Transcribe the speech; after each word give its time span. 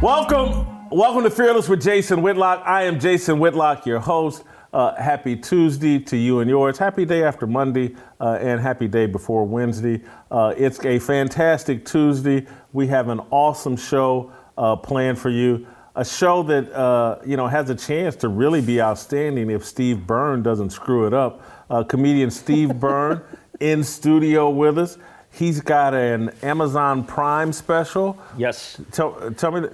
Welcome, 0.00 0.90
welcome 0.90 1.24
to 1.24 1.30
Fearless 1.30 1.68
with 1.68 1.82
Jason 1.82 2.22
Whitlock. 2.22 2.62
I 2.64 2.84
am 2.84 3.00
Jason 3.00 3.40
Whitlock, 3.40 3.84
your 3.84 3.98
host. 3.98 4.44
Uh, 4.72 4.94
happy 4.94 5.34
Tuesday 5.34 5.98
to 5.98 6.16
you 6.16 6.38
and 6.38 6.48
yours. 6.48 6.78
Happy 6.78 7.04
day 7.04 7.24
after 7.24 7.48
Monday 7.48 7.96
uh, 8.20 8.38
and 8.40 8.60
happy 8.60 8.86
day 8.86 9.06
before 9.06 9.44
Wednesday. 9.44 10.00
Uh, 10.30 10.54
it's 10.56 10.84
a 10.84 11.00
fantastic 11.00 11.84
Tuesday. 11.84 12.46
We 12.72 12.86
have 12.86 13.08
an 13.08 13.18
awesome 13.32 13.76
show 13.76 14.30
uh, 14.56 14.76
planned 14.76 15.18
for 15.18 15.30
you. 15.30 15.66
A 15.96 16.04
show 16.04 16.44
that 16.44 16.72
uh, 16.72 17.18
you 17.26 17.36
know 17.36 17.48
has 17.48 17.68
a 17.68 17.74
chance 17.74 18.14
to 18.16 18.28
really 18.28 18.60
be 18.60 18.80
outstanding 18.80 19.50
if 19.50 19.64
Steve 19.64 20.06
Byrne 20.06 20.44
doesn't 20.44 20.70
screw 20.70 21.08
it 21.08 21.12
up. 21.12 21.42
Uh, 21.68 21.82
comedian 21.82 22.30
Steve 22.30 22.78
Byrne 22.78 23.20
in 23.60 23.82
studio 23.82 24.48
with 24.48 24.78
us. 24.78 24.96
He's 25.38 25.60
got 25.60 25.94
an 25.94 26.30
Amazon 26.42 27.04
Prime 27.04 27.52
special. 27.52 28.18
Yes. 28.36 28.80
Tell, 28.90 29.30
tell 29.36 29.52
me, 29.52 29.68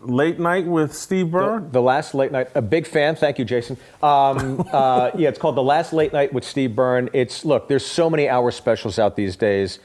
late 0.00 0.40
night 0.40 0.66
with 0.66 0.92
Steve 0.92 1.30
Byrne. 1.30 1.64
The, 1.66 1.70
the, 1.70 1.82
last 1.82 2.14
late 2.14 2.32
night. 2.32 2.48
A 2.56 2.62
big 2.62 2.84
fan. 2.84 3.14
Thank 3.14 3.38
you, 3.38 3.44
Jason. 3.44 3.76
Um, 4.02 4.68
uh, 4.72 5.12
yeah, 5.14 5.28
it's 5.28 5.38
called 5.38 5.56
the 5.56 5.62
last 5.62 5.92
late 5.92 6.12
night 6.12 6.32
with 6.32 6.42
Steve 6.42 6.74
Byrne. 6.74 7.10
It's 7.12 7.44
look. 7.44 7.68
There's 7.68 7.86
so 7.86 8.10
many 8.10 8.28
hour 8.28 8.50
specials 8.50 8.98
out 8.98 9.14
these 9.14 9.36
days. 9.36 9.78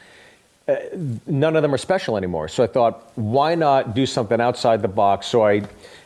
Uh, 0.68 0.78
none 1.28 1.56
of 1.56 1.62
them 1.62 1.76
are 1.76 1.80
special 1.80 2.18
anymore. 2.18 2.48
So 2.48 2.64
I 2.64 2.68
thought, 2.68 3.12
why 3.16 3.54
not 3.54 3.94
do 3.94 4.08
something 4.08 4.42
outside 4.42 4.82
the 4.82 4.88
box? 4.88 5.28
So 5.28 5.46
I, 5.46 5.62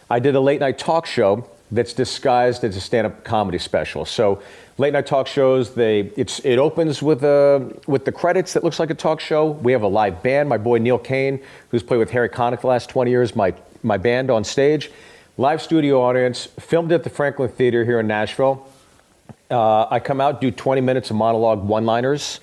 I 0.09 0.19
did 0.19 0.35
a 0.35 0.41
late 0.41 0.59
night 0.59 0.77
talk 0.77 1.05
show 1.05 1.47
that's 1.71 1.93
disguised 1.93 2.63
as 2.63 2.75
a 2.75 2.81
stand-up 2.81 3.23
comedy 3.23 3.57
special. 3.57 4.03
So 4.03 4.41
late 4.77 4.93
night 4.93 5.05
talk 5.05 5.27
shows, 5.27 5.73
they 5.73 6.11
it's 6.15 6.39
it 6.39 6.57
opens 6.57 7.01
with 7.01 7.23
a 7.23 7.73
with 7.87 8.05
the 8.05 8.11
credits 8.11 8.53
that 8.53 8.63
looks 8.63 8.79
like 8.79 8.89
a 8.89 8.95
talk 8.95 9.19
show. 9.19 9.51
We 9.51 9.71
have 9.71 9.83
a 9.83 9.87
live 9.87 10.23
band. 10.23 10.49
My 10.49 10.57
boy 10.57 10.79
Neil 10.79 10.97
Kane, 10.97 11.41
who's 11.69 11.83
played 11.83 11.97
with 11.97 12.11
Harry 12.11 12.29
Connick 12.29 12.61
the 12.61 12.67
last 12.67 12.89
20 12.89 13.11
years, 13.11 13.35
my 13.35 13.53
my 13.83 13.97
band 13.97 14.29
on 14.29 14.43
stage. 14.43 14.91
Live 15.37 15.61
studio 15.61 16.01
audience, 16.01 16.45
filmed 16.59 16.91
at 16.91 17.03
the 17.03 17.09
Franklin 17.09 17.49
Theater 17.49 17.83
here 17.83 17.99
in 17.99 18.07
Nashville. 18.07 18.67
Uh, 19.49 19.87
I 19.89 19.99
come 19.99 20.21
out, 20.21 20.39
do 20.39 20.51
20 20.51 20.81
minutes 20.81 21.09
of 21.09 21.15
monologue 21.15 21.63
one-liners. 21.63 22.39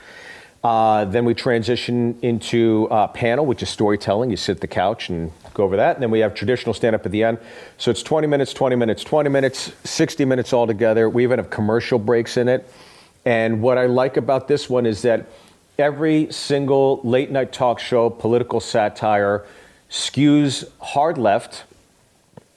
Uh, 0.62 1.04
then 1.04 1.24
we 1.24 1.32
transition 1.32 2.18
into 2.20 2.88
uh, 2.90 3.06
panel, 3.08 3.46
which 3.46 3.62
is 3.62 3.68
storytelling. 3.68 4.30
You 4.30 4.36
sit 4.36 4.56
at 4.56 4.60
the 4.60 4.66
couch 4.66 5.08
and 5.08 5.32
go 5.61 5.64
over 5.64 5.77
that. 5.77 5.97
And 5.97 6.03
then 6.03 6.11
we 6.11 6.20
have 6.20 6.34
traditional 6.34 6.75
stand 6.75 6.94
up 6.94 7.06
at 7.06 7.12
the 7.12 7.22
end. 7.22 7.39
So 7.78 7.91
it's 7.91 8.03
20 8.03 8.27
minutes, 8.27 8.53
20 8.53 8.77
minutes, 8.77 9.05
20 9.05 9.28
minutes, 9.28 9.72
60 9.84 10.25
minutes 10.25 10.53
altogether. 10.53 11.08
We 11.08 11.22
even 11.22 11.39
have 11.39 11.50
commercial 11.50 11.98
breaks 11.98 12.36
in 12.36 12.48
it. 12.48 12.69
And 13.25 13.60
what 13.62 13.78
I 13.78 13.87
like 13.87 14.16
about 14.16 14.49
this 14.49 14.70
one 14.70 14.87
is 14.87 15.03
that 15.03 15.26
every 15.78 16.32
single 16.32 17.00
late 17.04 17.31
night 17.31 17.53
talk 17.53 17.78
show, 17.78 18.10
political 18.10 18.60
satire, 18.60 19.44
skews 19.91 20.70
hard 20.81 21.19
left, 21.19 21.65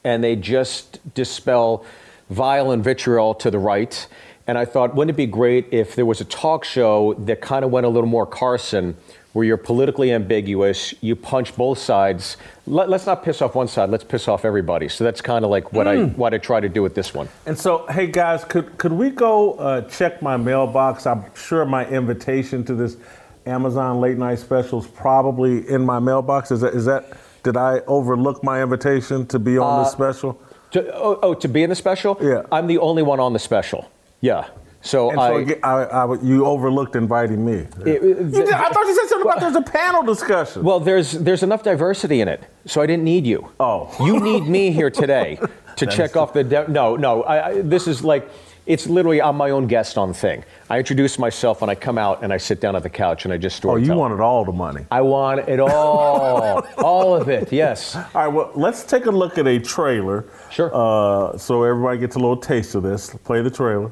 and 0.03 0.23
they 0.23 0.35
just 0.35 0.99
dispel 1.13 1.85
vile 2.29 2.71
and 2.71 2.83
vitriol 2.83 3.33
to 3.35 3.51
the 3.51 3.59
right. 3.59 4.07
And 4.47 4.57
I 4.57 4.65
thought, 4.65 4.95
wouldn't 4.95 5.15
it 5.15 5.17
be 5.17 5.25
great 5.25 5.67
if 5.71 5.95
there 5.95 6.05
was 6.05 6.21
a 6.21 6.25
talk 6.25 6.63
show 6.65 7.13
that 7.13 7.41
kind 7.41 7.63
of 7.63 7.71
went 7.71 7.85
a 7.85 7.89
little 7.89 8.09
more 8.09 8.25
Carson, 8.25 8.95
where 9.33 9.43
you're 9.45 9.57
politically 9.57 10.11
ambiguous, 10.11 10.93
you 11.01 11.15
punch 11.15 11.55
both 11.55 11.79
sides. 11.79 12.37
Let, 12.65 12.91
us 12.93 13.05
not 13.07 13.23
piss 13.23 13.41
off 13.41 13.55
one 13.55 13.67
side, 13.67 13.89
let's 13.89 14.03
piss 14.03 14.27
off 14.27 14.45
everybody. 14.45 14.87
So 14.87 15.03
that's 15.03 15.21
kind 15.21 15.43
of 15.43 15.51
like 15.51 15.73
what 15.73 15.87
mm. 15.87 16.11
I 16.11 16.13
what 16.13 16.33
I 16.33 16.37
try 16.37 16.59
to 16.59 16.69
do 16.69 16.81
with 16.81 16.95
this 16.95 17.13
one. 17.13 17.27
And 17.45 17.57
so, 17.57 17.85
hey 17.87 18.07
guys, 18.07 18.45
could 18.45 18.77
could 18.77 18.93
we 18.93 19.09
go 19.09 19.53
uh, 19.55 19.81
check 19.81 20.21
my 20.21 20.37
mailbox? 20.37 21.05
I'm 21.05 21.25
sure 21.35 21.65
my 21.65 21.87
invitation 21.87 22.63
to 22.65 22.75
this 22.75 22.97
Amazon 23.45 23.99
late 23.99 24.17
night 24.17 24.39
special 24.39 24.79
is 24.79 24.87
probably 24.87 25.67
in 25.67 25.83
my 25.83 25.99
mailbox. 25.99 26.51
Is 26.51 26.61
that 26.61 26.73
is 26.73 26.85
that 26.85 27.17
did 27.43 27.57
I 27.57 27.79
overlook 27.87 28.43
my 28.43 28.63
invitation 28.63 29.25
to 29.27 29.39
be 29.39 29.57
on 29.57 29.79
uh, 29.79 29.83
this 29.83 29.91
special? 29.91 30.39
To, 30.71 30.95
oh, 30.95 31.19
oh, 31.21 31.33
to 31.35 31.47
be 31.47 31.61
in 31.61 31.69
the 31.69 31.75
special? 31.75 32.17
Yeah. 32.21 32.43
I'm 32.51 32.67
the 32.67 32.77
only 32.79 33.03
one 33.03 33.19
on 33.19 33.33
the 33.33 33.39
special. 33.39 33.91
Yeah. 34.21 34.47
So, 34.83 35.11
and 35.11 35.19
I, 35.19 35.45
so 35.45 35.59
I, 35.63 35.83
I, 35.83 36.21
you 36.21 36.45
overlooked 36.45 36.95
inviting 36.95 37.43
me. 37.45 37.65
It, 37.85 38.31
did, 38.31 38.51
I 38.51 38.69
thought 38.69 38.85
you 38.85 38.95
said 38.95 39.07
something 39.07 39.27
about 39.27 39.39
there's 39.39 39.55
a 39.55 39.61
panel 39.61 40.03
discussion. 40.03 40.61
Well, 40.61 40.81
there's 40.81 41.13
there's 41.13 41.41
enough 41.41 41.63
diversity 41.63 42.19
in 42.19 42.27
it, 42.27 42.43
so 42.65 42.81
I 42.81 42.85
didn't 42.85 43.05
need 43.05 43.25
you. 43.25 43.49
Oh, 43.61 43.89
you 44.05 44.19
need 44.19 44.45
me 44.45 44.71
here 44.71 44.89
today 44.89 45.39
to 45.77 45.85
check 45.85 46.17
off 46.17 46.33
the. 46.33 46.43
De- 46.43 46.67
no, 46.67 46.97
no. 46.97 47.23
I, 47.23 47.61
this 47.61 47.87
is 47.87 48.03
like 48.03 48.29
it's 48.65 48.87
literally 48.87 49.21
I'm 49.21 49.35
my 49.35 49.49
own 49.49 49.67
guest 49.67 49.97
on 49.97 50.13
thing. 50.13 50.43
I 50.69 50.79
introduce 50.79 51.19
myself 51.19 51.61
and 51.61 51.69
I 51.69 51.75
come 51.75 51.97
out 51.97 52.23
and 52.23 52.31
I 52.31 52.37
sit 52.37 52.61
down 52.61 52.75
at 52.75 52.83
the 52.83 52.89
couch 52.89 53.25
and 53.25 53.33
I 53.33 53.37
just 53.37 53.57
story. 53.57 53.73
Oh, 53.73 53.77
you 53.77 53.87
tell. 53.87 53.97
wanted 53.97 54.19
all 54.19 54.45
the 54.45 54.51
money. 54.51 54.85
I 54.91 55.01
want 55.01 55.47
it 55.49 55.59
all, 55.59 56.65
all 56.77 57.15
of 57.15 57.29
it. 57.29 57.51
Yes. 57.51 57.95
All 57.95 58.05
right. 58.13 58.27
Well, 58.27 58.51
let's 58.55 58.83
take 58.83 59.05
a 59.05 59.11
look 59.11 59.37
at 59.37 59.47
a 59.47 59.59
trailer. 59.59 60.25
Sure. 60.49 60.71
Uh, 60.73 61.37
so 61.37 61.63
everybody 61.63 61.99
gets 61.99 62.15
a 62.15 62.19
little 62.19 62.37
taste 62.37 62.75
of 62.75 62.83
this. 62.83 63.11
Play 63.23 63.41
the 63.41 63.51
trailer. 63.51 63.91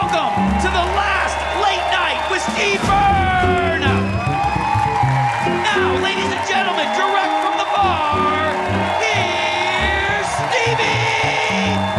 Welcome 0.00 0.30
to 0.60 0.68
the 0.68 0.86
last 0.94 1.34
late 1.60 1.82
night 1.90 2.22
with 2.30 2.40
Steve 2.54 2.80
Byrne. 2.82 3.80
Now, 5.64 6.00
ladies 6.04 6.30
and 6.30 6.48
gentlemen, 6.48 6.86
direct 6.94 7.34
from 7.42 7.58
the 7.58 7.64
bar, 7.74 8.54
here's 9.02 10.28
Stevie. 10.52 10.82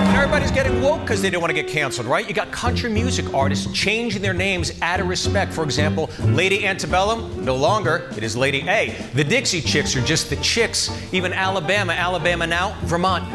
And 0.07 0.15
everybody's 0.15 0.51
getting 0.51 0.81
woke 0.81 1.01
because 1.01 1.21
they 1.21 1.29
don't 1.29 1.41
want 1.41 1.53
to 1.53 1.61
get 1.61 1.67
canceled, 1.67 2.07
right? 2.07 2.25
You 2.25 2.33
got 2.33 2.53
country 2.53 2.89
music 2.89 3.33
artists 3.33 3.69
changing 3.73 4.21
their 4.21 4.33
names 4.33 4.81
out 4.81 5.01
of 5.01 5.09
respect. 5.09 5.51
For 5.51 5.65
example, 5.65 6.09
Lady 6.19 6.65
Antebellum, 6.65 7.43
no 7.43 7.57
longer, 7.57 8.09
it 8.15 8.23
is 8.23 8.37
Lady 8.37 8.61
A. 8.69 8.95
The 9.13 9.25
Dixie 9.25 9.59
Chicks 9.59 9.97
are 9.97 10.01
just 10.01 10.29
the 10.29 10.37
chicks. 10.37 10.89
Even 11.13 11.33
Alabama, 11.33 11.91
Alabama 11.91 12.47
now, 12.47 12.77
Vermont. 12.83 13.25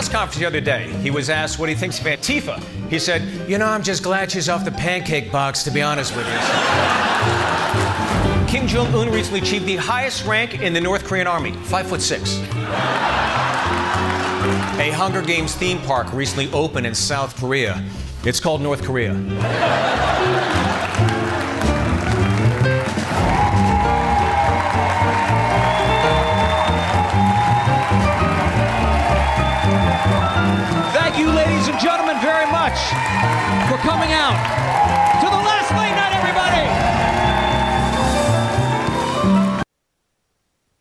Press 0.00 0.08
conference 0.08 0.38
the 0.38 0.46
other 0.46 0.62
day. 0.62 0.90
He 1.02 1.10
was 1.10 1.28
asked 1.28 1.58
what 1.58 1.68
he 1.68 1.74
thinks 1.74 1.98
of 2.00 2.06
Antifa. 2.06 2.58
He 2.88 2.98
said, 2.98 3.20
You 3.46 3.58
know, 3.58 3.66
I'm 3.66 3.82
just 3.82 4.02
glad 4.02 4.30
she's 4.30 4.48
off 4.48 4.64
the 4.64 4.70
pancake 4.70 5.30
box, 5.30 5.62
to 5.64 5.70
be 5.70 5.82
honest 5.82 6.16
with 6.16 6.26
you. 6.26 6.32
Kim 8.48 8.66
Jong 8.66 8.94
un 8.94 9.10
recently 9.10 9.40
achieved 9.40 9.66
the 9.66 9.76
highest 9.76 10.24
rank 10.24 10.62
in 10.62 10.72
the 10.72 10.80
North 10.80 11.04
Korean 11.04 11.26
army, 11.26 11.52
five 11.52 11.86
foot 11.86 12.00
six. 12.00 12.38
A 14.78 14.90
Hunger 14.94 15.20
Games 15.20 15.54
theme 15.54 15.78
park 15.82 16.10
recently 16.14 16.50
opened 16.52 16.86
in 16.86 16.94
South 16.94 17.36
Korea. 17.36 17.84
It's 18.24 18.40
called 18.40 18.62
North 18.62 18.82
Korea. 18.82 19.12
You, 31.20 31.30
ladies 31.30 31.68
and 31.68 31.78
gentlemen, 31.78 32.18
very 32.20 32.50
much 32.50 32.78
for 33.68 33.76
coming 33.86 34.10
out 34.12 34.40
to 35.20 35.26
the 35.28 35.42
last 35.44 35.70
late 35.76 35.94
night, 35.94 36.14
everybody. 36.16 36.64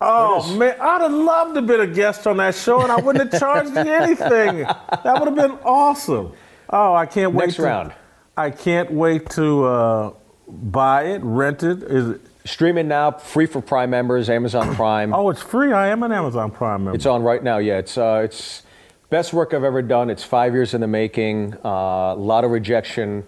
Oh 0.02 0.56
man, 0.58 0.80
I'd 0.80 1.02
have 1.02 1.12
loved 1.12 1.56
to 1.56 1.62
be 1.62 1.74
a 1.74 1.88
guest 1.88 2.26
on 2.26 2.38
that 2.38 2.56
show, 2.56 2.82
and 2.82 2.92
I 2.92 3.02
wouldn't 3.02 3.34
have 3.34 3.40
charged 3.40 3.72
you 3.72 3.94
anything. 3.94 4.60
That 4.64 5.16
would 5.20 5.28
have 5.28 5.36
been 5.36 5.60
awesome. 5.66 6.32
Oh, 6.70 6.94
I 6.94 7.06
can't 7.06 7.34
wait. 7.34 7.48
Next 7.48 7.56
to, 7.58 7.64
round. 7.64 7.94
I 8.38 8.50
can't 8.50 8.92
wait 8.92 9.30
to 9.32 9.66
uh, 9.66 10.14
buy 10.48 11.04
it, 11.08 11.22
rent 11.22 11.64
it. 11.64 11.84
Is 11.84 12.10
it? 12.12 12.22
Streaming 12.46 12.88
now, 12.88 13.12
free 13.12 13.46
for 13.46 13.62
Prime 13.62 13.90
members, 13.90 14.30
Amazon 14.30 14.74
Prime. 14.74 15.14
oh, 15.14 15.30
it's 15.30 15.42
free. 15.42 15.74
I 15.74 15.88
am 15.88 16.02
an 16.04 16.14
Amazon 16.14 16.50
Prime 16.50 16.86
member. 16.86 16.96
It's 16.96 17.06
on 17.06 17.22
right 17.22 17.44
now. 17.44 17.58
Yeah, 17.58 17.80
it's 17.80 17.98
uh, 17.98 18.22
it's 18.24 18.64
Best 19.10 19.34
work 19.34 19.54
I've 19.54 19.64
ever 19.64 19.82
done. 19.82 20.10
It's 20.10 20.24
five 20.24 20.54
years 20.54 20.74
in 20.74 20.82
the 20.82 20.88
making. 20.88 21.56
Uh, 21.66 22.14
a 22.14 22.16
lot 22.16 22.44
of 22.44 22.52
rejection. 22.52 23.24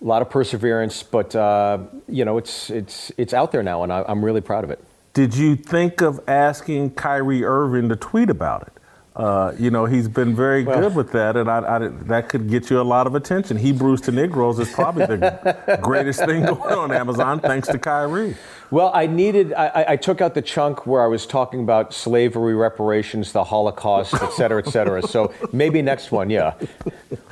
a 0.00 0.04
lot 0.04 0.20
of 0.20 0.28
perseverance, 0.30 1.02
but 1.04 1.34
uh, 1.36 1.78
you 2.08 2.24
know, 2.24 2.38
it's 2.38 2.70
it's 2.70 3.12
it's 3.16 3.32
out 3.32 3.52
there 3.52 3.62
now, 3.62 3.84
and 3.84 3.92
I, 3.92 4.04
I'm 4.08 4.24
really 4.24 4.40
proud 4.40 4.64
of 4.64 4.70
it. 4.70 4.82
Did 5.14 5.36
you 5.36 5.54
think 5.54 6.00
of 6.00 6.20
asking 6.26 6.92
Kyrie 6.94 7.44
Irving 7.44 7.88
to 7.90 7.96
tweet 7.96 8.30
about 8.30 8.62
it? 8.62 8.72
Uh, 9.14 9.52
you 9.58 9.70
know, 9.70 9.84
he's 9.84 10.08
been 10.08 10.34
very 10.34 10.64
Well- 10.64 10.80
good 10.80 10.96
with 10.96 11.12
that, 11.12 11.36
and 11.36 11.48
I, 11.48 11.58
I, 11.76 11.78
that 12.08 12.28
could 12.30 12.48
get 12.48 12.70
you 12.70 12.80
a 12.80 12.82
lot 12.82 13.06
of 13.06 13.14
attention. 13.14 13.58
Hebrews 13.58 14.00
to 14.02 14.10
Negroes 14.12 14.58
is 14.58 14.72
probably 14.72 15.04
the 15.04 15.78
greatest 15.82 16.24
thing 16.24 16.46
going 16.46 16.72
on 16.72 16.90
Amazon, 16.90 17.38
thanks 17.38 17.68
to 17.68 17.78
Kyrie. 17.78 18.34
Well, 18.72 18.90
I 18.94 19.06
needed, 19.06 19.52
I, 19.52 19.66
I- 19.66 19.92
I 19.92 19.96
took 19.96 20.22
out 20.22 20.32
the 20.34 20.40
chunk 20.40 20.86
where 20.86 21.02
I 21.02 21.06
was 21.06 21.26
talking 21.26 21.60
about 21.60 21.92
slavery 21.92 22.54
reparations, 22.54 23.30
the 23.32 23.44
Holocaust, 23.44 24.14
et 24.14 24.32
cetera, 24.32 24.62
et 24.66 24.70
cetera. 24.70 25.02
So 25.06 25.30
maybe 25.52 25.82
next 25.82 26.10
one, 26.10 26.30
yeah. 26.30 26.54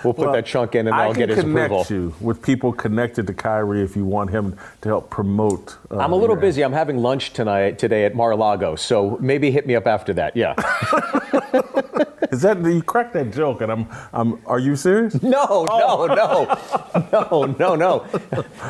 We'll 0.04 0.12
put 0.12 0.32
that 0.32 0.44
chunk 0.44 0.75
in 0.75 0.87
and 0.87 0.94
I 0.94 1.04
I'll 1.04 1.12
can 1.14 1.20
get 1.20 1.28
his 1.31 1.40
connect 1.40 1.88
you 1.90 2.14
with 2.20 2.42
people 2.42 2.75
connected 2.75 3.26
to 3.26 3.32
Kyrie 3.32 3.81
if 3.82 3.96
you 3.96 4.04
want 4.04 4.28
him 4.28 4.54
to 4.82 4.88
help 4.90 5.08
promote. 5.08 5.78
uh, 5.90 5.96
I'm 5.96 6.12
a 6.12 6.16
little 6.16 6.37
your- 6.37 6.42
busy. 6.42 6.62
I'm 6.62 6.75
having 6.75 6.98
lunch 6.98 7.32
tonight, 7.32 7.78
today 7.78 8.04
at 8.04 8.14
Mar-a-Lago. 8.14 8.76
So 8.76 9.16
maybe 9.19 9.50
hit 9.50 9.66
me 9.66 9.75
up 9.76 9.86
after 9.86 10.12
that, 10.12 10.36
yeah. 10.36 10.52
Is 12.32 12.43
that 12.43 12.58
you 12.64 12.81
cracked 12.82 13.14
that 13.14 13.32
joke? 13.32 13.60
And 13.60 13.72
I'm, 13.72 13.86
I'm. 14.12 14.40
Are 14.46 14.60
you 14.60 14.76
serious? 14.76 15.14
No, 15.22 15.64
no, 15.64 16.06
no, 16.06 16.58
no, 17.12 17.44
no, 17.58 17.75
no. 17.75 18.06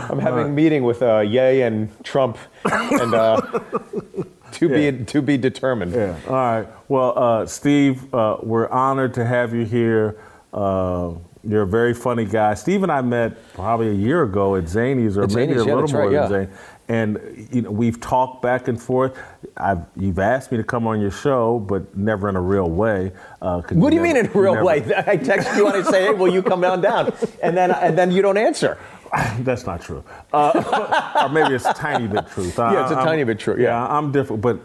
I'm 0.09 0.19
having 0.19 0.47
a 0.47 0.49
meeting 0.49 0.83
with 0.83 1.03
uh, 1.03 1.19
Ye 1.21 1.61
and 1.63 1.91
Trump, 2.03 2.39
and 2.65 3.15
uh, 3.15 3.41
to 4.53 4.69
be 4.69 5.05
to 5.05 5.23
be 5.23 5.37
determined. 5.37 5.93
Yeah. 5.95 6.17
All 6.27 6.35
right. 6.35 6.69
Well, 6.89 7.19
uh, 7.19 7.47
Steve, 7.47 8.13
uh, 8.15 8.39
we're 8.43 8.69
honored 8.69 9.15
to 9.15 9.25
have 9.25 9.55
you 9.55 9.65
here. 9.65 10.19
Uh, 10.53 11.13
you're 11.43 11.63
a 11.63 11.67
very 11.67 11.95
funny 11.95 12.27
guy. 12.27 12.53
Steve 12.55 12.83
and 12.83 12.93
I 12.93 13.01
met 13.01 13.53
probably 13.55 13.89
a 13.89 13.95
year 13.95 14.25
ago 14.25 14.57
at 14.57 14.69
Zany's, 14.69 15.17
or 15.17 15.23
At 15.25 15.33
maybe 15.35 15.53
a 15.55 15.65
yeah, 15.65 15.75
little 15.75 15.89
more 15.89 16.03
right, 16.03 16.11
than 16.11 16.13
yeah. 16.13 16.29
Zany. 16.29 16.49
And 16.89 17.49
you 17.53 17.63
know, 17.63 17.71
we've 17.71 18.01
talked 18.01 18.43
back 18.43 18.67
and 18.67 18.81
forth. 18.83 19.17
I've, 19.57 19.79
you've 19.97 20.19
asked 20.19 20.51
me 20.51 20.59
to 20.59 20.65
come 20.65 20.89
on 20.89 21.01
your 21.01 21.13
show, 21.13 21.61
but 21.61 21.97
never 21.97 22.29
in 22.29 22.35
a 22.35 22.41
real 22.41 22.69
way. 22.69 23.13
Uh, 23.41 23.63
What 23.71 23.91
do 23.91 23.97
you 23.97 24.03
mean 24.03 24.17
in 24.17 24.27
a 24.27 24.31
real 24.31 24.55
never- 24.55 24.67
way? 24.67 24.85
I 25.07 25.17
text 25.17 25.57
you 25.57 25.69
and 25.69 25.77
I 25.87 25.89
say, 25.91 26.07
"Hey, 26.07 26.11
will 26.13 26.33
you 26.33 26.43
come 26.43 26.61
down 26.61 26.81
down?" 26.81 27.13
And 27.43 27.57
then 27.57 27.71
and 27.71 27.97
then 27.97 28.11
you 28.11 28.23
don't 28.23 28.37
answer. 28.37 28.77
That's 29.41 29.67
not 29.67 29.83
true. 29.83 30.05
Uh, 30.33 31.23
or 31.23 31.29
maybe 31.29 31.55
it's 31.55 31.67
a 31.67 31.75
tiny 31.75 32.07
bit 32.07 32.29
truth. 32.29 32.57
Yeah, 32.59 32.83
it's 32.83 32.93
a 32.93 32.97
I'm- 32.97 33.07
tiny 33.07 33.25
bit 33.25 33.39
true, 33.39 33.57
yeah. 33.59 33.87
I'm 33.87 34.13
different. 34.13 34.43
But 34.43 34.61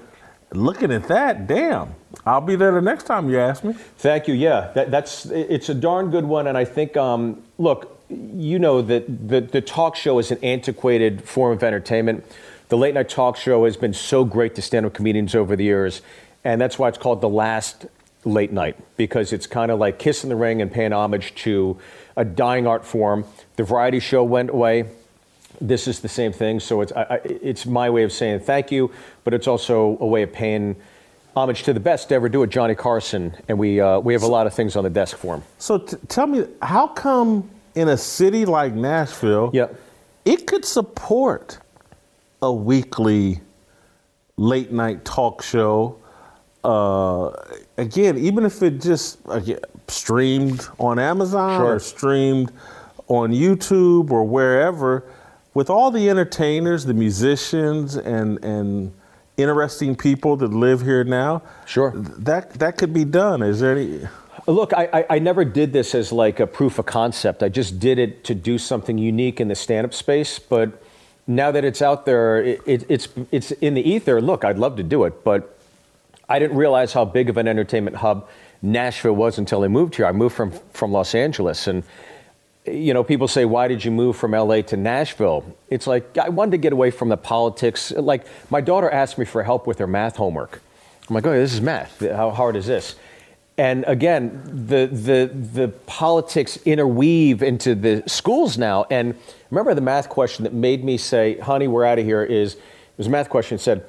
looking 0.52 0.92
at 0.92 1.08
that, 1.08 1.48
damn, 1.48 1.96
I'll 2.26 2.42
be 2.42 2.56
there 2.56 2.72
the 2.72 2.82
next 2.82 3.04
time 3.06 3.30
you 3.30 3.40
ask 3.40 3.64
me. 3.64 3.74
Thank 3.98 4.28
you. 4.28 4.34
Yeah, 4.34 4.72
that, 4.76 4.92
that's 4.92 5.26
it's 5.28 5.70
a 5.70 5.74
darn 5.74 6.12
good 6.12 6.26
one, 6.26 6.48
and 6.48 6.58
I 6.58 6.66
think 6.66 6.96
um, 6.96 7.42
look, 7.58 8.00
you 8.10 8.60
know 8.60 8.82
that 8.84 9.28
the 9.28 9.42
the 9.42 9.62
talk 9.62 9.96
show 9.96 10.20
is 10.20 10.32
an 10.32 10.38
antiquated 10.44 11.24
form 11.24 11.54
of 11.54 11.64
entertainment. 11.64 12.24
The 12.70 12.78
late 12.78 12.94
night 12.94 13.10
talk 13.10 13.38
show 13.38 13.66
has 13.66 13.78
been 13.78 13.94
so 13.94 14.26
great 14.26 14.56
to 14.56 14.62
stand 14.62 14.86
up 14.86 14.94
comedians 14.94 15.36
over 15.36 15.56
the 15.56 15.64
years, 15.64 16.02
and 16.44 16.60
that's 16.60 16.78
why 16.78 16.90
it's 16.90 16.98
called 16.98 17.22
the 17.22 17.30
last 17.30 17.86
late 18.26 18.52
night 18.52 18.76
because 18.98 19.32
it's 19.32 19.46
kind 19.46 19.70
of 19.72 19.80
like 19.80 20.00
kissing 20.00 20.30
the 20.30 20.36
ring 20.36 20.62
and 20.62 20.72
paying 20.72 20.92
homage 20.92 21.36
to 21.36 21.78
a 22.16 22.26
dying 22.26 22.68
art 22.68 22.86
form. 22.86 23.26
The 23.56 23.64
variety 23.64 24.00
show 24.00 24.24
went 24.24 24.50
away. 24.50 24.86
This 25.62 25.88
is 25.88 26.00
the 26.02 26.10
same 26.10 26.34
thing, 26.34 26.60
so 26.60 26.82
it's 26.82 26.92
I, 26.92 27.04
I, 27.04 27.16
it's 27.24 27.66
my 27.66 27.90
way 27.90 28.04
of 28.04 28.12
saying 28.12 28.42
thank 28.42 28.72
you, 28.72 28.92
but 29.24 29.34
it's 29.34 29.48
also 29.48 29.98
a 30.02 30.06
way 30.06 30.22
of 30.24 30.34
paying 30.34 30.76
homage 31.36 31.64
to 31.64 31.74
the 31.74 31.80
best 31.80 32.10
to 32.10 32.16
ever 32.16 32.28
do 32.30 32.44
it, 32.44 32.50
Johnny 32.50 32.76
Carson, 32.76 33.34
and 33.48 33.58
we 33.58 33.80
uh, 33.80 34.00
we 34.00 34.12
have 34.14 34.24
a 34.24 34.28
lot 34.28 34.48
of 34.48 34.54
things 34.54 34.76
on 34.76 34.84
the 34.84 34.90
desk 34.90 35.16
for 35.18 35.36
him. 35.36 35.44
So 35.58 35.78
t- 35.78 35.96
tell 36.10 36.28
me, 36.28 36.46
how 36.62 36.88
come 36.88 37.50
in 37.74 37.88
a 37.90 37.98
city 37.98 38.46
like 38.46 38.74
Nashville, 38.74 39.50
Yeah. 39.54 39.68
it 40.26 40.46
could 40.46 40.66
support 40.66 41.58
a 42.42 42.52
weekly 42.52 43.40
late 44.36 44.72
night 44.74 45.06
talk 45.06 45.42
show? 45.42 45.98
Uh, 46.66 47.32
again, 47.78 48.18
even 48.18 48.44
if 48.46 48.62
it 48.62 48.82
just 48.82 49.20
again, 49.30 49.60
streamed 49.88 50.68
on 50.80 51.00
Amazon 51.00 51.60
Sure. 51.60 51.76
or 51.76 51.80
streamed 51.80 52.52
on 53.08 53.32
YouTube 53.32 54.12
or 54.12 54.24
wherever, 54.24 55.04
with 55.54 55.70
all 55.70 55.92
the 55.92 56.10
entertainers, 56.10 56.86
the 56.86 56.94
musicians, 56.94 57.96
and 57.96 58.44
and 58.44 58.94
interesting 59.38 59.96
people 59.96 60.38
that 60.38 60.54
live 60.54 60.82
here 60.82 61.04
now, 61.04 61.42
Sure. 61.66 61.92
that 61.96 62.52
that 62.54 62.78
could 62.78 62.94
be 62.94 63.04
done. 63.06 63.42
Is 63.44 63.60
there 63.60 63.74
any? 63.78 64.08
Look, 64.48 64.74
I, 64.74 64.90
I, 64.94 65.06
I 65.16 65.20
never 65.20 65.44
did 65.44 65.74
this 65.74 65.96
as 65.96 66.12
like 66.12 66.40
a 66.40 66.46
proof 66.46 66.78
of 66.78 66.86
concept. 66.86 67.42
I 67.42 67.50
just 67.50 67.80
did 67.80 67.98
it 67.98 68.24
to 68.26 68.36
do 68.36 68.58
something 68.60 68.98
unique 68.98 69.42
in 69.42 69.48
the 69.48 69.56
stand-up 69.56 69.94
space. 69.94 70.38
But 70.38 70.84
now 71.26 71.50
that 71.52 71.66
it's 71.66 71.82
out 71.82 72.06
there, 72.06 72.44
it, 72.44 72.62
it, 72.66 72.86
it's 72.88 73.08
it's 73.32 73.52
in 73.52 73.74
the 73.74 73.82
ether. 73.82 74.22
Look, 74.22 74.46
I'd 74.46 74.60
love 74.60 74.76
to 74.78 74.84
do 74.84 75.06
it, 75.06 75.24
but 75.24 75.58
I 76.30 76.38
didn't 76.40 76.58
realize 76.58 76.94
how 76.94 77.06
big 77.06 77.30
of 77.30 77.38
an 77.38 77.48
entertainment 77.48 77.98
hub 77.98 78.28
Nashville 78.66 79.16
was 79.16 79.38
until 79.38 79.64
I 79.64 79.68
moved 79.68 79.96
here. 79.96 80.06
I 80.06 80.12
moved 80.12 80.36
from 80.36 80.52
from 80.74 80.92
Los 80.92 81.14
Angeles, 81.16 81.68
and 81.68 81.84
you 82.66 82.94
know, 82.94 83.04
people 83.04 83.28
say, 83.28 83.46
"Why 83.46 83.68
did 83.68 83.86
you 83.86 83.92
move 83.92 84.16
from 84.16 84.34
LA 84.34 84.62
to 84.64 84.78
Nashville?" 84.78 85.46
It's 85.70 85.88
like 85.88 86.18
I 86.18 86.30
wanted 86.30 86.52
to 86.52 86.58
get 86.58 86.74
away 86.74 86.92
from 86.92 87.10
the 87.10 87.18
politics. 87.18 87.92
Like 87.92 88.26
my 88.50 88.62
daughter 88.62 88.90
asked 88.90 89.18
me 89.18 89.26
for 89.26 89.44
help 89.44 89.68
with 89.68 89.78
her 89.80 89.88
math 89.88 90.16
homework. 90.16 90.62
I'm 91.08 91.16
like, 91.16 91.26
"Oh, 91.26 91.32
this 91.32 91.54
is 91.54 91.62
math. 91.62 92.00
How 92.00 92.32
hard 92.32 92.56
is 92.56 92.66
this?" 92.66 92.96
And 93.58 93.86
again, 93.88 94.42
the 94.68 94.88
the 94.88 95.32
the 95.34 95.68
politics 95.86 96.58
interweave 96.66 97.44
into 97.44 97.76
the 97.76 98.04
schools 98.08 98.58
now. 98.58 98.86
And 98.90 99.16
remember, 99.52 99.74
the 99.76 99.82
math 99.82 100.10
question 100.10 100.44
that 100.44 100.54
made 100.54 100.84
me 100.84 100.98
say, 100.98 101.38
"Honey, 101.38 101.68
we're 101.68 101.86
out 101.86 102.00
of 102.00 102.06
here." 102.06 102.24
Is 102.24 102.56
it 102.56 102.62
was 102.98 103.08
a 103.08 103.12
math 103.12 103.30
question 103.30 103.58
that 103.58 103.64
said. 103.64 103.86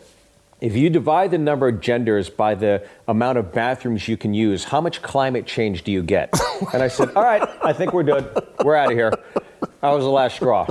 If 0.60 0.74
you 0.74 0.88
divide 0.88 1.30
the 1.32 1.38
number 1.38 1.68
of 1.68 1.80
genders 1.80 2.30
by 2.30 2.54
the 2.54 2.86
amount 3.06 3.36
of 3.38 3.52
bathrooms 3.52 4.08
you 4.08 4.16
can 4.16 4.32
use, 4.32 4.64
how 4.64 4.80
much 4.80 5.02
climate 5.02 5.46
change 5.46 5.82
do 5.84 5.92
you 5.92 6.02
get? 6.02 6.32
And 6.72 6.82
I 6.82 6.88
said, 6.88 7.10
all 7.14 7.22
right, 7.22 7.46
I 7.62 7.74
think 7.74 7.92
we're 7.92 8.02
good. 8.02 8.24
We're 8.64 8.76
out 8.76 8.90
of 8.90 8.96
here. 8.96 9.10
That 9.82 9.90
was 9.90 10.02
the 10.04 10.10
last 10.10 10.36
straw. 10.36 10.66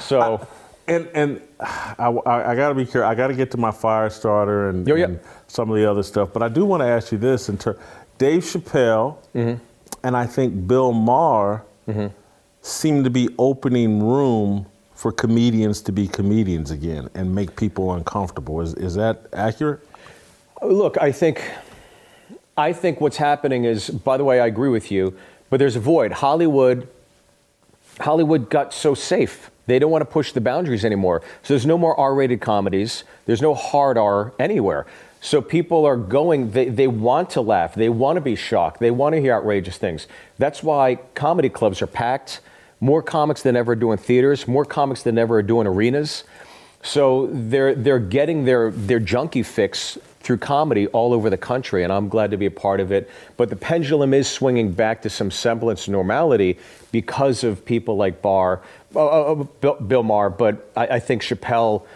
So, 0.00 0.44
And 0.88 1.08
and 1.14 1.40
I, 1.60 2.06
I, 2.26 2.50
I 2.50 2.54
got 2.56 2.70
to 2.70 2.74
be 2.74 2.84
careful. 2.84 3.04
I 3.04 3.14
got 3.14 3.28
to 3.28 3.34
get 3.34 3.52
to 3.52 3.56
my 3.56 3.70
fire 3.70 4.10
starter 4.10 4.70
and, 4.70 4.86
Yo, 4.86 4.96
yeah. 4.96 5.04
and 5.04 5.20
some 5.46 5.70
of 5.70 5.76
the 5.76 5.88
other 5.88 6.02
stuff. 6.02 6.32
But 6.32 6.42
I 6.42 6.48
do 6.48 6.64
want 6.64 6.80
to 6.82 6.86
ask 6.88 7.12
you 7.12 7.18
this: 7.18 7.48
in 7.48 7.56
ter- 7.56 7.78
Dave 8.18 8.42
Chappelle 8.42 9.16
Mm-hmm. 9.34 9.62
and 10.02 10.16
I 10.16 10.26
think 10.26 10.66
Bill 10.66 10.90
Maher 10.92 11.62
seem 12.62 13.04
to 13.04 13.10
be 13.10 13.28
opening 13.38 14.02
room 14.02 14.66
for 15.02 15.10
comedians 15.10 15.82
to 15.82 15.90
be 15.90 16.06
comedians 16.06 16.70
again 16.70 17.10
and 17.14 17.34
make 17.34 17.56
people 17.56 17.92
uncomfortable. 17.94 18.60
Is 18.60 18.74
is 18.74 18.94
that 18.94 19.26
accurate? 19.32 19.80
look, 20.62 20.96
I 21.00 21.10
think, 21.10 21.42
I 22.56 22.72
think 22.72 23.00
what's 23.00 23.16
happening 23.16 23.64
is, 23.64 23.90
by 23.90 24.16
the 24.16 24.22
way, 24.22 24.40
I 24.40 24.46
agree 24.46 24.68
with 24.68 24.92
you, 24.92 25.16
but 25.50 25.58
there's 25.58 25.74
a 25.74 25.80
void. 25.80 26.12
Hollywood, 26.12 26.86
Hollywood 27.98 28.48
got 28.48 28.72
so 28.72 28.94
safe. 28.94 29.50
They 29.66 29.80
don't 29.80 29.90
want 29.90 30.02
to 30.02 30.06
push 30.06 30.30
the 30.30 30.40
boundaries 30.40 30.84
anymore. 30.84 31.22
So 31.42 31.54
there's 31.54 31.66
no 31.66 31.78
more 31.78 31.98
R-rated 31.98 32.40
comedies. 32.40 33.02
There's 33.26 33.42
no 33.42 33.54
hard 33.54 33.98
R 33.98 34.32
anywhere. 34.38 34.86
So 35.20 35.40
people 35.40 35.84
are 35.84 35.96
going, 35.96 36.50
they, 36.50 36.68
they 36.68 36.88
want 36.88 37.30
to 37.30 37.40
laugh. 37.40 37.74
They 37.74 37.88
want 37.88 38.16
to 38.16 38.20
be 38.20 38.34
shocked. 38.34 38.80
They 38.80 38.90
want 38.90 39.14
to 39.14 39.20
hear 39.20 39.34
outrageous 39.34 39.78
things. 39.78 40.08
That's 40.38 40.62
why 40.62 40.96
comedy 41.14 41.48
clubs 41.48 41.80
are 41.80 41.86
packed. 41.86 42.40
More 42.82 43.00
comics 43.00 43.42
than 43.42 43.54
ever 43.54 43.72
are 43.72 43.76
doing 43.76 43.96
theaters. 43.96 44.48
More 44.48 44.64
comics 44.64 45.04
than 45.04 45.16
ever 45.16 45.36
are 45.36 45.42
doing 45.42 45.68
arenas. 45.68 46.24
So 46.82 47.28
they're 47.30 47.76
they're 47.76 48.00
getting 48.00 48.44
their 48.44 48.72
their 48.72 48.98
junkie 48.98 49.44
fix 49.44 49.96
through 50.18 50.38
comedy 50.38 50.88
all 50.88 51.12
over 51.12 51.30
the 51.30 51.36
country, 51.36 51.84
and 51.84 51.92
I'm 51.92 52.08
glad 52.08 52.32
to 52.32 52.36
be 52.36 52.46
a 52.46 52.50
part 52.50 52.80
of 52.80 52.90
it. 52.90 53.08
But 53.36 53.50
the 53.50 53.56
pendulum 53.56 54.12
is 54.12 54.28
swinging 54.28 54.72
back 54.72 55.00
to 55.02 55.10
some 55.10 55.30
semblance 55.30 55.86
of 55.86 55.92
normality 55.92 56.58
because 56.90 57.44
of 57.44 57.64
people 57.64 57.96
like 57.96 58.20
Barr, 58.20 58.62
uh, 58.96 59.32
uh, 59.32 59.34
Bill, 59.60 59.74
Bill 59.74 60.02
Maher. 60.02 60.30
But 60.30 60.68
I, 60.76 60.86
I 60.88 60.98
think 60.98 61.22
Chappelle, 61.22 61.86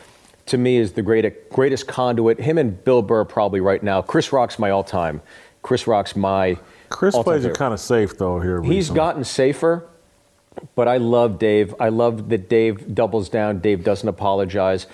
to 0.46 0.56
me, 0.56 0.76
is 0.76 0.92
the 0.92 1.02
greatest 1.02 1.34
greatest 1.50 1.88
conduit. 1.88 2.38
Him 2.38 2.58
and 2.58 2.84
Bill 2.84 3.02
Burr 3.02 3.24
probably 3.24 3.60
right 3.60 3.82
now. 3.82 4.02
Chris 4.02 4.32
Rock's 4.32 4.56
my 4.56 4.70
all 4.70 4.84
time. 4.84 5.20
Chris 5.62 5.88
Rock's 5.88 6.14
my. 6.14 6.56
Chris 6.90 7.16
all-time 7.16 7.24
plays 7.24 7.44
it 7.44 7.58
kind 7.58 7.74
of 7.74 7.80
safe 7.80 8.16
though 8.16 8.38
here. 8.38 8.62
He's 8.62 8.88
gotten 8.88 9.24
safer, 9.24 9.88
but 10.74 10.88
I 10.88 10.96
love 10.98 11.38
Dave. 11.38 11.74
I 11.80 11.88
love 11.88 12.28
that 12.28 12.48
Dave 12.48 12.94
doubles 12.94 13.28
down. 13.28 13.60
Dave 13.60 13.84
doesn't 13.84 14.08
apologize, 14.08 14.86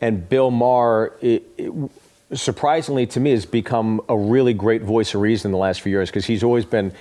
and 0.00 0.28
Bill 0.28 0.50
Maher, 0.50 1.14
it, 1.20 1.44
it, 1.56 1.90
surprisingly 2.32 3.06
to 3.08 3.20
me, 3.20 3.30
has 3.30 3.46
become 3.46 4.00
a 4.08 4.16
really 4.16 4.54
great 4.54 4.82
voice 4.82 5.14
of 5.14 5.20
reason 5.20 5.48
in 5.48 5.52
the 5.52 5.58
last 5.58 5.80
few 5.80 5.90
years 5.90 6.10
because 6.10 6.26
he's 6.26 6.42
always 6.42 6.64
been 6.64 6.92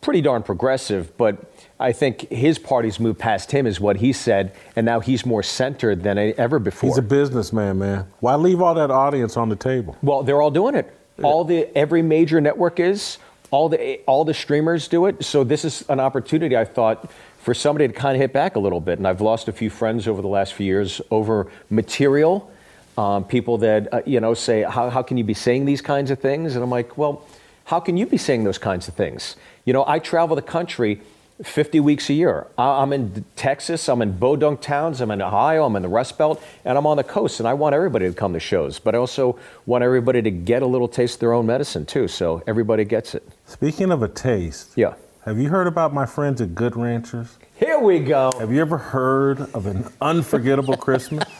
pretty 0.00 0.20
darn 0.20 0.42
progressive, 0.42 1.16
but. 1.16 1.48
I 1.80 1.90
think 1.90 2.30
his 2.30 2.60
party's 2.60 3.00
moved 3.00 3.18
past 3.18 3.50
him, 3.50 3.66
is 3.66 3.80
what 3.80 3.96
he 3.96 4.12
said, 4.12 4.54
and 4.76 4.86
now 4.86 5.00
he's 5.00 5.26
more 5.26 5.42
centered 5.42 6.04
than 6.04 6.16
ever 6.16 6.60
before. 6.60 6.90
He's 6.90 6.98
a 6.98 7.02
businessman, 7.02 7.80
man. 7.80 8.06
Why 8.20 8.36
leave 8.36 8.60
all 8.60 8.74
that 8.74 8.92
audience 8.92 9.36
on 9.36 9.48
the 9.48 9.56
table? 9.56 9.96
Well, 10.00 10.22
they're 10.22 10.40
all 10.40 10.52
doing 10.52 10.76
it. 10.76 10.94
All 11.22 11.44
the 11.44 11.76
every 11.76 12.02
major 12.02 12.40
network 12.40 12.80
is. 12.80 13.18
All 13.50 13.68
the 13.68 13.98
all 14.06 14.24
the 14.24 14.32
streamers 14.32 14.88
do 14.88 15.06
it. 15.06 15.24
So 15.24 15.44
this 15.44 15.64
is 15.64 15.84
an 15.88 16.00
opportunity 16.00 16.56
I 16.56 16.64
thought 16.64 17.10
for 17.42 17.54
somebody 17.54 17.88
to 17.88 17.92
kind 17.92 18.14
of 18.16 18.20
hit 18.20 18.32
back 18.32 18.56
a 18.56 18.58
little 18.60 18.80
bit. 18.80 18.98
And 18.98 19.06
I've 19.06 19.20
lost 19.20 19.48
a 19.48 19.52
few 19.52 19.68
friends 19.68 20.06
over 20.06 20.22
the 20.22 20.28
last 20.28 20.54
few 20.54 20.64
years 20.66 21.00
over 21.10 21.50
material. 21.70 22.48
Um, 22.96 23.24
people 23.24 23.58
that, 23.58 23.92
uh, 23.92 24.02
you 24.06 24.20
know, 24.20 24.34
say, 24.34 24.62
how, 24.62 24.90
how 24.90 25.02
can 25.02 25.16
you 25.16 25.24
be 25.24 25.34
saying 25.34 25.64
these 25.64 25.80
kinds 25.80 26.10
of 26.10 26.18
things? 26.20 26.54
And 26.54 26.62
I'm 26.62 26.70
like, 26.70 26.96
well, 26.96 27.26
how 27.64 27.80
can 27.80 27.96
you 27.96 28.06
be 28.06 28.16
saying 28.18 28.44
those 28.44 28.58
kinds 28.58 28.86
of 28.86 28.94
things? 28.94 29.36
You 29.64 29.72
know, 29.72 29.84
I 29.86 29.98
travel 29.98 30.36
the 30.36 30.42
country 30.42 31.00
50 31.42 31.80
weeks 31.80 32.10
a 32.10 32.12
year. 32.12 32.46
I- 32.58 32.82
I'm 32.82 32.92
in 32.92 33.24
Texas, 33.34 33.88
I'm 33.88 34.02
in 34.02 34.12
Bodunk 34.18 34.60
towns, 34.60 35.00
I'm 35.00 35.10
in 35.10 35.20
Ohio, 35.22 35.64
I'm 35.64 35.74
in 35.74 35.82
the 35.82 35.88
Rust 35.88 36.18
Belt, 36.18 36.40
and 36.64 36.76
I'm 36.78 36.86
on 36.86 36.96
the 36.98 37.02
coast. 37.04 37.40
And 37.40 37.48
I 37.48 37.54
want 37.54 37.74
everybody 37.74 38.06
to 38.06 38.12
come 38.14 38.34
to 38.34 38.40
shows, 38.40 38.78
but 38.78 38.94
I 38.94 38.98
also 38.98 39.38
want 39.66 39.82
everybody 39.82 40.20
to 40.22 40.30
get 40.30 40.62
a 40.62 40.66
little 40.66 40.86
taste 40.86 41.14
of 41.14 41.20
their 41.20 41.32
own 41.32 41.46
medicine 41.46 41.86
too, 41.86 42.06
so 42.06 42.42
everybody 42.46 42.84
gets 42.84 43.14
it. 43.14 43.26
Speaking 43.46 43.90
of 43.90 44.02
a 44.02 44.08
taste, 44.08 44.72
Yeah. 44.76 44.94
Have 45.24 45.38
you 45.38 45.48
heard 45.48 45.68
about 45.68 45.94
my 45.94 46.04
friends 46.04 46.40
at 46.40 46.52
Good 46.52 46.76
Ranchers? 46.76 47.38
Here 47.54 47.78
we 47.78 48.00
go. 48.00 48.32
Have 48.40 48.52
you 48.52 48.60
ever 48.60 48.76
heard 48.76 49.40
of 49.54 49.66
an 49.66 49.88
unforgettable 50.00 50.76
Christmas? 50.76 51.24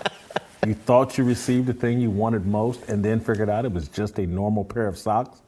You 0.65 0.75
thought 0.75 1.19
you 1.19 1.25
received 1.25 1.67
the 1.67 1.73
thing 1.73 2.01
you 2.01 2.09
wanted 2.09 2.47
most 2.47 2.89
and 2.89 3.05
then 3.05 3.19
figured 3.19 3.51
out 3.51 3.65
it 3.65 3.73
was 3.73 3.89
just 3.89 4.21
a 4.21 4.27
normal 4.29 4.65
pair 4.65 4.87
of 4.87 4.97
socks? 4.97 5.43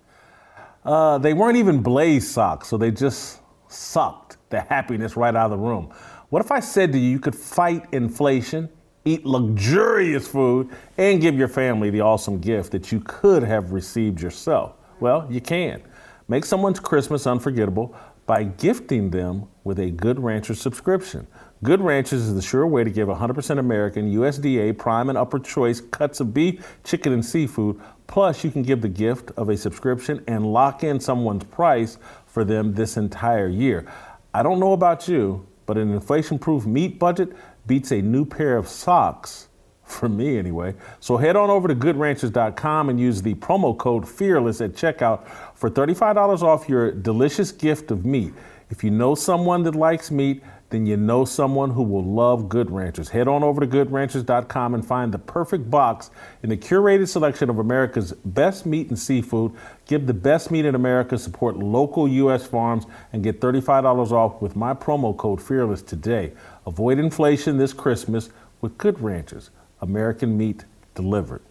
Uh, 0.85 1.19
they 1.19 1.33
weren't 1.33 1.57
even 1.57 1.83
blaze 1.83 2.29
socks, 2.29 2.67
so 2.67 2.77
they 2.77 2.91
just 2.91 3.39
sucked 3.69 4.39
the 4.51 4.61
happiness 4.63 5.17
right 5.17 5.37
out 5.37 5.45
of 5.45 5.51
the 5.53 5.57
room. 5.57 5.89
What 6.31 6.45
if 6.45 6.51
I 6.51 6.59
said 6.59 6.91
to 6.95 6.99
you, 6.99 7.11
you 7.11 7.21
could 7.21 7.37
fight 7.37 7.87
inflation, 7.93 8.69
eat 9.05 9.25
luxurious 9.25 10.27
food, 10.27 10.69
and 10.99 11.21
give 11.21 11.37
your 11.37 11.47
family 11.47 11.91
the 11.91 12.01
awesome 12.01 12.41
gift 12.41 12.73
that 12.73 12.91
you 12.91 12.99
could 12.99 13.45
have 13.45 13.71
received 13.71 14.21
yourself? 14.21 14.73
Well, 14.99 15.29
you 15.31 15.41
can. 15.41 15.81
Make 16.27 16.45
someone's 16.45 16.81
Christmas 16.81 17.27
unforgettable 17.29 17.95
by 18.27 18.45
gifting 18.45 19.11
them 19.11 19.47
with 19.65 19.79
a 19.79 19.91
Good 19.91 20.19
Rancher 20.19 20.55
subscription. 20.55 21.27
Good 21.63 21.81
Ranchers 21.81 22.23
is 22.23 22.35
the 22.35 22.43
sure 22.43 22.67
way 22.67 22.85
to 22.85 22.91
give 22.91 23.09
100% 23.09 23.59
American 23.59 24.13
USDA 24.13 24.77
prime 24.77 25.09
and 25.09 25.17
upper 25.17 25.39
choice 25.39 25.81
cuts 25.81 26.21
of 26.21 26.35
beef, 26.35 26.79
chicken, 26.85 27.13
and 27.13 27.25
seafood. 27.25 27.81
Plus, 28.07 28.45
you 28.45 28.51
can 28.51 28.63
give 28.63 28.83
the 28.83 28.89
gift 28.89 29.31
of 29.37 29.49
a 29.49 29.57
subscription 29.57 30.23
and 30.27 30.53
lock 30.53 30.85
in 30.85 31.01
someone's 31.01 31.45
price 31.45 31.99
for 32.27 32.45
them 32.45 32.75
this 32.75 32.97
entire 32.97 33.49
year. 33.49 33.87
I 34.33 34.43
don't 34.43 34.61
know 34.61 34.73
about 34.73 35.09
you, 35.09 35.47
but 35.67 35.79
an 35.79 35.93
inflation 35.93 36.39
proof 36.39 36.67
meat 36.67 36.99
budget 36.99 37.31
beats 37.67 37.93
a 37.93 38.03
new 38.03 38.25
pair 38.25 38.57
of 38.57 38.69
socks 38.69 39.49
for 39.85 40.09
me 40.09 40.39
anyway. 40.39 40.75
So 41.01 41.17
head 41.17 41.37
on 41.37 41.51
over 41.51 41.69
to 41.69 41.75
goodranchers.com 41.75 42.89
and 42.89 42.99
use 42.99 43.23
the 43.23 43.35
promo 43.35 43.77
code 43.77 44.09
FEARLESS 44.09 44.61
at 44.61 44.73
checkout 44.73 45.27
for 45.55 45.71
$35 45.71 46.43
off 46.43 46.69
your 46.69 46.91
delicious 46.91 47.53
gift 47.53 47.91
of 47.91 48.05
meat. 48.05 48.33
If 48.71 48.83
you 48.83 48.91
know 48.91 49.15
someone 49.15 49.63
that 49.65 49.75
likes 49.75 50.11
meat, 50.11 50.43
then 50.71 50.87
you 50.87 50.97
know 50.97 51.25
someone 51.25 51.71
who 51.71 51.83
will 51.83 52.03
love 52.03 52.49
Good 52.49 52.71
Ranchers. 52.71 53.11
Head 53.11 53.29
on 53.29 53.45
over 53.45 53.61
to 53.61 53.67
goodranchers.com 53.67 54.75
and 54.75 54.85
find 54.85 55.13
the 55.13 55.19
perfect 55.19 55.71
box 55.71 56.11
in 56.43 56.49
the 56.49 56.57
curated 56.57 57.07
selection 57.07 57.49
of 57.49 57.59
America's 57.59 58.13
best 58.25 58.67
meat 58.67 58.89
and 58.89 58.99
seafood. 58.99 59.53
Give 59.87 60.07
the 60.07 60.15
best 60.15 60.51
meat 60.51 60.65
in 60.65 60.75
America, 60.75 61.17
support 61.19 61.57
local 61.59 62.09
U.S. 62.09 62.47
farms, 62.47 62.87
and 63.13 63.23
get 63.23 63.41
$35 63.41 64.11
off 64.11 64.43
with 64.43 64.57
my 64.57 64.75
promo 64.75 65.17
code 65.17 65.41
FEARLESS 65.41 65.83
today. 65.83 66.33
Avoid 66.67 66.99
inflation 66.99 67.59
this 67.59 67.73
Christmas 67.73 68.31
with 68.61 68.77
Good 68.77 69.01
Ranchers. 69.01 69.51
American 69.85 70.37
meat 70.37 70.65
delivered. 70.95 71.43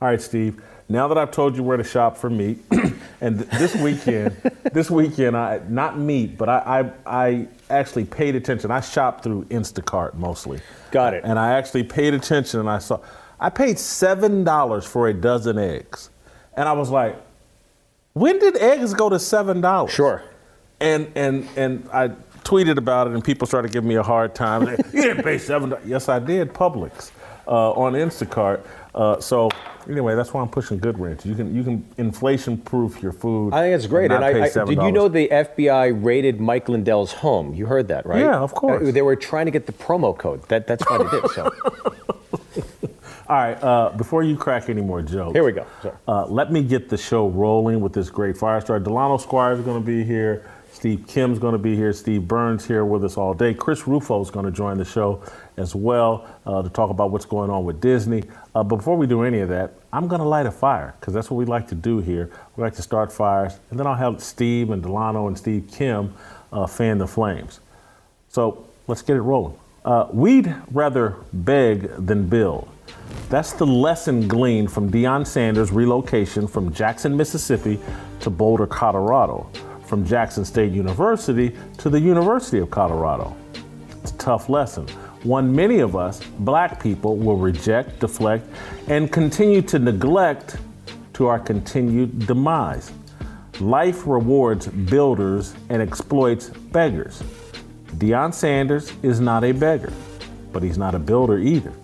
All 0.00 0.08
right, 0.08 0.20
Steve. 0.20 0.62
Now 0.88 1.08
that 1.08 1.16
I've 1.16 1.30
told 1.30 1.56
you 1.56 1.62
where 1.62 1.76
to 1.76 1.84
shop 1.84 2.16
for 2.16 2.28
meat, 2.28 2.58
and 3.20 3.38
th- 3.38 3.50
this 3.50 3.74
weekend, 3.76 4.36
this 4.72 4.90
weekend, 4.90 5.36
I 5.36 5.60
not 5.68 5.98
meat, 5.98 6.36
but 6.36 6.48
I, 6.48 6.92
I 7.06 7.24
I 7.24 7.48
actually 7.70 8.04
paid 8.04 8.34
attention. 8.34 8.70
I 8.70 8.80
shopped 8.80 9.24
through 9.24 9.44
Instacart 9.44 10.14
mostly. 10.14 10.60
Got 10.90 11.14
it. 11.14 11.24
And 11.24 11.38
I 11.38 11.52
actually 11.52 11.84
paid 11.84 12.12
attention, 12.12 12.60
and 12.60 12.68
I 12.68 12.78
saw 12.78 13.00
I 13.38 13.48
paid 13.48 13.78
seven 13.78 14.44
dollars 14.44 14.84
for 14.84 15.08
a 15.08 15.14
dozen 15.14 15.58
eggs, 15.58 16.10
and 16.54 16.68
I 16.68 16.72
was 16.72 16.90
like, 16.90 17.16
when 18.12 18.38
did 18.38 18.56
eggs 18.56 18.92
go 18.92 19.08
to 19.08 19.18
seven 19.18 19.60
dollars? 19.60 19.92
Sure. 19.92 20.22
And 20.80 21.10
and 21.14 21.48
and 21.56 21.88
I 21.92 22.08
tweeted 22.44 22.76
about 22.78 23.06
it, 23.06 23.12
and 23.14 23.22
people 23.24 23.46
started 23.46 23.70
giving 23.70 23.88
me 23.88 23.94
a 23.94 24.02
hard 24.02 24.34
time. 24.34 24.66
You 24.92 25.02
didn't 25.02 25.22
pay 25.22 25.38
seven. 25.38 25.70
dollars." 25.70 25.86
Yes, 25.86 26.08
I 26.08 26.18
did. 26.18 26.52
Publix 26.52 27.12
uh, 27.50 27.72
on 27.72 27.92
Instacart. 27.94 28.64
Uh, 28.94 29.20
so 29.20 29.50
anyway, 29.88 30.14
that's 30.14 30.32
why 30.32 30.40
I'm 30.40 30.48
pushing 30.48 30.78
Good 30.78 30.98
Ranch. 30.98 31.26
You 31.26 31.34
can 31.34 31.54
you 31.54 31.62
can 31.62 31.86
inflation 31.98 32.56
proof 32.56 33.02
your 33.02 33.12
food. 33.12 33.52
I 33.52 33.62
think 33.62 33.74
it's 33.76 33.86
great. 33.86 34.10
And 34.10 34.24
I, 34.24 34.28
I, 34.28 34.48
$7. 34.48 34.66
did 34.68 34.82
you 34.82 34.92
know 34.92 35.08
the 35.08 35.28
FBI 35.28 36.02
raided 36.04 36.40
Mike 36.40 36.68
Lindell's 36.68 37.12
home? 37.12 37.54
You 37.54 37.66
heard 37.66 37.88
that, 37.88 38.06
right? 38.06 38.20
Yeah, 38.20 38.38
of 38.38 38.54
course. 38.54 38.88
Uh, 38.88 38.92
They 38.92 39.02
were 39.02 39.16
trying 39.16 39.46
to 39.46 39.52
get 39.52 39.66
the 39.66 39.72
promo 39.72 40.16
code. 40.16 40.42
That, 40.48 40.66
that's 40.66 40.88
why 40.88 40.98
they 40.98 41.08
did 41.10 41.30
so. 41.30 41.52
All 43.28 43.36
right. 43.36 43.62
Uh, 43.62 43.90
before 43.96 44.24
you 44.24 44.36
crack 44.36 44.68
any 44.68 44.82
more 44.82 45.02
jokes, 45.02 45.34
Here 45.34 45.44
we 45.44 45.52
go. 45.52 45.64
Uh, 46.08 46.26
let 46.26 46.50
me 46.50 46.64
get 46.64 46.88
the 46.88 46.96
show 46.96 47.28
rolling 47.28 47.80
with 47.80 47.92
this 47.92 48.10
great 48.10 48.36
fire 48.36 48.60
star. 48.60 48.80
Delano 48.80 49.18
Squires 49.18 49.60
is 49.60 49.64
going 49.64 49.80
to 49.80 49.86
be 49.86 50.02
here. 50.02 50.50
Steve 50.72 51.04
Kim's 51.06 51.38
going 51.38 51.52
to 51.52 51.58
be 51.58 51.76
here. 51.76 51.92
Steve 51.92 52.26
Byrne's 52.26 52.66
here 52.66 52.84
with 52.84 53.04
us 53.04 53.16
all 53.16 53.34
day. 53.34 53.54
Chris 53.54 53.86
Rufo 53.86 54.20
is 54.20 54.30
going 54.30 54.46
to 54.46 54.50
join 54.52 54.78
the 54.78 54.84
show 54.84 55.22
as 55.60 55.74
well 55.74 56.26
uh, 56.46 56.62
to 56.62 56.68
talk 56.70 56.90
about 56.90 57.10
what's 57.10 57.24
going 57.24 57.50
on 57.50 57.64
with 57.64 57.80
Disney. 57.80 58.24
Uh, 58.54 58.62
before 58.64 58.96
we 58.96 59.06
do 59.06 59.22
any 59.22 59.40
of 59.40 59.48
that, 59.50 59.74
I'm 59.92 60.08
going 60.08 60.20
to 60.20 60.26
light 60.26 60.46
a 60.46 60.50
fire 60.50 60.94
because 60.98 61.14
that's 61.14 61.30
what 61.30 61.36
we 61.36 61.44
like 61.44 61.68
to 61.68 61.74
do 61.74 61.98
here. 61.98 62.30
We 62.56 62.62
like 62.62 62.74
to 62.74 62.82
start 62.82 63.12
fires, 63.12 63.60
and 63.70 63.78
then 63.78 63.86
I'll 63.86 63.94
have 63.94 64.22
Steve 64.22 64.70
and 64.70 64.82
Delano 64.82 65.28
and 65.28 65.36
Steve 65.36 65.68
Kim 65.70 66.14
uh, 66.52 66.66
fan 66.66 66.98
the 66.98 67.06
flames. 67.06 67.60
So 68.28 68.66
let's 68.86 69.02
get 69.02 69.16
it 69.16 69.22
rolling. 69.22 69.56
Uh, 69.84 70.08
we'd 70.12 70.54
rather 70.72 71.16
beg 71.32 72.06
than 72.06 72.28
build. 72.28 72.68
That's 73.28 73.52
the 73.52 73.66
lesson 73.66 74.28
gleaned 74.28 74.70
from 74.70 74.90
Deion 74.90 75.26
Sanders' 75.26 75.72
relocation 75.72 76.46
from 76.46 76.72
Jackson, 76.72 77.16
Mississippi 77.16 77.78
to 78.20 78.30
Boulder, 78.30 78.66
Colorado, 78.66 79.48
from 79.86 80.04
Jackson 80.04 80.44
State 80.44 80.72
University 80.72 81.56
to 81.78 81.88
the 81.88 81.98
University 81.98 82.58
of 82.58 82.70
Colorado. 82.70 83.34
It's 84.02 84.12
a 84.12 84.16
tough 84.16 84.48
lesson, 84.48 84.86
one 85.22 85.54
many 85.54 85.80
of 85.80 85.96
us, 85.96 86.20
black 86.40 86.82
people, 86.82 87.16
will 87.16 87.36
reject, 87.36 88.00
deflect, 88.00 88.46
and 88.88 89.12
continue 89.12 89.60
to 89.62 89.78
neglect 89.78 90.56
to 91.14 91.26
our 91.26 91.38
continued 91.38 92.26
demise. 92.26 92.90
Life 93.60 94.06
rewards 94.06 94.68
builders 94.68 95.54
and 95.68 95.82
exploits 95.82 96.48
beggars. 96.48 97.22
Deion 97.96 98.32
Sanders 98.32 98.92
is 99.02 99.20
not 99.20 99.44
a 99.44 99.52
beggar, 99.52 99.92
but 100.52 100.62
he's 100.62 100.78
not 100.78 100.94
a 100.94 100.98
builder 100.98 101.38
either. 101.38 101.74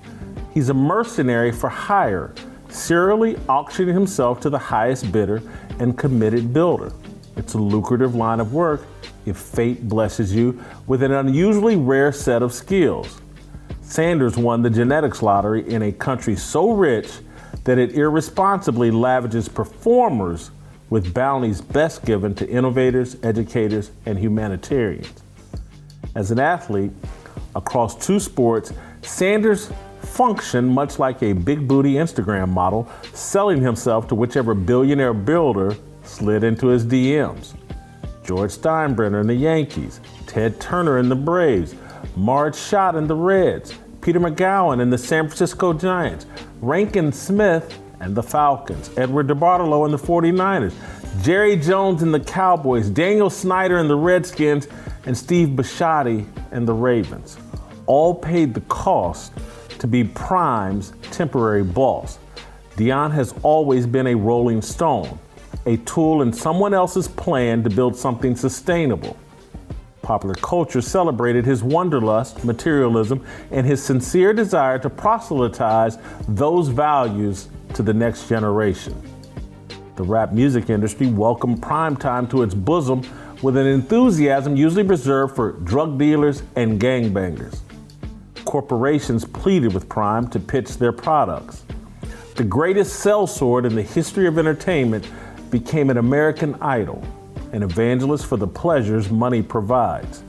He's 0.55 0.71
a 0.71 0.75
mercenary 0.75 1.53
for 1.53 1.69
hire, 1.69 2.35
serially 2.71 3.37
auctioning 3.49 3.93
himself 3.93 4.41
to 4.41 4.49
the 4.49 4.59
highest 4.59 5.13
bidder 5.13 5.43
and 5.79 5.99
committed 5.99 6.55
builder. 6.55 6.93
It's 7.37 7.53
a 7.53 7.59
lucrative 7.59 8.15
line 8.15 8.41
of 8.41 8.55
work 8.55 8.87
if 9.27 9.37
fate 9.37 9.87
blesses 9.87 10.35
you 10.35 10.65
with 10.87 11.03
an 11.03 11.13
unusually 11.13 11.77
rare 11.77 12.13
set 12.13 12.43
of 12.43 12.55
skills. 12.55 13.21
Sanders 13.87 14.37
won 14.37 14.63
the 14.63 14.69
genetics 14.69 15.23
lottery 15.23 15.67
in 15.73 15.81
a 15.83 15.93
country 15.93 16.35
so 16.35 16.73
rich 16.73 17.09
that 17.65 17.79
it 17.79 17.93
irresponsibly 17.93 18.91
lavishes 18.91 19.49
performers 19.49 20.51
with 20.91 21.15
bounties 21.15 21.61
best 21.61 22.05
given 22.05 22.35
to 22.35 22.49
innovators, 22.49 23.17
educators, 23.23 23.93
and 24.05 24.19
humanitarians. 24.19 25.23
As 26.17 26.33
an 26.33 26.41
athlete 26.41 26.91
across 27.55 27.95
two 28.05 28.19
sports, 28.19 28.73
Sanders 29.03 29.71
functioned 30.03 30.69
much 30.69 30.99
like 30.99 31.23
a 31.23 31.33
big 31.33 31.69
booty 31.69 31.95
Instagram 31.95 32.49
model, 32.49 32.89
selling 33.13 33.61
himself 33.61 34.09
to 34.09 34.17
whichever 34.17 34.53
billionaire 34.53 35.15
builder 35.15 35.77
slid 36.03 36.43
into 36.43 36.67
his 36.67 36.85
DMs. 36.85 37.55
George 38.25 38.51
Steinbrenner 38.51 39.21
in 39.21 39.29
the 39.29 39.35
Yankees, 39.35 40.01
Ted 40.27 40.61
Turner 40.61 40.99
in 40.99 41.09
the 41.09 41.15
Braves, 41.15 41.77
Marge 42.17 42.57
Schott 42.57 42.95
in 42.95 43.07
the 43.07 43.15
Reds, 43.15 43.75
Peter 44.01 44.19
Magowan 44.19 44.81
in 44.81 44.89
the 44.89 44.97
San 44.97 45.27
Francisco 45.27 45.75
Giants, 45.75 46.25
Rankin 46.63 47.13
Smith 47.13 47.79
and 48.01 48.15
the 48.15 48.23
Falcons, 48.23 48.91
Edward 48.97 49.27
DeBartolo 49.27 49.85
in 49.85 49.93
the 49.93 49.99
49ers, 49.99 50.73
Jerry 51.23 51.57
Jones 51.57 52.03
in 52.03 52.13
the 52.13 52.21
Cowboys, 52.21 52.89
Daniel 52.89 53.29
Snyder 53.29 53.79
in 53.79 53.87
the 53.87 53.97
Redskins, 53.97 54.67
and 55.05 55.17
Steve 55.17 55.49
Bisciotti 55.49 56.27
and 56.53 56.67
the 56.67 56.73
Ravens. 56.73 57.37
All 57.85 58.15
paid 58.15 58.55
the 58.55 58.63
cost 58.63 59.33
to 59.79 59.87
be 59.87 60.03
Prime's 60.03 60.95
temporary 61.11 61.65
boss. 61.65 62.19
Deion 62.77 63.13
has 63.13 63.35
always 63.43 63.87
been 63.87 64.07
a 64.07 64.15
rolling 64.15 64.63
stone, 64.63 65.19
a 65.67 65.77
tool 65.79 66.23
in 66.23 66.33
someone 66.33 66.73
else's 66.73 67.09
plan 67.09 67.63
to 67.63 67.69
build 67.69 67.95
something 67.95 68.35
sustainable. 68.37 69.19
Popular 70.07 70.37
culture 70.37 70.81
celebrated 70.81 71.45
his 71.45 71.65
wanderlust, 71.65 72.45
materialism, 72.45 73.27
and 73.51 73.67
his 73.67 73.83
sincere 73.83 74.33
desire 74.33 74.79
to 74.79 74.89
proselytize 74.89 75.99
those 76.29 76.69
values 76.69 77.49
to 77.75 77.83
the 77.83 77.93
next 77.93 78.29
generation. 78.29 78.95
The 79.97 80.05
rap 80.05 80.33
music 80.33 80.71
industry 80.71 81.09
welcomed 81.09 81.61
primetime 81.61 82.31
to 82.31 82.45
its 82.45 82.55
bosom 82.55 83.03
with 83.43 83.57
an 83.57 83.67
enthusiasm 83.67 84.55
usually 84.55 84.85
reserved 84.85 85.35
for 85.35 85.55
drug 85.65 85.99
dealers 85.99 86.45
and 86.55 86.81
gangbangers. 86.81 87.59
Corporations 88.45 89.25
pleaded 89.25 89.75
with 89.75 89.89
Prime 89.89 90.29
to 90.29 90.39
pitch 90.39 90.77
their 90.79 90.93
products. 90.93 91.65
The 92.37 92.45
greatest 92.45 93.05
sellsword 93.05 93.67
in 93.67 93.75
the 93.75 93.83
history 93.83 94.29
of 94.29 94.39
entertainment 94.39 95.11
became 95.51 95.91
an 95.91 95.97
American 95.97 96.55
idol, 96.63 97.03
an 97.57 97.63
evangelist 97.63 98.27
for 98.27 98.37
the 98.37 98.47
pleasures 98.47 99.11
money 99.11 99.43
provides. 99.43 100.23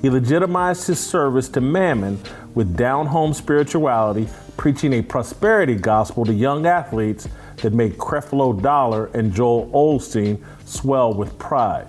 He 0.00 0.08
legitimized 0.08 0.86
his 0.86 1.00
service 1.00 1.48
to 1.48 1.60
mammon 1.60 2.20
with 2.54 2.76
down 2.76 3.06
home 3.06 3.34
spirituality, 3.34 4.28
preaching 4.56 4.92
a 4.92 5.02
prosperity 5.02 5.74
gospel 5.74 6.24
to 6.24 6.32
young 6.32 6.66
athletes 6.66 7.26
that 7.56 7.72
made 7.72 7.98
Creflo 7.98 8.62
Dollar 8.62 9.06
and 9.06 9.34
Joel 9.34 9.68
Osteen 9.72 10.40
swell 10.66 11.12
with 11.12 11.36
pride. 11.36 11.88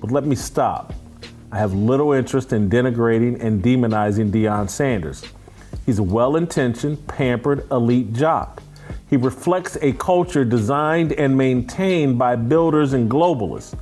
But 0.00 0.10
let 0.10 0.24
me 0.24 0.36
stop. 0.36 0.94
I 1.52 1.58
have 1.58 1.74
little 1.74 2.12
interest 2.12 2.54
in 2.54 2.70
denigrating 2.70 3.42
and 3.42 3.62
demonizing 3.62 4.30
Deion 4.30 4.70
Sanders. 4.70 5.22
He's 5.84 5.98
a 5.98 6.02
well 6.02 6.36
intentioned, 6.36 7.06
pampered, 7.08 7.70
elite 7.70 8.14
jock. 8.14 8.62
He 9.08 9.16
reflects 9.16 9.76
a 9.82 9.92
culture 9.92 10.44
designed 10.44 11.12
and 11.12 11.36
maintained 11.36 12.18
by 12.18 12.36
builders 12.36 12.92
and 12.92 13.10
globalists. 13.10 13.78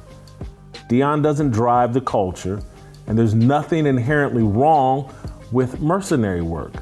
Deion 0.88 1.23
doesn't 1.23 1.50
drive 1.50 1.95
the 1.95 2.00
culture, 2.00 2.61
and 3.07 3.19
there's 3.19 3.35
nothing 3.35 3.87
inherently 3.87 4.43
wrong 4.43 5.12
with 5.50 5.81
mercenary 5.81 6.43
work. 6.43 6.75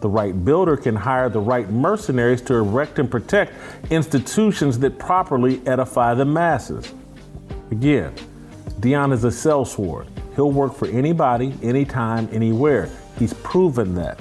The 0.00 0.08
right 0.08 0.44
builder 0.44 0.78
can 0.78 0.96
hire 0.96 1.28
the 1.28 1.40
right 1.40 1.68
mercenaries 1.68 2.40
to 2.42 2.54
erect 2.54 2.98
and 2.98 3.10
protect 3.10 3.52
institutions 3.90 4.78
that 4.78 4.98
properly 4.98 5.60
edify 5.66 6.14
the 6.14 6.24
masses. 6.24 6.94
Again, 7.70 8.14
Deion 8.80 9.12
is 9.12 9.24
a 9.24 9.28
sellsword. 9.28 10.06
He'll 10.36 10.52
work 10.52 10.74
for 10.74 10.88
anybody, 10.88 11.52
anytime, 11.62 12.30
anywhere. 12.32 12.88
He's 13.18 13.34
proven 13.34 13.94
that. 13.96 14.18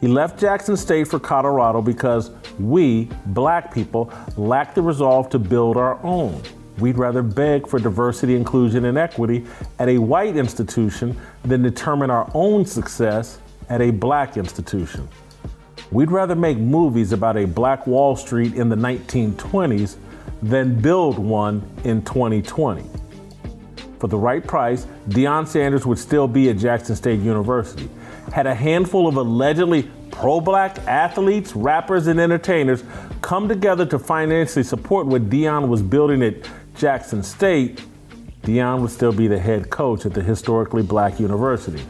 He 0.00 0.06
left 0.06 0.38
Jackson 0.38 0.76
State 0.76 1.08
for 1.08 1.18
Colorado 1.18 1.82
because 1.82 2.30
we, 2.58 3.08
black 3.26 3.72
people, 3.72 4.12
lack 4.36 4.74
the 4.74 4.82
resolve 4.82 5.28
to 5.30 5.38
build 5.38 5.76
our 5.76 6.02
own. 6.04 6.40
We'd 6.78 6.98
rather 6.98 7.22
beg 7.22 7.68
for 7.68 7.78
diversity, 7.78 8.34
inclusion, 8.34 8.84
and 8.84 8.98
equity 8.98 9.46
at 9.78 9.88
a 9.88 9.98
white 9.98 10.36
institution 10.36 11.16
than 11.44 11.62
determine 11.62 12.10
our 12.10 12.30
own 12.34 12.66
success 12.66 13.38
at 13.68 13.80
a 13.80 13.90
black 13.90 14.36
institution. 14.36 15.08
We'd 15.90 16.10
rather 16.10 16.34
make 16.34 16.58
movies 16.58 17.12
about 17.12 17.36
a 17.36 17.44
black 17.44 17.86
Wall 17.86 18.16
Street 18.16 18.54
in 18.54 18.68
the 18.68 18.76
1920s 18.76 19.96
than 20.42 20.80
build 20.80 21.18
one 21.18 21.62
in 21.84 22.02
2020. 22.02 22.84
For 24.00 24.08
the 24.08 24.18
right 24.18 24.44
price, 24.44 24.86
Deion 25.08 25.46
Sanders 25.46 25.86
would 25.86 25.98
still 25.98 26.26
be 26.26 26.50
at 26.50 26.58
Jackson 26.58 26.96
State 26.96 27.20
University. 27.20 27.88
Had 28.32 28.46
a 28.46 28.54
handful 28.54 29.06
of 29.06 29.16
allegedly 29.16 29.90
pro 30.14 30.40
black 30.40 30.78
athletes, 30.86 31.54
rappers, 31.56 32.06
and 32.06 32.20
entertainers 32.20 32.84
come 33.20 33.48
together 33.48 33.84
to 33.84 33.98
financially 33.98 34.62
support 34.62 35.06
what 35.06 35.28
Deion 35.28 35.68
was 35.68 35.82
building 35.82 36.22
at 36.22 36.36
Jackson 36.76 37.22
State, 37.22 37.82
Deion 38.42 38.80
would 38.80 38.90
still 38.90 39.12
be 39.12 39.26
the 39.26 39.38
head 39.38 39.70
coach 39.70 40.06
at 40.06 40.14
the 40.14 40.22
historically 40.22 40.82
black 40.82 41.18
university. 41.18 41.82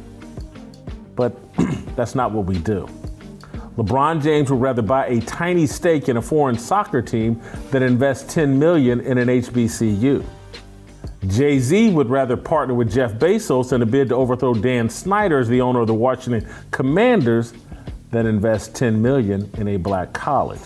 But 1.15 1.37
that's 1.97 2.15
not 2.15 2.33
what 2.33 2.47
we 2.47 2.59
do. 2.59 2.89
LeBron 3.77 4.23
James 4.23 4.51
would 4.51 4.61
rather 4.61 4.83
buy 4.83 5.07
a 5.07 5.21
tiny 5.21 5.67
stake 5.67 6.09
in 6.09 6.17
a 6.17 6.23
foreign 6.23 6.57
soccer 6.57 7.03
team 7.03 7.43
than 7.71 7.83
invest 7.83 8.31
10 8.31 8.59
million 8.59 9.01
in 9.01 9.19
an 9.19 9.29
HBCU. 9.29 10.25
Jay-Z 11.27 11.91
would 11.91 12.11
rather 12.11 12.37
partner 12.37 12.75
with 12.75 12.93
Jeff 12.93 13.15
Bezos 13.15 13.73
in 13.73 13.83
a 13.83 13.87
bid 13.87 14.11
to 14.11 14.15
overthrow 14.15 14.55
Dan 14.55 14.89
Snyder 14.89 15.39
as 15.39 15.49
the 15.49 15.61
owner 15.61 15.81
of 15.81 15.87
the 15.87 15.95
Washington 15.95 16.49
Commanders 16.71 17.53
than 18.15 18.27
invest 18.27 18.75
10 18.75 19.03
million 19.03 19.51
in 19.59 19.69
a 19.69 19.77
black 19.77 20.13
college. 20.13 20.61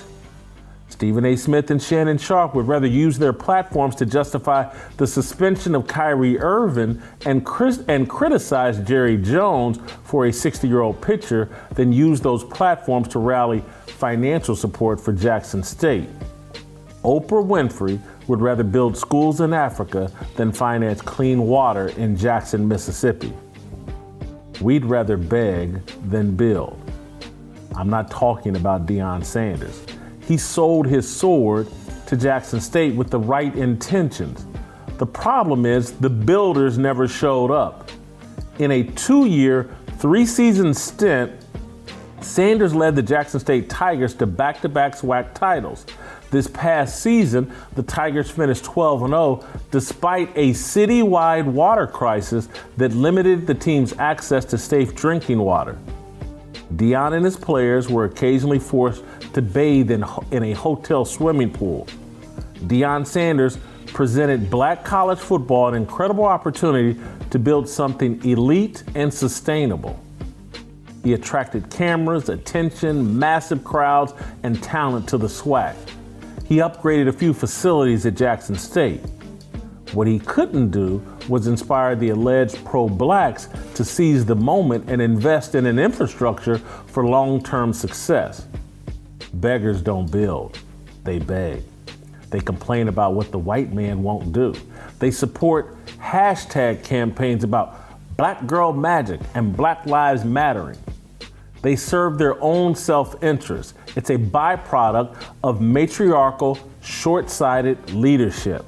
Stephen 0.89 1.25
A. 1.27 1.37
Smith 1.37 1.71
and 1.71 1.83
Shannon 1.83 2.19
Sharpe 2.19 2.55
would 2.55 2.67
rather 2.67 2.87
use 2.87 3.19
their 3.19 3.33
platforms 3.33 3.95
to 3.97 4.07
justify 4.07 4.75
the 4.97 5.07
suspension 5.07 5.75
of 5.75 5.87
Kyrie 5.87 6.39
Irving 6.39 7.01
and, 7.25 7.47
and 7.89 8.09
criticize 8.09 8.81
Jerry 8.81 9.17
Jones 9.17 9.79
for 10.05 10.27
a 10.27 10.33
60 10.33 10.67
year 10.67 10.81
old 10.81 11.01
pitcher 11.01 11.49
than 11.75 11.93
use 11.93 12.21
those 12.21 12.43
platforms 12.45 13.09
to 13.09 13.19
rally 13.19 13.63
financial 13.87 14.57
support 14.57 15.01
for 15.01 15.13
Jackson 15.13 15.63
State. 15.63 16.09
Oprah 17.05 17.47
Winfrey 17.47 18.01
would 18.27 18.41
rather 18.41 18.65
build 18.65 18.97
schools 18.97 19.41
in 19.41 19.53
Africa 19.53 20.11
than 20.37 20.53
finance 20.53 21.01
clean 21.01 21.43
water 21.43 21.89
in 21.91 22.17
Jackson, 22.17 22.67
Mississippi. 22.67 23.33
We'd 24.61 24.85
rather 24.85 25.17
beg 25.17 25.87
than 26.09 26.35
build. 26.35 26.88
I'm 27.75 27.91
not 27.91 28.11
talking 28.11 28.57
about 28.57 28.87
Deion 28.87 29.25
Sanders 29.25 29.85
he 30.29 30.37
sold 30.37 30.87
his 30.87 31.11
sword 31.11 31.67
to 32.07 32.15
Jackson 32.15 32.61
State 32.61 32.95
with 32.95 33.09
the 33.09 33.19
right 33.19 33.55
intentions. 33.57 34.47
The 34.99 35.07
problem 35.07 35.65
is 35.65 35.93
the 35.93 36.11
builders 36.11 36.77
never 36.77 37.09
showed 37.09 37.51
up. 37.51 37.91
In 38.59 38.71
a 38.71 38.83
two 38.83 39.25
year, 39.25 39.75
three 39.97 40.27
season 40.27 40.75
stint, 40.75 41.33
Sanders 42.21 42.75
led 42.75 42.95
the 42.95 43.03
Jackson 43.03 43.41
State 43.41 43.71
Tigers 43.71 44.13
to 44.17 44.27
back 44.27 44.61
to 44.61 44.69
back 44.69 44.97
SWAC 44.97 45.33
titles. 45.33 45.87
This 46.31 46.47
past 46.47 47.01
season, 47.01 47.51
the 47.75 47.83
Tigers 47.83 48.31
finished 48.31 48.65
12 48.65 49.09
0 49.09 49.47
despite 49.71 50.29
a 50.37 50.51
citywide 50.51 51.47
water 51.47 51.87
crisis 51.87 52.51
that 52.77 52.93
limited 52.93 53.47
the 53.47 53.55
team's 53.55 53.95
access 53.95 54.45
to 54.47 54.59
safe 54.59 54.95
drinking 54.95 55.39
water. 55.39 55.79
Deion 56.75 57.15
and 57.15 57.25
his 57.25 57.37
players 57.37 57.89
were 57.89 58.05
occasionally 58.05 58.59
forced 58.59 59.03
to 59.33 59.43
bathe 59.43 59.91
in, 59.91 60.05
in 60.31 60.43
a 60.43 60.53
hotel 60.53 61.05
swimming 61.05 61.51
pool. 61.51 61.87
Deion 62.67 63.07
Sanders 63.07 63.59
presented 63.87 64.51
black 64.51 64.85
college 64.85 65.19
football 65.19 65.69
an 65.69 65.75
incredible 65.75 66.25
opportunity 66.25 67.01
to 67.31 67.39
build 67.39 67.69
something 67.69 68.23
elite 68.25 68.85
and 68.95 69.13
sustainable. 69.13 69.99
He 71.05 71.15
attracted 71.15 71.71
cameras, 71.71 72.29
attention, 72.29 73.19
massive 73.19 73.65
crowds, 73.65 74.13
and 74.43 74.63
talent 74.63 75.09
to 75.09 75.19
the 75.19 75.29
SWAC. 75.29 75.75
He 76.45 76.57
upgraded 76.57 77.09
a 77.09 77.13
few 77.13 77.33
facilities 77.33 78.05
at 78.05 78.15
Jackson 78.15 78.57
State. 78.57 79.01
What 79.93 80.07
he 80.07 80.19
couldn't 80.19 80.71
do 80.71 81.03
was 81.29 81.47
inspire 81.47 81.97
the 81.97 82.11
alleged 82.11 82.63
pro 82.65 82.89
blacks 82.89 83.49
to 83.79 83.85
seize 83.85 84.27
the 84.27 84.35
moment 84.35 84.91
and 84.91 85.01
invest 85.01 85.55
in 85.55 85.65
an 85.65 85.79
infrastructure 85.79 86.59
for 86.89 87.07
long 87.07 87.41
term 87.41 87.73
success. 87.73 88.45
Beggars 89.35 89.81
don't 89.81 90.11
build, 90.11 90.59
they 91.05 91.21
beg. 91.21 91.63
They 92.31 92.41
complain 92.41 92.89
about 92.89 93.15
what 93.15 93.31
the 93.31 93.39
white 93.39 93.73
man 93.73 94.03
won't 94.03 94.33
do. 94.33 94.53
They 94.99 95.13
support 95.13 95.77
hashtag 95.99 96.83
campaigns 96.83 97.45
about 97.45 97.79
black 98.17 98.49
girl 98.49 98.73
magic 98.73 99.21
and 99.35 99.57
black 99.57 99.87
lives 99.87 100.25
mattering. 100.25 100.79
They 101.63 101.77
serve 101.77 102.19
their 102.19 102.43
own 102.43 102.75
self 102.75 103.23
interest. 103.23 103.75
It's 103.95 104.11
a 104.11 104.19
byproduct 104.19 105.25
of 105.45 105.61
matriarchal, 105.61 106.59
short 106.83 107.31
sighted 107.31 107.91
leadership. 107.95 108.65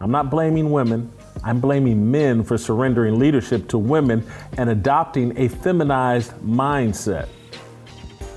I'm 0.00 0.10
not 0.10 0.30
blaming 0.30 0.72
women, 0.72 1.12
I'm 1.42 1.60
blaming 1.60 2.10
men 2.10 2.44
for 2.44 2.58
surrendering 2.58 3.18
leadership 3.18 3.68
to 3.68 3.78
women 3.78 4.24
and 4.58 4.70
adopting 4.70 5.36
a 5.38 5.48
feminized 5.48 6.32
mindset. 6.42 7.28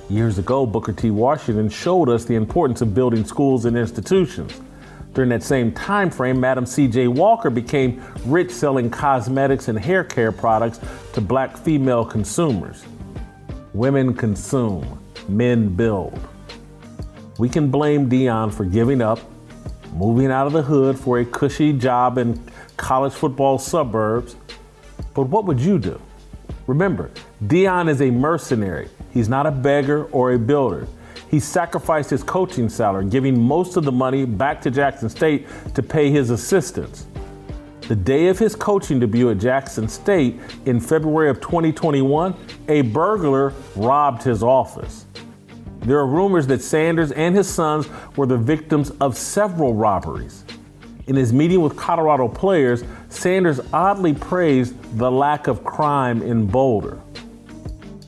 Years 0.10 0.38
ago, 0.38 0.66
Booker 0.66 0.94
T. 0.94 1.12
Washington 1.12 1.70
showed 1.70 2.10
us 2.10 2.26
the 2.26 2.36
importance 2.36 2.82
of 2.82 2.94
building 2.94 3.26
schools 3.26 3.66
and 3.66 3.78
institutions. 3.78 4.62
During 5.14 5.30
that 5.30 5.44
same 5.44 5.72
time 5.72 6.10
frame, 6.10 6.40
Madam 6.40 6.66
C.J. 6.66 7.08
Walker 7.08 7.50
became 7.50 8.04
rich 8.26 8.52
selling 8.52 8.90
cosmetics 8.90 9.68
and 9.68 9.78
hair 9.78 10.04
care 10.04 10.32
products 10.32 10.80
to 11.14 11.22
black 11.22 11.56
female 11.56 12.04
consumers. 12.04 12.84
Women 13.74 14.14
consume, 14.14 15.00
men 15.28 15.70
build. 15.70 16.20
We 17.38 17.50
can 17.50 17.70
blame 17.70 18.10
Deion 18.10 18.54
for 18.54 18.66
giving 18.66 19.02
up, 19.02 19.20
moving 19.94 20.32
out 20.32 20.48
of 20.48 20.54
the 20.54 20.62
hood 20.62 20.98
for 20.98 21.20
a 21.20 21.26
cushy 21.26 21.74
job 21.74 22.18
in 22.18 22.40
college 22.78 23.14
football 23.14 23.58
suburbs. 23.58 24.36
But 25.14 25.24
what 25.24 25.46
would 25.46 25.60
you 25.60 25.80
do? 25.80 26.00
Remember, 26.68 27.12
Deion 27.46 27.90
is 27.90 28.02
a 28.02 28.10
mercenary. 28.10 28.90
He's 29.12 29.30
not 29.30 29.46
a 29.46 29.52
beggar 29.52 30.06
or 30.06 30.34
a 30.34 30.40
builder. 30.40 30.88
He 31.30 31.40
sacrificed 31.40 32.10
his 32.10 32.24
coaching 32.24 32.70
salary, 32.70 33.06
giving 33.10 33.40
most 33.40 33.76
of 33.76 33.84
the 33.84 33.92
money 33.92 34.26
back 34.26 34.62
to 34.62 34.72
Jackson 34.72 35.10
State 35.10 35.48
to 35.74 35.82
pay 35.84 36.12
his 36.12 36.30
assistants. 36.30 37.08
The 37.88 37.96
day 37.96 38.28
of 38.28 38.40
his 38.40 38.56
coaching 38.56 39.00
debut 39.00 39.30
at 39.30 39.40
Jackson 39.40 39.90
State 39.90 40.40
in 40.66 40.80
February 40.80 41.30
of 41.30 41.42
2021, 41.42 42.34
a 42.70 42.82
burglar 42.82 43.54
robbed 43.76 44.24
his 44.24 44.42
office. 44.42 45.06
There 45.82 45.98
are 45.98 46.08
rumors 46.08 46.48
that 46.48 46.62
Sanders 46.62 47.12
and 47.12 47.36
his 47.36 47.50
sons 47.50 47.90
were 48.16 48.26
the 48.26 48.38
victims 48.38 48.92
of 49.02 49.18
several 49.18 49.74
robberies. 49.74 50.43
In 51.06 51.16
his 51.18 51.34
meeting 51.34 51.62
with 51.62 51.76
Colorado 51.76 52.30
players, 52.30 52.84
Sanders 53.10 53.60
oddly 53.74 54.14
praised 54.14 54.76
the 54.98 55.12
lack 55.12 55.48
of 55.48 55.64
crime 55.64 56.22
in 56.22 56.48
Boulder. 56.48 56.96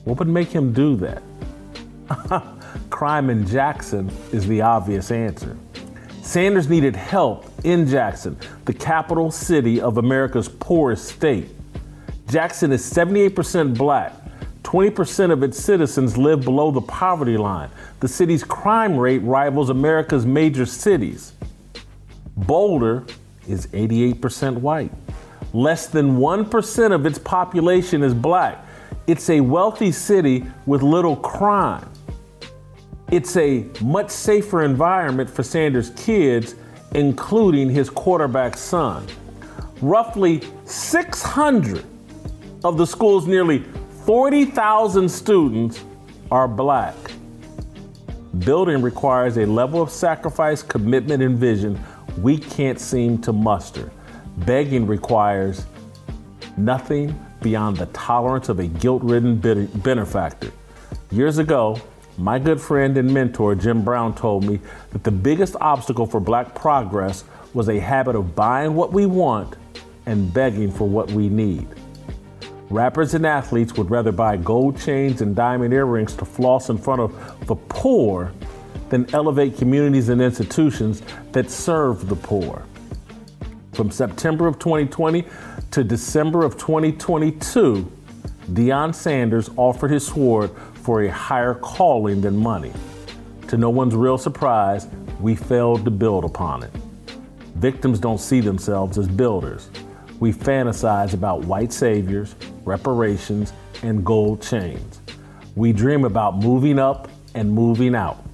What 0.04 0.18
would 0.18 0.28
make 0.28 0.48
him 0.48 0.72
do 0.72 0.96
that? 0.96 1.22
crime 2.90 3.28
in 3.28 3.46
Jackson 3.46 4.10
is 4.32 4.46
the 4.46 4.62
obvious 4.62 5.10
answer. 5.10 5.58
Sanders 6.22 6.68
needed 6.68 6.96
help 6.96 7.44
in 7.64 7.86
Jackson, 7.86 8.36
the 8.64 8.72
capital 8.72 9.30
city 9.30 9.80
of 9.80 9.98
America's 9.98 10.48
poorest 10.48 11.04
state. 11.06 11.48
Jackson 12.28 12.72
is 12.72 12.82
78% 12.90 13.76
black. 13.76 14.12
20% 14.62 15.30
of 15.30 15.44
its 15.44 15.56
citizens 15.56 16.18
live 16.18 16.40
below 16.40 16.72
the 16.72 16.80
poverty 16.80 17.36
line. 17.36 17.70
The 18.00 18.08
city's 18.08 18.42
crime 18.42 18.96
rate 18.96 19.22
rivals 19.22 19.70
America's 19.70 20.26
major 20.26 20.66
cities. 20.66 21.34
Boulder 22.36 23.06
is 23.48 23.66
88% 23.68 24.58
white. 24.58 24.92
Less 25.52 25.86
than 25.86 26.18
1% 26.18 26.92
of 26.92 27.06
its 27.06 27.18
population 27.18 28.02
is 28.02 28.12
black. 28.12 28.64
It's 29.06 29.30
a 29.30 29.40
wealthy 29.40 29.92
city 29.92 30.44
with 30.66 30.82
little 30.82 31.16
crime. 31.16 31.88
It's 33.10 33.36
a 33.36 33.64
much 33.80 34.10
safer 34.10 34.64
environment 34.64 35.30
for 35.30 35.42
Sanders' 35.42 35.90
kids, 35.90 36.56
including 36.94 37.70
his 37.70 37.88
quarterback 37.88 38.56
son. 38.56 39.06
Roughly 39.80 40.42
600 40.64 41.84
of 42.64 42.76
the 42.76 42.86
school's 42.86 43.26
nearly 43.26 43.64
40,000 44.04 45.08
students 45.08 45.84
are 46.30 46.48
black. 46.48 46.96
Building 48.40 48.82
requires 48.82 49.38
a 49.38 49.46
level 49.46 49.80
of 49.80 49.90
sacrifice, 49.90 50.62
commitment, 50.62 51.22
and 51.22 51.38
vision 51.38 51.82
we 52.18 52.38
can't 52.38 52.80
seem 52.80 53.18
to 53.22 53.32
muster. 53.32 53.90
Begging 54.38 54.86
requires 54.86 55.66
nothing 56.56 57.18
beyond 57.42 57.76
the 57.76 57.86
tolerance 57.86 58.48
of 58.48 58.58
a 58.58 58.66
guilt 58.66 59.02
ridden 59.02 59.38
benefactor. 59.38 60.52
Years 61.10 61.38
ago, 61.38 61.80
my 62.18 62.38
good 62.38 62.60
friend 62.60 62.96
and 62.96 63.12
mentor 63.12 63.54
Jim 63.54 63.84
Brown 63.84 64.14
told 64.14 64.44
me 64.44 64.58
that 64.90 65.04
the 65.04 65.10
biggest 65.10 65.54
obstacle 65.60 66.06
for 66.06 66.18
black 66.18 66.54
progress 66.54 67.24
was 67.52 67.68
a 67.68 67.78
habit 67.78 68.16
of 68.16 68.34
buying 68.34 68.74
what 68.74 68.92
we 68.92 69.06
want 69.06 69.56
and 70.06 70.32
begging 70.32 70.70
for 70.70 70.88
what 70.88 71.10
we 71.10 71.28
need. 71.28 71.68
Rappers 72.70 73.14
and 73.14 73.24
athletes 73.24 73.74
would 73.74 73.90
rather 73.90 74.12
buy 74.12 74.36
gold 74.36 74.78
chains 74.80 75.20
and 75.20 75.36
diamond 75.36 75.72
earrings 75.72 76.14
to 76.14 76.24
floss 76.24 76.68
in 76.68 76.78
front 76.78 77.00
of 77.00 77.46
the 77.46 77.54
poor 77.54 78.32
than 78.88 79.12
elevate 79.14 79.56
communities 79.56 80.08
and 80.08 80.20
institutions 80.20 81.02
that 81.32 81.50
serve 81.50 82.08
the 82.08 82.16
poor. 82.16 82.64
From 83.72 83.90
September 83.90 84.46
of 84.46 84.58
2020 84.58 85.24
to 85.72 85.84
December 85.84 86.44
of 86.44 86.56
2022, 86.56 87.90
Deion 88.52 88.94
Sanders 88.94 89.50
offered 89.56 89.90
his 89.90 90.06
sword 90.06 90.50
for 90.74 91.02
a 91.02 91.10
higher 91.10 91.54
calling 91.54 92.20
than 92.20 92.36
money. 92.36 92.72
To 93.48 93.56
no 93.56 93.70
one's 93.70 93.94
real 93.94 94.18
surprise, 94.18 94.86
we 95.20 95.34
failed 95.34 95.84
to 95.84 95.90
build 95.90 96.24
upon 96.24 96.62
it. 96.62 96.70
Victims 97.56 97.98
don't 97.98 98.20
see 98.20 98.40
themselves 98.40 98.98
as 98.98 99.08
builders. 99.08 99.70
We 100.20 100.32
fantasize 100.32 101.14
about 101.14 101.44
white 101.44 101.72
saviors, 101.72 102.34
reparations, 102.64 103.52
and 103.82 104.04
gold 104.04 104.42
chains. 104.42 105.00
We 105.54 105.72
dream 105.72 106.04
about 106.04 106.38
moving 106.38 106.78
up 106.78 107.08
and 107.34 107.50
moving 107.50 107.94
out. 107.94 108.24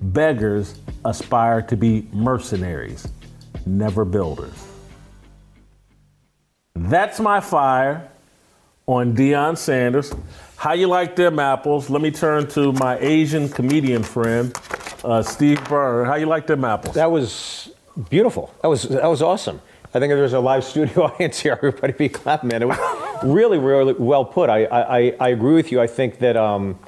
Beggars 0.00 0.78
aspire 1.04 1.62
to 1.62 1.76
be 1.76 2.08
mercenaries, 2.12 3.08
never 3.64 4.04
builders. 4.04 4.66
That's 6.74 7.20
my 7.20 7.40
fire 7.40 8.08
on 8.86 9.16
Deion 9.16 9.56
Sanders. 9.56 10.12
How 10.56 10.72
you 10.74 10.86
like 10.86 11.16
them 11.16 11.38
apples? 11.38 11.90
Let 11.90 12.02
me 12.02 12.10
turn 12.10 12.48
to 12.48 12.72
my 12.72 12.98
Asian 12.98 13.48
comedian 13.48 14.02
friend, 14.02 14.54
uh, 15.04 15.22
Steve 15.22 15.62
Byrne. 15.68 16.06
How 16.06 16.16
you 16.16 16.26
like 16.26 16.46
them 16.46 16.64
apples? 16.64 16.94
That 16.94 17.10
was 17.10 17.70
beautiful. 18.10 18.54
That 18.62 18.68
was 18.68 18.82
that 18.84 19.06
was 19.06 19.22
awesome. 19.22 19.60
I 19.94 19.98
think 19.98 20.12
if 20.12 20.18
there's 20.18 20.34
a 20.34 20.40
live 20.40 20.64
studio 20.64 21.04
audience 21.06 21.40
here, 21.40 21.54
everybody 21.54 21.92
be 21.94 22.08
clapping, 22.10 22.50
man. 22.50 22.62
It 22.62 22.68
was 22.68 22.78
really, 23.22 23.58
really 23.58 23.94
well 23.94 24.24
put. 24.24 24.50
I, 24.50 24.64
I, 24.66 25.14
I 25.18 25.28
agree 25.30 25.54
with 25.54 25.72
you. 25.72 25.80
I 25.80 25.86
think 25.86 26.18
that 26.18 26.36
um, 26.36 26.78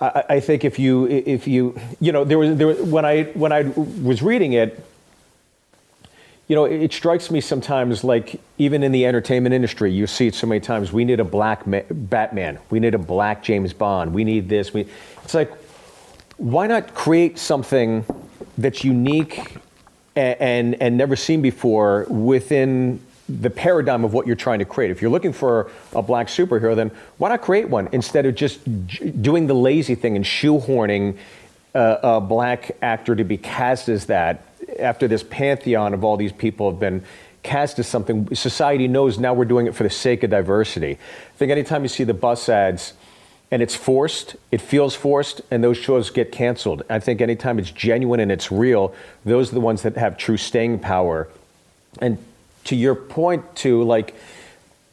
I, 0.00 0.24
I 0.28 0.40
think 0.40 0.64
if 0.64 0.78
you 0.78 1.06
if 1.06 1.46
you 1.46 1.78
you 2.00 2.12
know 2.12 2.24
there 2.24 2.38
was 2.38 2.56
there 2.56 2.74
when 2.74 3.04
I 3.04 3.24
when 3.34 3.52
I 3.52 3.62
was 3.62 4.22
reading 4.22 4.52
it, 4.54 4.84
you 6.46 6.54
know, 6.54 6.66
it 6.66 6.92
strikes 6.92 7.30
me 7.30 7.40
sometimes 7.40 8.04
like 8.04 8.38
even 8.58 8.82
in 8.82 8.92
the 8.92 9.06
entertainment 9.06 9.54
industry, 9.54 9.90
you 9.90 10.06
see 10.06 10.26
it 10.26 10.34
so 10.34 10.46
many 10.46 10.60
times. 10.60 10.92
We 10.92 11.04
need 11.04 11.20
a 11.20 11.24
black 11.24 11.66
ma- 11.66 11.80
Batman. 11.90 12.58
We 12.68 12.80
need 12.80 12.94
a 12.94 12.98
black 12.98 13.42
James 13.42 13.72
Bond. 13.72 14.12
We 14.12 14.24
need 14.24 14.48
this. 14.48 14.74
We, 14.74 14.86
it's 15.22 15.32
like, 15.32 15.50
why 16.36 16.66
not 16.66 16.94
create 16.94 17.38
something 17.38 18.04
that's 18.58 18.84
unique 18.84 19.56
and, 20.14 20.40
and, 20.40 20.82
and 20.82 20.96
never 20.98 21.16
seen 21.16 21.40
before 21.40 22.04
within 22.10 23.00
the 23.28 23.50
paradigm 23.50 24.04
of 24.04 24.12
what 24.12 24.26
you're 24.26 24.36
trying 24.36 24.58
to 24.58 24.64
create. 24.64 24.90
If 24.90 25.00
you're 25.00 25.10
looking 25.10 25.32
for 25.32 25.70
a 25.94 26.02
black 26.02 26.26
superhero, 26.26 26.76
then 26.76 26.90
why 27.16 27.30
not 27.30 27.40
create 27.40 27.68
one 27.68 27.88
instead 27.92 28.26
of 28.26 28.34
just 28.34 28.60
j- 28.86 29.10
doing 29.10 29.46
the 29.46 29.54
lazy 29.54 29.94
thing 29.94 30.16
and 30.16 30.24
shoehorning 30.24 31.16
uh, 31.74 31.98
a 32.02 32.20
black 32.20 32.76
actor 32.82 33.16
to 33.16 33.24
be 33.24 33.36
cast 33.36 33.88
as 33.88 34.06
that 34.06 34.46
after 34.78 35.08
this 35.08 35.22
pantheon 35.22 35.94
of 35.94 36.04
all 36.04 36.16
these 36.16 36.32
people 36.32 36.70
have 36.70 36.78
been 36.78 37.02
cast 37.42 37.78
as 37.78 37.86
something 37.86 38.34
society 38.34 38.88
knows 38.88 39.18
now 39.18 39.34
we're 39.34 39.44
doing 39.44 39.66
it 39.66 39.74
for 39.74 39.82
the 39.82 39.90
sake 39.90 40.22
of 40.22 40.30
diversity. 40.30 40.92
I 40.92 41.36
think 41.36 41.50
anytime 41.50 41.82
you 41.82 41.88
see 41.88 42.04
the 42.04 42.14
bus 42.14 42.48
ads 42.48 42.94
and 43.50 43.62
it's 43.62 43.74
forced, 43.74 44.36
it 44.50 44.60
feels 44.60 44.94
forced, 44.94 45.42
and 45.50 45.62
those 45.62 45.76
shows 45.76 46.10
get 46.10 46.32
canceled. 46.32 46.82
I 46.90 46.98
think 46.98 47.20
anytime 47.20 47.58
it's 47.58 47.70
genuine 47.70 48.18
and 48.18 48.32
it's 48.32 48.50
real, 48.50 48.94
those 49.24 49.52
are 49.52 49.54
the 49.54 49.60
ones 49.60 49.82
that 49.82 49.96
have 49.96 50.16
true 50.16 50.36
staying 50.36 50.80
power. 50.80 51.28
And 52.00 52.18
to 52.64 52.76
your 52.76 52.94
point, 52.94 53.56
to 53.56 53.82
like, 53.82 54.14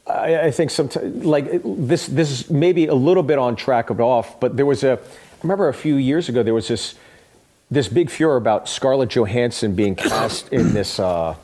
I, 0.06 0.46
I 0.46 0.50
think 0.50 0.70
sometimes 0.70 1.24
like 1.24 1.62
this 1.64 2.06
this 2.06 2.30
is 2.30 2.50
maybe 2.50 2.86
a 2.86 2.94
little 2.94 3.22
bit 3.22 3.38
on 3.38 3.56
track 3.56 3.90
of 3.90 4.00
off, 4.00 4.40
but 4.40 4.56
there 4.56 4.66
was 4.66 4.84
a 4.84 4.92
I 4.92 5.42
remember 5.42 5.68
a 5.68 5.74
few 5.74 5.96
years 5.96 6.28
ago 6.28 6.42
there 6.42 6.54
was 6.54 6.68
this 6.68 6.94
this 7.70 7.88
big 7.88 8.10
furor 8.10 8.36
about 8.36 8.68
Scarlett 8.68 9.10
Johansson 9.10 9.74
being 9.74 9.94
cast 9.94 10.48
in 10.52 10.74
this 10.74 10.98
uh, 10.98 11.34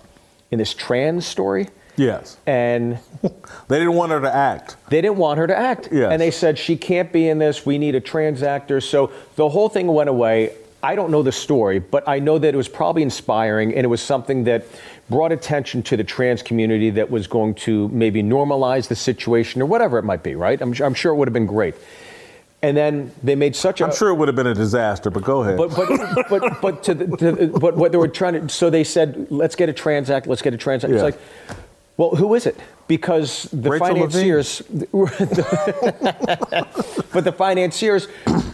in 0.51 0.59
this 0.59 0.75
trans 0.75 1.27
story. 1.27 1.69
Yes. 1.97 2.37
And 2.47 2.99
they 3.69 3.79
didn't 3.79 3.95
want 3.95 4.12
her 4.12 4.21
to 4.21 4.33
act. 4.33 4.77
They 4.88 5.01
didn't 5.01 5.17
want 5.17 5.38
her 5.38 5.47
to 5.49 5.57
act. 5.57 5.88
Yes. 5.91 6.12
And 6.12 6.23
they 6.23 6.31
said 6.31 6.57
she 6.57 6.77
can't 6.77 7.12
be 7.12 7.29
in 7.29 7.38
this. 7.38 7.67
We 7.67 7.77
need 7.77 7.97
a 7.97 8.01
trans 8.01 8.43
actor. 8.43 8.81
So 8.81 9.11
the 9.35 9.49
whole 9.49 9.69
thing 9.69 9.88
went 9.88 10.09
away. 10.09 10.55
I 10.81 10.95
don't 10.95 11.11
know 11.11 11.25
the 11.25 11.33
story, 11.33 11.81
but 11.81 12.09
I 12.09 12.21
know 12.21 12.38
that 12.38 12.55
it 12.55 12.57
was 12.57 12.69
probably 12.69 13.03
inspiring 13.03 13.75
and 13.75 13.85
it 13.85 13.88
was 13.88 14.01
something 14.01 14.45
that 14.45 14.64
brought 15.09 15.33
attention 15.33 15.83
to 15.85 15.97
the 15.97 16.05
trans 16.05 16.42
community 16.42 16.90
that 16.90 17.11
was 17.11 17.27
going 17.27 17.55
to 17.55 17.88
maybe 17.88 18.23
normalize 18.23 18.88
the 18.88 18.97
situation 18.97 19.62
or 19.62 19.66
whatever 19.66 19.99
it 19.99 20.05
might 20.05 20.23
be, 20.23 20.35
right? 20.35 20.61
I'm, 20.61 20.75
I'm 20.83 20.94
sure 20.94 21.12
it 21.12 21.16
would 21.16 21.29
have 21.29 21.33
been 21.33 21.47
great. 21.47 21.75
And 22.61 22.77
then 22.77 23.12
they 23.23 23.37
made 23.37 23.55
such 23.55 23.81
a. 23.81 23.85
I'm 23.85 23.94
sure 23.94 24.09
it 24.09 24.14
would 24.14 24.27
have 24.27 24.35
been 24.35 24.49
a 24.49 24.55
disaster, 24.55 25.11
but 25.11 25.23
go 25.23 25.42
ahead. 25.42 25.57
But 25.57 25.71
but 25.77 26.29
but 26.29 26.61
but 26.61 26.83
to, 26.83 26.94
the, 26.94 27.16
to 27.16 27.33
the, 27.33 27.47
but 27.47 27.77
what 27.77 27.92
they 27.92 27.99
were 27.99 28.09
trying 28.09 28.35
to. 28.35 28.49
So 28.49 28.68
they 28.68 28.83
said, 28.83 29.29
let's 29.31 29.55
get 29.55 29.68
a 29.68 29.73
trans 29.73 30.11
act. 30.11 30.27
Let's 30.27 30.42
get 30.42 30.55
a 30.55 30.57
trans 30.57 30.83
act. 30.83 30.90
Yeah. 30.90 30.97
It's 30.97 31.05
like, 31.05 31.21
well, 31.97 32.16
who 32.16 32.35
is 32.35 32.47
it? 32.47 32.57
Because 32.88 33.44
the 33.53 33.70
Rachel 33.70 33.87
financiers, 33.87 34.62
but 37.12 37.24
the 37.24 37.35
financiers 37.37 38.09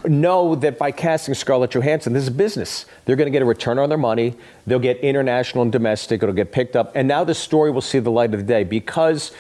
know 0.05 0.57
that 0.57 0.77
by 0.77 0.91
casting 0.91 1.35
Scarlett 1.35 1.71
Johansson, 1.71 2.13
this 2.13 2.25
is 2.25 2.31
business. 2.31 2.87
They're 3.05 3.17
going 3.17 3.27
to 3.27 3.31
get 3.31 3.43
a 3.43 3.47
return 3.47 3.79
on 3.79 3.89
their 3.89 3.99
money. 3.99 4.35
They'll 4.67 4.81
get 4.81 4.99
international 4.99 5.63
and 5.63 5.71
domestic. 5.71 6.23
It'll 6.23 6.35
get 6.35 6.51
picked 6.51 6.75
up, 6.75 6.93
and 6.97 7.07
now 7.07 7.23
the 7.23 7.35
story 7.35 7.71
will 7.71 7.81
see 7.81 8.01
the 8.01 8.11
light 8.11 8.35
of 8.35 8.41
the 8.41 8.47
day 8.47 8.65
because. 8.65 9.33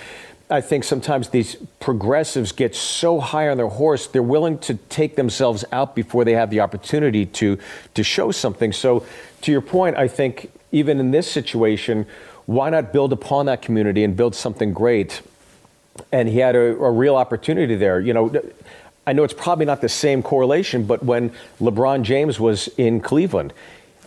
I 0.50 0.60
think 0.60 0.84
sometimes 0.84 1.30
these 1.30 1.56
progressives 1.80 2.52
get 2.52 2.74
so 2.74 3.18
high 3.18 3.48
on 3.48 3.56
their 3.56 3.66
horse, 3.66 4.06
they're 4.06 4.22
willing 4.22 4.58
to 4.58 4.74
take 4.74 5.16
themselves 5.16 5.64
out 5.72 5.94
before 5.94 6.22
they 6.26 6.34
have 6.34 6.50
the 6.50 6.60
opportunity 6.60 7.24
to, 7.24 7.58
to 7.94 8.04
show 8.04 8.30
something. 8.30 8.70
So, 8.70 9.06
to 9.40 9.50
your 9.50 9.62
point, 9.62 9.96
I 9.96 10.06
think 10.06 10.50
even 10.70 11.00
in 11.00 11.12
this 11.12 11.30
situation, 11.30 12.06
why 12.46 12.70
not 12.70 12.92
build 12.92 13.12
upon 13.12 13.46
that 13.46 13.62
community 13.62 14.04
and 14.04 14.16
build 14.16 14.34
something 14.34 14.72
great? 14.72 15.22
And 16.12 16.28
he 16.28 16.38
had 16.38 16.56
a, 16.56 16.76
a 16.76 16.90
real 16.90 17.16
opportunity 17.16 17.76
there. 17.76 18.00
You 18.00 18.12
know, 18.12 18.42
I 19.06 19.12
know 19.12 19.24
it's 19.24 19.34
probably 19.34 19.66
not 19.66 19.80
the 19.80 19.88
same 19.88 20.22
correlation, 20.22 20.84
but 20.84 21.04
when 21.04 21.32
LeBron 21.60 22.02
James 22.02 22.40
was 22.40 22.68
in 22.76 23.00
Cleveland, 23.00 23.52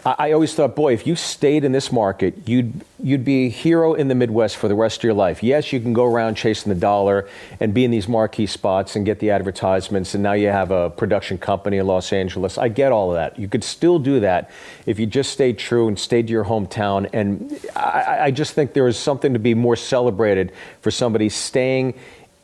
I, 0.05 0.31
always 0.31 0.53
thought, 0.53 0.75
boy, 0.75 0.93
if 0.93 1.05
you 1.05 1.15
stayed 1.15 1.63
in 1.63 1.71
this 1.71 1.91
market, 1.91 2.47
you'd 2.47 2.81
you'd 3.01 3.25
be 3.25 3.47
a 3.47 3.49
hero 3.49 3.93
in 3.93 4.07
the 4.07 4.15
Midwest 4.15 4.55
for 4.55 4.67
the 4.67 4.75
rest 4.75 4.99
of 4.99 5.03
your 5.03 5.13
life. 5.13 5.43
Yes, 5.43 5.73
you 5.73 5.79
can 5.79 5.93
go 5.93 6.05
around 6.05 6.35
chasing 6.35 6.73
the 6.73 6.79
dollar 6.79 7.27
and 7.59 7.73
be 7.73 7.83
in 7.83 7.91
these 7.91 8.07
marquee 8.07 8.47
spots 8.47 8.95
and 8.95 9.05
get 9.05 9.19
the 9.19 9.31
advertisements, 9.31 10.13
and 10.13 10.23
now 10.23 10.33
you 10.33 10.47
have 10.47 10.71
a 10.71 10.89
production 10.91 11.37
company 11.37 11.77
in 11.77 11.87
Los 11.87 12.13
Angeles. 12.13 12.57
I 12.57 12.69
get 12.69 12.91
all 12.91 13.11
of 13.11 13.15
that. 13.15 13.37
You 13.37 13.47
could 13.47 13.63
still 13.63 13.99
do 13.99 14.19
that 14.21 14.49
if 14.85 14.99
you 14.99 15.05
just 15.05 15.31
stayed 15.31 15.57
true 15.57 15.87
and 15.87 15.99
stayed 15.99 16.27
to 16.27 16.31
your 16.31 16.45
hometown. 16.45 17.09
And 17.11 17.59
I, 17.75 18.17
I 18.21 18.31
just 18.31 18.53
think 18.53 18.73
there 18.73 18.87
is 18.87 18.97
something 18.97 19.33
to 19.33 19.39
be 19.39 19.53
more 19.53 19.75
celebrated 19.75 20.53
for 20.81 20.91
somebody 20.91 21.29
staying 21.29 21.95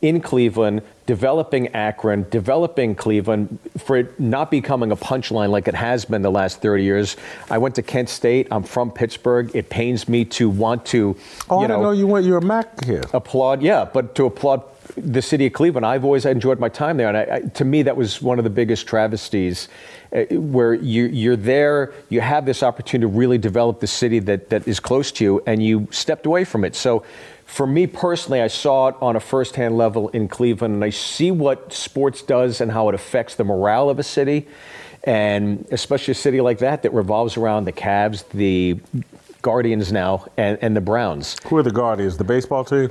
in 0.02 0.20
Cleveland, 0.20 0.82
developing 1.06 1.68
Akron, 1.70 2.26
developing 2.30 2.96
Cleveland, 2.96 3.60
for 3.78 3.98
it 3.98 4.20
not 4.20 4.50
becoming 4.50 4.92
a 4.92 4.96
punchline 4.96 5.50
like 5.50 5.68
it 5.68 5.76
has 5.76 6.06
been 6.06 6.22
the 6.22 6.32
last 6.32 6.62
30 6.62 6.84
years. 6.84 7.18
I 7.50 7.58
went 7.58 7.76
to 7.76 7.82
Kent 7.82 8.10
State. 8.10 8.48
I'm 8.52 8.64
from 8.64 8.92
Pittsburgh. 8.92 9.52
It 9.54 9.70
pains 9.70 10.08
me 10.08 10.26
to 10.26 10.50
want 10.50 10.86
to, 10.88 11.16
Oh, 11.50 11.60
you 11.60 11.66
I 11.66 11.68
know, 11.68 11.82
know 11.82 11.92
you 11.92 12.08
went. 12.08 12.26
You're 12.26 12.38
a 12.38 12.42
Mac 12.42 12.82
kid. 12.82 13.06
applaud. 13.14 13.62
Yeah, 13.62 13.86
but 13.86 14.16
to 14.16 14.26
applaud 14.26 14.64
the 14.98 15.22
city 15.22 15.48
of 15.48 15.54
Cleveland, 15.54 15.86
I've 15.86 16.04
always 16.06 16.26
enjoyed 16.26 16.60
my 16.60 16.70
time 16.70 16.98
there, 16.98 17.08
and 17.08 17.18
I, 17.18 17.36
I, 17.36 17.40
to 17.42 17.66
me, 17.66 17.84
that 17.84 17.96
was 17.98 18.22
one 18.22 18.38
of 18.38 18.44
the 18.44 18.50
biggest 18.50 18.86
travesties. 18.88 19.68
Uh, 20.14 20.26
where 20.36 20.76
you, 20.76 21.06
you're 21.06 21.36
there, 21.36 21.92
you 22.10 22.22
have 22.22 22.46
this 22.46 22.62
opportunity 22.62 23.12
to 23.12 23.18
really 23.18 23.40
develop 23.40 23.80
the 23.80 23.88
city 23.88 24.20
that, 24.20 24.50
that 24.52 24.68
is 24.68 24.80
close 24.80 25.12
to 25.14 25.24
you, 25.24 25.42
and 25.48 25.64
you 25.64 25.88
stepped 25.90 26.26
away 26.28 26.44
from 26.44 26.64
it. 26.64 26.76
So, 26.76 27.04
for 27.54 27.68
me 27.68 27.86
personally, 27.86 28.42
I 28.42 28.48
saw 28.48 28.88
it 28.88 28.96
on 29.00 29.16
a 29.16 29.20
firsthand 29.20 29.78
level 29.78 30.10
in 30.10 30.28
Cleveland, 30.28 30.74
and 30.74 30.84
I 30.84 30.90
see 30.90 31.30
what 31.30 31.72
sports 31.72 32.24
does 32.24 32.60
and 32.60 32.72
how 32.72 32.90
it 32.90 32.96
affects 32.96 33.36
the 33.36 33.44
morale 33.44 33.92
of 33.92 34.00
a 34.00 34.04
city, 34.04 34.48
and 35.04 35.64
especially 35.70 36.14
a 36.14 36.16
city 36.16 36.42
like 36.42 36.58
that 36.60 36.82
that 36.82 36.92
revolves 36.94 37.38
around 37.38 37.66
the 37.66 37.72
Cavs, 37.72 38.28
the 38.30 38.80
Guardians 39.44 39.92
now, 39.92 40.26
and, 40.36 40.58
and 40.64 40.76
the 40.76 40.82
Browns. 40.82 41.36
Who 41.46 41.58
are 41.58 41.62
the 41.62 41.70
Guardians? 41.70 42.18
The 42.18 42.24
baseball 42.24 42.66
team? 42.66 42.90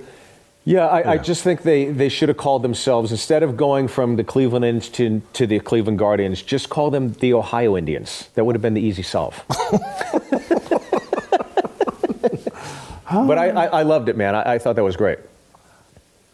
Yeah, 0.64 0.87
I, 0.87 1.14
I 1.14 1.18
just 1.18 1.42
think 1.42 1.62
they, 1.62 1.87
they 1.87 2.09
should 2.09 2.29
have 2.29 2.38
called 2.38 2.62
themselves, 2.62 3.11
instead 3.11 3.42
of 3.42 3.57
going 3.57 3.88
from 3.88 4.14
the 4.14 4.22
Cleveland 4.22 4.64
Indians 4.64 4.88
to, 4.90 5.20
to 5.33 5.44
the 5.44 5.59
Cleveland 5.59 5.98
Guardians, 5.98 6.40
just 6.40 6.68
call 6.68 6.88
them 6.92 7.14
the 7.14 7.35
Ohio 7.35 7.77
Indians. 7.77 8.29
That 8.35 8.44
would 8.44 8.55
have 8.55 8.62
been 8.62 8.75
the 8.75 8.81
easy 8.81 9.03
solve. 9.03 9.42
but 13.12 13.38
I, 13.38 13.48
I, 13.51 13.66
I 13.66 13.83
loved 13.83 14.09
it, 14.09 14.16
man. 14.16 14.35
I, 14.35 14.55
I 14.55 14.59
thought 14.59 14.77
that 14.77 14.85
was 14.85 14.96
great. 14.96 15.18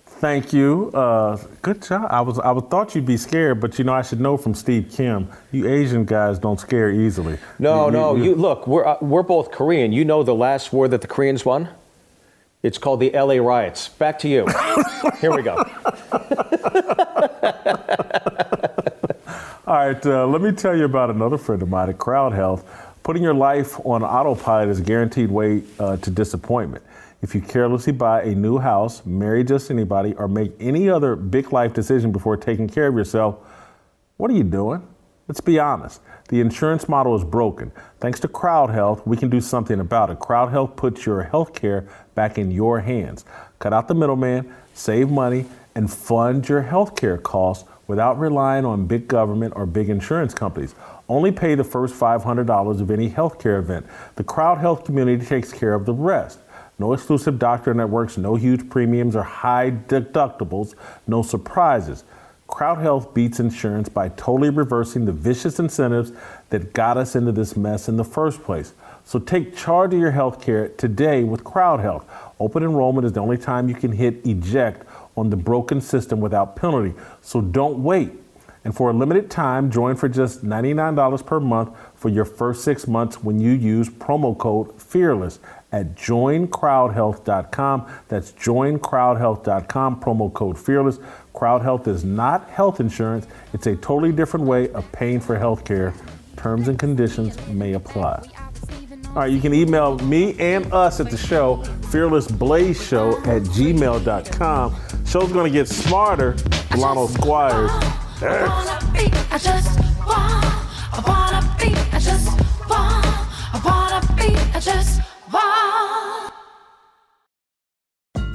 Thank 0.07 0.53
you. 0.53 0.91
Uh, 0.93 1.37
good 1.63 1.81
job. 1.83 2.07
I 2.11 2.21
was 2.23 2.39
I 2.41 2.51
would 2.51 2.69
thought 2.71 2.95
you'd 2.97 3.07
be 3.07 3.17
scared, 3.17 3.61
but 3.61 3.79
you 3.79 3.85
know 3.85 3.93
I 3.95 4.03
should 4.03 4.21
know 4.21 4.37
from 4.37 4.53
Steve 4.55 4.89
Kim. 4.91 5.29
You 5.53 5.69
Asian 5.69 6.05
guys 6.05 6.41
don't 6.41 6.59
scare 6.59 6.91
easily. 6.91 7.39
No, 7.61 7.87
You- 7.87 7.93
no, 7.93 8.15
you- 8.17 8.25
you 8.25 8.35
look, 8.35 8.67
we're, 8.67 8.85
uh, 8.85 8.97
we're 9.01 9.23
both 9.23 9.53
Korean. 9.53 9.93
You 9.93 10.05
know 10.05 10.23
the 10.25 10.35
last 10.35 10.73
war 10.73 10.89
that 10.89 11.03
the 11.03 11.07
Koreans 11.07 11.45
won? 11.45 11.69
It's 12.65 12.79
called 12.79 12.99
the 12.99 13.11
LA 13.13 13.35
riots. 13.35 13.89
Back 13.89 14.19
to 14.21 14.29
you. 14.29 14.45
Here 15.21 15.31
we 15.35 15.43
go. 15.43 15.55
All 19.67 19.75
right, 19.77 20.07
uh, 20.07 20.27
let 20.27 20.41
me 20.41 20.51
tell 20.53 20.75
you 20.77 20.85
about 20.87 21.11
another 21.11 21.37
friend 21.37 21.61
of 21.63 21.69
mine 21.69 21.91
at 21.91 21.99
Crowd 21.99 22.33
Health. 22.33 22.65
Putting 23.09 23.23
your 23.23 23.33
life 23.33 23.81
on 23.87 24.03
autopilot 24.03 24.69
is 24.69 24.81
a 24.81 24.83
guaranteed 24.83 25.31
way 25.31 25.63
uh, 25.79 25.97
to 25.97 26.11
disappointment. 26.11 26.85
If 27.23 27.35
you 27.35 27.41
carelessly 27.41 27.95
buy 27.95 28.21
a 28.21 28.35
new 28.35 28.59
house, 28.59 29.01
marry 29.07 29.45
just 29.45 29.71
anybody, 29.71 30.13
or 30.17 30.29
make 30.29 30.53
any 30.61 30.91
other 30.91 31.17
big 31.17 31.51
life 31.51 31.73
decision 31.73 32.13
before 32.13 32.37
taking 32.37 32.69
care 32.69 32.87
of 32.87 32.95
yourself, 32.95 33.39
what 34.19 34.31
are 34.31 34.35
you 34.35 34.45
doing? 34.45 34.87
Let's 35.27 35.41
be 35.41 35.59
honest. 35.59 36.03
The 36.29 36.43
insurance 36.43 36.87
model 36.87 37.17
is 37.17 37.25
broken. 37.25 37.73
Thanks 37.99 38.21
to 38.21 38.29
Crowd 38.29 38.69
Health, 38.69 39.07
we 39.07 39.17
can 39.17 39.31
do 39.31 39.41
something 39.41 39.81
about 39.81 40.11
it. 40.11 40.19
Crowd 40.19 40.51
Health 40.51 40.77
puts 40.77 41.07
your 41.07 41.23
health 41.23 41.55
care 41.55 41.89
back 42.15 42.37
in 42.37 42.51
your 42.51 42.81
hands. 42.81 43.25
Cut 43.59 43.73
out 43.73 43.89
the 43.89 43.95
middleman, 43.95 44.55
save 44.75 45.09
money, 45.09 45.47
and 45.75 45.91
fund 45.91 46.47
your 46.47 46.61
health 46.61 46.95
care 46.95 47.17
costs 47.17 47.67
without 47.87 48.19
relying 48.19 48.67
on 48.67 48.87
big 48.87 49.09
government 49.09 49.55
or 49.57 49.65
big 49.65 49.89
insurance 49.89 50.35
companies. 50.35 50.75
Only 51.09 51.33
pay 51.33 51.55
the 51.55 51.65
first 51.65 51.95
$500 51.95 52.81
of 52.81 52.91
any 52.91 53.09
healthcare 53.09 53.59
event. 53.59 53.87
The 54.17 54.25
Crowd 54.25 54.59
Health 54.59 54.85
community 54.85 55.25
takes 55.25 55.53
care 55.53 55.75
of 55.75 55.87
the 55.87 55.95
rest. 55.95 56.41
No 56.79 56.93
exclusive 56.93 57.39
doctor 57.39 57.75
networks, 57.75 58.17
no 58.19 58.37
huge 58.37 58.69
premiums 58.71 59.17
or 59.17 59.23
high 59.23 59.71
deductibles, 59.71 60.75
no 61.07 61.23
surprises. 61.23 62.05
Crowd 62.47 62.79
Health 62.79 63.13
beats 63.15 63.41
insurance 63.41 63.89
by 63.89 64.09
totally 64.11 64.51
reversing 64.51 65.05
the 65.05 65.13
vicious 65.13 65.59
incentives 65.59 66.13
that 66.51 66.73
got 66.73 66.97
us 66.97 67.17
into 67.17 67.33
this 67.33 67.57
mess 67.57 67.89
in 67.89 67.97
the 67.97 68.05
first 68.05 68.43
place. 68.43 68.73
So 69.05 69.19
take 69.19 69.57
charge 69.57 69.95
of 69.95 70.01
your 70.01 70.11
health 70.11 70.41
care 70.41 70.69
today 70.69 71.25
with 71.25 71.43
Crowd 71.43 71.81
Health. 71.81 72.07
Open 72.41 72.63
enrollment 72.63 73.07
is 73.07 73.13
the 73.13 73.21
only 73.21 73.39
time 73.39 73.69
you 73.69 73.75
can 73.75 73.93
hit 73.93 74.25
eject 74.27 74.87
on 75.17 75.31
the 75.31 75.37
broken 75.37 75.81
system 75.81 76.21
without 76.21 76.57
penalty. 76.57 76.95
So 77.23 77.41
don't 77.41 77.83
wait. 77.83 78.13
And 78.65 78.75
for 78.75 78.91
a 78.91 78.93
limited 78.93 79.31
time, 79.31 79.71
join 79.71 79.97
for 79.97 80.09
just 80.09 80.45
$99 80.45 81.25
per 81.25 81.41
month 81.41 81.77
for 81.95 82.09
your 82.09 82.25
first 82.25 82.65
six 82.65 82.87
months 82.87 83.23
when 83.23 83.41
you 83.41 83.53
use 83.53 83.89
promo 83.89 84.37
code 84.37 84.81
FEARLESS 84.81 85.39
at 85.73 85.95
joincrowdhealth.com. 85.95 87.87
That's 88.09 88.33
joincrowdhealth.com, 88.33 90.01
promo 90.01 90.33
code 90.33 90.59
FEARLESS. 90.59 90.99
Crowd 91.33 91.63
Health 91.63 91.87
is 91.87 92.05
not 92.05 92.49
health 92.51 92.81
insurance, 92.81 93.27
it's 93.53 93.67
a 93.69 93.77
totally 93.77 94.11
different 94.13 94.45
way 94.45 94.71
of 94.71 94.91
paying 94.91 95.21
for 95.21 95.39
health 95.39 95.65
care. 95.65 95.95
Terms 96.37 96.69
and 96.69 96.79
conditions 96.79 97.39
may 97.49 97.75
apply. 97.75 98.25
All 99.09 99.15
right, 99.15 99.31
you 99.33 99.41
can 99.41 99.55
email 99.55 99.99
me 100.01 100.39
and 100.39 100.73
us 100.73 101.01
at 101.01 101.11
the 101.11 101.17
show, 101.17 101.59
fearlessblazeshow 101.91 103.27
at 103.27 103.43
gmail.com. 103.43 104.77
Show's 105.07 105.33
to 105.33 105.51
get 105.51 105.69
smarter. 105.69 106.37
Delano 106.71 107.07
Squires. 107.07 107.71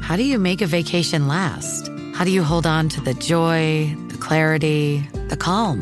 How 0.01 0.15
do 0.15 0.23
you 0.23 0.39
make 0.39 0.61
a 0.61 0.67
vacation 0.67 1.27
last? 1.27 1.89
How 2.13 2.23
do 2.23 2.31
you 2.31 2.43
hold 2.43 2.65
on 2.65 2.87
to 2.89 3.01
the 3.01 3.13
joy, 3.15 3.93
the 4.07 4.17
clarity, 4.17 5.05
the 5.27 5.35
calm? 5.35 5.81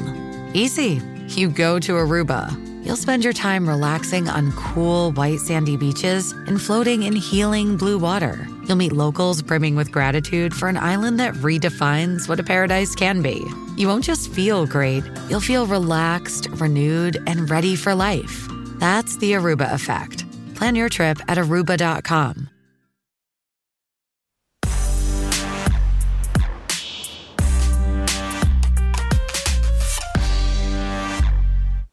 Easy. 0.55 0.99
You 1.27 1.49
go 1.49 1.77
to 1.79 1.93
Aruba. 1.93 2.49
You'll 2.83 2.95
spend 2.95 3.23
your 3.23 3.33
time 3.33 3.69
relaxing 3.69 4.27
on 4.27 4.51
cool, 4.53 5.11
white, 5.11 5.41
sandy 5.41 5.77
beaches 5.77 6.31
and 6.47 6.59
floating 6.59 7.03
in 7.03 7.15
healing 7.15 7.77
blue 7.77 7.99
water. 7.99 8.47
You'll 8.63 8.77
meet 8.77 8.91
locals 8.91 9.41
brimming 9.41 9.75
with 9.75 9.91
gratitude 9.91 10.53
for 10.53 10.67
an 10.67 10.77
island 10.77 11.19
that 11.19 11.33
redefines 11.35 12.27
what 12.27 12.39
a 12.39 12.43
paradise 12.43 12.95
can 12.95 13.21
be. 13.21 13.45
You 13.77 13.87
won't 13.87 14.03
just 14.03 14.31
feel 14.31 14.65
great, 14.65 15.03
you'll 15.29 15.39
feel 15.39 15.65
relaxed, 15.65 16.47
renewed, 16.51 17.21
and 17.27 17.49
ready 17.49 17.75
for 17.75 17.95
life. 17.95 18.47
That's 18.79 19.17
the 19.17 19.33
Aruba 19.33 19.73
effect. 19.73 20.25
Plan 20.55 20.75
your 20.75 20.89
trip 20.89 21.19
at 21.27 21.37
aruba.com. 21.37 22.49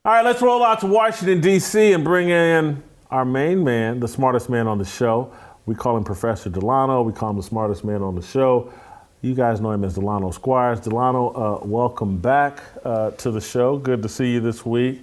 All 0.04 0.14
right, 0.14 0.24
let's 0.24 0.40
roll 0.40 0.64
out 0.64 0.80
to 0.80 0.86
Washington, 0.86 1.42
D.C. 1.42 1.92
and 1.92 2.02
bring 2.02 2.30
in 2.30 2.82
our 3.10 3.26
main 3.26 3.62
man, 3.62 4.00
the 4.00 4.08
smartest 4.08 4.48
man 4.48 4.66
on 4.66 4.78
the 4.78 4.84
show. 4.86 5.30
We 5.68 5.74
call 5.74 5.98
him 5.98 6.02
Professor 6.02 6.48
Delano. 6.48 7.02
We 7.02 7.12
call 7.12 7.28
him 7.28 7.36
the 7.36 7.42
smartest 7.42 7.84
man 7.84 8.00
on 8.00 8.14
the 8.14 8.22
show. 8.22 8.72
You 9.20 9.34
guys 9.34 9.60
know 9.60 9.70
him 9.70 9.84
as 9.84 9.96
Delano 9.96 10.30
Squires. 10.30 10.80
Delano, 10.80 11.28
uh, 11.28 11.66
welcome 11.66 12.16
back 12.16 12.62
uh, 12.86 13.10
to 13.10 13.30
the 13.30 13.42
show. 13.42 13.76
Good 13.76 14.00
to 14.02 14.08
see 14.08 14.32
you 14.32 14.40
this 14.40 14.64
week. 14.64 15.02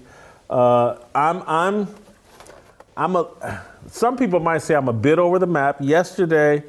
Uh, 0.49 0.97
I'm, 1.13 1.43
I'm, 1.45 1.87
I'm 2.97 3.15
a. 3.15 3.61
Some 3.91 4.17
people 4.17 4.39
might 4.39 4.63
say 4.63 4.73
I'm 4.73 4.87
a 4.87 4.93
bit 4.93 5.19
over 5.19 5.37
the 5.37 5.45
map. 5.45 5.77
Yesterday, 5.81 6.63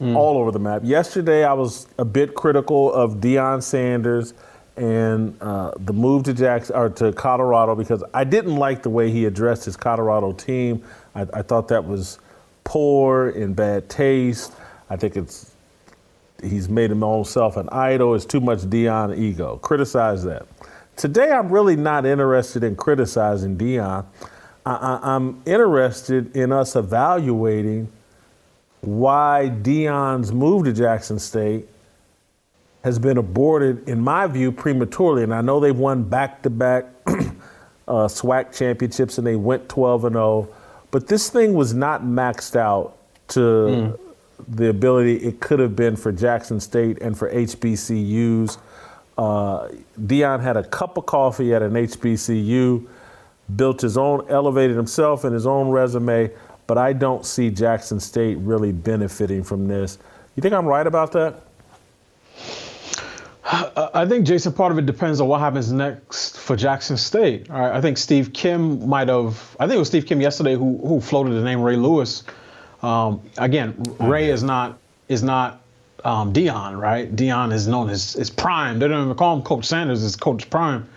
all 0.00 0.38
over 0.38 0.50
the 0.50 0.58
map. 0.58 0.80
Yesterday, 0.82 1.44
I 1.44 1.52
was 1.52 1.86
a 1.98 2.04
bit 2.06 2.34
critical 2.34 2.94
of 2.94 3.16
Deion 3.16 3.62
Sanders 3.62 4.32
and 4.78 5.36
uh, 5.42 5.72
the 5.80 5.92
move 5.92 6.22
to 6.24 6.32
Jackson 6.32 6.74
or 6.74 6.88
to 6.88 7.12
Colorado 7.12 7.74
because 7.74 8.02
I 8.14 8.24
didn't 8.24 8.56
like 8.56 8.82
the 8.82 8.90
way 8.90 9.10
he 9.10 9.26
addressed 9.26 9.66
his 9.66 9.76
Colorado 9.76 10.32
team. 10.32 10.82
I, 11.14 11.26
I 11.34 11.42
thought 11.42 11.68
that 11.68 11.84
was 11.84 12.18
poor 12.64 13.30
in 13.30 13.54
bad 13.54 13.88
taste. 13.88 14.52
I 14.90 14.96
think 14.96 15.16
it's 15.16 15.54
he's 16.42 16.68
made 16.68 16.90
himself 16.90 17.56
an 17.56 17.68
idol. 17.70 18.14
It's 18.14 18.24
too 18.24 18.40
much 18.40 18.60
Deion 18.60 19.16
ego. 19.16 19.56
Criticize 19.58 20.24
that. 20.24 20.46
Today, 20.96 21.30
I'm 21.30 21.48
really 21.48 21.76
not 21.76 22.06
interested 22.06 22.62
in 22.62 22.76
criticizing 22.76 23.56
Deion. 23.56 24.04
I, 24.66 24.98
I'm 25.02 25.42
interested 25.44 26.36
in 26.36 26.52
us 26.52 26.76
evaluating 26.76 27.90
why 28.80 29.50
Deion's 29.62 30.32
move 30.32 30.64
to 30.64 30.72
Jackson 30.72 31.18
State 31.18 31.66
has 32.82 32.98
been 32.98 33.16
aborted, 33.16 33.88
in 33.88 34.00
my 34.00 34.26
view, 34.26 34.52
prematurely. 34.52 35.22
And 35.22 35.34
I 35.34 35.40
know 35.40 35.58
they've 35.58 35.76
won 35.76 36.04
back 36.04 36.42
to 36.42 36.50
back 36.50 36.86
uh, 37.06 38.06
SWAC 38.06 38.56
championships 38.56 39.18
and 39.18 39.26
they 39.26 39.36
went 39.36 39.68
12 39.68 40.04
and 40.04 40.14
0. 40.14 40.48
But 40.94 41.08
this 41.08 41.28
thing 41.28 41.54
was 41.54 41.74
not 41.74 42.04
maxed 42.04 42.54
out 42.54 42.96
to 43.30 43.98
the 44.46 44.68
ability 44.68 45.16
it 45.16 45.40
could 45.40 45.58
have 45.58 45.74
been 45.74 45.96
for 45.96 46.12
Jackson 46.12 46.60
State 46.60 47.02
and 47.02 47.18
for 47.18 47.28
HBCUs. 47.32 48.58
Uh, 49.18 49.70
Deion 50.02 50.40
had 50.40 50.56
a 50.56 50.62
cup 50.62 50.96
of 50.96 51.04
coffee 51.04 51.52
at 51.52 51.62
an 51.62 51.72
HBCU, 51.72 52.86
built 53.56 53.80
his 53.80 53.96
own, 53.96 54.24
elevated 54.30 54.76
himself 54.76 55.24
and 55.24 55.34
his 55.34 55.48
own 55.48 55.68
resume, 55.68 56.30
but 56.68 56.78
I 56.78 56.92
don't 56.92 57.26
see 57.26 57.50
Jackson 57.50 57.98
State 57.98 58.38
really 58.38 58.70
benefiting 58.70 59.42
from 59.42 59.66
this. 59.66 59.98
You 60.36 60.42
think 60.42 60.54
I'm 60.54 60.64
right 60.64 60.86
about 60.86 61.10
that? 61.10 61.42
I 63.46 64.06
think 64.08 64.26
Jason, 64.26 64.54
part 64.54 64.72
of 64.72 64.78
it 64.78 64.86
depends 64.86 65.20
on 65.20 65.28
what 65.28 65.40
happens 65.40 65.70
next 65.70 66.38
for 66.38 66.56
Jackson 66.56 66.96
State. 66.96 67.50
Right, 67.50 67.72
I 67.72 67.80
think 67.80 67.98
Steve 67.98 68.32
Kim 68.32 68.88
might 68.88 69.08
have. 69.08 69.56
I 69.60 69.66
think 69.66 69.76
it 69.76 69.78
was 69.78 69.88
Steve 69.88 70.06
Kim 70.06 70.20
yesterday 70.20 70.54
who 70.54 70.78
who 70.78 71.00
floated 71.00 71.34
the 71.34 71.42
name 71.42 71.60
Ray 71.60 71.76
Lewis. 71.76 72.24
Um, 72.82 73.20
again, 73.36 73.74
Ray 74.00 74.30
is 74.30 74.42
not 74.42 74.78
is 75.08 75.22
not 75.22 75.60
um, 76.04 76.32
Deion, 76.32 76.80
right? 76.80 77.14
Deion 77.14 77.52
is 77.52 77.66
known 77.66 77.90
as 77.90 78.16
is 78.16 78.30
Prime. 78.30 78.78
They 78.78 78.88
don't 78.88 79.04
even 79.04 79.16
call 79.16 79.36
him 79.36 79.42
Coach 79.42 79.66
Sanders. 79.66 80.04
It's 80.04 80.16
Coach 80.16 80.48
Prime. 80.48 80.88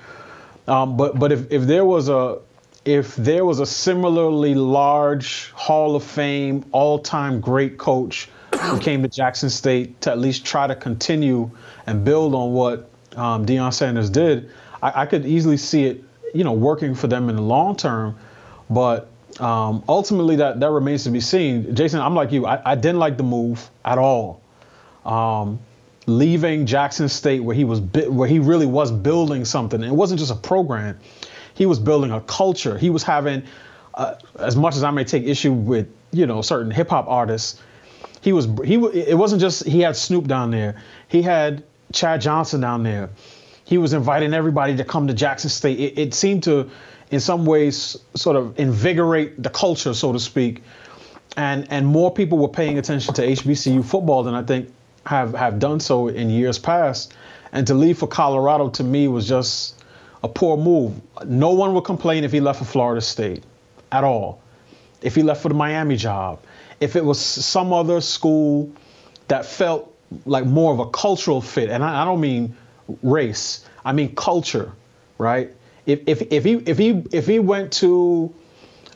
Um, 0.67 0.95
but 0.95 1.19
but 1.19 1.33
if 1.33 1.51
if 1.51 1.63
there 1.63 1.85
was 1.85 2.07
a 2.07 2.39
if 2.85 3.15
there 3.17 3.43
was 3.43 3.59
a 3.59 3.65
similarly 3.65 4.55
large 4.55 5.51
Hall 5.51 5.97
of 5.97 6.03
Fame 6.03 6.65
all 6.71 6.99
time 6.99 7.41
great 7.41 7.77
coach 7.77 8.29
came 8.81 9.01
to 9.03 9.07
Jackson 9.07 9.49
State 9.49 10.01
to 10.01 10.11
at 10.11 10.19
least 10.19 10.45
try 10.45 10.67
to 10.67 10.75
continue 10.75 11.49
and 11.85 12.03
build 12.03 12.35
on 12.35 12.53
what 12.53 12.89
um, 13.15 13.45
Deion 13.45 13.73
Sanders 13.73 14.09
did, 14.09 14.49
I, 14.81 15.01
I, 15.01 15.05
could 15.05 15.25
easily 15.25 15.57
see 15.57 15.85
it, 15.85 16.03
you 16.33 16.43
know, 16.43 16.53
working 16.53 16.93
for 16.93 17.07
them 17.07 17.29
in 17.29 17.35
the 17.35 17.41
long 17.41 17.75
term. 17.75 18.17
But 18.69 19.09
um, 19.39 19.83
ultimately, 19.89 20.37
that 20.37 20.59
that 20.59 20.69
remains 20.69 21.03
to 21.05 21.09
be 21.09 21.19
seen. 21.19 21.75
Jason, 21.75 21.99
I'm 21.99 22.15
like 22.15 22.31
you. 22.31 22.45
I, 22.45 22.71
I 22.71 22.75
didn't 22.75 22.99
like 22.99 23.17
the 23.17 23.23
move 23.23 23.69
at 23.85 23.97
all. 23.97 24.41
Um, 25.05 25.59
leaving 26.05 26.65
Jackson 26.65 27.09
State, 27.09 27.39
where 27.39 27.55
he 27.55 27.63
was 27.63 27.79
where 27.79 28.27
he 28.27 28.39
really 28.39 28.65
was 28.65 28.91
building 28.91 29.45
something. 29.45 29.83
It 29.83 29.91
wasn't 29.91 30.19
just 30.19 30.31
a 30.31 30.35
program. 30.35 30.99
He 31.53 31.65
was 31.65 31.79
building 31.79 32.11
a 32.11 32.21
culture. 32.21 32.77
He 32.77 32.91
was 32.91 33.01
having, 33.01 33.43
uh, 33.95 34.15
as 34.37 34.55
much 34.55 34.75
as 34.75 34.83
I 34.83 34.91
may 34.91 35.03
take 35.03 35.23
issue 35.23 35.51
with, 35.51 35.87
you 36.11 36.27
know, 36.27 36.43
certain 36.43 36.69
hip 36.69 36.89
hop 36.89 37.07
artists, 37.07 37.59
he 38.27 38.33
was 38.33 38.45
he. 38.65 38.75
It 38.75 39.17
wasn't 39.17 39.39
just 39.39 39.65
he 39.65 39.79
had 39.79 39.95
Snoop 39.95 40.27
down 40.27 40.51
there. 40.51 40.75
He 41.07 41.21
had 41.21 41.63
Chad 41.93 42.19
Johnson 42.19 42.59
down 42.59 42.83
there. 42.83 43.09
He 43.63 43.77
was 43.77 43.93
inviting 43.93 44.33
everybody 44.33 44.75
to 44.75 44.83
come 44.83 45.07
to 45.07 45.13
Jackson 45.13 45.49
State. 45.49 45.79
It, 45.79 45.97
it 45.97 46.13
seemed 46.13 46.43
to, 46.43 46.69
in 47.09 47.21
some 47.21 47.45
ways, 47.45 47.95
sort 48.15 48.35
of 48.35 48.59
invigorate 48.59 49.41
the 49.41 49.49
culture, 49.49 49.93
so 49.93 50.11
to 50.11 50.19
speak. 50.19 50.61
And 51.37 51.71
and 51.71 51.87
more 51.87 52.13
people 52.13 52.37
were 52.37 52.49
paying 52.49 52.77
attention 52.77 53.13
to 53.13 53.21
HBCU 53.21 53.85
football 53.85 54.23
than 54.23 54.33
I 54.33 54.43
think 54.43 54.73
have 55.05 55.33
have 55.33 55.57
done 55.57 55.79
so 55.79 56.09
in 56.09 56.29
years 56.29 56.59
past. 56.59 57.13
And 57.53 57.65
to 57.67 57.75
leave 57.75 57.97
for 57.97 58.07
Colorado 58.07 58.67
to 58.71 58.83
me 58.83 59.07
was 59.07 59.25
just 59.25 59.81
a 60.21 60.27
poor 60.27 60.57
move. 60.57 60.99
No 61.25 61.51
one 61.51 61.73
would 61.75 61.85
complain 61.85 62.25
if 62.25 62.33
he 62.33 62.41
left 62.41 62.59
for 62.59 62.65
Florida 62.65 62.99
State 62.99 63.45
at 63.89 64.03
all. 64.03 64.41
If 65.01 65.15
he 65.15 65.23
left 65.23 65.41
for 65.41 65.47
the 65.47 65.55
Miami 65.55 65.95
job, 65.95 66.39
if 66.79 66.95
it 66.95 67.03
was 67.03 67.19
some 67.19 67.73
other 67.73 68.01
school 68.01 68.71
that 69.27 69.45
felt 69.45 69.93
like 70.25 70.45
more 70.45 70.73
of 70.73 70.79
a 70.79 70.89
cultural 70.89 71.41
fit, 71.41 71.69
and 71.69 71.83
I, 71.83 72.01
I 72.01 72.05
don't 72.05 72.21
mean 72.21 72.55
race, 73.03 73.65
I 73.83 73.93
mean 73.93 74.15
culture, 74.15 74.71
right? 75.17 75.51
If, 75.85 76.01
if, 76.05 76.21
if 76.31 76.43
he 76.43 76.53
if 76.53 76.77
he 76.77 77.03
if 77.11 77.27
he 77.27 77.39
went 77.39 77.73
to 77.73 78.33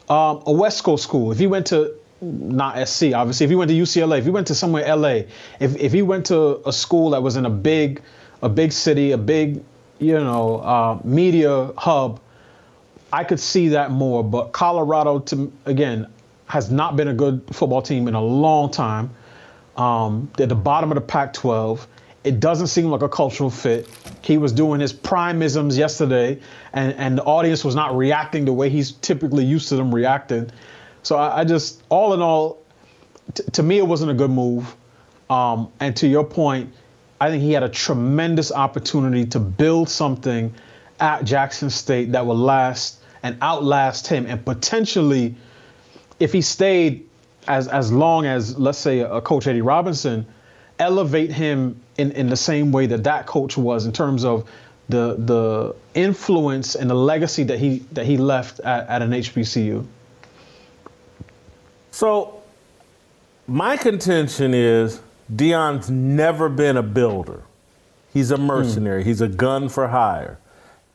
um, 0.10 0.44
a 0.46 0.52
West 0.52 0.84
Coast 0.84 1.04
school, 1.04 1.32
if 1.32 1.40
he 1.40 1.48
went 1.48 1.68
to 1.68 1.96
not 2.22 2.88
SC, 2.88 3.14
obviously, 3.14 3.46
if 3.46 3.50
he 3.50 3.56
went 3.56 3.70
to 3.70 3.76
UCLA, 3.76 4.20
if 4.20 4.26
he 4.26 4.30
went 4.30 4.48
to 4.48 4.56
somewhere 4.56 4.96
LA, 4.96 5.22
if 5.60 5.76
if 5.78 5.92
he 5.92 6.02
went 6.02 6.26
to 6.28 6.62
a 6.68 6.74
school 6.74 7.12
that 7.12 7.24
was 7.24 7.36
in 7.36 7.46
a 7.46 7.50
big 7.50 8.02
a 8.42 8.50
big 8.50 8.72
city, 8.72 9.12
a 9.12 9.18
big 9.18 9.64
you 10.00 10.14
know 10.14 10.58
uh, 10.58 11.00
media 11.04 11.72
hub, 11.78 12.20
I 13.12 13.24
could 13.24 13.40
see 13.40 13.70
that 13.70 13.92
more. 13.92 14.24
But 14.24 14.52
Colorado, 14.52 15.20
to 15.20 15.52
again, 15.66 16.08
has 16.52 16.70
not 16.70 16.98
been 16.98 17.08
a 17.08 17.14
good 17.14 17.42
football 17.54 17.82
team 17.82 18.10
in 18.10 18.14
a 18.14 18.22
long 18.22 18.70
time. 18.70 19.10
Um, 19.78 20.30
they're 20.36 20.48
the 20.48 20.54
bottom 20.54 20.92
of 20.92 20.96
the 20.96 21.02
Pac-12. 21.02 21.88
It 22.26 22.42
doesn't 22.42 22.68
seem 22.68 22.88
like 22.88 23.04
a 23.04 23.08
cultural 23.08 23.50
fit. 23.50 23.88
He 24.22 24.38
was 24.38 24.52
doing 24.52 24.82
his 24.82 24.92
primisms 24.92 25.78
yesterday, 25.78 26.42
and, 26.74 26.94
and 26.96 27.18
the 27.18 27.24
audience 27.24 27.64
was 27.64 27.74
not 27.74 27.96
reacting 27.96 28.44
the 28.44 28.52
way 28.52 28.70
he's 28.70 28.92
typically 28.92 29.46
used 29.46 29.70
to 29.70 29.78
them 29.78 29.96
reacting. 29.96 30.52
So 31.04 31.16
I, 31.16 31.40
I 31.40 31.44
just, 31.46 31.82
all 31.88 32.14
in 32.14 32.22
all, 32.22 32.62
t- 33.34 33.44
to 33.54 33.64
me, 33.64 33.78
it 33.78 33.88
wasn't 33.88 34.12
a 34.12 34.14
good 34.14 34.30
move. 34.30 34.76
Um, 35.30 35.72
and 35.80 35.96
to 35.96 36.08
your 36.08 36.26
point, 36.26 36.74
I 37.22 37.30
think 37.30 37.44
he 37.44 37.54
had 37.54 37.64
a 37.64 37.70
tremendous 37.70 38.52
opportunity 38.52 39.26
to 39.28 39.40
build 39.40 39.88
something 39.88 40.54
at 41.00 41.24
Jackson 41.24 41.70
State 41.70 42.12
that 42.12 42.26
will 42.26 42.36
last 42.36 43.00
and 43.24 43.38
outlast 43.42 44.08
him, 44.08 44.26
and 44.26 44.44
potentially, 44.44 45.36
if 46.22 46.32
he 46.32 46.42
stayed 46.42 47.10
as 47.48 47.68
as 47.68 47.92
long 47.92 48.26
as 48.26 48.58
let's 48.58 48.78
say 48.78 49.00
a, 49.00 49.12
a 49.14 49.22
coach 49.22 49.48
Eddie 49.48 49.62
Robinson, 49.62 50.26
elevate 50.80 51.32
him 51.32 51.82
in, 51.98 52.12
in 52.12 52.30
the 52.30 52.38
same 52.38 52.72
way 52.72 52.86
that 52.86 53.04
that 53.04 53.26
coach 53.26 53.58
was 53.58 53.86
in 53.86 53.92
terms 53.92 54.24
of 54.24 54.48
the 54.88 55.16
the 55.18 55.76
influence 55.94 56.76
and 56.76 56.90
the 56.90 56.96
legacy 56.96 57.44
that 57.44 57.60
he 57.60 57.80
that 57.92 58.06
he 58.06 58.18
left 58.18 58.60
at, 58.60 58.88
at 58.88 59.02
an 59.02 59.12
HBCU. 59.12 59.86
So, 61.90 62.42
my 63.48 63.76
contention 63.76 64.54
is 64.54 65.02
Deion's 65.34 65.90
never 65.90 66.48
been 66.50 66.78
a 66.78 66.84
builder. 66.84 67.44
He's 68.14 68.32
a 68.32 68.38
mercenary. 68.38 69.04
Mm. 69.04 69.08
He's 69.08 69.22
a 69.22 69.28
gun 69.28 69.70
for 69.70 69.88
hire, 69.88 70.38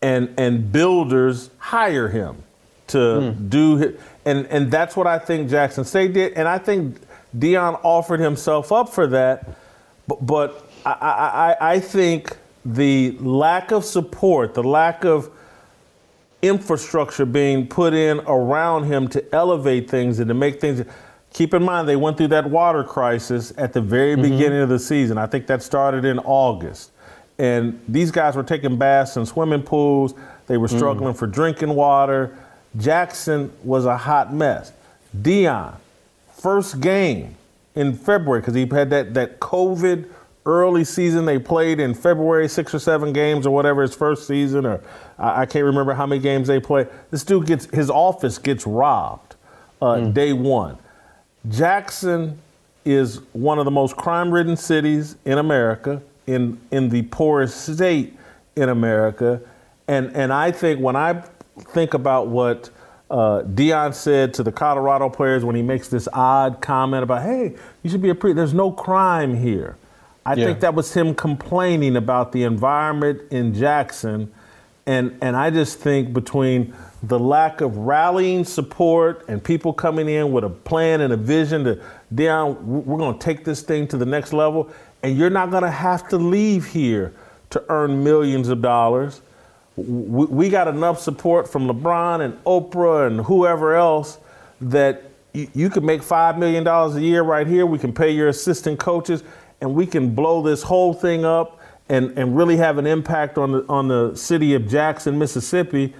and 0.00 0.32
and 0.38 0.70
builders 0.70 1.50
hire 1.58 2.08
him 2.08 2.44
to 2.88 2.98
mm. 2.98 3.50
do 3.50 3.98
and 4.26 4.46
and 4.48 4.70
that's 4.70 4.96
what 4.96 5.06
I 5.06 5.18
think 5.18 5.48
Jackson 5.48 5.84
State 5.84 6.12
did, 6.12 6.34
and 6.34 6.46
I 6.46 6.58
think 6.58 6.98
Deion 7.38 7.80
offered 7.82 8.20
himself 8.20 8.72
up 8.72 8.88
for 8.88 9.06
that, 9.08 9.48
but, 10.06 10.24
but 10.24 10.70
I, 10.84 11.56
I, 11.60 11.72
I 11.72 11.80
think 11.80 12.36
the 12.64 13.12
lack 13.20 13.70
of 13.70 13.84
support, 13.84 14.54
the 14.54 14.62
lack 14.62 15.04
of 15.04 15.30
infrastructure 16.42 17.26
being 17.26 17.66
put 17.66 17.94
in 17.94 18.20
around 18.20 18.84
him 18.84 19.08
to 19.08 19.34
elevate 19.34 19.88
things 19.90 20.18
and 20.18 20.28
to 20.28 20.34
make 20.34 20.60
things. 20.60 20.82
Keep 21.32 21.54
in 21.54 21.62
mind, 21.62 21.88
they 21.88 21.96
went 21.96 22.16
through 22.16 22.28
that 22.28 22.48
water 22.48 22.82
crisis 22.82 23.52
at 23.58 23.72
the 23.72 23.80
very 23.80 24.14
mm-hmm. 24.14 24.22
beginning 24.22 24.60
of 24.60 24.68
the 24.68 24.78
season. 24.78 25.18
I 25.18 25.26
think 25.26 25.46
that 25.48 25.62
started 25.62 26.04
in 26.04 26.18
August. 26.20 26.92
And 27.38 27.78
these 27.86 28.10
guys 28.10 28.34
were 28.34 28.42
taking 28.42 28.78
baths 28.78 29.16
in 29.16 29.26
swimming 29.26 29.62
pools. 29.62 30.14
They 30.46 30.56
were 30.56 30.68
mm. 30.68 30.76
struggling 30.76 31.12
mm. 31.12 31.18
for 31.18 31.26
drinking 31.26 31.74
water. 31.74 32.36
Jackson 32.76 33.52
was 33.62 33.84
a 33.84 33.96
hot 33.96 34.32
mess. 34.32 34.72
Deion, 35.16 35.74
first 36.34 36.80
game 36.80 37.36
in 37.74 37.94
February, 37.94 38.40
because 38.40 38.54
he 38.54 38.66
had 38.66 38.90
that, 38.90 39.14
that 39.14 39.40
COVID 39.40 40.08
early 40.46 40.84
season 40.84 41.24
they 41.24 41.38
played 41.38 41.80
in 41.80 41.92
February, 41.92 42.48
six 42.48 42.74
or 42.74 42.78
seven 42.78 43.12
games 43.12 43.46
or 43.46 43.50
whatever 43.54 43.82
his 43.82 43.94
first 43.94 44.26
season, 44.26 44.64
or 44.64 44.80
I, 45.18 45.42
I 45.42 45.46
can't 45.46 45.64
remember 45.64 45.92
how 45.92 46.06
many 46.06 46.20
games 46.20 46.48
they 46.48 46.60
played. 46.60 46.88
This 47.10 47.24
dude 47.24 47.46
gets 47.46 47.66
his 47.66 47.90
office 47.90 48.38
gets 48.38 48.66
robbed 48.66 49.34
uh, 49.82 49.94
mm. 49.94 50.14
day 50.14 50.32
one. 50.32 50.78
Jackson 51.48 52.38
is 52.84 53.20
one 53.32 53.58
of 53.58 53.64
the 53.64 53.70
most 53.70 53.96
crime-ridden 53.96 54.56
cities 54.56 55.16
in 55.24 55.38
America, 55.38 56.00
in 56.26 56.60
in 56.70 56.88
the 56.88 57.02
poorest 57.02 57.74
state 57.74 58.16
in 58.54 58.68
America, 58.68 59.40
and 59.88 60.14
and 60.14 60.32
I 60.32 60.52
think 60.52 60.80
when 60.80 60.96
I 60.96 61.24
think 61.60 61.94
about 61.94 62.28
what 62.28 62.70
uh, 63.10 63.42
Deion 63.42 63.94
said 63.94 64.34
to 64.34 64.42
the 64.42 64.52
Colorado 64.52 65.08
players 65.08 65.44
when 65.44 65.54
he 65.54 65.62
makes 65.62 65.88
this 65.88 66.08
odd 66.12 66.60
comment 66.60 67.02
about, 67.02 67.22
"Hey, 67.22 67.54
you 67.82 67.90
should 67.90 68.02
be 68.02 68.10
a 68.10 68.14
pre." 68.14 68.32
There's 68.32 68.54
no 68.54 68.72
crime 68.72 69.36
here. 69.36 69.76
I 70.24 70.34
yeah. 70.34 70.46
think 70.46 70.60
that 70.60 70.74
was 70.74 70.92
him 70.92 71.14
complaining 71.14 71.96
about 71.96 72.32
the 72.32 72.42
environment 72.42 73.22
in 73.30 73.54
Jackson, 73.54 74.32
and 74.86 75.16
and 75.20 75.36
I 75.36 75.50
just 75.50 75.78
think 75.78 76.12
between 76.12 76.74
the 77.02 77.18
lack 77.18 77.60
of 77.60 77.76
rallying 77.76 78.44
support 78.44 79.24
and 79.28 79.42
people 79.42 79.72
coming 79.72 80.08
in 80.08 80.32
with 80.32 80.42
a 80.42 80.50
plan 80.50 81.00
and 81.00 81.12
a 81.12 81.16
vision 81.16 81.62
to 81.64 81.80
Deion, 82.12 82.60
we're 82.62 82.98
going 82.98 83.16
to 83.16 83.24
take 83.24 83.44
this 83.44 83.62
thing 83.62 83.86
to 83.88 83.96
the 83.96 84.06
next 84.06 84.32
level, 84.32 84.68
and 85.04 85.16
you're 85.16 85.30
not 85.30 85.50
going 85.50 85.62
to 85.62 85.70
have 85.70 86.08
to 86.08 86.16
leave 86.16 86.66
here 86.66 87.14
to 87.50 87.62
earn 87.68 88.02
millions 88.02 88.48
of 88.48 88.60
dollars 88.60 89.20
we 89.76 90.48
got 90.48 90.68
enough 90.68 91.00
support 91.00 91.48
from 91.50 91.68
LeBron 91.68 92.22
and 92.24 92.42
Oprah 92.44 93.06
and 93.06 93.20
whoever 93.20 93.74
else 93.74 94.18
that 94.60 95.02
you, 95.34 95.68
can 95.68 95.84
make 95.84 96.00
$5 96.00 96.38
million 96.38 96.66
a 96.66 96.98
year 96.98 97.22
right 97.22 97.46
here. 97.46 97.66
We 97.66 97.78
can 97.78 97.92
pay 97.92 98.10
your 98.10 98.28
assistant 98.28 98.78
coaches 98.78 99.22
and 99.60 99.74
we 99.74 99.86
can 99.86 100.14
blow 100.14 100.40
this 100.42 100.62
whole 100.62 100.94
thing 100.94 101.26
up 101.26 101.60
and, 101.90 102.16
and 102.18 102.36
really 102.36 102.56
have 102.56 102.78
an 102.78 102.86
impact 102.86 103.36
on 103.36 103.52
the, 103.52 103.66
on 103.68 103.88
the 103.88 104.16
city 104.16 104.54
of 104.54 104.66
Jackson, 104.66 105.18
Mississippi. 105.18 105.94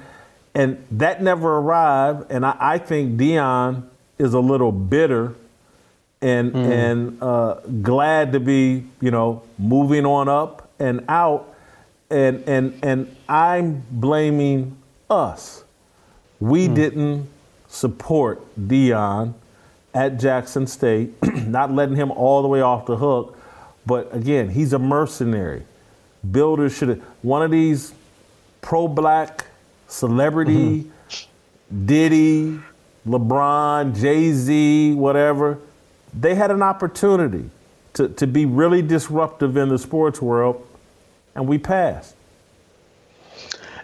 and 0.55 0.83
that 0.91 1.23
never 1.23 1.59
arrived. 1.59 2.31
And 2.31 2.47
I, 2.47 2.57
I 2.59 2.79
think 2.79 3.21
Deion 3.21 3.83
is 4.19 4.33
a 4.33 4.41
little 4.41 4.73
bitter 4.73 5.35
and 6.23 6.53
Hmm. 6.53 6.59
and 6.59 7.23
uh, 7.23 7.55
glad 7.83 8.33
to 8.33 8.41
be, 8.41 8.87
you 9.03 9.11
know, 9.11 9.43
moving 9.59 10.07
on 10.07 10.29
up 10.31 10.71
and 10.79 11.05
out. 11.09 11.53
And 12.09 12.43
and 12.49 12.79
and 12.83 13.16
I'm 13.29 13.85
blaming 13.91 14.77
us. 15.11 15.65
We 16.41 16.67
hmm. 16.67 16.75
didn't 16.75 17.31
support 17.69 18.43
Deion 18.59 19.35
at 19.95 20.19
Jackson 20.19 20.67
State, 20.67 21.15
not 21.47 21.73
letting 21.73 21.97
him 21.97 22.11
all 22.11 22.43
the 22.43 22.49
way 22.49 22.61
off 22.61 22.87
the 22.87 22.97
hook. 22.97 23.39
But 23.87 24.15
again, 24.15 24.51
he's 24.51 24.73
a 24.73 24.79
mercenary. 24.79 25.63
Builders 26.31 26.77
should 26.77 26.89
have 26.89 27.01
one 27.23 27.43
of 27.43 27.51
these 27.51 27.95
pro-black 28.61 29.47
celebrity, 29.87 30.91
mm-hmm. 31.09 31.87
Diddy, 31.87 32.59
LeBron, 33.07 33.99
Jay 33.99 34.33
Z, 34.33 34.95
whatever. 34.95 35.59
They 36.13 36.35
had 36.35 36.51
an 36.51 36.63
opportunity 36.63 37.49
to, 37.95 38.09
to 38.09 38.27
be 38.27 38.45
really 38.45 38.83
disruptive 38.83 39.57
in 39.57 39.69
the 39.69 39.79
sports 39.79 40.21
world, 40.21 40.67
and 41.35 41.47
we 41.47 41.59
passed. 41.59 42.16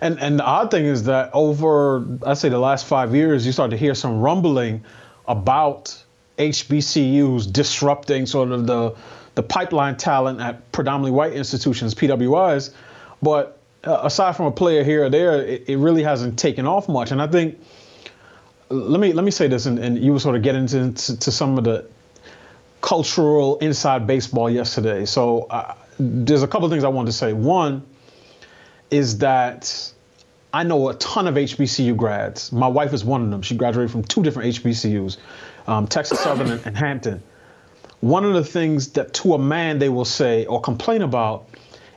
And 0.02 0.18
and 0.20 0.38
the 0.40 0.44
odd 0.44 0.72
thing 0.72 0.84
is 0.84 1.04
that 1.04 1.30
over 1.32 2.04
I 2.26 2.34
say 2.34 2.48
the 2.48 2.58
last 2.58 2.86
five 2.86 3.14
years, 3.14 3.46
you 3.46 3.52
start 3.52 3.70
to 3.70 3.76
hear 3.76 3.94
some 3.94 4.20
rumbling 4.20 4.84
about 5.28 5.96
HBCUs 6.38 7.50
disrupting 7.52 8.26
sort 8.26 8.50
of 8.50 8.66
the 8.66 8.96
the 9.36 9.44
pipeline 9.44 9.96
talent 9.96 10.40
at 10.40 10.72
predominantly 10.72 11.12
white 11.12 11.34
institutions, 11.34 11.94
PWIs. 11.94 12.74
But 13.22 13.58
uh, 13.84 14.00
aside 14.02 14.36
from 14.36 14.46
a 14.46 14.50
player 14.50 14.82
here 14.82 15.04
or 15.04 15.08
there, 15.08 15.40
it, 15.40 15.68
it 15.68 15.76
really 15.76 16.02
hasn't 16.02 16.36
taken 16.36 16.66
off 16.66 16.88
much. 16.88 17.12
And 17.12 17.22
I 17.22 17.28
think 17.28 17.60
let 18.70 19.00
me 19.00 19.12
let 19.12 19.24
me 19.24 19.30
say 19.30 19.46
this, 19.46 19.66
and, 19.66 19.78
and 19.78 19.96
you 20.02 20.10
will 20.10 20.20
sort 20.20 20.34
of 20.34 20.42
get 20.42 20.56
into 20.56 20.90
to, 20.90 21.16
to 21.16 21.30
some 21.30 21.58
of 21.58 21.62
the 21.62 21.86
cultural 22.80 23.56
inside 23.58 24.08
baseball 24.08 24.50
yesterday. 24.50 25.04
So 25.04 25.42
uh, 25.42 25.76
there's 26.00 26.42
a 26.42 26.48
couple 26.48 26.66
of 26.66 26.72
things 26.72 26.82
I 26.82 26.88
wanted 26.88 27.12
to 27.12 27.16
say. 27.16 27.32
One 27.32 27.86
is 28.92 29.18
that 29.18 29.92
I 30.52 30.62
know 30.62 30.90
a 30.90 30.94
ton 30.94 31.26
of 31.26 31.34
HBCU 31.34 31.96
grads. 31.96 32.52
My 32.52 32.68
wife 32.68 32.92
is 32.92 33.04
one 33.04 33.24
of 33.24 33.30
them. 33.30 33.40
She 33.40 33.56
graduated 33.56 33.90
from 33.90 34.04
two 34.04 34.22
different 34.22 34.54
HBCUs, 34.54 35.16
um, 35.66 35.86
Texas 35.86 36.20
Southern 36.20 36.60
and, 36.64 36.76
Hampton. 36.76 37.22
One 38.00 38.24
of 38.24 38.34
the 38.34 38.44
things 38.44 38.92
that 38.92 39.14
to 39.14 39.34
a 39.34 39.38
man 39.38 39.78
they 39.78 39.88
will 39.88 40.04
say 40.04 40.44
or 40.44 40.60
complain 40.60 41.00
about 41.02 41.48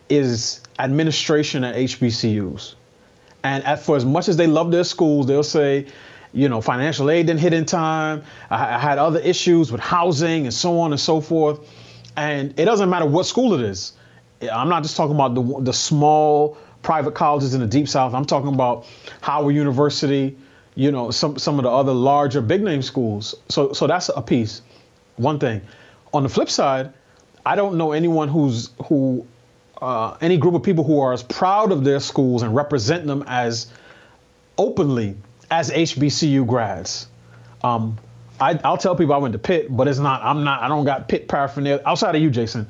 is 0.07 0.61
administration 0.79 1.65
at 1.65 1.75
HBCUs. 1.75 2.75
And 3.43 3.63
at, 3.65 3.79
for 3.81 3.97
as 3.97 4.05
much 4.05 4.29
as 4.29 4.37
they 4.37 4.47
love 4.47 4.71
their 4.71 4.85
schools, 4.85 5.27
they'll 5.27 5.43
say, 5.43 5.87
you 6.31 6.47
know, 6.47 6.61
financial 6.61 7.09
aid 7.09 7.27
didn't 7.27 7.41
hit 7.41 7.53
in 7.53 7.65
time. 7.65 8.23
I, 8.49 8.75
I 8.75 8.79
had 8.79 8.99
other 8.99 9.19
issues 9.19 9.69
with 9.69 9.81
housing 9.81 10.45
and 10.45 10.53
so 10.53 10.79
on 10.79 10.93
and 10.93 10.99
so 10.99 11.19
forth. 11.19 11.59
And 12.15 12.57
it 12.57 12.65
doesn't 12.65 12.89
matter 12.89 13.05
what 13.05 13.25
school 13.25 13.53
it 13.53 13.61
is. 13.61 13.93
I'm 14.41 14.69
not 14.69 14.83
just 14.83 14.95
talking 14.95 15.15
about 15.15 15.35
the, 15.35 15.61
the 15.61 15.73
small 15.73 16.57
private 16.85 17.15
colleges 17.15 17.55
in 17.55 17.61
the 17.61 17.67
deep 17.67 17.89
south. 17.89 18.13
I'm 18.13 18.25
talking 18.25 18.53
about 18.53 18.85
Howard 19.21 19.55
University, 19.55 20.37
you 20.75 20.91
know, 20.91 21.09
some 21.11 21.37
some 21.37 21.57
of 21.57 21.63
the 21.63 21.71
other 21.71 21.91
larger 21.91 22.41
big 22.41 22.61
name 22.61 22.83
schools. 22.83 23.35
So 23.49 23.73
so 23.73 23.87
that's 23.87 24.09
a 24.09 24.21
piece. 24.21 24.61
One 25.17 25.39
thing. 25.39 25.61
On 26.13 26.23
the 26.23 26.29
flip 26.29 26.49
side, 26.49 26.93
I 27.45 27.55
don't 27.55 27.77
know 27.77 27.91
anyone 27.91 28.29
who's 28.29 28.69
who 28.85 29.25
uh, 29.81 30.15
any 30.21 30.37
group 30.37 30.53
of 30.53 30.63
people 30.63 30.83
who 30.83 30.99
are 30.99 31.11
as 31.11 31.23
proud 31.23 31.71
of 31.71 31.83
their 31.83 31.99
schools 31.99 32.43
and 32.43 32.55
represent 32.55 33.07
them 33.07 33.23
as 33.27 33.67
openly 34.57 35.17
as 35.49 35.71
HBCU 35.71 36.47
grads. 36.47 37.07
Um, 37.63 37.97
I, 38.39 38.59
I'll 38.63 38.77
tell 38.77 38.95
people 38.95 39.15
I 39.15 39.17
went 39.17 39.33
to 39.33 39.39
Pitt, 39.39 39.75
but 39.75 39.87
it's 39.87 39.99
not. 39.99 40.21
I'm 40.23 40.43
not. 40.43 40.61
I 40.61 40.67
don't 40.67 40.85
got 40.85 41.09
Pitt 41.09 41.27
paraphernalia 41.27 41.81
outside 41.85 42.15
of 42.15 42.21
you, 42.21 42.29
Jason. 42.29 42.67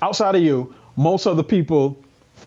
Outside 0.00 0.36
of 0.36 0.42
you, 0.42 0.72
most 0.96 1.26
of 1.26 1.36
the 1.36 1.44
people, 1.44 1.98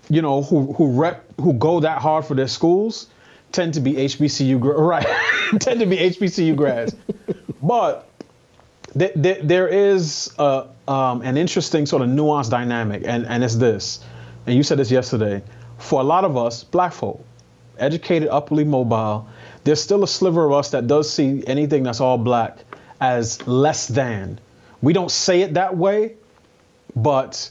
you 0.10 0.22
know, 0.22 0.42
who 0.42 0.74
who 0.74 0.92
rep 0.92 1.24
who 1.40 1.54
go 1.54 1.80
that 1.80 2.02
hard 2.02 2.26
for 2.26 2.36
their 2.36 2.48
schools, 2.48 3.08
tend 3.52 3.74
to 3.76 3.80
be 3.80 3.94
HBCU 3.94 4.62
right. 4.78 5.06
tend 5.60 5.80
to 5.80 5.86
be 5.86 5.98
HBCU 5.98 6.56
grads. 6.56 6.96
but 7.62 8.10
th- 8.98 9.14
th- 9.22 9.40
there 9.44 9.68
is 9.68 10.34
a, 10.40 10.68
um, 10.88 11.22
an 11.22 11.38
interesting 11.38 11.86
sort 11.86 12.02
of 12.02 12.10
nuanced 12.10 12.50
dynamic, 12.50 13.04
and 13.06 13.26
and 13.26 13.44
it's 13.44 13.56
this. 13.56 14.04
And 14.46 14.56
you 14.56 14.64
said 14.64 14.80
this 14.80 14.92
yesterday. 14.92 15.44
For 15.78 16.02
a 16.02 16.04
lot 16.04 16.26
of 16.26 16.36
us, 16.36 16.64
black 16.66 16.92
folk, 16.92 17.24
educated, 17.78 18.28
upwardly 18.30 18.66
mobile, 18.66 19.28
there's 19.64 19.82
still 19.82 20.04
a 20.04 20.08
sliver 20.08 20.46
of 20.46 20.52
us 20.52 20.72
that 20.72 20.88
does 20.88 21.12
see 21.12 21.44
anything 21.48 21.84
that's 21.84 22.02
all 22.02 22.18
black 22.18 22.58
as 23.00 23.46
less 23.48 23.88
than. 23.88 24.40
We 24.82 24.94
don't 24.94 25.12
say 25.12 25.42
it 25.42 25.54
that 25.54 25.78
way, 25.78 26.16
but 26.96 27.50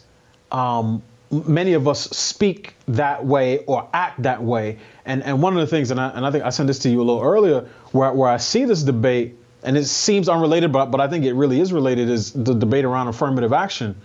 um, 0.52 1.02
many 1.30 1.74
of 1.74 1.86
us 1.86 2.04
speak 2.10 2.74
that 2.88 3.24
way 3.24 3.58
or 3.66 3.88
act 3.92 4.22
that 4.22 4.42
way. 4.42 4.78
And 5.04 5.22
and 5.22 5.42
one 5.42 5.54
of 5.54 5.60
the 5.60 5.66
things, 5.66 5.90
and 5.90 6.00
I, 6.00 6.10
and 6.10 6.26
I 6.26 6.30
think 6.30 6.44
I 6.44 6.50
sent 6.50 6.66
this 6.66 6.78
to 6.80 6.90
you 6.90 7.00
a 7.00 7.04
little 7.04 7.22
earlier, 7.22 7.68
where, 7.92 8.12
where 8.12 8.30
I 8.30 8.36
see 8.36 8.64
this 8.64 8.82
debate, 8.82 9.36
and 9.62 9.76
it 9.76 9.86
seems 9.86 10.28
unrelated, 10.28 10.72
but 10.72 10.86
but 10.86 11.00
I 11.00 11.08
think 11.08 11.24
it 11.24 11.34
really 11.34 11.60
is 11.60 11.72
related, 11.72 12.08
is 12.08 12.32
the 12.32 12.54
debate 12.54 12.84
around 12.84 13.08
affirmative 13.08 13.52
action, 13.52 13.96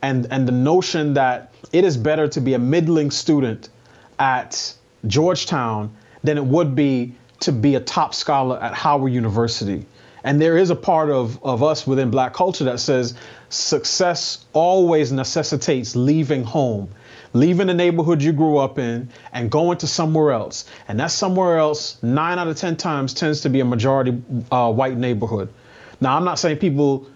and 0.00 0.26
and 0.30 0.46
the 0.46 0.52
notion 0.52 1.14
that 1.14 1.54
it 1.72 1.84
is 1.84 1.96
better 1.96 2.28
to 2.28 2.40
be 2.40 2.54
a 2.54 2.58
middling 2.58 3.10
student 3.10 3.68
at 4.18 4.74
Georgetown 5.06 5.94
than 6.22 6.38
it 6.38 6.44
would 6.44 6.74
be 6.74 7.14
to 7.40 7.52
be 7.52 7.74
a 7.74 7.80
top 7.80 8.14
scholar 8.14 8.58
at 8.62 8.74
Howard 8.74 9.12
University. 9.12 9.84
And 10.24 10.40
there 10.40 10.56
is 10.56 10.70
a 10.70 10.76
part 10.76 11.10
of, 11.10 11.42
of 11.42 11.62
us 11.62 11.86
within 11.86 12.10
black 12.10 12.32
culture 12.32 12.64
that 12.64 12.78
says 12.78 13.14
success 13.52 14.44
always 14.52 15.12
necessitates 15.12 15.94
leaving 15.94 16.42
home, 16.42 16.88
leaving 17.34 17.66
the 17.66 17.74
neighborhood 17.74 18.22
you 18.22 18.32
grew 18.32 18.56
up 18.56 18.78
in 18.78 19.10
and 19.32 19.50
going 19.50 19.78
to 19.78 19.86
somewhere 19.86 20.32
else. 20.32 20.64
And 20.88 20.98
that 21.00 21.10
somewhere 21.10 21.58
else, 21.58 22.02
nine 22.02 22.38
out 22.38 22.48
of 22.48 22.56
10 22.56 22.76
times, 22.76 23.12
tends 23.12 23.42
to 23.42 23.50
be 23.50 23.60
a 23.60 23.64
majority 23.64 24.22
uh, 24.50 24.72
white 24.72 24.96
neighborhood. 24.96 25.52
Now, 26.00 26.16
I'm 26.16 26.24
not 26.24 26.38
saying 26.38 26.58
people 26.58 27.06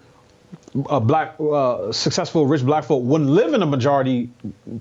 uh, 0.89 1.01
black 1.01 1.37
uh, 1.41 1.91
successful 1.91 2.47
rich 2.47 2.63
black 2.63 2.85
folk 2.85 3.03
wouldn't 3.03 3.31
live 3.31 3.55
in 3.55 3.63
a 3.63 3.67
majority 3.67 4.31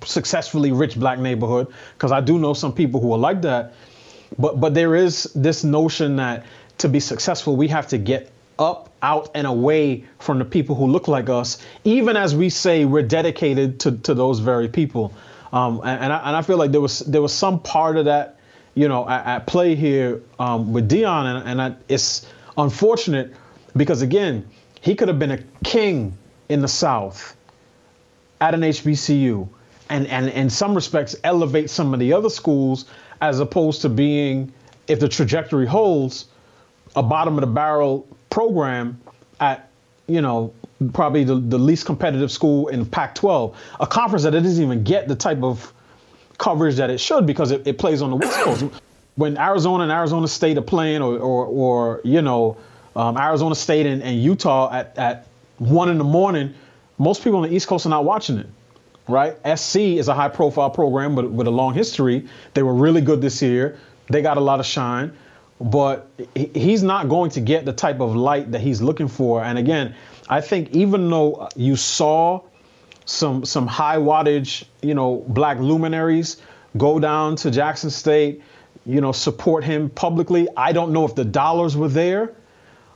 successfully 0.04 0.72
rich 0.72 1.00
black 1.00 1.20
neighborhood 1.20 1.68
because 1.94 2.12
I 2.12 2.22
do 2.22 2.38
know 2.38 2.54
some 2.54 2.74
people 2.74 3.00
who 3.00 3.14
are 3.14 3.18
like 3.18 3.42
that. 3.44 3.74
But 4.38 4.60
but 4.60 4.74
there 4.74 4.96
is 4.96 5.24
this 5.36 5.64
notion 5.64 6.18
that 6.18 6.46
to 6.80 6.90
be 6.90 7.00
successful 7.00 7.56
we 7.56 7.70
have 7.70 7.88
to 7.88 7.98
get 7.98 8.32
up, 8.60 8.90
out, 9.02 9.30
and 9.36 9.46
away 9.46 10.06
from 10.20 10.40
the 10.40 10.46
people 10.46 10.76
who 10.76 10.88
look 10.88 11.08
like 11.08 11.30
us, 11.30 11.58
even 11.84 12.16
as 12.18 12.36
we 12.36 12.50
say 12.50 12.86
we're 12.86 13.04
dedicated 13.04 13.80
to, 13.82 13.92
to 14.00 14.14
those 14.14 14.40
very 14.40 14.68
people. 14.68 15.14
Um, 15.54 15.82
and, 15.84 16.04
and, 16.04 16.14
I, 16.14 16.18
and 16.28 16.36
I 16.36 16.42
feel 16.42 16.58
like 16.58 16.72
there 16.72 16.82
was 16.82 17.00
there 17.00 17.22
was 17.22 17.34
some 17.34 17.60
part 17.60 17.98
of 17.98 18.06
that, 18.06 18.40
you 18.74 18.88
know, 18.88 19.08
at, 19.08 19.26
at 19.26 19.48
play 19.48 19.76
here 19.76 20.22
um, 20.40 20.74
with 20.74 20.90
Deion, 20.90 21.38
and, 21.38 21.50
and 21.50 21.62
I, 21.62 21.76
it's 21.88 22.28
unfortunate 22.58 23.34
because 23.78 24.02
again, 24.02 24.48
he 24.82 24.96
could 24.96 25.08
have 25.08 25.20
been 25.20 25.32
a 25.32 25.44
king 25.64 26.18
in 26.50 26.62
the 26.62 26.68
South 26.68 27.36
at 28.42 28.54
an 28.54 28.62
HBCU, 28.62 29.48
and 29.90 30.08
and 30.08 30.30
in 30.30 30.50
some 30.50 30.76
respects 30.76 31.16
elevate 31.24 31.70
some 31.70 31.94
of 31.94 32.00
the 32.00 32.12
other 32.14 32.30
schools 32.30 32.86
as 33.22 33.40
opposed 33.40 33.82
to 33.82 33.90
being, 33.90 34.52
if 34.88 35.00
the 35.00 35.08
trajectory 35.08 35.66
holds, 35.66 36.26
a 36.96 37.04
bottom 37.04 37.36
of 37.36 37.42
the 37.42 37.48
barrel 37.48 38.08
program 38.36 39.00
at, 39.40 39.70
you 40.08 40.20
know, 40.22 40.54
probably 40.92 41.24
the, 41.24 41.36
the 41.36 41.58
least 41.58 41.86
competitive 41.86 42.30
school 42.30 42.68
in 42.68 42.86
Pac-12, 42.86 43.56
a 43.80 43.88
conference 43.88 44.24
that 44.24 44.36
it 44.36 44.42
doesn't 44.42 44.62
even 44.62 44.84
get 44.84 45.08
the 45.08 45.16
type 45.16 45.42
of 45.42 45.74
coverage 46.38 46.76
that 46.76 46.90
it 46.90 47.00
should 47.00 47.26
because 47.26 47.52
it, 47.52 47.66
it 47.66 47.78
plays 47.78 48.02
on 48.02 48.10
the 48.10 48.18
West 48.18 48.38
Coast. 48.42 48.66
When 49.18 49.38
Arizona 49.38 49.84
and 49.84 49.94
Arizona 49.94 50.28
State 50.28 50.58
are 50.58 50.62
playing, 50.62 51.02
or, 51.02 51.18
or, 51.18 51.46
or 51.46 52.02
you 52.04 52.22
know, 52.22 52.58
um, 52.98 53.18
Arizona 53.18 53.56
State 53.56 53.86
and, 53.86 54.04
and 54.04 54.22
Utah 54.22 54.70
at, 54.70 54.98
at 54.98 55.28
one 55.58 55.88
in 55.88 55.98
the 55.98 56.04
morning, 56.04 56.54
most 56.98 57.24
people 57.24 57.40
on 57.40 57.50
the 57.50 57.56
East 57.56 57.70
Coast 57.70 57.86
are 57.86 57.90
not 57.90 58.04
watching 58.04 58.38
it, 58.38 58.48
right? 59.08 59.38
SC 59.58 59.78
is 59.78 60.10
a 60.10 60.14
high 60.14 60.28
profile 60.28 60.70
program 60.70 61.16
but 61.16 61.32
with 61.32 61.48
a 61.48 61.52
long 61.52 61.74
history. 61.74 62.28
They 62.56 62.64
were 62.64 62.74
really 62.74 63.00
good 63.00 63.22
this 63.22 63.42
year. 63.42 63.80
They 64.10 64.22
got 64.22 64.36
a 64.36 64.42
lot 64.42 64.60
of 64.60 64.66
shine, 64.66 65.16
but 65.60 66.10
he's 66.36 66.84
not 66.84 67.08
going 67.08 67.32
to 67.32 67.42
get 67.42 67.66
the 67.66 67.74
type 67.74 68.00
of 68.00 68.16
light 68.16 68.52
that 68.52 68.62
he's 68.62 68.82
looking 68.82 69.08
for. 69.08 69.44
And 69.44 69.58
again, 69.58 69.96
I 70.28 70.42
think 70.42 70.72
even 70.72 71.10
though 71.10 71.50
you 71.56 71.76
saw 71.76 72.42
some 73.06 73.46
some 73.46 73.68
high 73.68 73.98
wattage, 73.98 74.66
you 74.82 74.94
know, 74.94 75.24
black 75.28 75.60
luminaries 75.60 76.42
go 76.78 77.00
down 77.00 77.36
to 77.38 77.52
Jackson 77.52 77.90
State, 77.90 78.42
you 78.86 79.00
know, 79.00 79.12
support 79.12 79.64
him 79.64 79.90
publicly. 79.90 80.48
I 80.58 80.74
don't 80.74 80.92
know 80.92 81.06
if 81.06 81.16
the 81.16 81.26
dollars 81.26 81.78
were 81.78 81.88
there. 81.88 82.34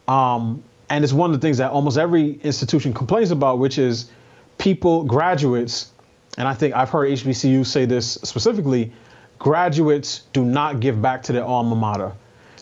Um, 0.08 0.64
and 0.90 1.04
it's 1.04 1.14
one 1.14 1.30
of 1.30 1.40
the 1.40 1.46
things 1.46 1.60
that 1.60 1.72
almost 1.72 1.98
every 1.98 2.40
institution 2.42 2.94
complains 2.94 3.32
about, 3.32 3.60
which 3.60 3.78
is 3.78 4.10
people, 4.58 5.04
graduates, 5.04 5.92
and 6.38 6.48
I 6.48 6.54
think 6.54 6.76
I've 6.76 6.90
heard 6.90 7.10
HBCU 7.10 7.66
say 7.66 7.86
this 7.86 8.14
specifically, 8.24 8.92
graduates 9.38 10.24
do 10.34 10.44
not 10.44 10.80
give 10.80 11.02
back 11.02 11.24
to 11.24 11.34
their 11.34 11.46
alma 11.46 11.76
mater. 11.76 12.14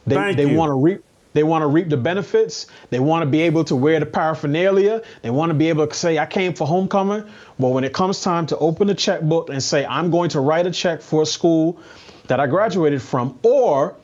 They 0.08 0.16
Thank 0.16 0.38
they 0.38 0.56
want 0.56 0.70
to 0.70 0.76
reap 0.76 1.04
they 1.34 1.44
want 1.44 1.62
to 1.62 1.68
reap 1.68 1.90
the 1.90 1.98
benefits. 1.98 2.66
They 2.90 3.00
want 3.00 3.22
to 3.22 3.28
be 3.30 3.42
able 3.42 3.64
to 3.66 3.76
wear 3.76 4.00
the 4.00 4.08
paraphernalia. 4.08 5.04
They 5.22 5.30
want 5.30 5.52
to 5.52 5.54
be 5.54 5.70
able 5.70 5.86
to 5.86 5.94
say, 5.94 6.18
I 6.18 6.26
came 6.26 6.56
for 6.56 6.66
homecoming. 6.66 7.26
But 7.60 7.68
when 7.70 7.84
it 7.84 7.94
comes 7.94 8.22
time 8.22 8.48
to 8.48 8.58
open 8.58 8.88
the 8.88 8.96
checkbook 8.96 9.50
and 9.50 9.62
say, 9.62 9.86
I'm 9.86 10.10
going 10.10 10.32
to 10.32 10.40
write 10.40 10.66
a 10.66 10.72
check 10.72 11.00
for 11.00 11.22
a 11.22 11.26
school 11.28 11.80
that 12.26 12.40
I 12.40 12.48
graduated 12.48 13.04
from, 13.04 13.38
or 13.44 13.96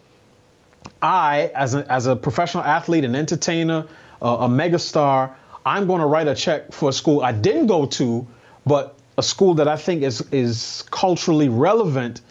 I, 1.01 1.51
as 1.55 1.73
a, 1.73 1.91
as 1.91 2.05
a 2.05 2.15
professional 2.15 2.63
athlete, 2.63 3.03
an 3.03 3.15
entertainer, 3.15 3.87
uh, 4.21 4.37
a 4.41 4.47
megastar, 4.47 5.33
I'm 5.65 5.87
going 5.87 6.01
to 6.01 6.05
write 6.05 6.27
a 6.27 6.35
check 6.35 6.71
for 6.71 6.89
a 6.89 6.93
school 6.93 7.21
I 7.21 7.31
didn't 7.31 7.65
go 7.65 7.87
to, 7.87 8.27
but 8.65 8.95
a 9.17 9.23
school 9.23 9.55
that 9.55 9.67
I 9.67 9.77
think 9.77 10.03
is 10.03 10.21
is 10.31 10.83
culturally 10.91 11.49
relevant. 11.49 12.21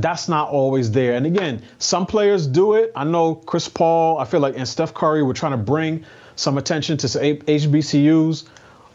That's 0.00 0.28
not 0.28 0.48
always 0.48 0.90
there. 0.90 1.14
And 1.14 1.26
again, 1.26 1.62
some 1.78 2.06
players 2.06 2.46
do 2.46 2.74
it. 2.74 2.92
I 2.94 3.04
know 3.04 3.34
Chris 3.34 3.68
Paul. 3.68 4.18
I 4.18 4.24
feel 4.24 4.40
like 4.40 4.56
and 4.56 4.68
Steph 4.68 4.94
Curry 4.94 5.22
were 5.22 5.34
trying 5.34 5.52
to 5.52 5.58
bring 5.58 6.04
some 6.36 6.58
attention 6.58 6.96
to 6.98 7.06
HBCUs. 7.06 8.44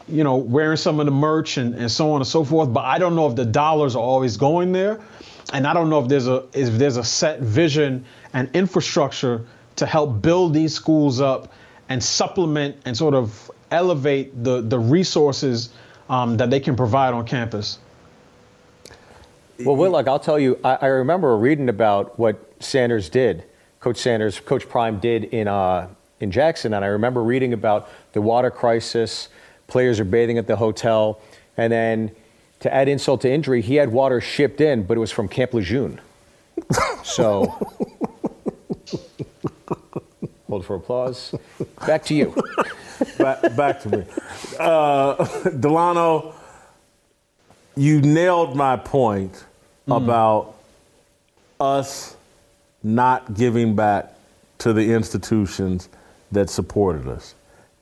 You 0.08 0.22
know, 0.22 0.36
wearing 0.36 0.76
some 0.76 1.00
of 1.00 1.06
the 1.06 1.12
merch 1.12 1.56
and, 1.56 1.74
and 1.74 1.90
so 1.90 2.12
on 2.12 2.20
and 2.20 2.26
so 2.26 2.44
forth. 2.44 2.72
But 2.72 2.84
I 2.84 2.98
don't 2.98 3.16
know 3.16 3.28
if 3.28 3.34
the 3.34 3.44
dollars 3.44 3.96
are 3.96 4.02
always 4.02 4.36
going 4.36 4.70
there, 4.70 5.00
and 5.52 5.66
I 5.66 5.74
don't 5.74 5.90
know 5.90 6.00
if 6.00 6.08
there's 6.08 6.28
a 6.28 6.44
if 6.52 6.78
there's 6.78 6.96
a 6.96 7.04
set 7.04 7.40
vision 7.40 8.04
and 8.32 8.48
infrastructure 8.54 9.46
to 9.76 9.86
help 9.86 10.22
build 10.22 10.54
these 10.54 10.74
schools 10.74 11.20
up 11.20 11.52
and 11.88 12.02
supplement 12.02 12.76
and 12.84 12.96
sort 12.96 13.14
of 13.14 13.50
elevate 13.70 14.44
the 14.44 14.60
the 14.60 14.78
resources 14.78 15.70
um, 16.08 16.36
that 16.36 16.50
they 16.50 16.60
can 16.60 16.76
provide 16.76 17.12
on 17.14 17.26
campus. 17.26 17.78
Well, 19.58 19.76
Whitlock, 19.76 20.06
I'll 20.06 20.18
tell 20.18 20.38
you, 20.38 20.58
I, 20.62 20.76
I 20.82 20.86
remember 20.86 21.36
reading 21.36 21.68
about 21.68 22.18
what 22.18 22.52
Sanders 22.60 23.08
did, 23.08 23.44
Coach 23.80 23.96
Sanders, 23.96 24.38
Coach 24.38 24.68
Prime 24.68 24.98
did 24.98 25.24
in, 25.24 25.48
uh, 25.48 25.88
in 26.20 26.30
Jackson, 26.30 26.74
and 26.74 26.84
I 26.84 26.88
remember 26.88 27.22
reading 27.22 27.54
about 27.54 27.88
the 28.12 28.20
water 28.20 28.50
crisis, 28.50 29.28
players 29.66 29.98
are 29.98 30.04
bathing 30.04 30.36
at 30.36 30.46
the 30.46 30.56
hotel, 30.56 31.20
and 31.56 31.72
then 31.72 32.10
to 32.60 32.72
add 32.72 32.88
insult 32.88 33.22
to 33.22 33.30
injury, 33.30 33.62
he 33.62 33.76
had 33.76 33.90
water 33.90 34.20
shipped 34.20 34.60
in, 34.60 34.82
but 34.82 34.96
it 34.96 35.00
was 35.00 35.10
from 35.10 35.26
Camp 35.26 35.54
Lejeune. 35.54 36.00
So, 37.02 37.46
hold 40.48 40.66
for 40.66 40.76
applause. 40.76 41.34
Back 41.86 42.04
to 42.04 42.14
you. 42.14 42.34
back, 43.18 43.56
back 43.56 43.80
to 43.82 43.88
me. 43.88 44.04
Uh, 44.58 45.50
Delano, 45.60 46.34
you 47.76 48.00
nailed 48.00 48.56
my 48.56 48.76
point 48.76 49.45
about 49.88 50.54
us 51.60 52.16
not 52.82 53.34
giving 53.34 53.74
back 53.74 54.12
to 54.58 54.72
the 54.72 54.92
institutions 54.92 55.88
that 56.32 56.50
supported 56.50 57.08
us. 57.08 57.34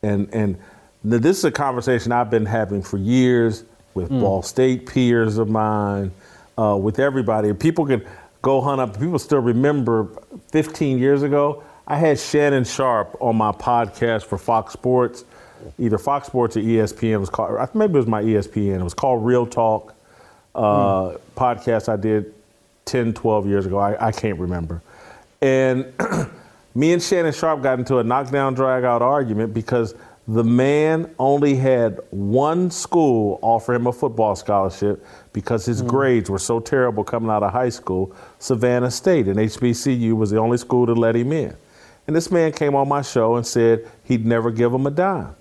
And, 0.03 0.29
and 0.33 0.57
this 1.03 1.37
is 1.37 1.45
a 1.45 1.51
conversation 1.51 2.11
I've 2.11 2.29
been 2.29 2.45
having 2.45 2.81
for 2.81 2.97
years 2.97 3.63
with 3.93 4.09
Ball 4.09 4.41
State 4.41 4.87
peers 4.87 5.37
of 5.37 5.49
mine, 5.49 6.11
uh, 6.57 6.77
with 6.79 6.99
everybody. 6.99 7.53
People 7.53 7.85
can 7.85 8.05
go 8.41 8.61
hunt 8.61 8.81
up. 8.81 8.99
People 8.99 9.19
still 9.19 9.39
remember 9.39 10.07
15 10.51 10.99
years 10.99 11.23
ago, 11.23 11.63
I 11.87 11.97
had 11.97 12.19
Shannon 12.19 12.63
Sharpe 12.63 13.15
on 13.21 13.35
my 13.35 13.51
podcast 13.51 14.25
for 14.25 14.37
Fox 14.37 14.73
Sports, 14.73 15.23
either 15.77 15.97
Fox 15.97 16.27
Sports 16.27 16.57
or 16.57 16.61
ESPN. 16.61 17.11
It 17.11 17.17
was 17.17 17.29
called, 17.29 17.75
maybe 17.75 17.93
it 17.93 17.97
was 17.97 18.07
my 18.07 18.23
ESPN. 18.23 18.79
It 18.79 18.83
was 18.83 18.93
called 18.93 19.25
Real 19.25 19.45
Talk 19.45 19.93
uh, 20.55 21.15
podcast 21.35 21.89
I 21.89 21.95
did 21.95 22.33
10, 22.85 23.13
12 23.13 23.47
years 23.47 23.65
ago. 23.65 23.77
I, 23.77 24.07
I 24.07 24.11
can't 24.11 24.39
remember. 24.39 24.81
And 25.41 25.91
me 26.75 26.93
and 26.93 27.01
Shannon 27.01 27.33
Sharpe 27.33 27.61
got 27.61 27.79
into 27.79 27.97
a 27.97 28.03
knockdown, 28.03 28.53
drag 28.53 28.83
out 28.83 29.01
argument 29.01 29.53
because 29.53 29.95
the 30.27 30.43
man 30.43 31.13
only 31.19 31.55
had 31.55 31.99
one 32.09 32.71
school 32.71 33.37
offer 33.43 33.75
him 33.75 33.85
a 33.85 33.93
football 33.93 34.35
scholarship 34.35 35.05
because 35.33 35.65
his 35.65 35.83
mm. 35.83 35.87
grades 35.87 36.29
were 36.29 36.39
so 36.39 36.59
terrible 36.59 37.03
coming 37.03 37.29
out 37.29 37.43
of 37.43 37.51
high 37.51 37.69
school. 37.69 38.15
Savannah 38.39 38.89
State 38.89 39.27
and 39.27 39.37
HBCU 39.37 40.13
was 40.13 40.31
the 40.31 40.37
only 40.37 40.57
school 40.57 40.87
to 40.87 40.93
let 40.93 41.15
him 41.15 41.31
in. 41.31 41.55
And 42.07 42.15
this 42.15 42.31
man 42.31 42.51
came 42.53 42.75
on 42.75 42.87
my 42.87 43.01
show 43.01 43.35
and 43.35 43.45
said 43.45 43.87
he'd 44.03 44.25
never 44.25 44.51
give 44.51 44.73
him 44.73 44.87
a 44.87 44.91
dime. 44.91 45.35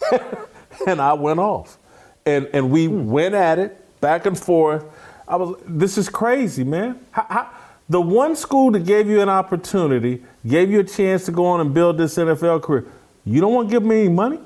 and 0.86 1.00
I 1.00 1.12
went 1.12 1.38
off. 1.38 1.78
And, 2.26 2.48
and 2.52 2.70
we 2.70 2.86
hmm. 2.86 3.10
went 3.10 3.34
at 3.34 3.58
it 3.58 3.76
back 4.00 4.26
and 4.26 4.38
forth. 4.38 4.84
I 5.30 5.36
was, 5.36 5.56
this 5.64 5.96
is 5.96 6.08
crazy, 6.08 6.64
man. 6.64 6.98
How, 7.12 7.26
how, 7.30 7.50
the 7.88 8.00
one 8.00 8.34
school 8.34 8.72
that 8.72 8.84
gave 8.84 9.08
you 9.08 9.20
an 9.20 9.28
opportunity, 9.28 10.22
gave 10.46 10.70
you 10.70 10.80
a 10.80 10.84
chance 10.84 11.24
to 11.26 11.32
go 11.32 11.46
on 11.46 11.60
and 11.60 11.72
build 11.72 11.98
this 11.98 12.16
NFL 12.16 12.62
career, 12.62 12.86
you 13.24 13.40
don't 13.40 13.54
want 13.54 13.68
to 13.68 13.72
give 13.72 13.84
me 13.84 14.00
any 14.00 14.08
money? 14.08 14.40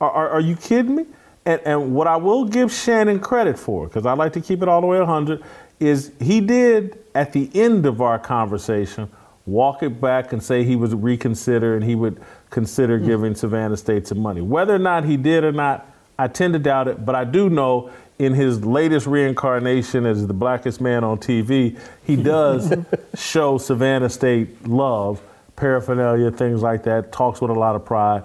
Are, 0.00 0.10
are, 0.10 0.28
are 0.30 0.40
you 0.40 0.56
kidding 0.56 0.96
me? 0.96 1.06
And, 1.44 1.60
and 1.64 1.94
what 1.94 2.06
I 2.06 2.16
will 2.16 2.46
give 2.46 2.72
Shannon 2.72 3.20
credit 3.20 3.58
for, 3.58 3.88
because 3.88 4.06
I 4.06 4.14
like 4.14 4.32
to 4.32 4.40
keep 4.40 4.62
it 4.62 4.68
all 4.68 4.80
the 4.80 4.86
way 4.86 4.98
100, 4.98 5.42
is 5.80 6.12
he 6.18 6.40
did 6.40 6.98
at 7.14 7.32
the 7.32 7.50
end 7.54 7.84
of 7.84 8.00
our 8.00 8.18
conversation 8.18 9.10
walk 9.44 9.82
it 9.82 10.00
back 10.00 10.32
and 10.32 10.42
say 10.42 10.64
he 10.64 10.76
would 10.76 10.92
reconsider 11.02 11.74
and 11.74 11.84
he 11.84 11.94
would 11.94 12.22
consider 12.50 12.98
hmm. 12.98 13.06
giving 13.06 13.34
Savannah 13.34 13.76
State 13.76 14.06
some 14.06 14.20
money. 14.20 14.40
Whether 14.40 14.74
or 14.74 14.78
not 14.78 15.04
he 15.04 15.16
did 15.16 15.44
or 15.44 15.52
not, 15.52 15.91
I 16.22 16.28
tend 16.28 16.52
to 16.52 16.60
doubt 16.60 16.86
it, 16.86 17.04
but 17.04 17.16
I 17.16 17.24
do 17.24 17.50
know 17.50 17.90
in 18.18 18.34
his 18.34 18.64
latest 18.64 19.08
reincarnation 19.08 20.06
as 20.06 20.24
the 20.24 20.32
blackest 20.32 20.80
man 20.80 21.02
on 21.02 21.18
TV, 21.18 21.76
he 22.04 22.14
does 22.14 22.72
show 23.16 23.58
Savannah 23.58 24.08
State 24.08 24.68
love, 24.68 25.20
paraphernalia, 25.56 26.30
things 26.30 26.62
like 26.62 26.84
that, 26.84 27.10
talks 27.10 27.40
with 27.40 27.50
a 27.50 27.54
lot 27.54 27.74
of 27.74 27.84
pride. 27.84 28.22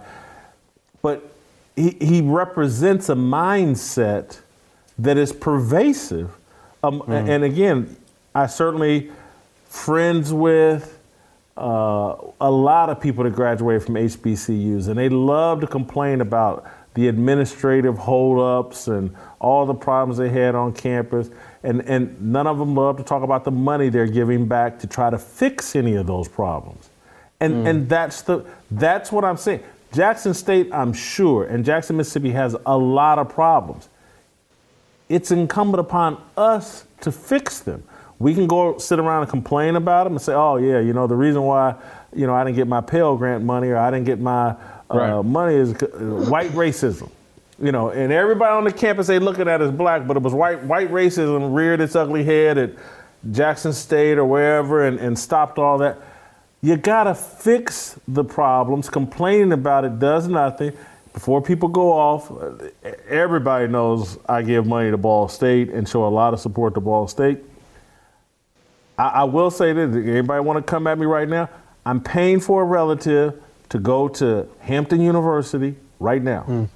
But 1.01 1.27
he, 1.75 1.97
he 1.99 2.21
represents 2.21 3.09
a 3.09 3.15
mindset 3.15 4.39
that 4.99 5.17
is 5.17 5.33
pervasive. 5.33 6.29
Um, 6.83 7.01
And 7.07 7.43
again, 7.43 7.95
I 8.35 8.45
certainly 8.45 9.11
friends 9.65 10.31
with 10.31 10.99
uh, 11.57 12.15
a 12.39 12.51
lot 12.51 12.89
of 12.89 13.01
people 13.01 13.23
that 13.23 13.33
graduate 13.33 13.81
from 13.81 13.95
HBCUs, 13.95 14.87
and 14.87 14.97
they 14.97 15.09
love 15.09 15.61
to 15.61 15.67
complain 15.67 16.21
about 16.21 16.67
the 16.97 17.07
administrative 17.07 17.95
holdups 17.95 18.87
and 18.87 19.15
all 19.39 19.67
the 19.67 19.73
problems 19.75 20.17
they 20.17 20.29
had 20.29 20.55
on 20.55 20.73
campus. 20.73 21.29
And, 21.61 21.81
and 21.81 22.19
none 22.19 22.47
of 22.47 22.57
them 22.57 22.73
love 22.73 22.97
to 22.97 23.03
talk 23.03 23.21
about 23.21 23.43
the 23.43 23.51
money 23.51 23.89
they're 23.89 24.07
giving 24.07 24.47
back 24.47 24.79
to 24.79 24.87
try 24.87 25.11
to 25.11 25.19
fix 25.19 25.75
any 25.75 25.93
of 25.93 26.07
those 26.07 26.27
problems. 26.27 26.89
And, 27.39 27.53
mm. 27.53 27.69
and 27.69 27.87
that's, 27.87 28.23
the, 28.23 28.43
that's 28.71 29.11
what 29.11 29.23
I'm 29.23 29.37
saying. 29.37 29.61
Jackson 29.93 30.33
State, 30.33 30.73
I'm 30.73 30.91
sure, 30.91 31.43
and 31.43 31.63
Jackson, 31.63 31.97
Mississippi 31.97 32.31
has 32.31 32.55
a 32.65 32.75
lot 32.75 33.19
of 33.19 33.29
problems. 33.29 33.89
It's 35.07 35.29
incumbent 35.29 35.79
upon 35.79 36.19
us 36.35 36.85
to 37.01 37.11
fix 37.11 37.59
them. 37.59 37.83
We 38.17 38.33
can 38.33 38.47
go 38.47 38.79
sit 38.79 38.97
around 38.97 39.21
and 39.21 39.29
complain 39.29 39.75
about 39.75 40.05
them 40.05 40.13
and 40.13 40.21
say, 40.21 40.33
oh, 40.33 40.55
yeah, 40.55 40.79
you 40.79 40.93
know, 40.93 41.05
the 41.05 41.15
reason 41.15 41.43
why, 41.43 41.75
you 42.15 42.25
know, 42.25 42.33
I 42.33 42.43
didn't 42.43 42.55
get 42.55 42.67
my 42.67 42.81
Pell 42.81 43.15
Grant 43.15 43.43
money 43.43 43.67
or 43.67 43.77
I 43.77 43.91
didn't 43.91 44.07
get 44.07 44.19
my 44.19 44.55
uh, 44.89 45.23
money 45.23 45.55
is 45.55 45.73
uh, 45.73 45.87
white 46.29 46.51
racism. 46.51 47.09
You 47.59 47.71
know, 47.71 47.89
and 47.89 48.13
everybody 48.13 48.51
on 48.51 48.65
the 48.65 48.71
campus 48.71 49.07
they 49.07 49.17
looking 49.17 49.47
at 49.47 49.61
as 49.61 49.71
black, 49.71 50.05
but 50.05 50.15
it 50.15 50.21
was 50.21 50.33
white 50.33 50.63
white 50.63 50.91
racism 50.91 51.55
reared 51.55 51.81
its 51.81 51.95
ugly 51.95 52.23
head 52.23 52.57
at 52.57 52.71
Jackson 53.31 53.73
State 53.73 54.19
or 54.19 54.25
wherever 54.25 54.85
and, 54.85 54.99
and 54.99 55.17
stopped 55.17 55.57
all 55.57 55.79
that. 55.79 55.97
You 56.61 56.77
gotta 56.77 57.15
fix 57.15 57.99
the 58.07 58.23
problems. 58.23 58.89
Complaining 58.89 59.53
about 59.53 59.85
it 59.85 59.97
does 59.97 60.27
nothing. 60.27 60.73
Before 61.13 61.41
people 61.41 61.67
go 61.67 61.91
off, 61.93 62.29
uh, 62.31 62.91
everybody 63.07 63.67
knows 63.67 64.19
I 64.29 64.43
give 64.43 64.67
money 64.67 64.91
to 64.91 64.97
Ball 64.97 65.27
State 65.27 65.69
and 65.69 65.89
show 65.89 66.05
a 66.05 66.09
lot 66.09 66.35
of 66.35 66.39
support 66.39 66.75
to 66.75 66.79
Ball 66.79 67.07
State. 67.07 67.39
I, 68.99 69.07
I 69.07 69.23
will 69.23 69.49
say 69.49 69.73
this: 69.73 69.95
anybody 69.95 70.43
want 70.43 70.63
to 70.63 70.69
come 70.69 70.85
at 70.85 70.99
me 70.99 71.07
right 71.07 71.27
now? 71.27 71.49
I'm 71.87 72.01
paying 72.01 72.39
for 72.39 72.61
a 72.61 72.65
relative 72.65 73.41
to 73.69 73.79
go 73.79 74.07
to 74.07 74.47
Hampton 74.61 75.01
University 75.01 75.75
right 75.99 76.21
now. 76.21 76.67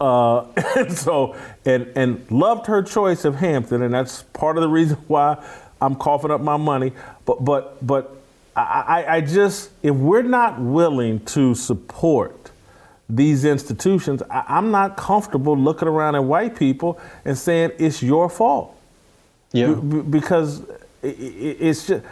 Uh, 0.00 0.40
and 0.76 0.92
so, 0.92 1.36
and 1.64 1.86
and 1.94 2.28
loved 2.30 2.66
her 2.66 2.82
choice 2.82 3.24
of 3.24 3.36
Hampton, 3.36 3.82
and 3.82 3.94
that's 3.94 4.22
part 4.32 4.56
of 4.56 4.62
the 4.62 4.68
reason 4.68 4.96
why 5.08 5.42
I'm 5.80 5.94
coughing 5.94 6.30
up 6.30 6.40
my 6.40 6.56
money. 6.56 6.92
But 7.24 7.44
but 7.44 7.86
but 7.86 8.16
I, 8.56 8.62
I, 9.06 9.16
I 9.16 9.20
just 9.20 9.70
if 9.82 9.94
we're 9.94 10.22
not 10.22 10.60
willing 10.60 11.20
to 11.26 11.54
support 11.54 12.50
these 13.08 13.44
institutions, 13.44 14.22
I, 14.30 14.44
I'm 14.48 14.70
not 14.70 14.96
comfortable 14.96 15.56
looking 15.56 15.88
around 15.88 16.14
at 16.16 16.24
white 16.24 16.56
people 16.56 16.98
and 17.24 17.36
saying 17.36 17.72
it's 17.78 18.02
your 18.02 18.28
fault. 18.30 18.74
Yeah. 19.52 19.74
B- 19.74 20.00
because 20.00 20.62
i- 21.02 21.06
i- 21.06 21.56
it's 21.60 21.86
just 21.86 22.02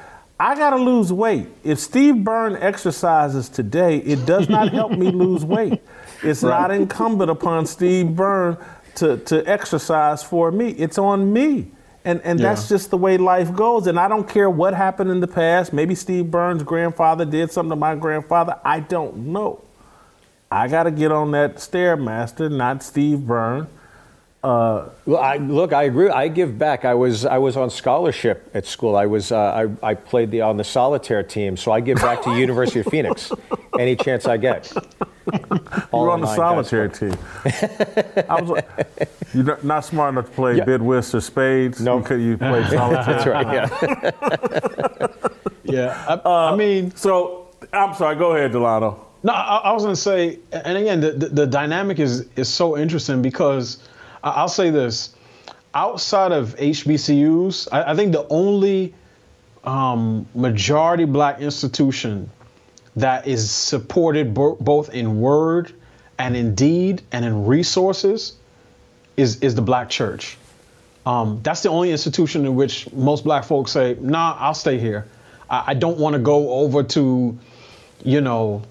I 0.43 0.57
gotta 0.57 0.75
lose 0.77 1.13
weight. 1.13 1.47
If 1.63 1.79
Steve 1.79 2.25
Byrne 2.25 2.57
exercises 2.57 3.49
today, 3.49 3.99
it 3.99 4.27
does 4.27 4.49
not 4.49 4.73
help 4.73 4.91
me 4.91 5.09
lose 5.25 5.45
weight. 5.45 5.81
It's 6.21 6.43
not 6.43 6.73
incumbent 6.73 7.31
upon 7.31 7.65
Steve 7.67 8.17
Byrne 8.17 8.57
to, 8.97 9.19
to 9.19 9.45
exercise 9.49 10.25
for 10.25 10.51
me. 10.51 10.71
It's 10.71 10.99
on 10.99 11.33
me. 11.33 11.71
And, 12.05 12.21
and 12.23 12.41
Yeah. 12.41 12.49
that's 12.49 12.69
just 12.69 12.91
the 12.91 12.97
way 12.97 13.19
life 13.19 13.55
goes. 13.55 13.87
And 13.87 14.01
I 14.01 14.09
don't 14.09 14.29
care 14.29 14.51
what 14.51 14.75
happened 14.75 15.13
in 15.13 15.21
the 15.21 15.29
past. 15.29 15.73
Maybe 15.73 15.95
Steve 15.95 16.29
Byrne's 16.29 16.65
grandfather 16.65 17.25
did 17.25 17.53
something 17.53 17.71
to 17.71 17.77
my 17.77 17.95
grandfather. 17.95 18.59
I 18.65 18.81
don't 18.81 19.19
know. 19.29 19.63
I 20.51 20.67
got 20.67 20.83
to 20.83 20.91
get 20.91 21.13
on 21.13 21.31
that 21.31 21.59
Stairmaster, 21.59 22.51
not 22.51 22.83
Steve 22.83 23.21
Byrne. 24.43 24.91
Well, 25.07 25.21
I, 25.21 25.37
look, 25.37 25.73
I 25.73 25.85
agree. 25.85 26.09
I 26.11 26.29
give 26.29 26.59
back. 26.59 26.85
I 26.85 26.95
was 26.95 27.25
I 27.25 27.39
was 27.39 27.57
on 27.57 27.71
scholarship 27.71 28.51
at 28.55 28.67
school. 28.67 28.97
I 28.97 29.07
was 29.07 29.31
uh, 29.33 29.69
I, 29.83 29.91
I 29.91 29.95
played 29.95 30.31
the 30.31 30.41
on 30.43 30.57
the 30.57 30.65
solitaire 30.65 31.23
team, 31.23 31.57
so 31.57 31.73
I 31.73 31.81
give 31.81 31.99
back 31.99 32.23
to 32.23 32.37
University 32.37 32.81
of 32.81 32.87
Phoenix 32.87 33.33
any 33.79 33.97
chance 33.97 34.27
I 34.27 34.37
get. 34.37 34.73
All 35.93 36.05
You're 36.05 36.11
on 36.13 36.21
the 36.21 36.35
solitaire 36.35 36.89
team. 36.89 37.17
I 38.29 38.41
was 38.43 38.63
you're 39.33 39.45
not- 39.45 39.65
not 39.65 39.85
smart 39.85 40.13
enough 40.15 40.27
to 40.27 40.33
play 40.33 40.57
Yeah. 40.57 40.65
bid, 40.65 40.83
whist, 40.83 41.15
or 41.15 41.21
spades. 41.21 41.81
No. 41.81 42.05
You, 42.11 42.17
you 42.17 42.37
played 42.37 42.67
solitaire. 42.69 43.05
That's 43.05 43.27
right. 43.27 45.01
Yeah. 45.01 45.07
Yeah, 45.65 46.21
I, 46.25 46.51
I 46.53 46.57
mean, 46.57 46.95
So, 46.97 47.49
I'm 47.73 47.95
sorry. 47.95 48.17
Go 48.17 48.35
ahead, 48.35 48.53
Delano. 48.53 49.07
No, 49.23 49.33
I, 49.33 49.59
I 49.59 49.73
was 49.73 49.85
going 49.85 49.95
to 49.95 50.01
say, 50.01 50.41
and 50.51 50.77
again, 50.77 51.01
the, 51.01 51.13
the, 51.13 51.27
the 51.29 51.47
dynamic 51.47 51.99
is 52.01 52.27
is 52.37 52.49
so 52.49 52.77
interesting 52.77 53.23
because 53.23 53.79
I- 53.79 53.92
I'll 54.23 54.49
say 54.49 54.71
this: 54.71 55.15
outside 55.75 56.33
of 56.33 56.57
HBCUs, 56.57 57.69
I, 57.73 57.93
I 57.93 57.97
think 57.97 58.13
the 58.13 58.27
only 58.29 58.95
um, 59.65 60.27
majority 60.35 61.05
black 61.05 61.41
institution 61.41 62.31
that 62.97 63.27
is 63.27 63.51
supported 63.51 64.35
bo- 64.35 64.57
both 64.57 64.93
in 64.93 65.21
word 65.21 65.73
and 66.19 66.37
in 66.37 66.55
deed 66.55 67.03
and 67.11 67.25
in 67.25 67.47
resources 67.47 68.35
is 69.17 69.41
is 69.41 69.55
the 69.55 69.63
black 69.63 69.89
church. 69.89 70.37
Um, 71.05 71.41
that's 71.43 71.63
the 71.63 71.69
only 71.69 71.91
institution 71.91 72.47
in 72.47 72.55
which 72.55 72.91
most 72.93 73.25
black 73.25 73.45
folks 73.45 73.73
say, 73.73 73.97
"Nah, 74.01 74.37
I'll 74.39 74.55
stay 74.55 74.79
here. 74.79 75.09
I, 75.51 75.65
I 75.69 75.75
don't 75.75 75.99
want 75.99 76.15
to 76.15 76.21
go 76.21 76.51
over 76.51 76.83
to, 76.83 77.39
you 78.05 78.21
know, 78.21 78.63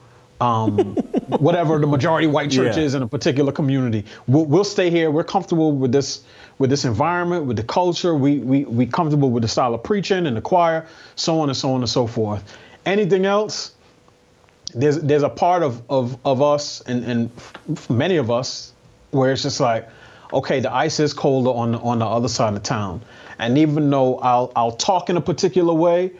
um, 0.41 0.95
whatever 1.39 1.79
the 1.79 1.87
majority 1.87 2.27
white 2.27 2.51
church 2.57 2.75
Yeah. 2.77 2.83
is 2.83 2.95
in 2.95 3.03
a 3.03 3.07
particular 3.07 3.51
community. 3.51 4.05
We'll, 4.27 4.45
we'll 4.45 4.63
stay 4.63 4.89
here. 4.89 5.11
We're 5.11 5.23
comfortable 5.23 5.71
with 5.71 5.91
this 5.91 6.23
with 6.57 6.69
this 6.69 6.85
environment, 6.85 7.45
with 7.45 7.57
the 7.57 7.63
culture. 7.63 8.13
We 8.15 8.39
we 8.39 8.65
we 8.65 8.85
comfortable 8.85 9.29
with 9.31 9.43
the 9.43 9.47
style 9.47 9.73
of 9.73 9.83
preaching 9.83 10.25
and 10.27 10.35
the 10.35 10.41
choir, 10.41 10.87
so 11.15 11.39
on 11.39 11.49
and 11.49 11.57
so 11.57 11.71
on 11.73 11.81
and 11.81 11.89
so 11.89 12.07
forth. 12.07 12.43
Anything 12.85 13.25
else, 13.25 13.73
there's 14.73 14.99
there's 14.99 15.23
a 15.23 15.29
part 15.29 15.63
of 15.63 15.81
of, 15.89 16.17
of 16.25 16.41
us 16.41 16.81
and 16.81 17.03
and 17.05 17.29
many 17.89 18.17
of 18.17 18.29
us 18.31 18.73
where 19.11 19.31
it's 19.31 19.43
just 19.43 19.59
like, 19.59 19.87
okay, 20.33 20.59
the 20.59 20.73
ice 20.73 20.99
is 20.99 21.13
colder 21.13 21.49
on 21.49 21.73
the, 21.73 21.79
on 21.79 21.99
the 21.99 22.05
other 22.05 22.27
side 22.29 22.53
of 22.55 22.63
town, 22.63 23.01
and 23.39 23.57
even 23.57 23.89
though 23.89 24.17
I'll 24.19 24.51
I'll 24.55 24.71
talk 24.71 25.09
in 25.09 25.17
a 25.17 25.21
particular 25.21 25.73
way, 25.73 26.11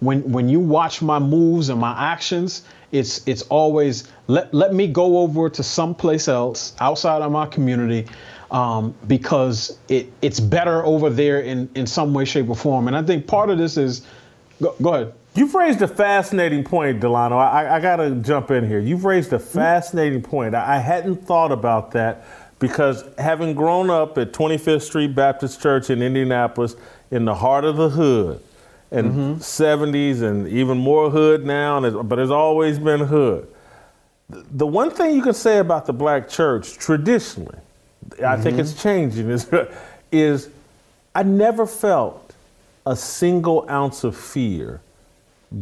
when 0.00 0.30
when 0.32 0.48
you 0.48 0.60
watch 0.60 1.02
my 1.02 1.18
moves 1.18 1.68
and 1.70 1.80
my 1.80 2.12
actions, 2.12 2.62
it's 2.92 3.26
it's 3.26 3.42
always 3.42 4.04
let 4.26 4.52
let 4.54 4.74
me 4.74 4.86
go 4.86 5.18
over 5.18 5.48
to 5.50 5.62
someplace 5.62 6.28
else 6.28 6.74
outside 6.80 7.22
of 7.22 7.32
my 7.32 7.46
community. 7.46 8.06
Um, 8.48 8.94
because 9.08 9.76
it 9.88 10.12
it's 10.22 10.38
better 10.38 10.84
over 10.86 11.10
there 11.10 11.40
in, 11.40 11.68
in 11.74 11.84
some 11.84 12.14
way, 12.14 12.24
shape, 12.24 12.48
or 12.48 12.54
form. 12.54 12.86
And 12.86 12.96
I 12.96 13.02
think 13.02 13.26
part 13.26 13.50
of 13.50 13.58
this 13.58 13.76
is, 13.76 14.06
go, 14.62 14.72
go 14.80 14.94
ahead. 14.94 15.14
You've 15.34 15.52
raised 15.52 15.82
a 15.82 15.88
fascinating 15.88 16.62
point, 16.62 17.00
Delano. 17.00 17.36
I, 17.36 17.76
I 17.76 17.80
got 17.80 17.96
to 17.96 18.12
jump 18.12 18.52
in 18.52 18.66
here. 18.66 18.78
You've 18.78 19.04
raised 19.04 19.32
a 19.32 19.38
fascinating 19.40 20.22
point. 20.22 20.54
I, 20.54 20.76
I 20.76 20.78
hadn't 20.78 21.26
thought 21.26 21.50
about 21.50 21.90
that 21.90 22.24
because 22.58 23.04
having 23.18 23.54
grown 23.54 23.90
up 23.90 24.16
at 24.16 24.32
25th 24.32 24.82
Street 24.82 25.14
Baptist 25.14 25.60
Church 25.60 25.90
in 25.90 26.00
Indianapolis, 26.00 26.76
in 27.10 27.24
the 27.24 27.34
heart 27.34 27.64
of 27.64 27.76
the 27.76 27.90
hood, 27.90 28.42
and 28.96 29.12
mm-hmm. 29.12 29.34
70s, 29.34 30.22
and 30.22 30.48
even 30.48 30.78
more 30.78 31.10
hood 31.10 31.44
now, 31.44 31.76
and 31.76 31.86
it's- 31.86 32.02
but 32.04 32.16
there's 32.16 32.30
always 32.30 32.78
been 32.78 33.00
hood. 33.00 33.46
The 34.28 34.66
one 34.66 34.90
thing 34.90 35.14
you 35.14 35.22
can 35.22 35.34
say 35.34 35.58
about 35.58 35.86
the 35.86 35.92
black 35.92 36.28
church 36.28 36.78
traditionally, 36.78 37.58
I 38.24 38.36
think 38.36 38.54
mm-hmm. 38.54 38.60
it's 38.60 38.82
changing, 38.82 39.30
is, 39.30 39.48
is 40.12 40.48
I 41.14 41.22
never 41.22 41.66
felt 41.66 42.34
a 42.86 42.96
single 42.96 43.66
ounce 43.68 44.04
of 44.04 44.16
fear 44.16 44.80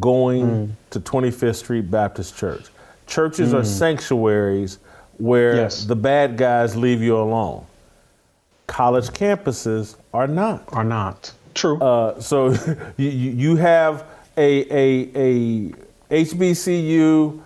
going 0.00 0.46
mm. 0.46 0.70
to 0.90 1.00
25th 1.00 1.56
Street 1.56 1.90
Baptist 1.90 2.36
Church. 2.36 2.66
Churches 3.06 3.52
are 3.54 3.62
mm. 3.62 3.66
sanctuaries 3.66 4.78
where 5.18 5.56
Yes. 5.56 5.84
the 5.84 5.96
bad 5.96 6.36
guys 6.36 6.74
leave 6.74 7.02
you 7.02 7.16
alone. 7.16 7.64
College 8.66 9.08
campuses 9.08 9.96
are 10.12 10.26
not. 10.26 10.64
Are 10.68 10.84
not 10.84 11.32
true. 11.54 11.78
Uh, 11.78 12.20
so 12.20 12.48
you, 12.96 13.08
you 13.08 13.56
have 13.56 14.06
a, 14.36 14.62
a, 14.70 15.72
a 16.10 16.24
HBCU 16.24 17.40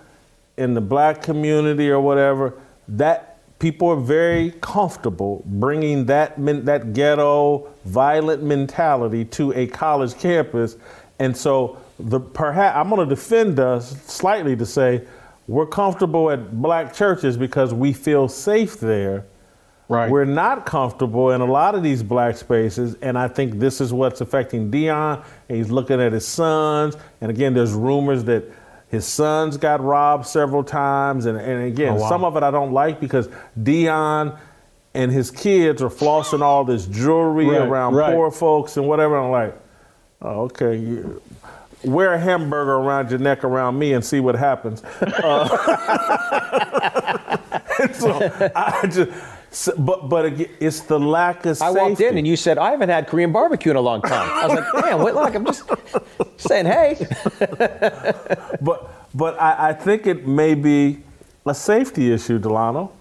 in 0.57 0.73
the 0.73 0.81
black 0.81 1.21
community 1.21 1.89
or 1.89 2.01
whatever, 2.01 2.53
that 2.87 3.37
people 3.59 3.89
are 3.89 3.99
very 3.99 4.51
comfortable 4.61 5.43
bringing 5.45 6.05
that 6.05 6.33
that 6.65 6.93
ghetto 6.93 7.69
violent 7.85 8.43
mentality 8.43 9.25
to 9.25 9.53
a 9.53 9.67
college 9.67 10.17
campus, 10.17 10.77
and 11.19 11.35
so 11.35 11.77
the 11.99 12.19
perhaps 12.19 12.75
I'm 12.77 12.89
going 12.89 13.07
to 13.07 13.15
defend 13.15 13.59
us 13.59 14.01
slightly 14.03 14.55
to 14.55 14.65
say 14.65 15.05
we're 15.47 15.65
comfortable 15.65 16.29
at 16.29 16.61
black 16.61 16.93
churches 16.93 17.37
because 17.37 17.73
we 17.73 17.93
feel 17.93 18.27
safe 18.27 18.79
there. 18.79 19.25
Right. 19.89 20.09
We're 20.09 20.23
not 20.25 20.67
comfortable 20.67 21.31
in 21.31 21.41
a 21.41 21.45
lot 21.45 21.73
of 21.73 21.81
these 21.81 22.03
black 22.03 22.37
spaces, 22.37 22.95
and 23.01 23.17
I 23.17 23.27
think 23.27 23.57
this 23.57 23.81
is 23.81 23.91
what's 23.91 24.21
affecting 24.21 24.69
Deion. 24.69 25.23
He's 25.47 25.71
looking 25.71 25.99
at 25.99 26.13
his 26.13 26.27
sons, 26.27 26.95
and 27.21 27.31
again, 27.31 27.55
there's 27.55 27.73
rumors 27.73 28.23
that 28.25 28.43
his 28.87 29.05
sons 29.05 29.57
got 29.57 29.83
robbed 29.83 30.27
several 30.27 30.63
times, 30.63 31.25
and, 31.25 31.39
and 31.39 31.63
again, 31.65 31.93
Oh, 31.93 32.01
wow. 32.01 32.09
some 32.09 32.23
of 32.23 32.37
it 32.37 32.43
I 32.43 32.51
don't 32.51 32.71
like 32.71 32.99
because 32.99 33.29
Deion 33.59 34.37
and 34.93 35.11
his 35.11 35.31
kids 35.31 35.81
are 35.81 35.89
flossing 35.89 36.41
all 36.41 36.63
this 36.63 36.85
jewelry 36.85 37.47
Right, 37.47 37.61
around 37.61 37.95
right. 37.95 38.13
poor 38.13 38.29
folks 38.29 38.77
and 38.77 38.87
whatever. 38.87 39.17
I'm 39.17 39.31
like, 39.31 39.55
oh, 40.21 40.41
okay. 40.43 40.75
You, 40.77 41.19
wear 41.83 42.13
a 42.13 42.19
hamburger 42.19 42.73
around 42.73 43.09
your 43.09 43.19
neck 43.19 43.43
around 43.43 43.79
me 43.79 43.93
and 43.93 44.03
see 44.05 44.19
what 44.19 44.35
happens. 44.35 44.83
Uh, 45.01 45.47
and 47.79 47.95
so 47.95 48.51
I 48.55 48.85
just, 48.87 49.09
so- 49.51 49.75
but 49.77 50.09
but 50.09 50.25
it's 50.59 50.81
the 50.81 50.99
lack 50.99 51.45
of 51.45 51.61
I 51.61 51.73
safety. 51.73 51.79
walked 51.79 52.01
in 52.01 52.17
and 52.17 52.27
you 52.27 52.35
said, 52.35 52.57
I 52.57 52.71
haven't 52.71 52.89
had 52.89 53.07
Korean 53.07 53.31
barbecue 53.31 53.71
in 53.71 53.77
a 53.77 53.81
long 53.81 54.01
time. 54.01 54.29
I 54.31 54.47
was 54.47 54.59
like, 54.59 54.83
damn, 54.85 54.99
what, 55.01 55.15
like, 55.15 55.35
I'm 55.35 55.45
just 55.45 55.63
saying, 56.37 56.65
hey. 56.65 56.97
but 58.61 58.89
but 59.13 59.39
I, 59.41 59.69
I 59.69 59.73
think 59.73 60.07
it 60.07 60.27
may 60.27 60.53
be 60.55 60.99
a 61.45 61.53
safety 61.55 62.11
issue, 62.11 62.37
Delano. 62.39 62.91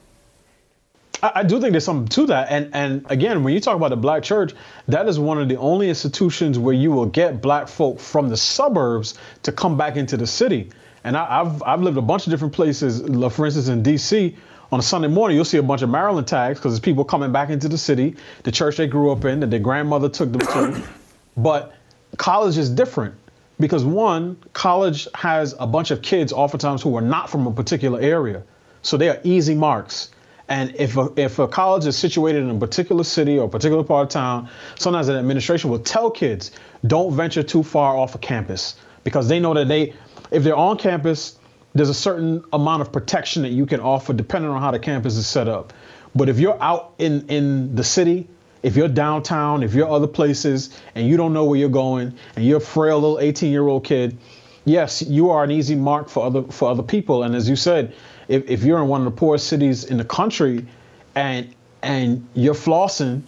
I, 1.23 1.33
I 1.37 1.43
do 1.43 1.61
think 1.61 1.73
there's 1.73 1.85
something 1.85 2.09
to 2.09 2.27
that. 2.29 2.49
And 2.51 2.71
and 2.75 3.05
again, 3.11 3.43
when 3.45 3.53
you 3.55 3.61
talk 3.61 3.77
about 3.77 3.91
the 3.91 3.97
black 3.97 4.23
church, 4.23 4.53
that 4.89 5.09
is 5.09 5.19
one 5.19 5.41
of 5.41 5.49
the 5.49 5.57
only 5.57 5.89
institutions 5.89 6.59
where 6.59 6.75
you 6.75 6.91
will 6.93 7.07
get 7.07 7.43
black 7.43 7.69
folk 7.69 8.01
from 8.01 8.29
the 8.29 8.37
suburbs 8.37 9.19
to 9.43 9.53
come 9.53 9.77
back 9.77 9.97
into 9.97 10.17
the 10.17 10.27
city. 10.27 10.71
And 11.05 11.17
I, 11.17 11.41
I've 11.41 11.63
I've 11.63 11.83
lived 11.83 11.97
a 11.99 12.03
bunch 12.03 12.27
of 12.27 12.31
different 12.31 12.55
places. 12.55 13.03
Like, 13.03 13.33
For 13.33 13.47
instance, 13.47 13.69
in 13.69 13.83
D.C. 13.83 14.37
On 14.71 14.79
a 14.79 14.83
Sunday 14.83 15.09
morning, 15.09 15.35
you'll 15.35 15.47
see 15.47 15.57
a 15.57 15.63
bunch 15.63 15.81
of 15.81 15.89
Maryland 15.89 16.27
tags 16.27 16.59
because 16.59 16.73
there's 16.73 16.81
people 16.81 17.05
coming 17.05 17.33
back 17.33 17.49
into 17.49 17.69
the 17.69 17.79
city, 17.79 18.17
the 18.43 18.53
church 18.53 18.77
they 18.77 18.87
grew 18.87 19.11
up 19.11 19.25
in, 19.25 19.41
that 19.41 19.51
their 19.51 19.61
grandmother 19.61 20.09
took 20.09 20.33
them 20.33 20.41
to. 20.41 20.83
But 21.37 21.73
college 22.17 22.59
is 22.59 22.69
different 22.69 23.15
because 23.61 23.85
one, 23.85 24.37
college 24.55 25.07
has 25.15 25.55
a 25.61 25.69
bunch 25.69 25.93
of 25.93 26.03
kids 26.03 26.33
oftentimes 26.33 26.83
who 26.83 26.97
are 26.97 27.01
not 27.01 27.31
from 27.31 27.47
a 27.47 27.53
particular 27.53 28.01
area. 28.01 28.43
So 28.83 28.97
they 28.97 29.09
are 29.09 29.21
easy 29.23 29.55
marks. 29.55 30.11
And 30.49 30.75
if 30.77 30.97
a, 30.97 31.13
if 31.17 31.39
a 31.39 31.47
college 31.47 31.87
is 31.87 31.97
situated 31.97 32.43
in 32.43 32.51
a 32.51 32.59
particular 32.59 33.05
city 33.05 33.39
or 33.39 33.47
a 33.47 33.49
particular 33.49 33.85
part 33.85 34.07
of 34.07 34.09
town, 34.09 34.49
sometimes 34.77 35.09
an 35.09 35.17
administration 35.17 35.71
will 35.71 35.79
tell 35.79 36.11
kids, 36.11 36.51
don't 36.87 37.15
venture 37.15 37.43
too 37.43 37.63
far 37.63 37.97
off 37.97 38.15
of 38.17 38.21
campus 38.21 38.77
because 39.05 39.29
they 39.29 39.39
know 39.39 39.55
that 39.55 39.69
they, 39.69 39.95
if 40.31 40.43
they're 40.43 40.57
on 40.57 40.77
campus, 40.77 41.38
there's 41.79 41.89
a 41.89 41.95
certain 41.95 42.45
amount 42.53 42.83
of 42.83 42.93
protection 42.93 43.43
that 43.43 43.53
you 43.53 43.65
can 43.65 43.81
offer 43.81 44.13
depending 44.13 44.51
on 44.51 44.61
how 44.61 44.71
the 44.71 44.79
campus 44.79 45.17
is 45.17 45.27
set 45.27 45.49
up. 45.49 45.73
But 46.15 46.29
if 46.29 46.39
you're 46.39 46.61
out 46.61 46.95
in, 46.99 47.27
in 47.29 47.75
the 47.77 47.85
city, 47.85 48.27
if 48.63 48.77
you're 48.77 48.89
downtown, 48.89 49.63
if 49.63 49.75
you're 49.75 49.89
other 49.89 50.09
places, 50.09 50.71
and 50.95 51.07
you 51.07 51.17
don't 51.17 51.33
know 51.33 51.45
where 51.45 51.59
you're 51.59 51.69
going, 51.69 52.15
and 52.35 52.45
you're 52.45 52.59
a 52.59 52.61
frail 52.61 52.97
little 52.99 53.21
18 53.21 53.53
year 53.53 53.67
old 53.67 53.85
kid, 53.85 54.19
yes, 54.65 55.03
you 55.03 55.31
are 55.31 55.45
an 55.45 55.51
easy 55.51 55.77
mark 55.77 56.09
for 56.09 56.25
other 56.25 56.43
for 56.45 56.69
other 56.71 56.83
people. 56.83 57.23
And 57.23 57.37
as 57.37 57.49
you 57.49 57.57
said, 57.57 57.95
if, 58.27 58.51
if 58.51 58.65
you're 58.65 58.83
in 58.83 58.89
one 58.89 59.03
of 59.03 59.05
the 59.05 59.17
poorest 59.17 59.47
cities 59.47 59.85
in 59.85 59.97
the 59.97 60.05
country, 60.05 60.67
and 61.15 61.55
and 61.83 62.27
you're 62.35 62.55
flossing, 62.55 63.23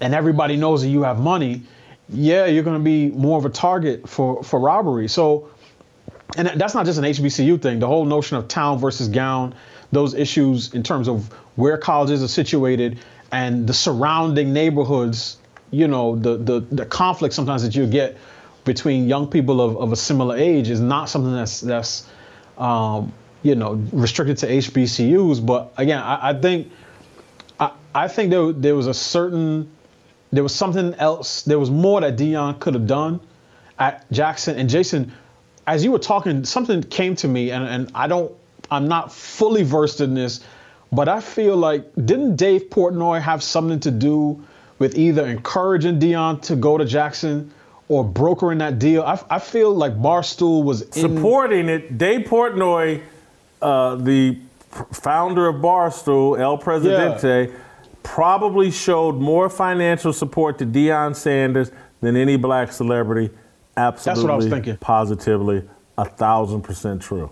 and 0.00 0.14
everybody 0.14 0.56
knows 0.56 0.80
that 0.82 0.88
you 0.88 1.02
have 1.02 1.20
money, 1.20 1.62
yeah, 2.08 2.46
you're 2.46 2.64
going 2.64 2.78
to 2.78 2.84
be 2.84 3.10
more 3.10 3.36
of 3.36 3.44
a 3.44 3.50
target 3.50 4.08
for 4.08 4.42
for 4.42 4.58
robbery. 4.58 5.08
So 5.08 5.50
and 6.36 6.48
that's 6.60 6.74
not 6.74 6.86
just 6.86 6.98
an 6.98 7.04
HBCU 7.04 7.60
thing. 7.60 7.78
The 7.78 7.86
whole 7.86 8.04
notion 8.04 8.36
of 8.36 8.48
town 8.48 8.78
versus 8.78 9.08
gown, 9.08 9.54
those 9.92 10.14
issues 10.14 10.72
in 10.74 10.82
terms 10.82 11.08
of 11.08 11.32
where 11.56 11.78
colleges 11.78 12.22
are 12.22 12.28
situated 12.28 12.98
and 13.30 13.66
the 13.66 13.74
surrounding 13.74 14.52
neighborhoods, 14.52 15.38
you 15.70 15.88
know, 15.88 16.16
the 16.16 16.36
the 16.36 16.60
the 16.60 16.86
conflict 16.86 17.34
sometimes 17.34 17.62
that 17.62 17.74
you 17.74 17.86
get 17.86 18.16
between 18.64 19.08
young 19.08 19.28
people 19.28 19.60
of, 19.60 19.76
of 19.76 19.92
a 19.92 19.96
similar 19.96 20.36
age 20.36 20.70
is 20.70 20.80
not 20.80 21.08
something 21.08 21.32
that's 21.32 21.60
that's 21.60 22.08
um, 22.58 23.12
you 23.42 23.54
know 23.54 23.74
restricted 23.92 24.38
to 24.38 24.46
HBCUs. 24.48 25.44
But 25.44 25.72
again, 25.76 25.98
I, 25.98 26.30
I 26.30 26.40
think 26.40 26.70
I, 27.58 27.72
I 27.94 28.08
think 28.08 28.30
there 28.30 28.52
there 28.52 28.74
was 28.74 28.86
a 28.86 28.94
certain 28.94 29.70
there 30.32 30.42
was 30.42 30.54
something 30.54 30.94
else. 30.94 31.42
There 31.42 31.58
was 31.58 31.70
more 31.70 32.00
that 32.00 32.16
Deion 32.16 32.58
could 32.58 32.74
have 32.74 32.86
done 32.86 33.20
at 33.78 34.10
Jackson 34.10 34.58
and 34.58 34.68
Jason. 34.68 35.12
As 35.66 35.84
you 35.84 35.92
were 35.92 35.98
talking, 35.98 36.44
something 36.44 36.82
came 36.82 37.16
to 37.16 37.28
me, 37.28 37.50
and, 37.50 37.64
and 37.64 37.90
I 37.94 38.06
don't, 38.06 38.32
I'm 38.70 38.88
not 38.88 39.12
fully 39.12 39.62
versed 39.62 40.00
in 40.00 40.14
this, 40.14 40.40
but 40.92 41.08
I 41.08 41.20
feel 41.20 41.56
like 41.56 41.90
didn't 41.94 42.36
Dave 42.36 42.64
Portnoy 42.70 43.20
have 43.20 43.42
something 43.42 43.80
to 43.80 43.90
do 43.90 44.42
with 44.78 44.96
either 44.96 45.26
encouraging 45.26 45.98
Deion 45.98 46.40
to 46.42 46.56
go 46.56 46.78
to 46.78 46.84
Jackson 46.84 47.52
or 47.88 48.04
brokering 48.04 48.58
that 48.58 48.78
deal? 48.78 49.02
I, 49.02 49.20
I 49.30 49.38
feel 49.38 49.74
like 49.74 49.94
Barstool 49.94 50.64
was 50.64 50.82
in, 50.82 50.92
Supporting 50.92 51.68
it, 51.68 51.98
Dave 51.98 52.26
Portnoy, 52.26 53.02
uh, 53.62 53.96
the 53.96 54.38
founder 54.92 55.48
of 55.48 55.56
Barstool, 55.56 56.38
El 56.38 56.58
Presidente, 56.58 57.52
probably 58.02 58.70
showed 58.70 59.16
more 59.16 59.48
financial 59.48 60.12
support 60.12 60.58
to 60.58 60.66
Deion 60.66 61.16
Sanders 61.16 61.70
than 62.00 62.16
any 62.16 62.36
black 62.36 62.70
celebrity. 62.72 63.30
Absolutely, 63.76 64.24
what 64.24 64.32
I 64.32 64.36
was 64.36 64.48
thinking. 64.48 64.76
positively, 64.76 65.68
a 65.98 66.04
thousand 66.04 66.62
percent 66.62 67.02
true. 67.02 67.30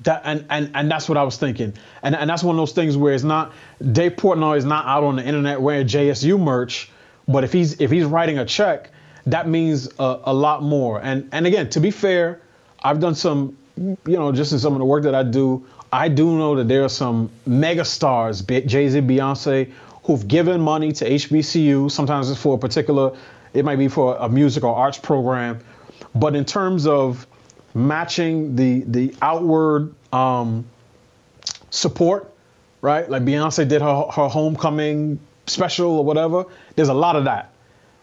That 0.00 0.22
and, 0.24 0.46
and 0.48 0.70
and 0.74 0.90
that's 0.90 1.08
what 1.08 1.18
I 1.18 1.22
was 1.24 1.36
thinking. 1.36 1.74
And 2.02 2.14
and 2.14 2.30
that's 2.30 2.42
one 2.42 2.54
of 2.54 2.60
those 2.60 2.72
things 2.72 2.96
where 2.96 3.14
it's 3.14 3.24
not 3.24 3.52
Dave 3.92 4.12
Portnoy 4.12 4.56
is 4.56 4.64
not 4.64 4.86
out 4.86 5.04
on 5.04 5.16
the 5.16 5.24
internet 5.24 5.60
wearing 5.60 5.86
JSU 5.86 6.40
merch, 6.40 6.90
but 7.26 7.44
if 7.44 7.52
he's 7.52 7.80
if 7.80 7.90
he's 7.90 8.04
writing 8.04 8.38
a 8.38 8.44
check, 8.44 8.90
that 9.26 9.48
means 9.48 9.88
a, 9.98 10.20
a 10.24 10.32
lot 10.32 10.62
more. 10.62 11.00
And 11.02 11.28
and 11.32 11.46
again, 11.46 11.68
to 11.70 11.80
be 11.80 11.90
fair, 11.90 12.40
I've 12.82 13.00
done 13.00 13.14
some, 13.14 13.56
you 13.76 13.98
know, 14.06 14.32
just 14.32 14.52
in 14.52 14.58
some 14.58 14.72
of 14.72 14.78
the 14.78 14.84
work 14.84 15.02
that 15.02 15.14
I 15.14 15.24
do, 15.24 15.66
I 15.92 16.08
do 16.08 16.36
know 16.36 16.54
that 16.56 16.68
there 16.68 16.84
are 16.84 16.88
some 16.88 17.30
mega 17.46 17.84
stars, 17.84 18.42
Jay 18.42 18.88
Z, 18.88 19.00
Beyonce, 19.00 19.72
who've 20.04 20.26
given 20.28 20.60
money 20.60 20.92
to 20.92 21.08
HBCU. 21.08 21.90
Sometimes 21.90 22.30
it's 22.30 22.40
for 22.40 22.56
a 22.56 22.58
particular, 22.58 23.16
it 23.54 23.64
might 23.64 23.76
be 23.76 23.88
for 23.88 24.16
a 24.16 24.28
music 24.28 24.64
or 24.64 24.74
arts 24.74 24.98
program. 24.98 25.60
But 26.14 26.34
in 26.34 26.44
terms 26.44 26.86
of 26.86 27.26
matching 27.74 28.56
the 28.56 28.80
the 28.86 29.14
outward 29.22 29.94
um, 30.12 30.64
support, 31.70 32.32
right? 32.80 33.08
Like 33.08 33.24
Beyonce 33.24 33.68
did 33.68 33.82
her 33.82 34.04
her 34.10 34.28
homecoming 34.28 35.20
special 35.46 35.98
or 35.98 36.04
whatever. 36.04 36.44
There's 36.76 36.88
a 36.88 36.94
lot 36.94 37.16
of 37.16 37.24
that, 37.24 37.52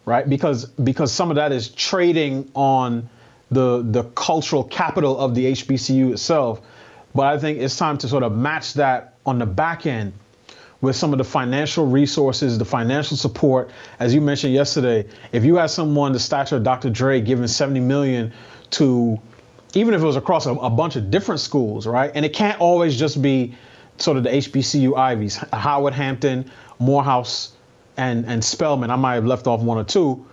right? 0.06 0.28
Because 0.28 0.66
because 0.66 1.12
some 1.12 1.30
of 1.30 1.36
that 1.36 1.52
is 1.52 1.70
trading 1.70 2.50
on 2.54 3.10
the 3.52 3.84
the 3.84 4.04
cultural 4.16 4.64
capital 4.64 5.18
of 5.20 5.36
the 5.36 5.52
HBCU 5.52 6.14
itself. 6.14 6.62
But 7.14 7.28
I 7.28 7.38
think 7.38 7.60
it's 7.60 7.78
time 7.78 7.98
to 8.00 8.08
sort 8.08 8.24
of 8.24 8.36
match 8.36 8.74
that 8.74 9.16
on 9.26 9.40
the 9.40 9.46
back 9.46 9.86
end 9.86 10.14
with 10.86 10.96
some 10.96 11.12
of 11.12 11.18
the 11.18 11.24
financial 11.24 11.88
resources, 11.88 12.60
the 12.60 12.66
financial 12.66 13.18
support. 13.18 13.72
As 14.00 14.14
you 14.14 14.22
mentioned 14.22 14.54
yesterday, 14.54 15.08
if 15.32 15.44
you 15.44 15.56
had 15.56 15.72
someone 15.72 16.14
the 16.14 16.20
stature 16.20 16.58
of 16.58 16.64
Dr. 16.64 16.92
Dre 16.92 17.20
giving 17.20 17.48
70 17.48 17.80
million 17.80 18.32
to 18.72 19.20
even 19.74 19.94
if 19.94 20.02
it 20.02 20.06
was 20.06 20.16
across 20.16 20.46
a, 20.46 20.54
a, 20.54 20.70
bunch 20.70 20.96
of 20.96 21.12
different 21.12 21.42
schools, 21.42 21.86
right? 21.86 22.12
And 22.16 22.24
it 22.24 22.34
can't 22.34 22.62
always 22.62 22.98
just 22.98 23.22
be 23.22 23.56
sort 23.98 24.16
of 24.16 24.24
the 24.24 24.30
HBCU 24.30 24.96
Ivies, 24.96 25.36
Howard 25.52 25.94
Hampton, 25.94 26.50
Morehouse, 26.80 27.54
and 27.98 28.26
and 28.26 28.44
Spelman. 28.44 28.92
I 28.92 28.96
might 28.96 29.16
have 29.16 29.26
left 29.26 29.48
off 29.48 29.62
one 29.62 29.78
or 29.78 29.84
two. 29.84 30.26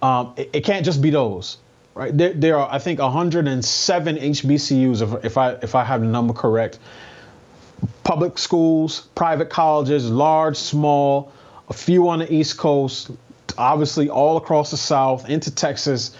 Um, 0.00 0.32
it, 0.36 0.50
it, 0.54 0.60
can't 0.62 0.84
just 0.84 1.02
be 1.02 1.10
those, 1.10 1.58
right? 1.94 2.16
There, 2.16 2.32
there 2.32 2.56
are 2.56 2.68
I 2.72 2.78
think 2.78 2.98
107 2.98 4.16
HBCUs, 4.16 5.02
if, 5.02 5.24
if 5.24 5.36
I 5.36 5.52
if 5.62 5.74
I 5.74 5.84
have 5.84 6.00
the 6.00 6.06
number 6.06 6.32
correct. 6.32 6.78
Public 8.04 8.38
schools, 8.38 9.08
private 9.14 9.50
colleges, 9.50 10.10
large, 10.10 10.56
small, 10.56 11.32
a 11.68 11.72
few 11.72 12.08
on 12.08 12.20
the 12.20 12.32
East 12.32 12.56
Coast, 12.56 13.10
obviously 13.56 14.08
all 14.08 14.36
across 14.36 14.70
the 14.70 14.76
South, 14.76 15.28
into 15.28 15.54
Texas. 15.54 16.16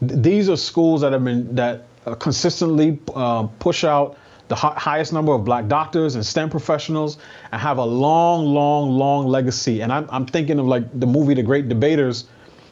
These 0.00 0.48
are 0.48 0.56
schools 0.56 1.00
that 1.00 1.12
have 1.12 1.24
been 1.24 1.54
that 1.54 1.86
uh, 2.06 2.14
consistently 2.14 2.98
uh, 3.14 3.44
push 3.58 3.84
out 3.84 4.16
the 4.48 4.54
hi- 4.54 4.74
highest 4.76 5.12
number 5.12 5.32
of 5.32 5.44
black 5.44 5.68
doctors 5.68 6.14
and 6.14 6.24
STEM 6.26 6.50
professionals 6.50 7.18
and 7.52 7.60
have 7.60 7.78
a 7.78 7.84
long, 7.84 8.44
long, 8.46 8.90
long 8.90 9.26
legacy. 9.26 9.80
And 9.80 9.92
I'm, 9.92 10.08
I'm 10.10 10.26
thinking 10.26 10.58
of 10.58 10.66
like 10.66 10.98
the 10.98 11.06
movie 11.06 11.34
The 11.34 11.42
Great 11.42 11.68
Debaters 11.68 12.24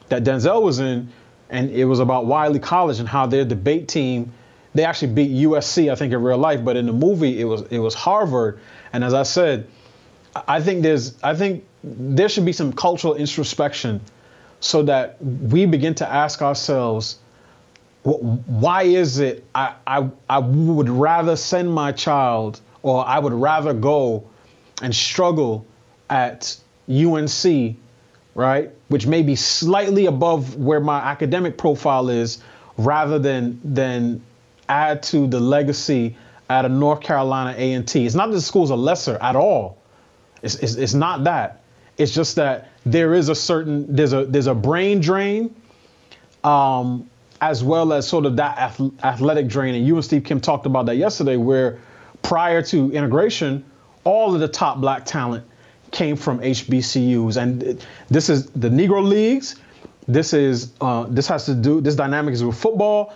that 0.08 0.24
Denzel 0.24 0.62
was 0.62 0.80
in, 0.80 1.08
and 1.48 1.70
it 1.70 1.84
was 1.84 2.00
about 2.00 2.26
Wiley 2.26 2.58
College 2.58 2.98
and 2.98 3.08
how 3.08 3.26
their 3.26 3.44
debate 3.44 3.88
team 3.88 4.32
they 4.74 4.84
actually 4.84 5.12
beat 5.12 5.30
USC, 5.30 5.90
I 5.90 5.94
think, 5.94 6.12
in 6.12 6.22
real 6.22 6.38
life, 6.38 6.64
but 6.64 6.76
in 6.76 6.86
the 6.86 6.92
movie 6.92 7.40
it 7.40 7.44
was 7.44 7.62
it 7.70 7.78
was 7.78 7.94
Harvard. 7.94 8.60
And 8.92 9.04
as 9.04 9.14
I 9.14 9.24
said, 9.24 9.66
I 10.34 10.60
think 10.60 10.82
there's 10.82 11.20
I 11.22 11.34
think 11.34 11.64
there 11.82 12.28
should 12.28 12.44
be 12.44 12.52
some 12.52 12.72
cultural 12.72 13.14
introspection 13.14 14.00
so 14.60 14.82
that 14.82 15.16
we 15.22 15.66
begin 15.66 15.94
to 15.96 16.08
ask 16.08 16.42
ourselves 16.42 17.18
why 18.02 18.82
is 18.82 19.18
it 19.18 19.44
I, 19.54 19.74
I, 19.86 20.08
I 20.28 20.38
would 20.38 20.88
rather 20.88 21.36
send 21.36 21.72
my 21.72 21.92
child 21.92 22.60
or 22.82 23.06
I 23.06 23.18
would 23.18 23.34
rather 23.34 23.74
go 23.74 24.24
and 24.82 24.94
struggle 24.94 25.66
at 26.08 26.56
UNC, 26.88 27.76
right? 28.34 28.70
Which 28.88 29.06
may 29.06 29.22
be 29.22 29.36
slightly 29.36 30.06
above 30.06 30.56
where 30.56 30.80
my 30.80 30.98
academic 30.98 31.58
profile 31.58 32.08
is, 32.08 32.42
rather 32.78 33.18
than 33.18 33.60
than 33.62 34.22
add 34.70 35.02
to 35.04 35.26
the 35.26 35.40
legacy 35.40 36.16
at 36.48 36.64
a 36.64 36.68
North 36.68 37.00
Carolina 37.00 37.54
A&T. 37.56 38.06
It's 38.06 38.14
not 38.14 38.26
that 38.28 38.34
the 38.34 38.40
schools 38.40 38.70
are 38.70 38.78
lesser 38.78 39.18
at 39.20 39.36
all. 39.36 39.78
It's, 40.42 40.54
it's, 40.56 40.74
it's 40.74 40.94
not 40.94 41.24
that. 41.24 41.62
It's 41.98 42.14
just 42.14 42.36
that 42.36 42.70
there 42.86 43.14
is 43.14 43.28
a 43.28 43.34
certain 43.34 43.94
there's 43.94 44.14
a 44.14 44.24
there's 44.24 44.46
a 44.46 44.54
brain 44.54 45.00
drain 45.00 45.54
um, 46.42 47.10
as 47.40 47.62
well 47.62 47.92
as 47.92 48.08
sort 48.08 48.24
of 48.26 48.36
that 48.36 48.58
athletic 49.02 49.48
drain. 49.48 49.74
And 49.74 49.86
you 49.86 49.96
and 49.96 50.04
Steve 50.04 50.24
Kim 50.24 50.40
talked 50.40 50.66
about 50.66 50.86
that 50.86 50.96
yesterday, 50.96 51.36
where 51.36 51.78
prior 52.22 52.62
to 52.62 52.90
integration, 52.92 53.64
all 54.04 54.34
of 54.34 54.40
the 54.40 54.48
top 54.48 54.80
black 54.80 55.04
talent 55.04 55.44
came 55.90 56.16
from 56.16 56.38
HBCUs. 56.38 57.36
And 57.36 57.84
this 58.08 58.28
is 58.28 58.46
the 58.46 58.68
Negro 58.68 59.06
Leagues. 59.06 59.56
This 60.08 60.32
is 60.32 60.72
uh, 60.80 61.04
this 61.08 61.28
has 61.28 61.46
to 61.46 61.54
do 61.54 61.80
this 61.80 61.94
dynamic 61.94 62.34
is 62.34 62.42
with 62.42 62.56
football, 62.56 63.14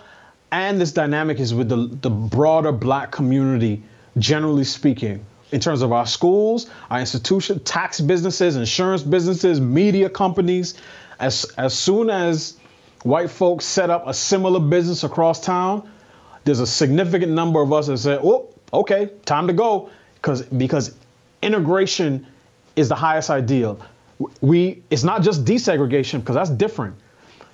and 0.55 0.79
this 0.79 0.93
dynamic 0.93 1.39
is 1.39 1.53
with 1.53 1.67
the 1.67 1.89
the 2.01 2.09
broader 2.09 2.71
black 2.71 3.11
community, 3.11 3.83
generally 4.17 4.63
speaking. 4.63 5.25
In 5.51 5.59
terms 5.59 5.81
of 5.81 5.91
our 5.91 6.07
schools, 6.07 6.69
our 6.89 6.99
institutions, 6.99 7.61
tax 7.63 7.99
businesses, 7.99 8.55
insurance 8.55 9.03
businesses, 9.03 9.59
media 9.59 10.09
companies, 10.09 10.75
as 11.19 11.45
as 11.57 11.73
soon 11.73 12.09
as 12.09 12.57
white 13.03 13.29
folks 13.29 13.65
set 13.65 13.89
up 13.89 14.07
a 14.07 14.13
similar 14.13 14.59
business 14.59 15.03
across 15.03 15.41
town, 15.41 15.87
there's 16.45 16.61
a 16.61 16.67
significant 16.67 17.33
number 17.33 17.61
of 17.61 17.73
us 17.73 17.87
that 17.87 17.97
say, 17.97 18.17
"Oh, 18.21 18.47
okay, 18.73 19.09
time 19.25 19.47
to 19.47 19.53
go," 19.53 19.89
because 20.15 20.41
because 20.43 20.95
integration 21.41 22.25
is 22.77 22.87
the 22.87 22.95
highest 22.95 23.29
ideal. 23.29 23.79
We 24.39 24.83
it's 24.89 25.03
not 25.03 25.21
just 25.21 25.43
desegregation 25.43 26.19
because 26.21 26.35
that's 26.35 26.49
different. 26.49 26.95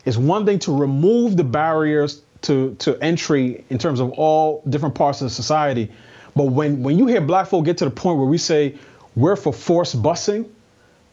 It's 0.06 0.18
one 0.18 0.46
thing 0.46 0.60
to 0.60 0.76
remove 0.76 1.36
the 1.36 1.44
barriers 1.44 2.22
to 2.44 2.76
to 2.80 2.98
entry 3.02 3.64
in 3.70 3.78
terms 3.78 4.00
of 4.00 4.12
all 4.12 4.64
different 4.70 4.96
parts 4.96 5.22
of 5.22 5.32
society, 5.32 5.92
but 6.36 6.46
when 6.46 6.84
when 6.84 6.98
you 6.98 7.08
hear 7.08 7.22
black 7.22 7.48
folk 7.48 7.66
get 7.66 7.78
to 7.80 7.86
the 7.86 7.92
point 7.92 8.18
where 8.18 8.28
we 8.28 8.38
say 8.38 8.76
we're 9.16 9.36
for 9.36 9.54
forced 9.54 10.02
busing 10.02 10.50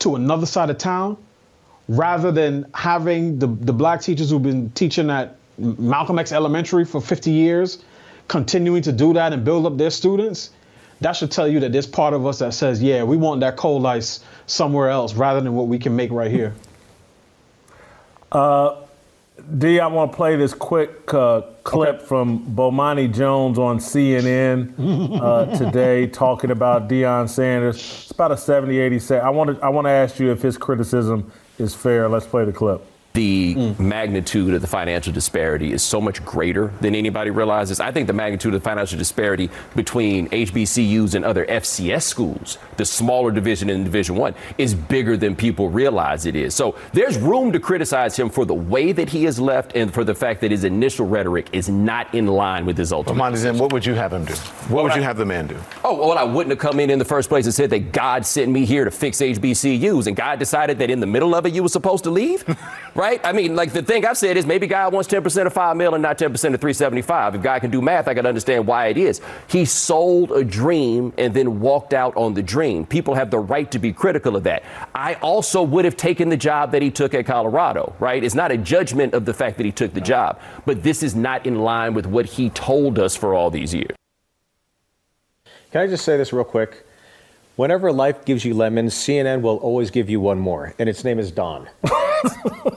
to 0.01 0.15
another 0.15 0.47
side 0.47 0.71
of 0.71 0.79
town, 0.79 1.17
rather 1.89 2.31
than 2.31 2.67
having 2.75 3.39
the, 3.39 3.47
the 3.47 3.73
black 3.73 4.01
teachers 4.01 4.31
who've 4.31 4.43
been 4.43 4.71
teaching 4.71 5.11
at 5.11 5.37
Malcolm 5.59 6.19
X 6.19 6.33
Elementary 6.33 6.85
for 6.85 7.01
50 7.01 7.31
years, 7.31 7.83
continuing 8.29 8.83
to 8.83 8.93
do 8.93 9.13
that 9.15 9.33
and 9.33 9.45
build 9.45 9.67
up 9.67 9.77
their 9.77 9.91
students, 9.91 10.51
that 11.01 11.13
should 11.13 11.31
tell 11.31 11.49
you 11.49 11.61
that 11.61 11.73
there's 11.73 11.87
part 11.87 12.15
of 12.15 12.27
us 12.27 12.39
that 12.39 12.55
says, 12.55 12.83
yeah, 12.83 13.03
we 13.03 13.17
want 13.17 13.41
that 13.41 13.57
cold 13.57 13.87
ice 13.87 14.21
somewhere 14.47 14.89
else 14.89 15.15
rather 15.15 15.41
than 15.41 15.55
what 15.55 15.67
we 15.67 15.79
can 15.79 15.97
make 15.97 16.11
right 16.11 16.31
here. 16.31 16.55
Uh, 18.31 18.77
D, 19.59 19.81
I 19.81 19.87
want 19.87 20.13
to 20.13 20.17
play 20.17 20.37
this 20.37 20.53
quick 20.53 21.15
uh, 21.15 21.43
clip 21.63 21.97
okay. 21.97 22.05
from 22.05 22.45
Bomani 22.55 23.13
Jones 23.13 23.59
on 23.59 23.79
CNN 23.79 24.75
uh, 25.21 25.57
today 25.59 26.07
talking 26.09 26.51
about 26.51 26.89
Deion 26.89 27.29
Sanders. 27.29 27.77
It's 27.77 28.11
about 28.11 28.33
a 28.33 28.37
70, 28.37 28.77
80 28.77 28.99
set. 28.99 29.25
I 29.25 29.31
want 29.31 29.57
to 29.57 29.65
I 29.65 29.69
want 29.69 29.87
to 29.87 29.91
ask 29.91 30.19
you 30.19 30.33
if 30.33 30.43
his 30.43 30.59
criticism 30.59 31.31
is 31.59 31.75
fair. 31.75 32.09
Let's 32.09 32.27
play 32.27 32.45
the 32.45 32.53
clip. 32.53 32.85
The 33.19 33.57
mm. 33.57 33.79
magnitude 33.81 34.55
of 34.55 34.61
the 34.61 34.69
financial 34.69 35.13
disparity 35.13 35.73
is 35.73 35.83
so 35.83 36.01
much 36.01 36.25
greater 36.25 36.73
than 36.81 36.95
anybody 36.95 37.31
realizes. 37.31 37.81
I 37.81 37.91
think 37.91 38.07
the 38.07 38.13
magnitude 38.13 38.55
of 38.55 38.63
the 38.63 38.65
financial 38.65 38.97
disparity 38.97 39.51
between 39.75 40.29
HBCUs 40.29 41.17
and 41.17 41.25
other 41.25 41.45
FCS 41.47 42.03
schools, 42.03 42.59
the 42.77 42.85
smaller 42.85 43.33
division 43.33 43.71
in 43.71 43.83
Division 43.83 44.15
One, 44.15 44.37
is 44.57 44.73
bigger 44.73 45.17
than 45.17 45.35
people 45.35 45.69
realize 45.69 46.27
it 46.27 46.37
is. 46.37 46.55
So 46.55 46.77
there's 46.93 47.19
room 47.19 47.51
to 47.51 47.59
criticize 47.59 48.17
him 48.17 48.31
for 48.31 48.45
the 48.45 48.55
way 48.55 48.93
that 48.93 49.09
he 49.09 49.25
has 49.25 49.41
left 49.41 49.75
and 49.75 49.93
for 49.93 50.05
the 50.05 50.15
fact 50.15 50.41
that 50.43 50.53
his 50.53 50.63
initial 50.63 51.05
rhetoric 51.05 51.49
is 51.53 51.69
not 51.69 52.15
in 52.15 52.29
line 52.29 52.67
with 52.67 52.79
his 52.79 52.93
ultimate. 52.93 53.19
What 53.59 53.73
would 53.73 53.85
you 53.85 53.95
have 53.95 54.13
him 54.13 54.27
do? 54.27 54.35
What 54.73 54.85
would 54.85 54.95
you 54.95 55.03
have 55.03 55.17
the 55.17 55.27
man 55.27 55.49
do? 55.49 55.57
Oh, 55.83 55.99
well, 55.99 56.17
I 56.17 56.23
wouldn't 56.23 56.51
have 56.51 56.61
come 56.61 56.79
in 56.79 56.89
in 56.89 57.01
the 57.01 57.05
first 57.05 57.29
place 57.29 57.47
and 57.47 57.55
said 57.55 57.71
that 57.71 57.91
God 57.91 58.25
sent 58.25 58.53
me 58.53 58.65
here 58.65 58.85
to 58.85 58.93
fix 58.93 59.19
HBCUs, 59.19 60.07
and 60.07 60.15
God 60.15 60.39
decided 60.39 60.79
that 60.79 60.89
in 60.89 61.01
the 61.01 61.07
middle 61.07 61.35
of 61.35 61.47
it 61.47 61.53
you 61.53 61.65
were 61.65 61.69
supposed 61.69 62.05
to 62.05 62.11
leave. 62.11 62.45
right? 62.95 63.08
I 63.23 63.33
mean, 63.33 63.57
like 63.57 63.73
the 63.73 63.83
thing 63.83 64.05
I've 64.05 64.19
said 64.19 64.37
is 64.37 64.47
maybe 64.47 64.67
God 64.67 64.93
wants 64.93 65.09
10% 65.09 65.47
of 65.47 65.53
5 65.53 65.77
mil 65.77 65.95
and 65.95 66.03
not 66.03 66.19
10% 66.19 66.27
of 66.27 66.33
375. 66.33 67.37
If 67.37 67.43
God 67.43 67.61
can 67.61 67.71
do 67.71 67.81
math, 67.81 68.09
I 68.09 68.15
can 68.15 68.27
understand 68.27 68.67
why 68.67 68.87
it 68.87 68.99
is. 68.99 69.21
He 69.47 69.65
sold 69.65 70.33
a 70.33 70.45
dream 70.45 71.13
and 71.17 71.33
then 71.33 71.61
walked 71.61 71.95
out 71.95 72.17
on 72.17 72.35
the 72.35 72.43
dream. 72.43 72.87
People 72.87 73.15
have 73.15 73.31
the 73.31 73.39
right 73.39 73.71
to 73.71 73.79
be 73.79 73.93
critical 73.93 74.37
of 74.37 74.45
that. 74.45 74.63
I 74.95 75.15
also 75.15 75.63
would 75.63 75.85
have 75.85 75.97
taken 75.97 76.29
the 76.29 76.37
job 76.37 76.73
that 76.73 76.83
he 76.83 76.91
took 76.91 77.15
at 77.15 77.27
Colorado, 77.27 77.95
right? 78.01 78.23
It's 78.23 78.35
not 78.35 78.51
a 78.51 78.59
judgment 78.59 79.15
of 79.15 79.25
the 79.25 79.35
fact 79.35 79.57
that 79.59 79.67
he 79.67 79.73
took 79.73 79.95
the 79.95 80.01
job, 80.01 80.41
but 80.67 80.83
this 80.83 81.03
is 81.03 81.15
not 81.15 81.47
in 81.47 81.61
line 81.61 81.95
with 81.95 82.07
what 82.07 82.27
he 82.27 82.51
told 82.51 82.99
us 82.99 83.17
for 83.17 83.35
all 83.35 83.51
these 83.51 83.75
years. 83.75 83.97
Can 85.71 85.83
I 85.83 85.87
just 85.87 86.05
say 86.05 86.17
this 86.17 86.33
real 86.33 86.45
quick? 86.45 86.85
Whenever 87.57 87.93
life 87.93 88.25
gives 88.25 88.45
you 88.45 88.55
lemons, 88.55 88.95
CNN 88.95 89.43
will 89.43 89.57
always 89.57 89.91
give 89.91 90.09
you 90.09 90.21
one 90.21 90.39
more, 90.39 90.75
and 90.79 90.89
its 90.89 91.05
name 91.05 91.19
is 91.19 91.31
Don. 91.31 91.69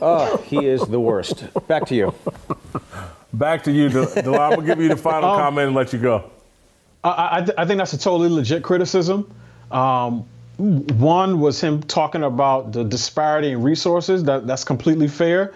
oh, 0.01 0.41
he 0.47 0.65
is 0.65 0.81
the 0.81 0.99
worst. 0.99 1.45
Back 1.67 1.85
to 1.87 1.95
you. 1.95 2.13
Back 3.33 3.63
to 3.63 3.71
you, 3.71 3.89
Delon. 3.89 4.39
I'm 4.39 4.55
gonna 4.55 4.67
give 4.67 4.81
you 4.81 4.89
the 4.89 4.97
final 4.97 5.29
um, 5.29 5.39
comment 5.39 5.67
and 5.67 5.75
let 5.75 5.93
you 5.93 5.99
go. 5.99 6.29
I, 7.03 7.29
I, 7.31 7.41
th- 7.41 7.57
I, 7.57 7.65
think 7.65 7.79
that's 7.79 7.93
a 7.93 7.97
totally 7.97 8.29
legit 8.29 8.61
criticism. 8.61 9.33
Um, 9.71 10.25
one 10.57 11.39
was 11.39 11.59
him 11.59 11.81
talking 11.81 12.23
about 12.23 12.71
the 12.71 12.83
disparity 12.83 13.51
in 13.51 13.63
resources. 13.63 14.23
That 14.23 14.45
that's 14.45 14.63
completely 14.63 15.07
fair. 15.07 15.53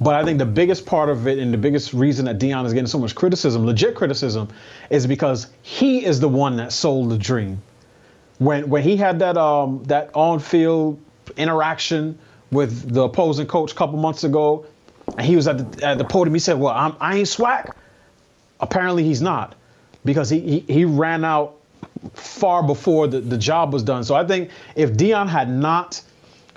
But 0.00 0.14
I 0.16 0.24
think 0.24 0.38
the 0.38 0.46
biggest 0.46 0.86
part 0.86 1.08
of 1.08 1.26
it 1.26 1.38
and 1.38 1.52
the 1.52 1.58
biggest 1.58 1.94
reason 1.94 2.24
that 2.26 2.38
Deion 2.38 2.66
is 2.66 2.72
getting 2.72 2.86
so 2.86 2.98
much 2.98 3.14
criticism, 3.14 3.64
legit 3.64 3.94
criticism, 3.94 4.48
is 4.90 5.06
because 5.06 5.48
he 5.62 6.04
is 6.04 6.20
the 6.20 6.28
one 6.28 6.56
that 6.56 6.72
sold 6.72 7.10
the 7.10 7.18
dream 7.18 7.62
when 8.38 8.68
when 8.68 8.82
he 8.82 8.96
had 8.96 9.18
that 9.18 9.36
um 9.36 9.82
that 9.84 10.10
on 10.14 10.38
field 10.38 11.00
interaction 11.36 12.18
with 12.50 12.92
the 12.92 13.02
opposing 13.02 13.46
coach 13.46 13.72
a 13.72 13.74
couple 13.74 13.98
months 13.98 14.24
ago, 14.24 14.66
and 15.16 15.26
he 15.26 15.36
was 15.36 15.46
at 15.48 15.72
the, 15.72 15.86
at 15.86 15.98
the 15.98 16.04
podium, 16.04 16.34
he 16.34 16.40
said, 16.40 16.58
"Well, 16.58 16.72
I'm, 16.74 16.94
I 17.00 17.16
ain't 17.16 17.28
swag." 17.28 17.70
Apparently, 18.60 19.04
he's 19.04 19.20
not, 19.20 19.54
because 20.04 20.30
he, 20.30 20.40
he 20.40 20.60
he 20.60 20.84
ran 20.84 21.24
out 21.24 21.56
far 22.14 22.62
before 22.62 23.08
the, 23.08 23.20
the 23.20 23.38
job 23.38 23.72
was 23.72 23.82
done. 23.82 24.04
So 24.04 24.14
I 24.14 24.26
think 24.26 24.50
if 24.76 24.92
Deion 24.92 25.28
had 25.28 25.48
not 25.50 26.00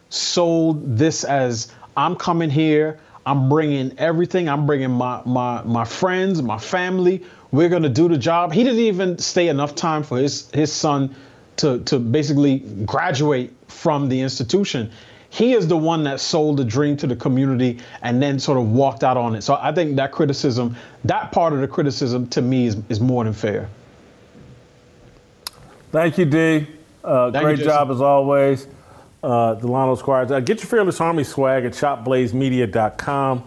sold 0.09 0.97
this 0.97 1.23
as 1.23 1.71
I'm 1.95 2.15
coming 2.15 2.49
here, 2.49 2.99
I'm 3.25 3.49
bringing 3.49 3.97
everything, 3.97 4.47
I'm 4.47 4.65
bringing 4.65 4.91
my 4.91 5.21
my 5.25 5.61
my 5.63 5.83
friends, 5.83 6.41
my 6.41 6.57
family, 6.57 7.23
we're 7.51 7.69
gonna 7.69 7.89
do 7.89 8.07
the 8.07 8.17
job. 8.17 8.53
He 8.53 8.63
didn't 8.63 8.79
even 8.79 9.17
stay 9.17 9.49
enough 9.49 9.75
time 9.75 10.03
for 10.03 10.17
his 10.17 10.49
his 10.51 10.71
son 10.71 11.15
to, 11.57 11.79
to 11.79 11.99
basically 11.99 12.59
graduate 12.85 13.53
from 13.67 14.09
the 14.09 14.21
institution. 14.21 14.91
He 15.37 15.53
is 15.53 15.67
the 15.67 15.77
one 15.77 16.03
that 16.05 16.19
sold 16.19 16.57
the 16.57 16.65
dream 16.65 16.97
to 16.97 17.05
the 17.05 17.15
community 17.15 17.77
and 18.01 18.19
then 18.19 18.39
sort 18.39 18.57
of 18.57 18.71
walked 18.71 19.03
out 19.03 19.17
on 19.17 19.35
it. 19.35 19.43
So 19.43 19.55
I 19.61 19.71
think 19.71 19.95
that 19.97 20.11
criticism, 20.11 20.75
that 21.05 21.31
part 21.31 21.53
of 21.53 21.59
the 21.59 21.67
criticism 21.67 22.25
to 22.29 22.41
me 22.41 22.65
is, 22.65 22.77
is 22.89 22.99
more 22.99 23.23
than 23.23 23.33
fair. 23.33 23.69
Thank 25.91 26.17
you, 26.17 26.25
D. 26.25 26.65
Uh, 27.03 27.29
Thank 27.29 27.43
great 27.43 27.59
you, 27.59 27.65
job 27.65 27.91
as 27.91 28.01
always. 28.01 28.65
Uh, 29.21 29.53
Delano 29.53 29.93
Squires. 29.93 30.31
Uh, 30.31 30.39
get 30.39 30.57
your 30.57 30.67
Fearless 30.67 30.99
Army 30.99 31.23
swag 31.23 31.65
at 31.65 31.73
shopblazemedia.com 31.73 33.43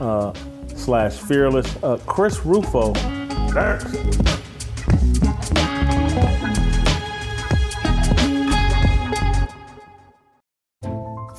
uh, 0.00 0.32
slash 0.76 1.14
fearless. 1.16 1.74
Uh, 1.82 1.98
Chris 2.06 2.46
Rufo. 2.46 2.92
Thanks. 3.50 4.43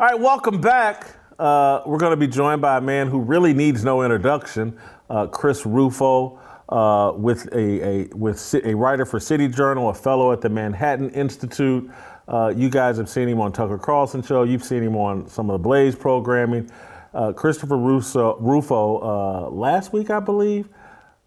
All 0.00 0.06
right, 0.06 0.20
welcome 0.20 0.60
back. 0.60 1.16
Uh, 1.40 1.82
we're 1.84 1.98
going 1.98 2.12
to 2.12 2.16
be 2.16 2.28
joined 2.28 2.62
by 2.62 2.76
a 2.76 2.80
man 2.80 3.08
who 3.08 3.18
really 3.18 3.52
needs 3.52 3.82
no 3.82 4.02
introduction, 4.02 4.78
uh, 5.10 5.26
Chris 5.26 5.66
Rufo, 5.66 6.38
uh, 6.68 7.14
with 7.16 7.52
a, 7.52 7.84
a, 7.84 8.08
with 8.14 8.54
a 8.64 8.76
writer 8.76 9.04
for 9.04 9.18
City 9.18 9.48
Journal, 9.48 9.88
a 9.88 9.94
fellow 9.94 10.30
at 10.30 10.40
the 10.40 10.48
Manhattan 10.48 11.10
Institute. 11.10 11.90
Uh, 12.28 12.54
you 12.56 12.70
guys 12.70 12.96
have 12.96 13.08
seen 13.08 13.28
him 13.28 13.40
on 13.40 13.50
Tucker 13.50 13.76
Carlson 13.76 14.22
show. 14.22 14.44
You've 14.44 14.62
seen 14.62 14.84
him 14.84 14.94
on 14.94 15.26
some 15.26 15.50
of 15.50 15.54
the 15.54 15.64
Blaze 15.64 15.96
programming. 15.96 16.70
Uh, 17.12 17.32
Christopher 17.32 17.76
Russo, 17.76 18.36
Rufo, 18.38 19.00
uh, 19.00 19.50
last 19.50 19.92
week 19.92 20.10
I 20.10 20.20
believe, 20.20 20.68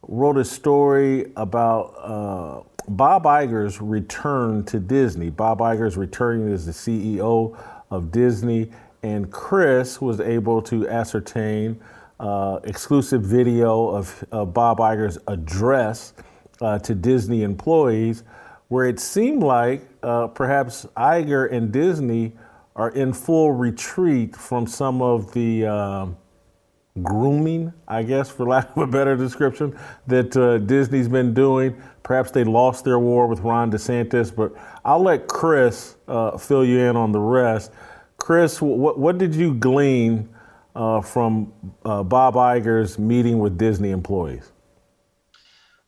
wrote 0.03 0.37
a 0.37 0.45
story 0.45 1.33
about 1.35 2.69
Bob 2.87 3.23
Iger's 3.23 3.81
return 3.81 4.63
to 4.65 4.79
Disney. 4.79 5.29
Bob 5.29 5.59
Iger's 5.59 5.97
returning 5.97 6.51
as 6.51 6.65
the 6.65 6.71
CEO 6.71 7.57
of 7.89 8.11
Disney, 8.11 8.71
and 9.03 9.31
Chris 9.31 10.01
was 10.01 10.19
able 10.19 10.61
to 10.63 10.87
ascertain 10.87 11.79
uh, 12.19 12.59
exclusive 12.63 13.23
video 13.23 13.87
of, 13.89 14.23
Bob 14.53 14.77
Iger's 14.77 15.17
address 15.27 16.13
uh, 16.61 16.77
to 16.79 16.93
Disney 16.93 17.43
employees, 17.43 18.23
where 18.67 18.85
it 18.85 18.99
seemed 18.99 19.43
like 19.43 19.81
uh, 20.03 20.27
perhaps 20.27 20.85
Iger 20.95 21.51
and 21.51 21.71
Disney 21.71 22.33
are 22.75 22.91
in 22.91 23.11
full 23.11 23.51
retreat 23.51 24.35
from 24.35 24.65
some 24.65 25.01
of 25.01 25.33
the 25.33 25.65
um, 25.65 26.15
grooming, 27.03 27.73
I 27.87 28.03
guess, 28.03 28.29
for 28.29 28.45
lack 28.47 28.75
of 28.75 28.83
a 28.83 28.87
better 28.87 29.15
description, 29.15 29.77
that 30.07 30.35
uh, 30.35 30.57
Disney's 30.59 31.07
been 31.07 31.33
doing. 31.33 31.81
Perhaps 32.03 32.31
they 32.31 32.43
lost 32.43 32.83
their 32.85 32.99
war 32.99 33.27
with 33.27 33.39
Ron 33.39 33.71
DeSantis, 33.71 34.35
but 34.35 34.53
I'll 34.83 35.03
let 35.03 35.27
Chris 35.27 35.95
uh, 36.07 36.37
fill 36.37 36.65
you 36.65 36.79
in 36.79 36.95
on 36.95 37.11
the 37.11 37.19
rest. 37.19 37.71
Chris, 38.17 38.61
what, 38.61 38.99
what 38.99 39.17
did 39.17 39.33
you 39.33 39.53
glean 39.53 40.29
uh, 40.75 41.01
from 41.01 41.53
uh, 41.85 42.03
Bob 42.03 42.35
Iger's 42.35 42.99
meeting 42.99 43.39
with 43.39 43.57
Disney 43.57 43.91
employees? 43.91 44.51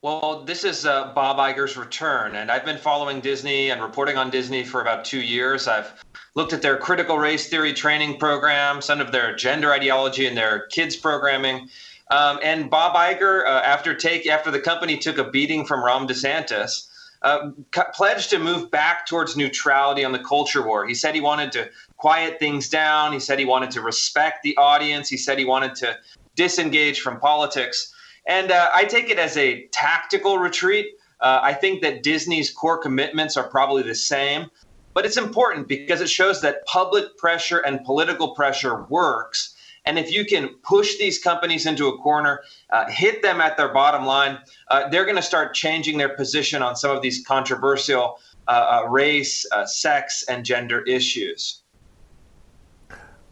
Well, 0.02 0.44
this 0.44 0.64
is 0.64 0.84
uh, 0.84 1.14
Bob 1.14 1.38
Iger's 1.38 1.78
return, 1.78 2.36
and 2.36 2.50
I've 2.50 2.66
been 2.66 2.76
following 2.76 3.20
Disney 3.20 3.70
and 3.70 3.80
reporting 3.80 4.18
on 4.18 4.28
Disney 4.28 4.62
for 4.62 4.82
about 4.82 5.04
two 5.04 5.22
years. 5.22 5.66
I've 5.66 6.04
looked 6.34 6.52
at 6.52 6.62
their 6.62 6.76
critical 6.76 7.18
race 7.18 7.48
theory 7.48 7.72
training 7.72 8.18
program, 8.18 8.82
some 8.82 9.00
of 9.00 9.12
their 9.12 9.34
gender 9.34 9.72
ideology, 9.72 10.26
and 10.26 10.36
their 10.36 10.66
kids 10.66 10.96
programming. 10.96 11.68
Um, 12.10 12.38
and 12.42 12.70
Bob 12.70 12.94
Iger, 12.94 13.46
uh, 13.46 13.62
after 13.64 13.94
take 13.94 14.26
after 14.26 14.50
the 14.50 14.60
company 14.60 14.98
took 14.98 15.18
a 15.18 15.24
beating 15.30 15.64
from 15.64 15.84
Ron 15.84 16.06
DeSantis, 16.06 16.88
uh, 17.22 17.50
pledged 17.94 18.30
to 18.30 18.38
move 18.38 18.70
back 18.70 19.06
towards 19.06 19.36
neutrality 19.36 20.04
on 20.04 20.12
the 20.12 20.18
culture 20.18 20.66
war. 20.66 20.86
He 20.86 20.94
said 20.94 21.14
he 21.14 21.22
wanted 21.22 21.52
to 21.52 21.70
quiet 21.96 22.38
things 22.38 22.68
down. 22.68 23.12
He 23.12 23.20
said 23.20 23.38
he 23.38 23.46
wanted 23.46 23.70
to 23.72 23.80
respect 23.80 24.42
the 24.42 24.56
audience. 24.58 25.08
He 25.08 25.16
said 25.16 25.38
he 25.38 25.46
wanted 25.46 25.74
to 25.76 25.96
disengage 26.36 27.00
from 27.00 27.18
politics. 27.20 27.94
And 28.26 28.50
uh, 28.50 28.70
I 28.74 28.84
take 28.84 29.08
it 29.08 29.18
as 29.18 29.36
a 29.36 29.66
tactical 29.68 30.38
retreat. 30.38 30.86
Uh, 31.20 31.40
I 31.42 31.54
think 31.54 31.80
that 31.80 32.02
Disney's 32.02 32.50
core 32.50 32.76
commitments 32.76 33.36
are 33.38 33.48
probably 33.48 33.82
the 33.82 33.94
same, 33.94 34.50
but 34.94 35.04
it's 35.04 35.16
important 35.16 35.68
because 35.68 36.00
it 36.00 36.08
shows 36.08 36.40
that 36.40 36.64
public 36.66 37.16
pressure 37.18 37.58
and 37.58 37.84
political 37.84 38.34
pressure 38.34 38.84
works. 38.84 39.54
And 39.84 39.98
if 39.98 40.10
you 40.10 40.24
can 40.24 40.48
push 40.62 40.96
these 40.96 41.18
companies 41.18 41.66
into 41.66 41.88
a 41.88 41.98
corner, 41.98 42.40
uh, 42.70 42.88
hit 42.88 43.20
them 43.20 43.40
at 43.40 43.56
their 43.56 43.72
bottom 43.72 44.06
line, 44.06 44.38
uh, 44.70 44.88
they're 44.88 45.04
going 45.04 45.16
to 45.16 45.22
start 45.22 45.52
changing 45.52 45.98
their 45.98 46.08
position 46.08 46.62
on 46.62 46.74
some 46.74 46.96
of 46.96 47.02
these 47.02 47.26
controversial 47.26 48.18
uh, 48.48 48.82
uh, 48.84 48.88
race, 48.88 49.44
sex, 49.66 50.24
and 50.28 50.44
gender 50.44 50.80
issues. 50.82 51.62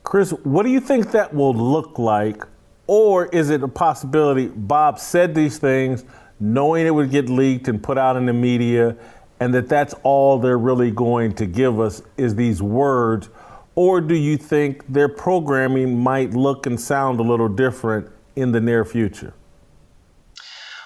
Chris, 0.03 0.31
what 0.43 0.65
do 0.65 0.71
you 0.71 0.81
think 0.81 1.13
that 1.13 1.33
will 1.33 1.55
look 1.55 1.99
like? 1.99 2.43
Or 2.87 3.27
is 3.27 3.49
it 3.49 3.63
a 3.63 3.69
possibility 3.69 4.49
Bob 4.49 4.99
said 4.99 5.35
these 5.35 5.59
things 5.59 6.05
knowing 6.41 6.87
it 6.87 6.91
would 6.91 7.11
get 7.11 7.29
leaked 7.29 7.69
and 7.69 7.81
put 7.81 7.97
out 7.97 8.17
in 8.17 8.27
the 8.27 8.33
media, 8.33 8.97
and 9.43 9.53
that 9.53 9.69
that's 9.69 9.93
all 10.05 10.39
they're 10.39 10.57
really 10.57 10.93
going 10.93 11.33
to 11.33 11.47
give 11.47 11.81
us 11.81 12.01
is 12.17 12.37
these 12.37 12.63
words? 12.63 13.29
Or 13.75 14.01
do 14.01 14.15
you 14.15 14.37
think 14.37 14.87
their 14.87 15.09
programming 15.09 15.99
might 15.99 16.31
look 16.31 16.65
and 16.65 16.81
sound 16.81 17.19
a 17.19 17.25
little 17.25 17.49
different 17.49 18.09
in 18.37 18.53
the 18.53 18.61
near 18.61 18.85
future? 18.85 19.35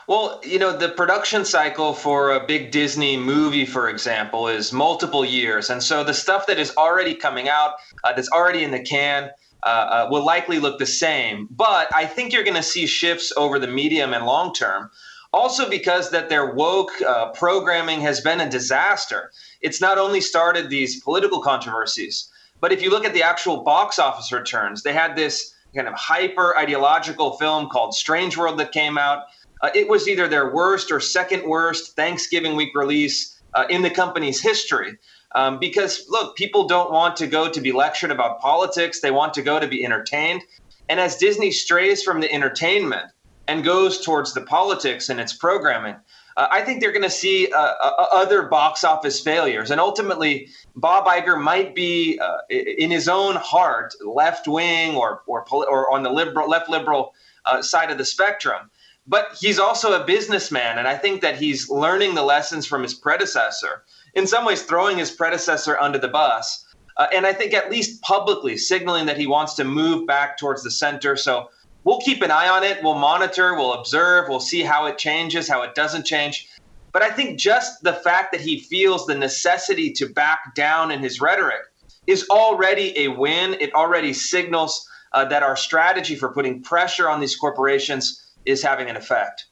Well, 0.08 0.40
you 0.42 0.58
know, 0.58 0.74
the 0.74 0.88
production 0.88 1.44
cycle 1.44 1.92
for 1.92 2.30
a 2.30 2.46
big 2.46 2.70
Disney 2.70 3.18
movie, 3.18 3.66
for 3.66 3.90
example, 3.90 4.48
is 4.48 4.72
multiple 4.72 5.22
years. 5.22 5.68
And 5.68 5.82
so 5.82 6.02
the 6.02 6.14
stuff 6.14 6.46
that 6.46 6.58
is 6.58 6.74
already 6.78 7.14
coming 7.14 7.50
out, 7.50 7.74
uh, 8.04 8.14
that's 8.14 8.30
already 8.30 8.64
in 8.64 8.70
the 8.70 8.80
can, 8.80 9.28
uh, 9.64 9.66
uh, 9.66 10.08
will 10.10 10.24
likely 10.24 10.58
look 10.58 10.78
the 10.78 10.86
same. 10.86 11.46
But 11.50 11.94
I 11.94 12.06
think 12.06 12.32
you're 12.32 12.44
going 12.44 12.56
to 12.56 12.62
see 12.62 12.86
shifts 12.86 13.34
over 13.36 13.58
the 13.58 13.66
medium 13.66 14.14
and 14.14 14.24
long 14.24 14.54
term. 14.54 14.90
Also, 15.36 15.68
because 15.68 16.10
that 16.12 16.30
their 16.30 16.54
woke 16.54 16.92
uh, 17.02 17.30
programming 17.32 18.00
has 18.00 18.22
been 18.22 18.40
a 18.40 18.48
disaster. 18.48 19.30
It's 19.60 19.82
not 19.82 19.98
only 19.98 20.22
started 20.22 20.70
these 20.70 21.02
political 21.02 21.42
controversies, 21.42 22.30
but 22.62 22.72
if 22.72 22.80
you 22.80 22.88
look 22.88 23.04
at 23.04 23.12
the 23.12 23.22
actual 23.22 23.58
box 23.58 23.98
office 23.98 24.32
returns, 24.32 24.82
they 24.82 24.94
had 24.94 25.14
this 25.14 25.54
kind 25.74 25.88
of 25.88 25.92
hyper 25.92 26.56
ideological 26.56 27.36
film 27.36 27.68
called 27.68 27.92
Strange 27.92 28.38
World 28.38 28.58
that 28.60 28.72
came 28.72 28.96
out. 28.96 29.24
Uh, 29.60 29.68
it 29.74 29.88
was 29.88 30.08
either 30.08 30.26
their 30.26 30.54
worst 30.54 30.90
or 30.90 31.00
second 31.00 31.46
worst 31.46 31.94
Thanksgiving 31.96 32.56
week 32.56 32.74
release 32.74 33.38
uh, 33.52 33.66
in 33.68 33.82
the 33.82 33.90
company's 33.90 34.40
history. 34.40 34.96
Um, 35.34 35.58
because 35.58 36.06
look, 36.08 36.34
people 36.36 36.66
don't 36.66 36.90
want 36.90 37.14
to 37.16 37.26
go 37.26 37.50
to 37.50 37.60
be 37.60 37.72
lectured 37.72 38.10
about 38.10 38.40
politics; 38.40 39.02
they 39.02 39.10
want 39.10 39.34
to 39.34 39.42
go 39.42 39.60
to 39.60 39.68
be 39.68 39.84
entertained. 39.84 40.40
And 40.88 40.98
as 40.98 41.18
Disney 41.18 41.50
strays 41.50 42.02
from 42.02 42.22
the 42.22 42.32
entertainment 42.32 43.10
and 43.48 43.64
goes 43.64 44.00
towards 44.00 44.34
the 44.34 44.40
politics 44.42 45.08
and 45.08 45.20
its 45.20 45.32
programming, 45.32 45.96
uh, 46.36 46.48
I 46.50 46.62
think 46.62 46.80
they're 46.80 46.92
going 46.92 47.02
to 47.02 47.10
see 47.10 47.50
uh, 47.52 47.58
uh, 47.58 48.06
other 48.12 48.42
box 48.42 48.84
office 48.84 49.20
failures. 49.20 49.70
And 49.70 49.80
ultimately, 49.80 50.48
Bob 50.74 51.06
Iger 51.06 51.40
might 51.40 51.74
be, 51.74 52.18
uh, 52.18 52.38
in 52.50 52.90
his 52.90 53.08
own 53.08 53.36
heart, 53.36 53.94
left 54.04 54.46
wing 54.46 54.96
or, 54.96 55.22
or, 55.26 55.44
or 55.50 55.92
on 55.92 56.02
the 56.02 56.10
liberal, 56.10 56.48
left 56.48 56.68
liberal 56.68 57.14
uh, 57.46 57.62
side 57.62 57.90
of 57.90 57.98
the 57.98 58.04
spectrum 58.04 58.70
but 59.06 59.36
he's 59.40 59.58
also 59.58 59.92
a 59.92 60.04
businessman 60.04 60.78
and 60.78 60.88
i 60.88 60.96
think 60.96 61.20
that 61.20 61.36
he's 61.36 61.70
learning 61.70 62.14
the 62.14 62.22
lessons 62.22 62.66
from 62.66 62.82
his 62.82 62.94
predecessor 62.94 63.84
in 64.14 64.26
some 64.26 64.44
ways 64.44 64.62
throwing 64.62 64.98
his 64.98 65.10
predecessor 65.10 65.78
under 65.78 65.98
the 65.98 66.08
bus 66.08 66.66
uh, 66.96 67.06
and 67.12 67.26
i 67.26 67.32
think 67.32 67.54
at 67.54 67.70
least 67.70 68.02
publicly 68.02 68.56
signaling 68.56 69.06
that 69.06 69.16
he 69.16 69.26
wants 69.26 69.54
to 69.54 69.64
move 69.64 70.06
back 70.06 70.36
towards 70.36 70.62
the 70.62 70.70
center 70.70 71.16
so 71.16 71.48
we'll 71.86 72.00
keep 72.00 72.20
an 72.20 72.30
eye 72.30 72.48
on 72.48 72.62
it 72.62 72.82
we'll 72.82 72.98
monitor 72.98 73.54
we'll 73.54 73.72
observe 73.72 74.28
we'll 74.28 74.40
see 74.40 74.62
how 74.62 74.84
it 74.84 74.98
changes 74.98 75.48
how 75.48 75.62
it 75.62 75.74
doesn't 75.74 76.04
change 76.04 76.48
but 76.92 77.00
i 77.00 77.10
think 77.10 77.38
just 77.38 77.82
the 77.82 77.94
fact 77.94 78.32
that 78.32 78.40
he 78.42 78.58
feels 78.58 79.06
the 79.06 79.14
necessity 79.14 79.90
to 79.90 80.06
back 80.06 80.54
down 80.54 80.90
in 80.90 81.00
his 81.00 81.20
rhetoric 81.20 81.62
is 82.06 82.28
already 82.28 82.92
a 82.98 83.08
win 83.08 83.54
it 83.60 83.72
already 83.72 84.12
signals 84.12 84.86
uh, 85.16 85.24
that 85.24 85.42
our 85.42 85.56
strategy 85.56 86.14
for 86.14 86.28
putting 86.28 86.62
pressure 86.62 87.08
on 87.08 87.20
these 87.20 87.34
corporations 87.34 88.22
is 88.44 88.62
having 88.62 88.88
an 88.88 88.96
effect. 88.96 89.46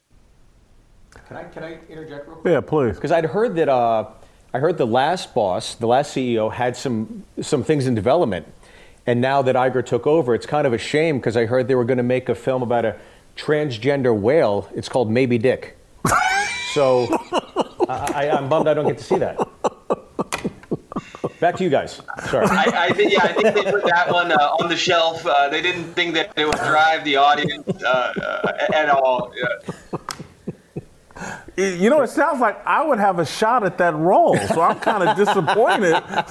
Can 1.27 1.37
I 1.37 1.45
can 1.45 1.65
I 1.65 1.79
interject 1.89 2.29
real 2.29 2.37
quick? 2.37 2.53
Yeah, 2.53 2.61
please. 2.61 2.97
Because 2.97 3.13
I'd 3.13 3.25
heard 3.25 3.57
that 3.57 3.69
uh, 3.69 4.11
I 4.53 4.59
heard 4.59 4.77
the 4.77 4.87
last 4.87 5.35
boss, 5.35 5.75
the 5.75 5.87
last 5.87 6.15
CEO, 6.15 6.53
had 6.53 6.77
some 6.77 7.25
some 7.41 7.65
things 7.65 7.87
in 7.87 7.95
development, 7.95 8.47
and 9.07 9.21
now 9.21 9.43
that 9.43 9.55
Iger 9.55 9.85
took 9.85 10.07
over, 10.07 10.35
it's 10.35 10.47
kind 10.47 10.67
of 10.67 10.73
a 10.73 10.79
shame 10.79 11.19
because 11.19 11.37
I 11.37 11.47
heard 11.47 11.69
they 11.69 11.75
were 11.75 11.85
going 11.85 11.99
to 11.99 12.03
make 12.03 12.29
a 12.29 12.35
film 12.35 12.63
about 12.63 12.85
a 12.85 12.97
transgender 13.37 14.19
whale. 14.19 14.69
It's 14.75 14.89
called 14.89 15.11
Maybe 15.11 15.39
Dick. 15.39 15.77
so 16.73 17.07
I, 17.89 18.31
I'm 18.33 18.49
bummed 18.49 18.69
I 18.69 18.75
don't 18.75 18.87
get 18.87 18.99
to 18.99 19.05
see 19.05 19.19
that. 19.19 19.39
Back 21.41 21.57
to 21.57 21.65
you 21.65 21.71
guys. 21.71 22.01
Sorry. 22.31 22.47
I, 22.47 22.87
I 22.89 22.93
think, 22.93 23.13
yeah, 23.13 23.25
I 23.25 23.33
think 23.33 23.55
they 23.55 23.71
put 23.71 23.85
that 23.85 24.11
one 24.11 24.33
uh, 24.33 24.57
on 24.61 24.69
the 24.69 24.77
shelf. 24.77 25.27
Uh, 25.27 25.49
they 25.49 25.61
didn't 25.61 25.93
think 25.93 26.15
that 26.15 26.33
it 26.37 26.47
would 26.47 26.57
drive 26.57 27.05
the 27.05 27.17
audience 27.17 27.69
uh, 27.83 28.13
uh 28.47 28.73
at 28.75 28.89
all. 28.89 29.33
Yeah. 29.37 29.75
You 31.57 31.89
know, 31.89 32.03
it 32.03 32.11
sounds 32.11 32.41
like 32.41 32.61
I 32.67 32.85
would 32.85 32.99
have 32.99 33.21
a 33.21 33.25
shot 33.25 33.63
at 33.65 33.79
that 33.79 33.95
role, 33.95 34.37
so 34.49 34.61
I'm 34.61 34.81
kind 34.81 35.09
of 35.09 35.17
disappointed 35.17 35.93
that, 35.93 36.31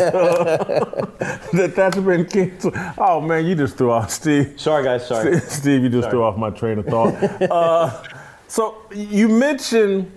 uh, 0.14 1.06
that 1.56 1.72
that's 1.74 1.98
been 1.98 2.24
canceled. 2.24 2.76
Oh 2.96 3.20
man, 3.20 3.46
you 3.46 3.56
just 3.56 3.76
threw 3.76 3.90
off 3.90 4.10
Steve. 4.10 4.60
Sorry, 4.60 4.84
guys. 4.84 5.08
Sorry, 5.08 5.40
Steve. 5.40 5.82
You 5.82 5.88
just 5.88 6.04
Sorry. 6.04 6.12
threw 6.12 6.22
off 6.22 6.36
my 6.36 6.50
train 6.50 6.78
of 6.78 6.86
thought. 6.86 7.14
Uh, 7.50 8.02
so 8.46 8.80
you 8.94 9.28
mentioned 9.28 10.12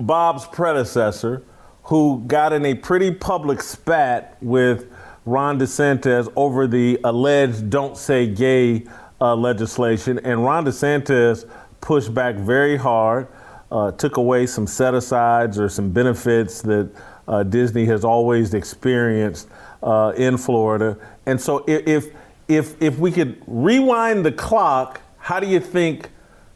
Bob's 0.00 0.44
predecessor, 0.46 1.44
who 1.84 2.24
got 2.26 2.52
in 2.52 2.66
a 2.66 2.74
pretty 2.74 3.12
public 3.12 3.62
spat 3.62 4.36
with 4.40 4.90
Ron 5.24 5.60
DeSantis 5.60 6.32
over 6.34 6.66
the 6.66 6.98
alleged 7.04 7.70
"Don't 7.70 7.96
Say 7.96 8.26
Gay" 8.26 8.84
uh, 9.20 9.36
legislation, 9.36 10.18
and 10.24 10.44
Ron 10.44 10.64
DeSantis 10.64 11.48
pushed 11.82 12.14
back 12.14 12.36
very 12.36 12.78
hard, 12.78 13.28
uh, 13.70 13.92
took 13.92 14.16
away 14.16 14.46
some 14.46 14.66
set 14.66 14.94
asides 14.94 15.58
or 15.58 15.68
some 15.68 15.90
benefits 15.90 16.62
that 16.62 16.90
uh, 17.28 17.42
Disney 17.42 17.84
has 17.84 18.04
always 18.04 18.54
experienced 18.54 19.48
uh, 19.82 20.14
in 20.16 20.38
Florida. 20.38 20.96
And 21.26 21.38
so, 21.38 21.64
if 21.68 22.08
if 22.48 22.80
if 22.80 22.98
we 22.98 23.12
could 23.12 23.42
rewind 23.46 24.24
the 24.24 24.32
clock, 24.32 25.00
how 25.18 25.40
do 25.40 25.46
you 25.46 25.60
think 25.60 26.10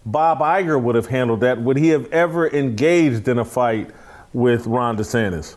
Bob 0.07 0.39
Iger 0.39 0.81
would 0.81 0.95
have 0.95 1.07
handled 1.07 1.41
that? 1.41 1.61
Would 1.61 1.77
he 1.77 1.89
have 1.89 2.11
ever 2.13 2.49
engaged 2.49 3.29
in 3.29 3.39
a 3.39 3.45
fight 3.45 3.91
with 4.33 4.67
Ron 4.67 4.97
DeSantis? 4.97 5.57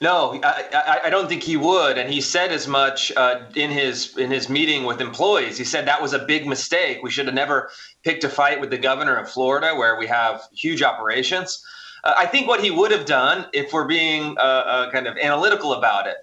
No, 0.00 0.38
I, 0.42 1.00
I, 1.04 1.10
don't 1.10 1.28
think 1.28 1.42
he 1.42 1.56
would, 1.56 1.96
and 1.96 2.12
he 2.12 2.20
said 2.20 2.50
as 2.52 2.68
much 2.68 3.12
uh, 3.16 3.44
in 3.54 3.70
his 3.70 4.18
in 4.18 4.30
his 4.30 4.50
meeting 4.50 4.84
with 4.84 5.00
employees. 5.00 5.56
He 5.56 5.64
said 5.64 5.86
that 5.86 6.02
was 6.02 6.12
a 6.12 6.18
big 6.18 6.46
mistake. 6.46 6.98
We 7.02 7.10
should 7.10 7.26
have 7.26 7.34
never 7.34 7.70
picked 8.04 8.24
a 8.24 8.28
fight 8.28 8.60
with 8.60 8.70
the 8.70 8.78
governor 8.78 9.16
of 9.16 9.30
Florida, 9.30 9.74
where 9.74 9.98
we 9.98 10.06
have 10.06 10.42
huge 10.52 10.82
operations. 10.82 11.64
Uh, 12.04 12.14
I 12.16 12.26
think 12.26 12.46
what 12.46 12.62
he 12.62 12.70
would 12.70 12.92
have 12.92 13.06
done, 13.06 13.46
if 13.52 13.72
we're 13.72 13.86
being 13.86 14.36
uh, 14.38 14.40
uh 14.40 14.90
kind 14.90 15.06
of 15.06 15.16
analytical 15.16 15.72
about 15.72 16.06
it, 16.06 16.16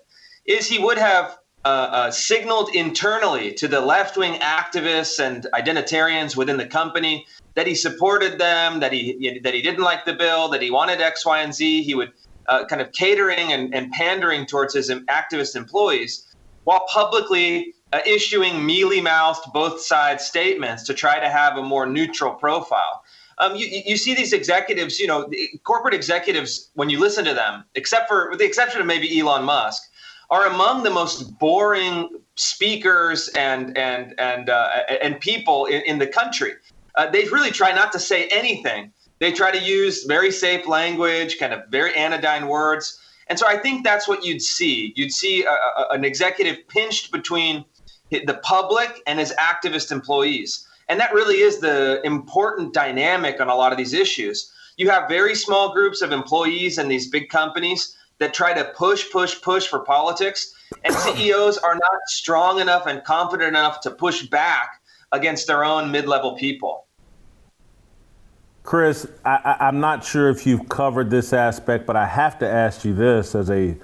is 0.46 0.68
he 0.68 0.80
would 0.80 0.98
have 0.98 1.38
uh, 1.64 1.68
uh, 1.68 2.12
signaled 2.12 2.74
internally 2.74 3.54
to 3.54 3.68
the 3.68 3.80
left 3.80 4.18
wing 4.18 4.40
activists 4.40 5.20
and 5.20 5.46
identitarians 5.54 6.36
within 6.36 6.58
the 6.58 6.66
company 6.66 7.26
that 7.54 7.68
he 7.68 7.76
supported 7.76 8.40
them, 8.40 8.80
that 8.80 8.92
he 8.92 9.40
that 9.44 9.54
he 9.54 9.62
didn't 9.62 9.84
like 9.84 10.06
the 10.06 10.14
bill, 10.14 10.50
that 10.50 10.62
he 10.62 10.72
wanted 10.72 11.02
X, 11.02 11.26
Y, 11.26 11.40
and 11.40 11.54
Z. 11.54 11.84
He 11.84 11.94
would 11.94 12.14
uh, 12.48 12.66
kind 12.66 12.82
of 12.82 12.92
catering 12.94 13.52
and, 13.52 13.76
and, 13.76 13.92
pandering 13.92 14.48
towards 14.48 14.74
his 14.74 14.90
activist 14.90 15.56
employees, 15.56 16.34
while 16.64 16.84
publicly 16.88 17.76
uh, 17.94 18.00
issuing 18.06 18.66
mealy-mouthed 18.66 19.52
both 19.54 19.82
sides 19.82 20.26
statements 20.26 20.84
to 20.84 20.94
try 20.94 21.20
to 21.20 21.30
have 21.30 21.58
a 21.58 21.64
more 21.64 21.86
neutral 21.86 22.34
profile. 22.34 23.04
Um, 23.38 23.56
you, 23.56 23.68
you 23.86 23.98
see 23.98 24.14
these 24.14 24.34
executives, 24.34 25.00
you 25.00 25.08
know, 25.08 25.30
corporate 25.64 25.94
executives, 25.94 26.70
when 26.76 26.90
you 26.90 27.00
listen 27.00 27.26
to 27.26 27.34
them, 27.34 27.64
except 27.76 28.08
for 28.08 28.30
with 28.30 28.40
the 28.40 28.46
exception 28.46 28.82
of 28.82 28.88
maybe 28.88 29.20
Elon 29.20 29.44
Musk, 29.44 29.82
are 30.30 30.48
among 30.48 30.84
the 30.84 30.90
most 30.90 31.38
boring 31.40 32.10
speakers 32.36 33.30
and 33.30 33.78
and 33.78 34.14
and 34.20 34.50
uh, 34.50 34.70
and 35.02 35.20
people 35.20 35.66
in, 35.66 35.82
in 35.82 36.00
the 36.00 36.08
country 36.08 36.54
uh, 36.96 37.10
they 37.10 37.26
really 37.26 37.52
try 37.52 37.72
not 37.72 37.92
to 37.94 38.00
say 38.00 38.28
anything. 38.28 38.92
They 39.20 39.32
try 39.32 39.52
to 39.52 39.60
use 39.60 40.04
very 40.06 40.32
safe 40.32 40.68
language, 40.68 41.38
kind 41.40 41.54
of 41.54 41.68
very 41.70 41.96
anodyne 41.96 42.48
words. 42.48 43.00
And 43.28 43.38
so 43.38 43.48
I 43.48 43.58
think 43.58 43.84
that's 43.84 44.08
what 44.08 44.26
you'd 44.26 44.42
see. 44.42 44.94
You'd 44.96 45.14
see 45.14 45.44
a, 45.44 45.52
a, 45.52 45.88
an 45.92 46.04
executive 46.04 46.68
pinched 46.68 47.12
between 47.12 47.64
the 48.12 48.40
public 48.44 49.02
and 49.08 49.20
his 49.20 49.34
activist 49.40 49.92
employees. 49.92 50.68
And 50.90 51.00
that 51.00 51.14
really 51.14 51.38
is 51.38 51.60
the 51.60 52.02
important 52.04 52.74
dynamic 52.74 53.40
on 53.40 53.48
a 53.48 53.56
lot 53.56 53.72
of 53.72 53.78
these 53.78 53.94
issues. 53.94 54.52
You 54.78 54.90
have 54.90 55.08
very 55.08 55.36
small 55.36 55.74
groups 55.74 56.02
of 56.02 56.12
employees 56.12 56.78
in 56.78 56.88
these 56.88 57.10
big 57.10 57.30
companies 57.30 57.96
that 58.20 58.34
try 58.34 58.54
to 58.54 58.66
push, 58.76 59.10
push, 59.12 59.42
push 59.42 59.68
for 59.68 59.80
politics. 59.80 60.54
And 60.84 60.94
CEOs 61.16 61.58
are 61.58 61.76
not 61.76 62.00
strong 62.08 62.60
enough 62.60 62.88
and 62.88 63.04
confident 63.04 63.50
enough 63.50 63.80
to 63.82 63.92
push 63.92 64.24
back 64.24 64.82
against 65.12 65.48
their 65.48 65.64
own 65.64 65.92
mid-level 65.92 66.36
people. 66.36 66.88
Chris, 68.64 69.08
I, 69.26 69.58
am 69.60 69.80
not 69.80 70.06
sure 70.06 70.30
if 70.30 70.46
you've 70.46 70.70
covered 70.70 71.10
this 71.10 71.34
aspect, 71.34 71.88
but 71.88 71.96
I 71.96 72.06
have 72.06 72.38
to 72.40 72.48
ask 72.48 72.86
you 72.86 72.94
this 72.94 73.34
as 73.34 73.50
a, 73.50 73.76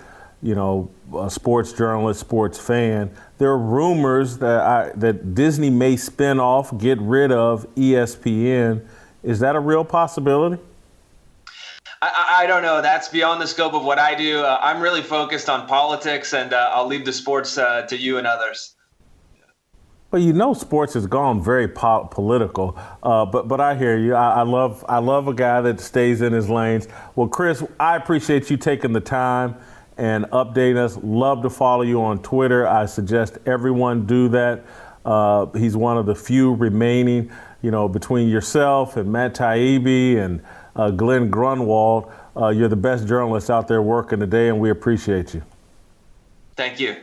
you 0.42 0.56
know, 0.56 0.90
a 1.18 1.30
sports 1.30 1.74
journalist, 1.74 2.20
sports 2.20 2.60
fan. 2.60 3.12
There 3.38 3.50
are 3.50 3.58
rumors 3.58 4.38
that 4.38 4.62
I, 4.62 4.92
that 4.96 5.34
Disney 5.34 5.70
may 5.70 5.96
spin 5.96 6.40
off, 6.40 6.78
get 6.78 7.00
rid 7.00 7.32
of 7.32 7.68
ESPN. 7.76 8.86
Is 9.24 9.40
that 9.40 9.56
a 9.56 9.60
real 9.60 9.84
possibility? 9.84 10.62
I, 12.02 12.42
I 12.42 12.48
don't 12.48 12.62
know. 12.62 12.82
That's 12.82 13.08
beyond 13.08 13.42
the 13.42 13.48
scope 13.48 13.74
of 13.74 13.84
what 13.84 13.98
I 13.98 14.14
do. 14.14 14.42
Uh, 14.42 14.60
I'm 14.62 14.82
really 14.82 15.02
focused 15.02 15.50
on 15.50 15.68
politics, 15.68 16.34
and 16.34 16.54
uh, 16.54 16.72
I'll 16.74 16.86
leave 16.86 17.06
the 17.06 17.14
sports 17.14 17.58
uh, 17.58 17.84
to 17.84 17.98
you 17.98 18.20
and 18.20 18.28
others. 18.28 18.76
Well, 20.12 20.22
you 20.22 20.32
know, 20.32 20.54
sports 20.54 20.94
has 20.94 21.06
gone 21.06 21.44
very 21.44 21.68
po- 21.68 22.08
political, 22.10 22.80
uh, 23.04 23.26
but 23.26 23.48
but 23.48 23.60
I 23.60 23.76
hear 23.76 23.98
you. 23.98 24.14
I, 24.14 24.36
I, 24.36 24.42
love 24.44 24.86
I 24.88 25.00
love 25.00 25.28
a 25.28 25.34
guy 25.34 25.60
that 25.62 25.82
stays 25.82 26.22
in 26.22 26.32
his 26.32 26.50
lanes. 26.50 26.88
Well, 27.16 27.28
Chris, 27.28 27.64
I 27.80 27.98
appreciate 27.98 28.50
you 28.50 28.56
taking 28.56 28.94
the 28.94 29.02
time 29.02 29.58
and 29.98 30.26
update 30.26 30.78
us. 30.78 30.98
Love 31.02 31.42
to 31.42 31.50
follow 31.50 31.82
you 31.82 32.02
on 32.02 32.22
Twitter. 32.22 32.68
I 32.68 32.86
suggest 32.86 33.38
everyone 33.46 34.06
do 34.06 34.30
that. 34.30 34.64
Uh, 35.06 35.48
he's 35.58 35.76
one 35.76 35.98
of 35.98 36.06
the 36.06 36.16
few 36.16 36.54
remaining, 36.54 37.32
you 37.62 37.72
know, 37.72 37.88
between 37.88 38.28
yourself 38.30 38.98
and 38.98 39.12
Matt 39.12 39.36
Taibbi 39.36 40.18
and 40.18 40.42
uh, 40.76 40.92
Glenn 40.92 41.32
Greenwald. 41.32 42.12
Uh, 42.36 42.50
you're 42.50 42.68
the 42.68 42.76
best 42.76 43.08
journalist 43.08 43.50
out 43.50 43.68
there 43.68 43.82
working 43.82 44.20
today, 44.20 44.50
and 44.50 44.60
we 44.60 44.70
appreciate 44.70 45.34
you. 45.34 45.42
Thank 46.56 46.80
you. 46.80 46.96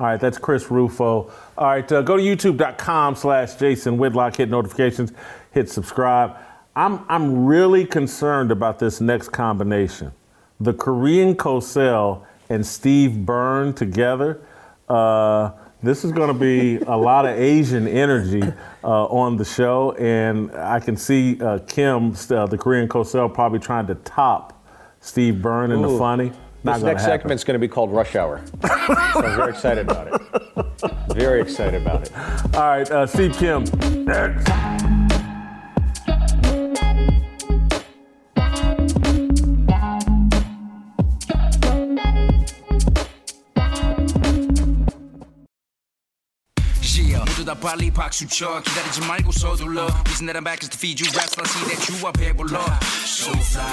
All 0.00 0.06
right, 0.06 0.20
that's 0.20 0.38
Chris 0.38 0.70
Rufo. 0.70 1.32
All 1.58 1.66
right, 1.66 1.90
uh, 1.90 2.02
go 2.02 2.16
to 2.16 2.22
youtube.com 2.22 3.16
slash 3.16 3.56
Jason 3.56 3.98
Whitlock, 3.98 4.36
hit 4.36 4.48
notifications, 4.48 5.12
hit 5.50 5.68
subscribe. 5.68 6.36
I'm, 6.76 7.00
I'm 7.08 7.46
really 7.46 7.84
concerned 7.84 8.52
about 8.52 8.78
this 8.78 9.00
next 9.00 9.30
combination. 9.30 10.12
The 10.60 10.72
Korean 10.72 11.34
Cosell 11.36 12.24
and 12.50 12.66
Steve 12.66 13.24
Byrne 13.24 13.72
together. 13.72 14.40
Uh, 14.88 15.52
this 15.82 16.04
is 16.04 16.10
going 16.10 16.28
to 16.28 16.38
be 16.38 16.78
a 16.86 16.96
lot 16.96 17.24
of 17.24 17.38
Asian 17.38 17.86
energy 17.86 18.42
uh, 18.82 19.04
on 19.06 19.36
the 19.36 19.44
show, 19.44 19.92
and 19.92 20.50
I 20.52 20.80
can 20.80 20.96
see 20.96 21.40
uh, 21.40 21.60
Kim, 21.60 22.14
uh, 22.30 22.46
the 22.46 22.58
Korean 22.58 22.88
Cosell, 22.88 23.32
probably 23.32 23.60
trying 23.60 23.86
to 23.86 23.94
top 23.96 24.66
Steve 25.00 25.40
Byrne 25.40 25.70
in 25.70 25.84
Ooh. 25.84 25.92
the 25.92 25.98
funny. 25.98 26.32
Not 26.64 26.74
this 26.74 26.82
next 26.82 27.02
happen. 27.02 27.20
segment's 27.20 27.44
going 27.44 27.54
to 27.54 27.60
be 27.60 27.68
called 27.68 27.92
Rush 27.92 28.16
Hour. 28.16 28.42
so 28.62 28.68
I'm 28.68 29.36
very 29.36 29.50
excited 29.50 29.88
about 29.88 30.08
it. 30.08 31.14
Very 31.14 31.40
excited 31.40 31.80
about 31.80 32.02
it. 32.02 32.16
All 32.56 32.62
right, 32.62 32.90
uh, 32.90 33.06
Steve 33.06 33.36
Kim. 33.36 33.64
Next. 34.04 34.97
다 47.47 47.53
빨리 47.53 47.91
박수 47.91 48.27
쳐 48.27 48.61
기다리지 48.61 49.07
말고 49.07 49.31
서둘러 49.31 49.87
Reason 50.07 50.27
that 50.27 50.35
I'm 50.35 50.43
back 50.43 50.61
is 50.61 50.69
to 50.69 50.77
feed 50.77 50.99
you 50.99 51.07
raps 51.15 51.37
I 51.37 51.45
see 51.45 51.63
that 51.69 51.87
you 51.89 52.05
are 52.05 52.13
배불러 52.13 52.59
So 53.05 53.31
fly 53.31 53.63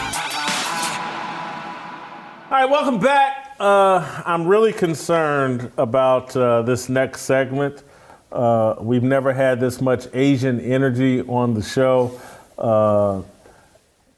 All 2.50 2.58
right, 2.58 2.68
welcome 2.68 2.98
back. 2.98 3.54
Uh, 3.60 4.22
I'm 4.26 4.44
really 4.44 4.72
concerned 4.72 5.70
about 5.78 6.34
uh, 6.36 6.62
this 6.62 6.88
next 6.88 7.20
segment. 7.20 7.84
Uh, 8.32 8.74
we've 8.80 9.04
never 9.04 9.32
had 9.32 9.60
this 9.60 9.80
much 9.80 10.08
Asian 10.12 10.58
energy 10.58 11.22
on 11.22 11.54
the 11.54 11.62
show. 11.62 12.10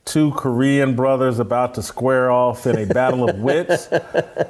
Two 0.08 0.32
Korean 0.32 0.96
brothers 0.96 1.38
about 1.38 1.76
to 1.76 1.84
square 1.84 2.32
off 2.32 2.66
in 2.66 2.78
a 2.78 2.86
battle 2.86 3.30
of 3.30 3.40
wits. 3.40 3.90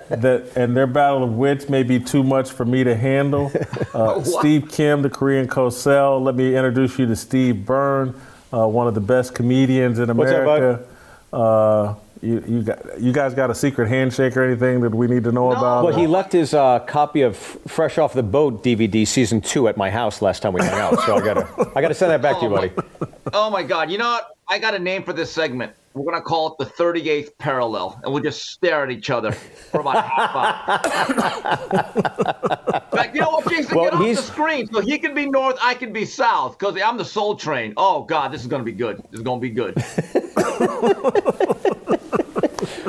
That 0.09 0.53
and 0.55 0.75
their 0.75 0.87
battle 0.87 1.23
of 1.23 1.33
wits 1.33 1.67
may 1.67 1.83
be 1.83 1.99
too 1.99 2.23
much 2.23 2.51
for 2.51 2.63
me 2.63 2.83
to 2.83 2.95
handle. 2.95 3.51
Uh, 3.93 4.21
Steve 4.23 4.69
Kim, 4.69 5.01
the 5.01 5.09
Korean 5.09 5.47
Cosell. 5.47 6.21
Let 6.21 6.35
me 6.35 6.55
introduce 6.55 6.99
you 6.99 7.07
to 7.07 7.15
Steve 7.15 7.65
Byrne, 7.65 8.13
uh, 8.53 8.67
one 8.67 8.87
of 8.87 8.93
the 8.93 9.01
best 9.01 9.33
comedians 9.33 9.97
in 9.97 10.15
What's 10.15 10.31
up, 10.31 10.45
bud? 10.45 10.61
America. 10.61 10.87
Uh, 11.33 11.95
you, 12.21 12.43
you, 12.47 12.61
got, 12.61 13.01
you 13.01 13.11
guys 13.11 13.33
got 13.33 13.49
a 13.49 13.55
secret 13.55 13.87
handshake 13.87 14.37
or 14.37 14.43
anything 14.43 14.81
that 14.81 14.93
we 14.93 15.07
need 15.07 15.23
to 15.23 15.31
know 15.31 15.51
about? 15.51 15.83
Well, 15.83 15.97
he 15.97 16.05
left 16.05 16.31
his 16.31 16.53
uh, 16.53 16.79
copy 16.79 17.21
of 17.21 17.35
Fresh 17.37 17.97
Off 17.97 18.13
the 18.13 18.23
Boat 18.23 18.63
DVD 18.63 19.07
season 19.07 19.41
two 19.41 19.67
at 19.67 19.77
my 19.77 19.89
house 19.89 20.21
last 20.21 20.41
time 20.41 20.53
we 20.53 20.61
hung 20.61 20.79
out. 20.79 20.99
So 21.01 21.15
I 21.15 21.21
gotta, 21.21 21.71
I 21.75 21.81
gotta 21.81 21.95
send 21.95 22.11
that 22.11 22.21
back 22.21 22.37
to 22.39 22.45
you, 22.45 22.49
buddy. 22.49 22.71
Oh 23.33 23.49
my 23.49 23.61
God! 23.61 23.91
You 23.91 23.97
know 23.97 24.09
what? 24.09 24.36
I 24.49 24.59
got 24.59 24.73
a 24.73 24.79
name 24.79 25.03
for 25.03 25.11
this 25.13 25.31
segment. 25.31 25.73
We're 25.93 26.11
gonna 26.11 26.23
call 26.23 26.47
it 26.47 26.53
the 26.59 26.65
38th 26.65 27.37
parallel, 27.37 27.99
and 28.03 28.13
we'll 28.13 28.23
just 28.23 28.51
stare 28.51 28.83
at 28.83 28.91
each 28.91 29.09
other 29.09 29.31
for 29.31 29.79
about 29.81 29.95
a 29.97 30.01
half 30.03 30.35
hour. 30.35 30.79
like, 32.93 33.13
you 33.13 33.21
know 33.21 33.31
what, 33.31 33.49
Jason? 33.49 33.75
Well, 33.75 33.85
get 33.85 33.93
off 33.95 34.01
the 34.01 34.15
screen 34.15 34.67
so 34.71 34.79
he 34.79 34.99
can 34.99 35.15
be 35.15 35.25
north, 35.25 35.57
I 35.61 35.73
can 35.73 35.91
be 35.91 36.05
south, 36.05 36.59
because 36.59 36.79
I'm 36.81 36.97
the 36.97 37.05
Soul 37.05 37.35
Train. 37.35 37.73
Oh 37.77 38.03
God, 38.03 38.31
this 38.31 38.41
is 38.41 38.47
gonna 38.47 38.63
be 38.63 38.73
good. 38.73 38.97
This 39.11 39.19
is 39.19 39.21
gonna 39.21 39.41
be 39.41 39.49
good. 39.49 39.75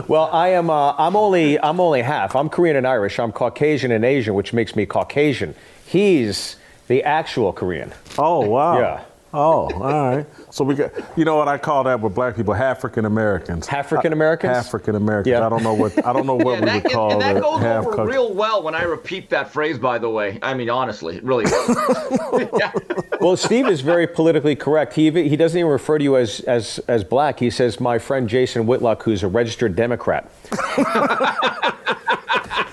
Well, 0.09 0.31
I 0.33 0.49
am. 0.49 0.71
Uh, 0.71 0.95
I'm 0.97 1.15
only. 1.17 1.61
I'm 1.61 1.81
only 1.81 2.01
half. 2.01 2.35
I'm 2.35 2.49
Korean 2.49 2.77
and 2.77 2.87
Irish. 2.87 3.21
I'm 3.21 3.31
Caucasian 3.31 3.93
and 3.93 4.07
Asian, 4.07 4.33
which 4.33 4.55
makes 4.55 4.75
me 4.75 4.87
Caucasian. 4.87 5.55
He's 5.85 6.57
the 6.87 7.05
actual 7.05 7.53
Korean. 7.53 7.93
Oh 8.17 8.49
wow. 8.49 8.81
Yeah. 8.81 9.05
Oh, 9.41 9.71
all 9.73 9.81
right. 10.17 10.27
So 10.51 10.65
we 10.65 10.75
got, 10.75 10.91
you 11.17 11.25
know 11.25 11.37
what 11.37 11.47
I 11.47 11.59
call 11.59 11.85
that 11.85 12.01
with 12.01 12.13
black 12.13 12.35
people, 12.35 12.55
African 12.55 13.05
Americans. 13.05 13.69
African 13.69 14.13
Americans. 14.13 14.57
African 14.57 14.97
Americans. 14.97 15.31
Yeah. 15.31 15.47
I 15.47 15.49
don't 15.49 15.63
know 15.63 15.75
what 15.75 16.05
I 16.05 16.13
don't 16.13 16.27
know 16.27 16.35
what 16.35 16.59
Yeah, 16.59 16.61
we 16.61 16.67
that, 16.67 16.75
would 16.75 16.85
and, 16.87 16.93
call 16.93 17.13
and 17.13 17.21
that 17.21 17.35
goes 17.41 17.63
over 17.63 17.95
country. 17.95 18.15
real 18.15 18.35
well 18.35 18.65
when 18.65 18.75
I 18.75 18.83
repeat 18.83 19.31
that 19.31 19.53
phrase. 19.53 19.79
By 19.79 19.99
the 19.99 20.11
way, 20.11 20.41
I 20.43 20.55
mean 20.55 20.69
honestly, 20.69 21.19
it 21.19 21.23
really. 21.23 21.45
yeah. 22.59 22.73
Well, 23.21 23.37
Steve 23.37 23.69
is 23.69 23.81
very 23.81 24.09
politically 24.09 24.57
correct. 24.57 24.95
He 24.95 25.09
he 25.13 25.37
doesn't 25.37 25.57
even 25.57 25.71
refer 25.71 25.99
to 25.99 26.05
you 26.05 26.17
as 26.17 26.41
as 26.41 26.81
as 26.89 27.05
black. 27.05 27.39
He 27.39 27.51
says 27.51 27.79
my 27.79 28.01
friend 28.01 28.29
Jason 28.29 28.67
Whitlock, 28.67 29.05
who's 29.05 29.23
a 29.23 29.29
registered 29.29 29.77
Democrat. 29.77 30.29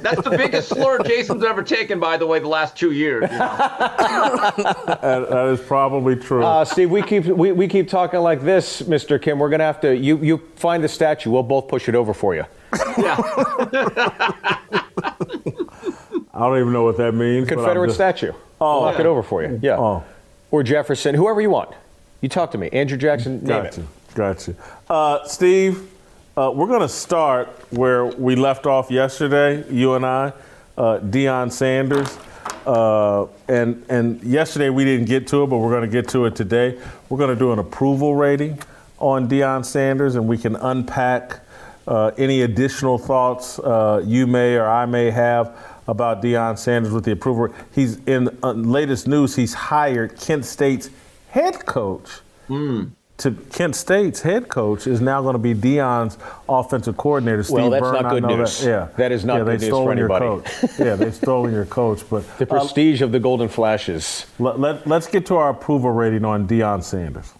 That's 0.00 0.22
the 0.22 0.34
biggest 0.36 0.68
slur 0.68 1.02
Jason's 1.02 1.42
ever 1.44 1.62
taken, 1.62 1.98
by 2.00 2.16
the 2.16 2.26
way, 2.26 2.38
the 2.38 2.48
last 2.48 2.76
two 2.76 2.92
years. 2.92 3.30
you 3.30 3.38
know. 3.38 3.56
That- 5.02 5.28
that 5.30 5.46
is 5.48 5.60
probably 5.60 6.16
true. 6.16 6.44
Uh, 6.44 6.64
Steve, 6.64 6.90
we 6.90 7.02
keep 7.02 7.24
we, 7.26 7.52
we 7.52 7.66
keep 7.68 7.88
talking 7.88 8.20
like 8.20 8.40
this, 8.42 8.82
Mr. 8.82 9.20
Kim. 9.20 9.38
We're 9.38 9.50
gonna 9.50 9.64
have 9.64 9.80
to 9.82 9.96
you 9.96 10.16
you 10.18 10.38
find 10.56 10.82
the 10.82 10.88
statue. 10.88 11.30
We'll 11.30 11.42
both 11.42 11.68
push 11.68 11.88
it 11.88 11.94
over 11.94 12.14
for 12.14 12.34
you. 12.34 12.44
Yeah. 12.98 13.16
I 16.34 16.38
don't 16.38 16.58
even 16.58 16.72
know 16.72 16.84
what 16.84 16.96
that 16.98 17.12
means. 17.12 17.48
Confederate 17.48 17.88
just- 17.88 17.96
statue. 17.98 18.32
Oh. 18.60 18.82
We'll 18.82 18.90
knock 18.92 19.00
it 19.00 19.06
over 19.06 19.22
for 19.22 19.42
you. 19.42 19.58
Yeah. 19.62 19.76
Oh. 19.78 20.04
Or 20.50 20.62
Jefferson, 20.62 21.14
whoever 21.14 21.40
you 21.40 21.50
want. 21.50 21.70
You 22.20 22.28
talk 22.28 22.52
to 22.52 22.58
me. 22.58 22.68
Andrew 22.72 22.96
Jackson, 22.96 23.38
name 23.42 23.64
Gotcha. 23.64 23.80
it. 23.80 23.86
Gotcha. 24.14 24.54
Uh, 24.88 25.24
Steve, 25.24 25.90
uh, 26.36 26.50
we're 26.54 26.66
going 26.66 26.80
to 26.80 26.88
start 26.88 27.48
where 27.70 28.06
we 28.06 28.36
left 28.36 28.66
off 28.66 28.90
yesterday, 28.90 29.68
you 29.70 29.94
and 29.94 30.06
I, 30.06 30.32
uh, 30.78 30.98
Deion 31.00 31.52
Sanders. 31.52 32.18
Uh, 32.64 33.26
and, 33.48 33.84
and 33.88 34.22
yesterday 34.22 34.70
we 34.70 34.84
didn't 34.84 35.06
get 35.06 35.26
to 35.28 35.42
it, 35.42 35.48
but 35.48 35.58
we're 35.58 35.70
going 35.70 35.88
to 35.88 35.92
get 35.92 36.08
to 36.10 36.24
it 36.24 36.34
today. 36.34 36.78
We're 37.08 37.18
going 37.18 37.34
to 37.34 37.38
do 37.38 37.52
an 37.52 37.58
approval 37.58 38.14
rating 38.14 38.58
on 38.98 39.28
Deion 39.28 39.64
Sanders, 39.64 40.14
and 40.14 40.26
we 40.26 40.38
can 40.38 40.56
unpack 40.56 41.40
uh, 41.86 42.12
any 42.16 42.42
additional 42.42 42.96
thoughts 42.96 43.58
uh, 43.58 44.02
you 44.06 44.26
may 44.26 44.54
or 44.54 44.66
I 44.66 44.86
may 44.86 45.10
have 45.10 45.58
about 45.88 46.22
Deion 46.22 46.56
Sanders 46.56 46.92
with 46.92 47.04
the 47.04 47.12
approval. 47.12 47.54
He's 47.74 47.98
in 48.06 48.28
uh, 48.42 48.52
latest 48.52 49.06
news. 49.06 49.36
He's 49.36 49.52
hired 49.52 50.18
Kent 50.18 50.44
State's 50.46 50.88
head 51.28 51.66
coach. 51.66 52.08
To 53.22 53.30
Kent 53.30 53.76
State's 53.76 54.20
head 54.22 54.48
coach 54.48 54.88
is 54.88 55.00
now 55.00 55.22
going 55.22 55.34
to 55.34 55.38
be 55.38 55.54
Deion's 55.54 56.18
offensive 56.48 56.96
coordinator. 56.96 57.44
Steve 57.44 57.54
Well, 57.56 57.70
that's 57.70 57.80
Byrne, 57.82 58.02
not 58.02 58.10
good 58.10 58.24
news. 58.24 58.60
That, 58.62 58.66
yeah, 58.68 58.88
That 58.96 59.12
is 59.12 59.24
not 59.24 59.34
yeah, 59.34 59.38
good 59.44 59.46
they 59.46 59.52
news 59.52 59.62
for 59.62 59.66
stolen 59.66 59.98
your 59.98 60.12
anybody. 60.12 60.42
coach. 60.50 60.78
yeah, 60.80 60.96
they've 60.96 61.14
stolen 61.14 61.52
your 61.52 61.64
coach. 61.66 62.02
But 62.10 62.24
The 62.38 62.46
prestige 62.46 63.00
of 63.00 63.12
the 63.12 63.20
Golden 63.20 63.48
Flashes. 63.48 64.26
let, 64.40 64.58
let, 64.58 64.86
let's 64.88 65.06
get 65.06 65.24
to 65.26 65.36
our 65.36 65.50
approval 65.50 65.92
rating 65.92 66.24
on 66.24 66.48
Deion 66.48 66.82
Sanders. 66.82 67.32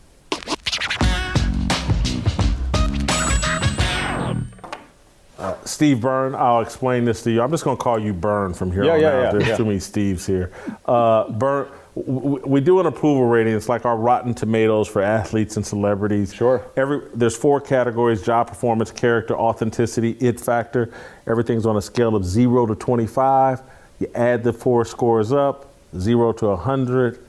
Uh, 5.39 5.56
Steve 5.65 6.01
Byrne, 6.01 6.36
I'll 6.36 6.61
explain 6.61 7.05
this 7.05 7.23
to 7.24 7.31
you. 7.32 7.43
I'm 7.43 7.51
just 7.51 7.65
going 7.65 7.77
to 7.77 7.82
call 7.82 7.98
you 7.98 8.12
Byrne 8.12 8.55
from 8.55 8.70
here 8.70 8.85
Yeah, 8.85 8.93
on 8.93 9.01
yeah, 9.01 9.09
out. 9.09 9.23
yeah, 9.35 9.39
There's 9.40 9.56
too 9.56 9.65
many 9.65 9.78
Steves 9.78 10.24
here. 10.24 10.52
Uh, 10.86 11.28
Byrne, 11.31 11.66
we 11.94 12.60
do 12.62 12.81
an 12.81 12.86
approval 12.86 13.27
rating. 13.27 13.55
It's 13.55 13.69
like 13.69 13.85
our 13.85 13.97
Rotten 13.97 14.32
Tomatoes 14.32 14.89
for 14.89 15.02
athletes 15.02 15.56
and 15.56 15.66
celebrities. 15.66 16.32
Sure. 16.32 16.66
Every 16.77 17.02
there's 17.14 17.36
four 17.36 17.60
categories: 17.60 18.23
job 18.23 18.48
performance, 18.48 18.90
character, 18.90 19.36
authenticity, 19.36 20.12
it 20.12 20.40
factor. 20.40 20.93
Everything's 21.27 21.66
on 21.66 21.77
a 21.77 21.82
scale 21.82 22.16
of 22.16 22.24
zero 22.24 22.64
to 22.66 22.74
25. 22.74 23.62
You 24.01 24.10
add 24.14 24.43
the 24.43 24.52
four 24.52 24.85
scores 24.85 25.32
up, 25.32 25.73
zero 25.98 26.32
to 26.32 26.47
100 26.47 27.24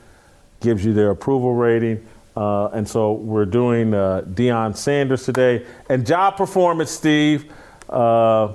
gives 0.60 0.84
you 0.84 0.94
their 0.94 1.10
approval 1.10 1.54
rating. 1.54 2.04
Uh, 2.36 2.68
and 2.68 2.88
so 2.88 3.12
we're 3.12 3.44
doing 3.44 3.94
uh, 3.94 4.22
Deion 4.26 4.76
Sanders 4.76 5.24
today. 5.24 5.64
And 5.88 6.06
job 6.06 6.36
performance, 6.36 6.90
Steve. 6.90 7.52
Uh, 7.88 8.54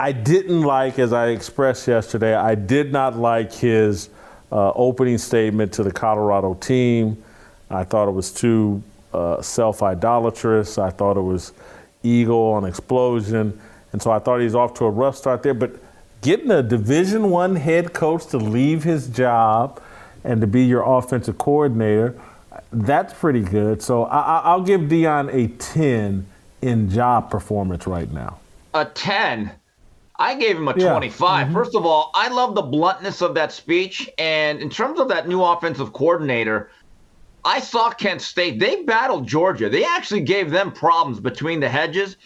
I 0.00 0.12
didn't 0.12 0.62
like, 0.62 0.98
as 0.98 1.12
I 1.12 1.28
expressed 1.28 1.88
yesterday, 1.88 2.34
I 2.34 2.54
did 2.54 2.92
not 2.92 3.16
like 3.16 3.52
his 3.52 4.10
uh, 4.50 4.72
opening 4.74 5.18
statement 5.18 5.72
to 5.74 5.82
the 5.82 5.92
Colorado 5.92 6.54
team. 6.54 7.22
I 7.70 7.84
thought 7.84 8.08
it 8.08 8.12
was 8.12 8.32
too 8.32 8.82
uh, 9.12 9.42
self 9.42 9.82
idolatrous. 9.82 10.78
I 10.78 10.90
thought 10.90 11.16
it 11.16 11.22
was 11.22 11.52
ego 12.02 12.50
on 12.50 12.64
explosion, 12.64 13.58
and 13.92 14.02
so 14.02 14.10
I 14.10 14.18
thought 14.18 14.40
he's 14.40 14.54
off 14.54 14.74
to 14.74 14.84
a 14.84 14.90
rough 14.90 15.16
start 15.16 15.42
there. 15.42 15.54
But 15.54 15.72
getting 16.20 16.50
a 16.50 16.62
Division 16.62 17.30
One 17.30 17.56
head 17.56 17.92
coach 17.92 18.26
to 18.26 18.38
leave 18.38 18.84
his 18.84 19.08
job 19.08 19.82
and 20.24 20.40
to 20.40 20.46
be 20.46 20.64
your 20.64 20.82
offensive 20.82 21.38
coordinator, 21.38 22.18
that's 22.72 23.14
pretty 23.14 23.40
good. 23.40 23.82
So 23.82 24.04
I, 24.04 24.40
I'll 24.40 24.62
give 24.62 24.82
Deion 24.82 25.32
a 25.32 25.48
10 25.48 26.26
in 26.62 26.90
job 26.90 27.30
performance 27.30 27.86
right 27.86 28.10
now. 28.10 28.38
A 28.74 28.84
10. 28.84 29.50
I 30.18 30.34
gave 30.34 30.56
him 30.56 30.68
a 30.68 30.74
Yeah. 30.76 30.90
25. 30.90 31.46
Mm-hmm. 31.46 31.54
First 31.54 31.74
of 31.74 31.86
all, 31.86 32.10
I 32.14 32.28
love 32.28 32.54
the 32.54 32.62
bluntness 32.62 33.22
of 33.22 33.34
that 33.34 33.52
speech. 33.52 34.08
And 34.18 34.60
in 34.60 34.68
terms 34.68 34.98
of 34.98 35.08
that 35.08 35.28
new 35.28 35.42
offensive 35.42 35.92
coordinator, 35.92 36.70
I 37.44 37.60
saw 37.60 37.90
Kent 37.90 38.20
State. 38.20 38.58
They 38.58 38.82
battled 38.82 39.26
Georgia. 39.26 39.68
They 39.68 39.84
actually 39.84 40.22
gave 40.22 40.50
them 40.50 40.72
problems 40.72 41.20
between 41.20 41.60
the 41.60 41.68
hedges. 41.68 42.16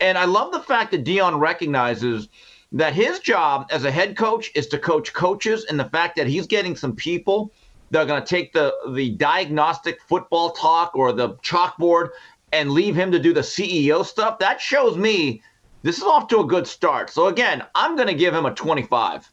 And 0.00 0.16
I 0.16 0.24
love 0.24 0.52
the 0.52 0.60
fact 0.60 0.90
that 0.92 1.04
Deion 1.04 1.38
recognizes 1.38 2.28
that 2.72 2.92
his 2.92 3.20
job 3.20 3.66
as 3.70 3.84
a 3.84 3.90
head 3.90 4.16
coach 4.16 4.50
is 4.54 4.66
to 4.68 4.78
coach 4.78 5.12
coaches 5.12 5.64
and 5.66 5.78
the 5.78 5.84
fact 5.84 6.16
that 6.16 6.26
he's 6.26 6.46
getting 6.46 6.74
some 6.74 6.96
people 6.96 7.52
that 7.90 8.02
are 8.02 8.06
going 8.06 8.20
to 8.20 8.26
take 8.26 8.52
the, 8.52 8.74
the 8.94 9.10
diagnostic 9.10 10.00
football 10.08 10.50
talk 10.50 10.96
or 10.96 11.12
the 11.12 11.34
chalkboard 11.34 12.08
and 12.52 12.70
leave 12.70 12.96
him 12.96 13.12
to 13.12 13.18
do 13.18 13.32
the 13.32 13.40
CEO 13.40 14.04
stuff. 14.04 14.38
That 14.40 14.60
shows 14.60 14.96
me 14.96 15.42
this 15.84 15.98
is 15.98 16.02
off 16.02 16.26
to 16.28 16.40
a 16.40 16.44
good 16.44 16.66
start. 16.66 17.10
So 17.10 17.26
again, 17.28 17.62
I'm 17.74 17.94
going 17.94 18.08
to 18.08 18.14
give 18.14 18.34
him 18.34 18.46
a 18.46 18.54
25. 18.54 19.30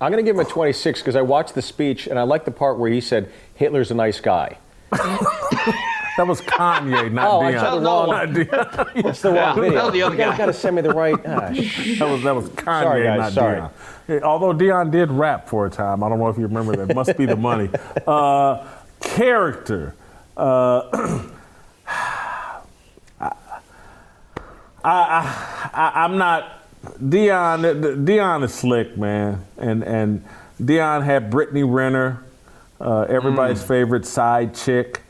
I'm 0.00 0.10
going 0.12 0.24
to 0.24 0.28
give 0.28 0.36
him 0.36 0.44
a 0.44 0.48
26 0.48 1.00
because 1.00 1.16
I 1.16 1.22
watched 1.22 1.54
the 1.54 1.60
speech 1.62 2.06
and 2.06 2.18
I 2.18 2.22
like 2.22 2.44
the 2.46 2.50
part 2.50 2.78
where 2.78 2.90
he 2.90 3.00
said 3.00 3.30
Hitler's 3.54 3.90
a 3.90 3.94
nice 3.94 4.20
guy. 4.20 4.58
That 6.16 6.26
was 6.26 6.40
Kanye, 6.40 7.12
not 7.12 7.28
Oh, 7.30 7.40
I 7.42 7.52
Deion. 7.52 7.60
saw 7.60 7.74
the 7.76 7.80
wrong- 7.80 8.08
Not 8.10 8.28
Deion. 8.30 9.02
That's 9.04 9.22
the 9.22 9.28
wrong 9.30 9.36
Yeah, 9.36 9.54
video. 9.54 9.70
that 9.76 9.84
was 9.84 9.92
the 9.92 10.02
other 10.02 10.14
you 10.14 10.18
gotta, 10.18 10.30
guy. 10.32 10.36
gotta 10.36 10.52
send 10.52 10.74
me 10.74 10.82
the 10.82 10.90
right. 10.90 11.14
Ah, 11.24 11.52
sh- 11.52 11.96
That 12.00 12.08
was 12.10 12.22
that 12.24 12.34
was 12.34 12.48
Kanye, 12.50 12.82
Sorry, 12.82 13.02
guys, 13.04 13.18
not 13.20 13.32
sorry. 13.34 13.60
Deion. 13.60 13.70
Yeah, 14.08 14.18
Although 14.24 14.52
Deion 14.52 14.90
did 14.90 15.12
rap 15.12 15.48
for 15.48 15.66
a 15.66 15.70
time, 15.70 16.02
I 16.02 16.08
don't 16.08 16.18
know 16.18 16.26
if 16.28 16.36
you 16.36 16.42
remember 16.48 16.74
that. 16.84 16.92
Must 16.92 17.16
be 17.16 17.24
the 17.24 17.36
money. 17.36 17.70
Uh, 18.04 18.66
character. 19.00 19.94
Uh, 20.36 21.22
I, 23.20 23.36
I, 24.84 25.70
I, 25.72 26.04
I'm 26.04 26.18
not. 26.18 26.54
Deion, 27.00 28.04
Deion 28.04 28.44
is 28.44 28.54
slick, 28.54 28.96
man, 28.96 29.44
and 29.56 29.82
and 29.82 30.24
Deion 30.60 31.04
had 31.04 31.30
Brittany 31.30 31.64
Renner, 31.64 32.22
uh, 32.80 33.02
everybody's 33.02 33.62
favorite 33.62 34.06
side 34.06 34.54
chick. 34.54 35.02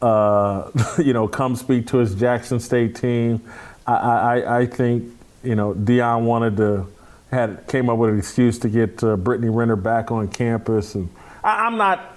Uh, 0.00 0.70
you 0.98 1.12
know, 1.12 1.26
come 1.26 1.56
speak 1.56 1.88
to 1.88 1.98
his 1.98 2.14
Jackson 2.14 2.60
State 2.60 2.94
team. 2.94 3.40
I, 3.86 3.94
I, 3.94 4.58
I 4.58 4.66
think 4.66 5.12
you 5.42 5.54
know 5.54 5.74
Deion 5.74 6.22
wanted 6.22 6.56
to 6.58 6.86
had 7.30 7.66
came 7.66 7.90
up 7.90 7.98
with 7.98 8.10
an 8.10 8.18
excuse 8.18 8.58
to 8.60 8.68
get 8.68 9.02
uh, 9.02 9.16
Brittany 9.16 9.50
Renner 9.50 9.76
back 9.76 10.10
on 10.10 10.28
campus, 10.28 10.94
and 10.94 11.08
I, 11.42 11.66
I'm 11.66 11.76
not. 11.76 12.12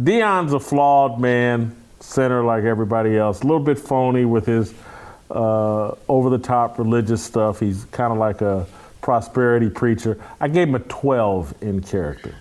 Deion's 0.00 0.52
a 0.52 0.60
flawed 0.60 1.20
man, 1.20 1.74
center 2.00 2.42
like 2.42 2.64
everybody 2.64 3.16
else. 3.16 3.40
A 3.40 3.44
little 3.44 3.60
bit 3.60 3.78
phony 3.78 4.24
with 4.24 4.46
his 4.46 4.74
uh, 5.30 5.94
over 6.08 6.30
the 6.30 6.38
top 6.38 6.78
religious 6.78 7.22
stuff. 7.22 7.60
He's 7.60 7.84
kind 7.86 8.12
of 8.12 8.18
like 8.18 8.40
a 8.40 8.66
prosperity 9.00 9.70
preacher. 9.70 10.22
I 10.40 10.48
gave 10.48 10.68
him 10.68 10.74
a 10.74 10.80
12 10.80 11.62
in 11.62 11.80
character. 11.82 12.34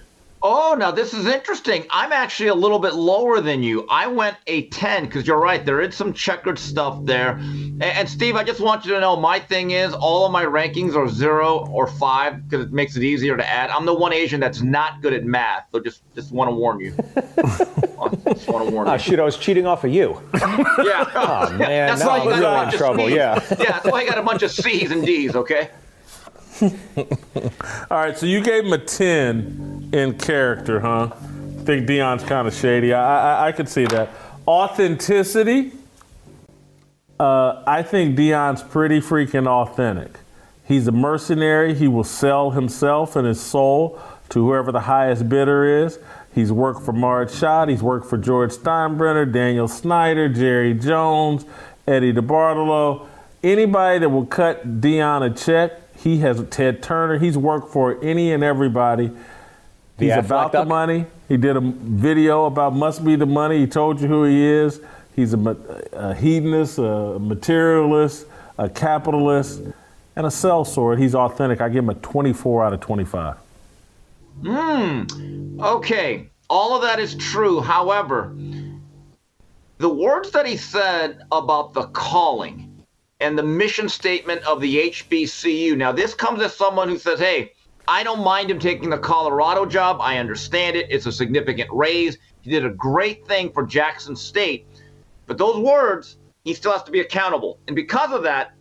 Oh, 0.47 0.75
now 0.77 0.91
this 0.91 1.11
is 1.15 1.25
interesting. 1.25 1.85
I'm 1.89 2.11
actually 2.11 2.49
a 2.49 2.53
little 2.53 2.77
bit 2.77 2.93
lower 2.93 3.41
than 3.41 3.63
you. 3.63 3.87
I 3.89 4.05
went 4.05 4.37
a 4.45 4.67
10 4.67 5.05
because 5.05 5.25
you're 5.25 5.39
right. 5.39 5.65
There 5.65 5.81
is 5.81 5.95
some 5.95 6.13
checkered 6.13 6.59
stuff 6.59 7.03
there. 7.03 7.31
And, 7.31 7.81
and 7.81 8.07
Steve, 8.07 8.35
I 8.35 8.43
just 8.43 8.59
want 8.59 8.85
you 8.85 8.93
to 8.93 8.99
know 8.99 9.15
my 9.15 9.39
thing 9.39 9.71
is 9.71 9.91
all 9.93 10.23
of 10.23 10.31
my 10.31 10.45
rankings 10.45 10.95
are 10.95 11.07
zero 11.07 11.67
or 11.71 11.87
five 11.87 12.47
because 12.47 12.63
it 12.67 12.71
makes 12.71 12.95
it 12.95 13.01
easier 13.01 13.35
to 13.35 13.47
add. 13.49 13.71
I'm 13.71 13.85
the 13.87 13.93
one 13.95 14.13
Asian 14.13 14.39
that's 14.39 14.61
not 14.61 15.01
good 15.01 15.13
at 15.13 15.23
math. 15.23 15.65
So 15.71 15.79
just 15.79 16.03
just 16.13 16.31
want 16.31 16.49
to 16.51 16.55
warn 16.55 16.79
you. 16.79 16.91
just 17.35 18.47
want 18.47 18.67
to 18.67 18.71
warn 18.71 18.87
Ah, 18.87 18.93
you. 18.93 18.99
shoot, 18.99 19.19
I 19.19 19.23
was 19.23 19.37
cheating 19.37 19.65
off 19.65 19.83
of 19.83 19.91
you. 19.91 20.21
Yeah. 20.33 21.09
Oh, 21.15 21.49
man, 21.57 21.87
That's 21.87 22.01
now 22.01 22.07
why 22.09 22.19
I'm 22.19 22.25
you 22.25 22.29
got 22.29 22.39
a 22.39 22.43
bunch 22.43 22.67
in 22.67 22.73
of 22.75 22.79
trouble, 22.79 23.05
C's. 23.07 23.15
yeah. 23.15 23.45
Yeah, 23.51 23.71
that's 23.71 23.85
why 23.87 24.01
I 24.01 24.05
got 24.05 24.17
a 24.19 24.23
bunch 24.23 24.43
of 24.43 24.51
C's 24.51 24.91
and 24.91 25.03
D's, 25.05 25.35
okay? 25.35 25.69
All 27.91 27.97
right, 27.97 28.17
so 28.17 28.25
you 28.25 28.41
gave 28.41 28.65
him 28.65 28.73
a 28.73 28.77
10 28.77 29.89
in 29.93 30.17
character, 30.17 30.79
huh? 30.79 31.11
think 31.65 31.87
Deion's 31.87 32.23
kind 32.23 32.47
of 32.47 32.53
shady. 32.53 32.93
I, 32.93 33.45
I, 33.45 33.47
I 33.47 33.51
could 33.51 33.67
see 33.67 33.85
that. 33.85 34.09
Authenticity, 34.47 35.71
uh, 37.19 37.63
I 37.65 37.81
think 37.81 38.17
Deion's 38.17 38.61
pretty 38.61 39.01
freaking 39.01 39.47
authentic. 39.47 40.19
He's 40.63 40.87
a 40.87 40.91
mercenary. 40.91 41.73
He 41.73 41.87
will 41.87 42.03
sell 42.03 42.51
himself 42.51 43.15
and 43.15 43.27
his 43.27 43.41
soul 43.41 43.99
to 44.29 44.45
whoever 44.45 44.71
the 44.71 44.81
highest 44.81 45.27
bidder 45.27 45.85
is. 45.85 45.99
He's 46.33 46.51
worked 46.51 46.83
for 46.83 46.91
Marge 46.91 47.31
Schott. 47.31 47.69
He's 47.69 47.81
worked 47.83 48.07
for 48.07 48.17
George 48.17 48.51
Steinbrenner, 48.51 49.31
Daniel 49.31 49.67
Snyder, 49.67 50.29
Jerry 50.29 50.73
Jones, 50.73 51.45
Eddie 51.87 52.13
DeBartolo. 52.13 53.07
Anybody 53.43 53.99
that 53.99 54.09
will 54.09 54.25
cut 54.25 54.81
Deion 54.81 55.31
a 55.31 55.33
check, 55.33 55.84
he 56.05 56.19
has 56.19 56.41
Ted 56.51 56.83
Turner. 56.83 57.17
He's 57.17 57.35
worked 57.35 57.73
for 57.73 57.99
any 58.03 58.31
and 58.31 58.43
everybody. 58.43 59.07
The 59.97 60.05
He's 60.05 60.13
Aflac 60.13 60.25
about 60.25 60.51
the 60.51 60.63
money. 60.63 61.07
He 61.27 61.35
did 61.35 61.57
a 61.57 61.59
video 61.59 62.45
about 62.45 62.75
must 62.75 63.03
be 63.03 63.15
the 63.15 63.25
money. 63.25 63.57
He 63.57 63.65
told 63.65 63.99
you 63.99 64.07
who 64.07 64.23
he 64.23 64.45
is. 64.45 64.81
He's 65.15 65.33
a, 65.33 65.57
a 65.93 66.13
hedonist, 66.13 66.77
a 66.77 67.17
materialist, 67.19 68.27
a 68.59 68.69
capitalist, 68.69 69.61
and 70.15 70.27
a 70.27 70.29
sellsword. 70.29 70.99
He's 70.99 71.15
authentic. 71.15 71.59
I 71.59 71.69
give 71.69 71.83
him 71.83 71.89
a 71.89 71.95
24 71.95 72.65
out 72.65 72.73
of 72.73 72.81
25. 72.81 73.37
Hmm. 74.43 75.59
Okay. 75.59 76.29
All 76.51 76.75
of 76.75 76.83
that 76.83 76.99
is 76.99 77.15
true. 77.15 77.61
However, 77.61 78.31
the 79.79 79.89
words 79.89 80.29
that 80.31 80.45
he 80.45 80.55
said 80.55 81.23
about 81.31 81.73
the 81.73 81.87
calling 81.87 82.64
and 83.25 83.35
the 83.35 83.43
mission 83.43 83.89
statement 83.89 84.43
of 84.43 84.61
the 84.61 84.91
HBCU. 84.91 85.75
Now, 85.75 85.91
this 85.91 86.13
comes 86.13 86.43
as 86.43 86.55
someone 86.55 86.87
who 86.87 86.99
says, 86.99 87.19
hey, 87.19 87.53
I 87.87 88.03
don't 88.03 88.23
mind 88.23 88.51
him 88.51 88.59
taking 88.59 88.91
the 88.91 88.99
Colorado 88.99 89.65
job. 89.65 89.97
I 89.99 90.19
understand 90.19 90.75
it. 90.75 90.85
It's 90.91 91.07
a 91.07 91.11
significant 91.11 91.67
raise. 91.71 92.19
He 92.41 92.51
did 92.51 92.63
a 92.65 92.69
great 92.69 93.25
thing 93.27 93.51
for 93.51 93.65
Jackson 93.65 94.15
State. 94.15 94.67
But 95.25 95.39
those 95.39 95.57
words, 95.57 96.17
he 96.43 96.53
still 96.53 96.71
has 96.71 96.83
to 96.83 96.91
be 96.91 96.99
accountable. 96.99 97.57
And 97.65 97.75
because 97.75 98.11
of 98.11 98.21
that, 98.23 98.53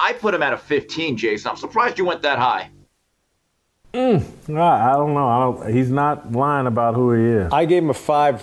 I 0.00 0.14
put 0.14 0.34
him 0.34 0.42
at 0.42 0.52
a 0.52 0.58
15, 0.58 1.16
Jason. 1.16 1.50
I'm 1.50 1.56
surprised 1.56 1.96
you 1.96 2.04
went 2.04 2.22
that 2.22 2.40
high. 2.40 2.70
Mm, 3.94 4.56
I 4.56 4.90
I 4.90 4.92
don't 4.94 5.14
know. 5.14 5.28
I 5.28 5.40
don't, 5.40 5.74
he's 5.74 5.90
not 5.90 6.32
lying 6.32 6.66
about 6.66 6.96
who 6.96 7.12
he 7.12 7.22
is. 7.22 7.52
I 7.52 7.64
gave 7.66 7.84
him 7.84 7.90
a 7.90 7.94
five 7.94 8.42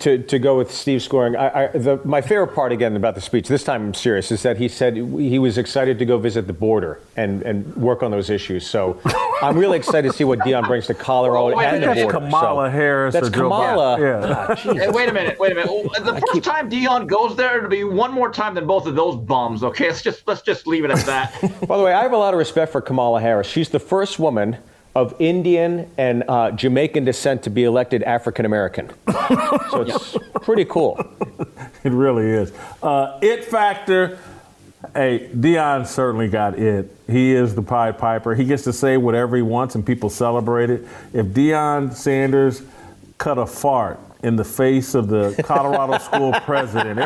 to, 0.00 0.18
to 0.18 0.38
go 0.38 0.56
with 0.56 0.70
Steve's 0.72 1.04
scoring. 1.04 1.36
I, 1.36 1.64
I, 1.64 1.66
the, 1.68 2.00
my 2.04 2.20
favorite 2.20 2.54
part 2.54 2.72
again 2.72 2.96
about 2.96 3.14
the 3.14 3.20
speech, 3.20 3.48
this 3.48 3.64
time 3.64 3.82
I'm 3.82 3.94
serious, 3.94 4.30
is 4.32 4.42
that 4.42 4.56
he 4.56 4.68
said 4.68 4.96
he 4.96 5.38
was 5.38 5.58
excited 5.58 5.98
to 5.98 6.04
go 6.04 6.18
visit 6.18 6.46
the 6.46 6.52
border 6.52 7.00
and, 7.16 7.42
and 7.42 7.74
work 7.76 8.02
on 8.02 8.10
those 8.10 8.30
issues. 8.30 8.66
So 8.66 9.00
I'm 9.42 9.56
really 9.58 9.76
excited 9.76 10.10
to 10.10 10.16
see 10.16 10.24
what 10.24 10.38
Deion 10.40 10.66
brings 10.66 10.86
to 10.86 10.94
Colorado 10.94 11.56
I 11.56 11.64
and 11.64 11.70
think 11.72 11.80
the 11.82 11.86
that's 11.86 12.00
border. 12.12 12.26
Kamala 12.26 12.68
so, 12.68 12.70
Harris 12.72 13.12
That's 13.14 13.28
or 13.28 13.30
Joe 13.30 13.40
Kamala. 13.42 13.98
Biden. 13.98 14.28
Yeah. 14.28 14.46
Ah, 14.48 14.74
Hey, 14.74 14.88
wait 14.90 15.08
a 15.08 15.12
minute, 15.12 15.38
wait 15.38 15.52
a 15.52 15.54
minute. 15.54 15.70
The 16.04 16.22
first 16.32 16.44
time 16.44 16.70
Deion 16.70 17.06
goes 17.06 17.36
there, 17.36 17.58
it'll 17.58 17.68
be 17.70 17.84
one 17.84 18.12
more 18.12 18.30
time 18.30 18.54
than 18.54 18.66
both 18.66 18.86
of 18.86 18.94
those 18.94 19.16
bums. 19.16 19.62
Okay, 19.62 19.88
let's 19.88 20.02
just 20.02 20.26
let's 20.26 20.42
just 20.42 20.66
leave 20.66 20.84
it 20.84 20.90
at 20.90 21.04
that. 21.06 21.32
By 21.68 21.76
the 21.76 21.82
way, 21.84 21.92
I 21.92 22.02
have 22.02 22.12
a 22.12 22.16
lot 22.16 22.34
of 22.34 22.38
respect 22.38 22.72
for 22.72 22.80
Kamala 22.80 23.20
Harris. 23.20 23.46
She's 23.46 23.68
the 23.68 23.78
first 23.80 24.18
woman 24.18 24.56
of 24.94 25.14
Indian 25.18 25.90
and 25.98 26.22
uh, 26.28 26.52
Jamaican 26.52 27.04
descent 27.04 27.42
to 27.44 27.50
be 27.50 27.64
elected 27.64 28.02
African 28.04 28.46
American. 28.46 28.90
so 29.70 29.80
it's 29.82 30.16
pretty 30.42 30.64
cool. 30.64 31.04
It 31.84 31.92
really 31.92 32.24
is. 32.30 32.50
Uh, 32.82 33.18
it 33.20 33.44
factor. 33.44 34.18
Hey, 34.94 35.28
Deion 35.34 35.86
certainly 35.86 36.28
got 36.28 36.58
it. 36.58 36.90
He 37.06 37.32
is 37.32 37.54
the 37.54 37.60
Pied 37.60 37.98
Piper. 37.98 38.34
He 38.34 38.44
gets 38.44 38.64
to 38.64 38.72
say 38.72 38.96
whatever 38.96 39.36
he 39.36 39.42
wants, 39.42 39.74
and 39.74 39.84
people 39.84 40.08
celebrate 40.08 40.70
it. 40.70 40.86
If 41.12 41.26
Deion 41.26 41.92
Sanders 41.92 42.62
cut 43.18 43.36
a 43.36 43.44
fart 43.44 44.00
in 44.22 44.36
the 44.36 44.44
face 44.44 44.94
of 44.94 45.08
the 45.08 45.38
Colorado 45.44 45.98
school 46.02 46.32
president, 46.40 46.96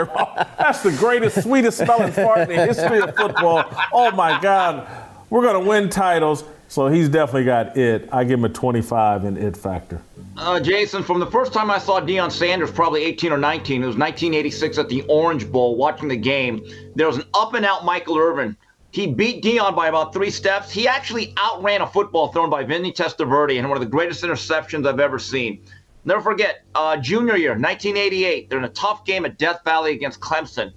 that's 0.56 0.84
the 0.84 0.92
greatest, 0.92 1.42
sweetest 1.42 1.78
smelling 1.78 2.12
fart 2.12 2.48
in 2.48 2.56
the 2.56 2.66
history 2.66 3.00
of 3.00 3.16
football. 3.16 3.64
Oh 3.92 4.12
my 4.12 4.40
God, 4.40 4.86
we're 5.28 5.42
gonna 5.42 5.66
win 5.66 5.88
titles. 5.90 6.44
So 6.68 6.88
he's 6.88 7.08
definitely 7.08 7.44
got 7.44 7.76
it. 7.76 8.08
I 8.12 8.24
give 8.24 8.38
him 8.38 8.44
a 8.44 8.50
25 8.50 9.24
in 9.24 9.36
it 9.36 9.56
factor. 9.56 10.02
Uh, 10.36 10.60
Jason, 10.60 11.02
from 11.02 11.18
the 11.18 11.26
first 11.26 11.52
time 11.52 11.70
I 11.70 11.78
saw 11.78 12.00
Deion 12.00 12.30
Sanders, 12.30 12.70
probably 12.70 13.02
18 13.04 13.32
or 13.32 13.38
19, 13.38 13.82
it 13.82 13.86
was 13.86 13.96
1986 13.96 14.78
at 14.78 14.88
the 14.88 15.02
Orange 15.08 15.50
Bowl, 15.50 15.76
watching 15.76 16.08
the 16.08 16.16
game. 16.16 16.64
There 16.94 17.06
was 17.06 17.16
an 17.16 17.24
up 17.34 17.54
and 17.54 17.64
out 17.64 17.84
Michael 17.84 18.18
Irvin. 18.18 18.56
He 18.90 19.06
beat 19.06 19.42
Deion 19.42 19.74
by 19.74 19.88
about 19.88 20.12
three 20.12 20.30
steps. 20.30 20.70
He 20.70 20.86
actually 20.86 21.34
outran 21.38 21.80
a 21.80 21.86
football 21.86 22.28
thrown 22.28 22.50
by 22.50 22.64
Vinny 22.64 22.92
Testaverde 22.92 23.58
and 23.58 23.68
one 23.68 23.76
of 23.76 23.82
the 23.82 23.90
greatest 23.90 24.22
interceptions 24.22 24.86
I've 24.86 25.00
ever 25.00 25.18
seen. 25.18 25.62
Never 26.04 26.20
forget, 26.20 26.64
uh, 26.74 26.96
junior 26.98 27.36
year, 27.36 27.50
1988. 27.50 28.48
They're 28.48 28.58
in 28.58 28.64
a 28.64 28.70
tough 28.70 29.04
game 29.04 29.24
at 29.24 29.38
Death 29.38 29.60
Valley 29.64 29.92
against 29.92 30.20
Clemson. 30.20 30.72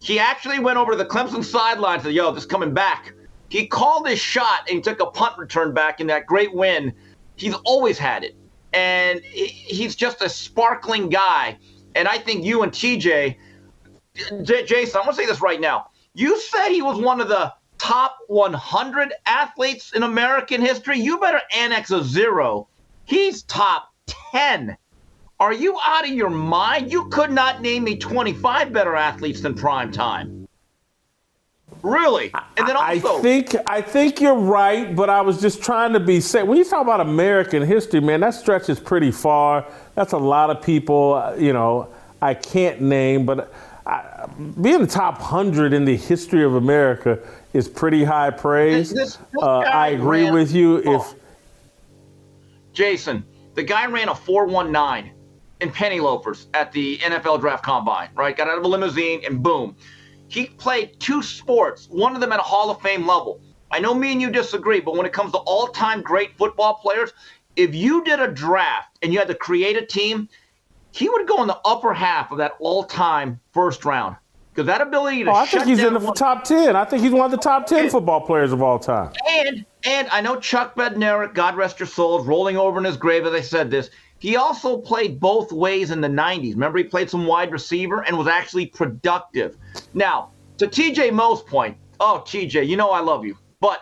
He 0.00 0.18
actually 0.18 0.58
went 0.58 0.78
over 0.78 0.92
to 0.92 0.98
the 0.98 1.04
Clemson 1.04 1.44
sideline 1.44 1.94
and 1.94 2.02
said, 2.04 2.14
Yo, 2.14 2.32
this 2.32 2.44
is 2.44 2.50
coming 2.50 2.72
back. 2.72 3.12
He 3.50 3.66
called 3.66 4.08
his 4.08 4.20
shot 4.20 4.70
and 4.70 4.82
took 4.82 5.00
a 5.00 5.06
punt 5.06 5.36
return 5.36 5.74
back 5.74 6.00
in 6.00 6.06
that 6.06 6.24
great 6.24 6.54
win. 6.54 6.94
He's 7.36 7.54
always 7.64 7.98
had 7.98 8.22
it. 8.24 8.36
And 8.72 9.20
he's 9.24 9.96
just 9.96 10.22
a 10.22 10.28
sparkling 10.28 11.08
guy. 11.08 11.58
And 11.96 12.06
I 12.06 12.16
think 12.18 12.44
you 12.44 12.62
and 12.62 12.70
TJ, 12.70 13.36
J- 14.42 14.64
Jason, 14.64 14.98
I'm 14.98 15.04
going 15.04 15.16
to 15.16 15.22
say 15.22 15.26
this 15.26 15.42
right 15.42 15.60
now. 15.60 15.88
You 16.14 16.40
said 16.40 16.68
he 16.68 16.80
was 16.80 17.00
one 17.00 17.20
of 17.20 17.28
the 17.28 17.52
top 17.78 18.18
100 18.28 19.14
athletes 19.26 19.92
in 19.94 20.04
American 20.04 20.60
history. 20.60 21.00
You 21.00 21.18
better 21.18 21.40
annex 21.52 21.90
a 21.90 22.04
zero. 22.04 22.68
He's 23.04 23.42
top 23.42 23.92
10. 24.06 24.76
Are 25.40 25.52
you 25.52 25.76
out 25.82 26.04
of 26.04 26.10
your 26.10 26.30
mind? 26.30 26.92
You 26.92 27.08
could 27.08 27.32
not 27.32 27.62
name 27.62 27.82
me 27.82 27.96
25 27.96 28.72
better 28.72 28.94
athletes 28.94 29.40
than 29.40 29.54
prime 29.54 29.90
time. 29.90 30.39
Really? 31.82 32.30
And 32.56 32.68
then 32.68 32.76
also, 32.76 33.18
I 33.18 33.20
think 33.22 33.54
I 33.66 33.80
think 33.80 34.20
you're 34.20 34.34
right, 34.34 34.94
but 34.94 35.08
I 35.10 35.20
was 35.20 35.40
just 35.40 35.62
trying 35.62 35.92
to 35.94 36.00
be 36.00 36.20
safe. 36.20 36.46
When 36.46 36.58
you 36.58 36.64
talk 36.64 36.82
about 36.82 37.00
American 37.00 37.62
history, 37.62 38.00
man, 38.00 38.20
that 38.20 38.34
stretches 38.34 38.78
pretty 38.78 39.10
far. 39.10 39.66
That's 39.94 40.12
a 40.12 40.18
lot 40.18 40.50
of 40.50 40.62
people. 40.62 41.14
uh, 41.14 41.34
You 41.36 41.52
know, 41.52 41.88
I 42.20 42.34
can't 42.34 42.80
name, 42.80 43.24
but 43.26 43.52
I, 43.86 44.26
being 44.60 44.80
the 44.80 44.86
top 44.86 45.18
hundred 45.18 45.72
in 45.72 45.84
the 45.84 45.96
history 45.96 46.44
of 46.44 46.54
America 46.54 47.18
is 47.52 47.68
pretty 47.68 48.04
high 48.04 48.30
praise. 48.30 48.92
This- 48.92 49.16
this 49.16 49.18
uh, 49.42 49.58
I 49.58 49.88
agree 49.88 50.24
ran- 50.24 50.34
with 50.34 50.52
you. 50.52 50.78
If 50.84 51.14
Jason, 52.72 53.24
the 53.54 53.62
guy 53.62 53.86
ran 53.86 54.08
a 54.08 54.14
419 54.14 55.12
in 55.60 55.70
penny 55.70 56.00
loafers 56.00 56.46
at 56.54 56.72
the 56.72 56.98
NFL 56.98 57.40
draft 57.40 57.62
combine, 57.64 58.08
right? 58.14 58.36
Got 58.36 58.48
out 58.48 58.58
of 58.58 58.64
a 58.64 58.68
limousine 58.68 59.22
and 59.26 59.42
boom. 59.42 59.76
He 60.30 60.46
played 60.46 60.98
two 61.00 61.22
sports, 61.22 61.88
one 61.90 62.14
of 62.14 62.20
them 62.20 62.30
at 62.30 62.38
a 62.38 62.42
Hall 62.42 62.70
of 62.70 62.80
Fame 62.80 63.04
level. 63.04 63.40
I 63.72 63.80
know 63.80 63.92
me 63.92 64.12
and 64.12 64.22
you 64.22 64.30
disagree, 64.30 64.78
but 64.80 64.96
when 64.96 65.04
it 65.04 65.12
comes 65.12 65.32
to 65.32 65.38
all 65.38 65.66
time 65.66 66.02
great 66.02 66.36
football 66.38 66.74
players, 66.74 67.12
if 67.56 67.74
you 67.74 68.04
did 68.04 68.20
a 68.20 68.28
draft 68.28 68.96
and 69.02 69.12
you 69.12 69.18
had 69.18 69.26
to 69.26 69.34
create 69.34 69.76
a 69.76 69.84
team, 69.84 70.28
he 70.92 71.08
would 71.08 71.26
go 71.26 71.42
in 71.42 71.48
the 71.48 71.58
upper 71.64 71.92
half 71.92 72.30
of 72.30 72.38
that 72.38 72.52
all 72.60 72.84
time 72.84 73.40
first 73.52 73.84
round. 73.84 74.14
Because 74.52 74.66
that 74.66 74.80
ability 74.80 75.24
to 75.24 75.30
oh, 75.30 75.34
I 75.34 75.46
think 75.46 75.64
he's 75.64 75.82
in 75.82 75.94
the 75.94 75.98
one- 76.00 76.14
top 76.14 76.44
ten. 76.44 76.76
I 76.76 76.84
think 76.84 77.02
he's 77.02 77.12
one 77.12 77.24
of 77.24 77.32
the 77.32 77.36
top 77.36 77.66
ten 77.66 77.90
football 77.90 78.20
players 78.20 78.52
of 78.52 78.62
all 78.62 78.78
time. 78.78 79.12
and 79.28 79.66
and 79.84 80.08
I 80.10 80.20
know 80.20 80.38
Chuck 80.38 80.76
Bednarik, 80.76 81.34
God 81.34 81.56
rest 81.56 81.80
your 81.80 81.86
soul, 81.88 82.20
is 82.20 82.26
rolling 82.26 82.56
over 82.56 82.78
in 82.78 82.84
his 82.84 82.96
grave 82.96 83.26
as 83.26 83.32
I 83.32 83.40
said 83.40 83.70
this. 83.70 83.90
He 84.20 84.36
also 84.36 84.76
played 84.76 85.18
both 85.18 85.50
ways 85.50 85.90
in 85.90 86.02
the 86.02 86.08
90s. 86.08 86.52
Remember, 86.52 86.76
he 86.76 86.84
played 86.84 87.08
some 87.08 87.26
wide 87.26 87.50
receiver 87.50 88.04
and 88.06 88.16
was 88.16 88.28
actually 88.28 88.66
productive. 88.66 89.56
Now, 89.94 90.30
to 90.58 90.66
TJ 90.66 91.12
Moe's 91.14 91.42
point, 91.42 91.78
oh, 92.00 92.22
TJ, 92.26 92.68
you 92.68 92.76
know 92.76 92.90
I 92.90 93.00
love 93.00 93.24
you. 93.24 93.36
But 93.60 93.80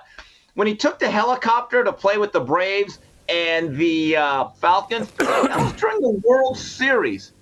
when 0.55 0.69
he 0.69 0.77
took 0.77 1.01
the 1.01 1.11
helicopter 1.11 1.83
to 1.83 1.93
play 1.93 2.19
with 2.19 2.33
the 2.33 2.41
Braves 2.41 3.01
and 3.29 3.77
the 3.77 4.17
uh, 4.17 4.49
Falcons, 4.61 5.11
that 5.19 5.57
was 5.57 5.73
during 5.73 6.01
the 6.01 6.23
World 6.25 6.57
Series. 6.57 7.33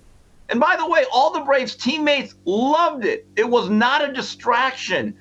And 0.49 0.59
by 0.59 0.75
the 0.75 0.87
way, 0.87 1.05
all 1.13 1.31
the 1.31 1.41
Braves 1.41 1.75
teammates 1.75 2.33
loved 2.45 3.05
it. 3.05 3.27
It 3.35 3.47
was 3.47 3.69
not 3.69 4.09
a 4.09 4.11
distraction. 4.11 5.15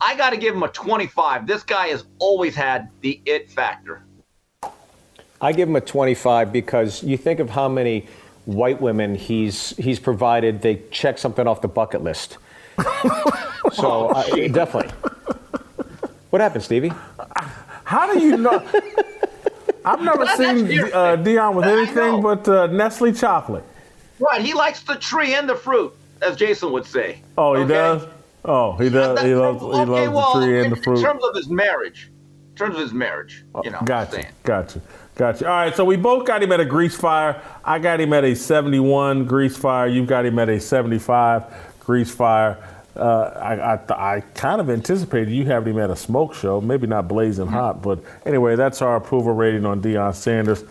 I 0.00 0.16
got 0.16 0.30
to 0.30 0.36
give 0.36 0.56
him 0.56 0.64
a 0.64 0.68
25. 0.68 1.46
This 1.46 1.62
guy 1.62 1.88
has 1.88 2.06
always 2.18 2.56
had 2.56 2.88
the 3.02 3.22
it 3.24 3.52
factor. 3.52 4.02
I 5.40 5.52
give 5.52 5.68
him 5.68 5.76
a 5.76 5.80
25 5.80 6.52
because 6.52 7.02
you 7.02 7.16
think 7.16 7.40
of 7.40 7.50
how 7.50 7.68
many 7.68 8.06
white 8.44 8.80
women 8.80 9.14
he's 9.14 9.76
he's 9.76 9.98
provided. 9.98 10.60
They 10.62 10.82
check 10.90 11.18
something 11.18 11.46
off 11.46 11.60
the 11.62 11.68
bucket 11.68 12.02
list. 12.02 12.38
so 13.72 14.08
uh, 14.08 14.22
definitely. 14.48 14.90
What 16.30 16.40
happened, 16.42 16.62
Stevie? 16.64 16.92
How 17.84 18.12
do 18.12 18.20
you 18.20 18.36
know? 18.36 18.62
I've 19.84 20.02
never 20.02 20.24
That's 20.24 20.38
seen 20.38 20.66
uh, 20.92 21.16
Deion 21.16 21.54
with 21.54 21.64
anything 21.64 22.20
but 22.22 22.46
uh, 22.46 22.66
Nestle 22.68 23.12
chocolate. 23.12 23.64
Right, 24.18 24.42
he 24.42 24.52
likes 24.52 24.82
the 24.82 24.96
tree 24.96 25.34
and 25.34 25.48
the 25.48 25.54
fruit, 25.56 25.92
as 26.20 26.36
Jason 26.36 26.70
would 26.72 26.84
say. 26.84 27.22
Oh, 27.38 27.54
he 27.54 27.62
Okay? 27.62 27.72
does. 27.72 28.06
Oh, 28.44 28.72
he 28.76 28.90
does. 28.90 29.20
He 29.22 29.34
loves. 29.34 29.60
He 29.60 29.66
loves 29.66 30.10
well, 30.10 30.34
the 30.38 30.46
tree 30.46 30.56
and 30.58 30.66
in, 30.66 30.70
the 30.70 30.76
fruit. 30.76 30.98
in 30.98 31.04
terms 31.04 31.24
of 31.24 31.34
his 31.34 31.48
marriage, 31.48 32.10
in 32.50 32.56
terms 32.56 32.76
of 32.76 32.82
his 32.82 32.92
marriage, 32.92 33.44
you 33.64 33.70
know. 33.70 33.80
Gotcha. 33.84 34.26
Gotcha. 34.44 34.80
Gotcha. 35.16 35.46
All 35.46 35.54
right. 35.54 35.74
So 35.74 35.84
we 35.84 35.96
both 35.96 36.26
got 36.26 36.42
him 36.42 36.52
at 36.52 36.60
a 36.60 36.64
grease 36.64 36.96
fire. 36.96 37.42
I 37.64 37.78
got 37.78 38.00
him 38.00 38.12
at 38.12 38.24
a 38.24 38.34
71 38.34 39.26
grease 39.26 39.56
fire. 39.56 39.86
You've 39.86 40.06
got 40.06 40.24
him 40.24 40.38
at 40.38 40.48
a 40.48 40.58
75 40.60 41.44
grease 41.80 42.10
fire. 42.10 42.56
Uh, 42.96 43.32
I, 43.40 43.74
I, 43.74 44.16
I 44.16 44.20
kind 44.34 44.60
of 44.60 44.68
anticipated 44.68 45.30
you 45.30 45.44
having 45.46 45.74
him 45.74 45.80
at 45.80 45.90
a 45.90 45.96
smoke 45.96 46.34
show, 46.34 46.60
maybe 46.60 46.86
not 46.86 47.06
blazing 47.06 47.46
hot, 47.46 47.82
but 47.82 48.00
anyway, 48.26 48.56
that's 48.56 48.82
our 48.82 48.96
approval 48.96 49.32
rating 49.32 49.64
on 49.64 49.80
Deion 49.80 50.14
Sanders. 50.14 50.64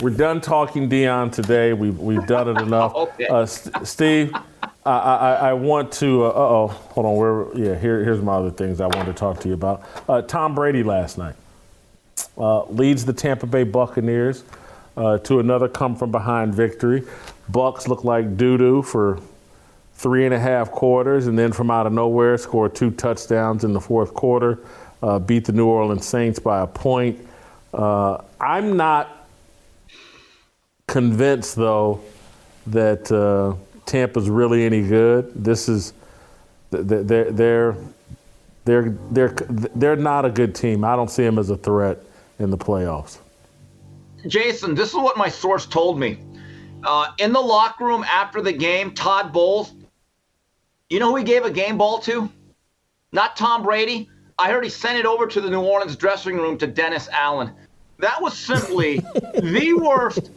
We're 0.00 0.10
done 0.10 0.40
talking 0.40 0.88
Deion 0.88 1.30
today. 1.32 1.72
We've, 1.74 1.98
we've 1.98 2.26
done 2.26 2.48
it 2.48 2.60
enough. 2.60 2.92
Okay. 2.96 3.26
uh, 3.28 3.46
St- 3.46 3.86
Steve, 3.86 4.34
I, 4.84 4.90
I, 4.98 5.32
I 5.50 5.52
want 5.52 5.92
to. 5.94 6.24
Uh 6.24 6.32
oh, 6.34 6.66
hold 6.68 7.06
on. 7.06 7.16
Where? 7.16 7.56
Yeah, 7.56 7.78
here, 7.78 8.02
here's 8.02 8.20
my 8.20 8.34
other 8.34 8.50
things 8.50 8.80
I 8.80 8.86
wanted 8.86 9.06
to 9.06 9.12
talk 9.12 9.40
to 9.40 9.48
you 9.48 9.54
about. 9.54 9.82
Uh, 10.08 10.22
Tom 10.22 10.54
Brady 10.54 10.82
last 10.82 11.16
night 11.18 11.34
uh, 12.38 12.64
leads 12.64 13.04
the 13.04 13.12
Tampa 13.12 13.46
Bay 13.46 13.64
Buccaneers 13.64 14.44
uh, 14.96 15.18
to 15.18 15.40
another 15.40 15.68
come 15.68 15.96
from 15.96 16.10
behind 16.10 16.54
victory. 16.54 17.02
Bucks 17.48 17.88
look 17.88 18.04
like 18.04 18.36
doo 18.36 18.56
doo 18.56 18.82
for 18.82 19.20
three 19.94 20.24
and 20.24 20.34
a 20.34 20.38
half 20.38 20.70
quarters, 20.70 21.26
and 21.26 21.38
then 21.38 21.52
from 21.52 21.70
out 21.70 21.86
of 21.86 21.92
nowhere, 21.92 22.36
score 22.36 22.68
two 22.68 22.90
touchdowns 22.90 23.64
in 23.64 23.72
the 23.72 23.80
fourth 23.80 24.12
quarter, 24.14 24.58
uh, 25.02 25.18
beat 25.18 25.44
the 25.44 25.52
New 25.52 25.66
Orleans 25.66 26.06
Saints 26.06 26.38
by 26.38 26.62
a 26.62 26.66
point. 26.66 27.18
Uh, 27.72 28.18
I'm 28.40 28.76
not 28.76 29.26
convinced, 30.86 31.56
though, 31.56 32.00
that 32.66 33.10
uh, 33.10 33.54
Tampa's 33.86 34.28
really 34.28 34.64
any 34.64 34.86
good. 34.86 35.32
This 35.34 35.68
is 35.68 35.92
th- 36.70 36.86
th- 36.88 37.06
they're 37.06 37.30
they're 37.30 37.76
they're 38.64 38.90
they're 39.10 39.34
they're 39.74 39.96
not 39.96 40.24
a 40.24 40.30
good 40.30 40.54
team. 40.54 40.84
I 40.84 40.96
don't 40.96 41.10
see 41.10 41.22
them 41.22 41.38
as 41.38 41.50
a 41.50 41.56
threat 41.56 41.98
in 42.38 42.50
the 42.50 42.58
playoffs. 42.58 43.18
Jason, 44.26 44.74
this 44.74 44.88
is 44.88 44.94
what 44.94 45.16
my 45.16 45.28
source 45.28 45.66
told 45.66 45.98
me. 45.98 46.18
Uh, 46.82 47.12
in 47.18 47.32
the 47.32 47.40
locker 47.40 47.84
room 47.84 48.04
after 48.04 48.40
the 48.40 48.52
game, 48.52 48.92
Todd 48.92 49.32
Bowles, 49.32 49.72
you 50.90 50.98
know 50.98 51.10
who 51.10 51.16
he 51.16 51.24
gave 51.24 51.44
a 51.44 51.50
game 51.50 51.78
ball 51.78 51.98
to? 52.00 52.30
Not 53.12 53.36
Tom 53.36 53.62
Brady. 53.62 54.08
I 54.38 54.50
heard 54.50 54.64
he 54.64 54.70
sent 54.70 54.98
it 54.98 55.06
over 55.06 55.26
to 55.26 55.40
the 55.40 55.48
New 55.48 55.62
Orleans 55.62 55.96
dressing 55.96 56.36
room 56.36 56.58
to 56.58 56.66
Dennis 56.66 57.08
Allen. 57.10 57.52
That 57.98 58.20
was 58.20 58.36
simply 58.36 58.98
the 59.34 59.74
worst 59.80 60.30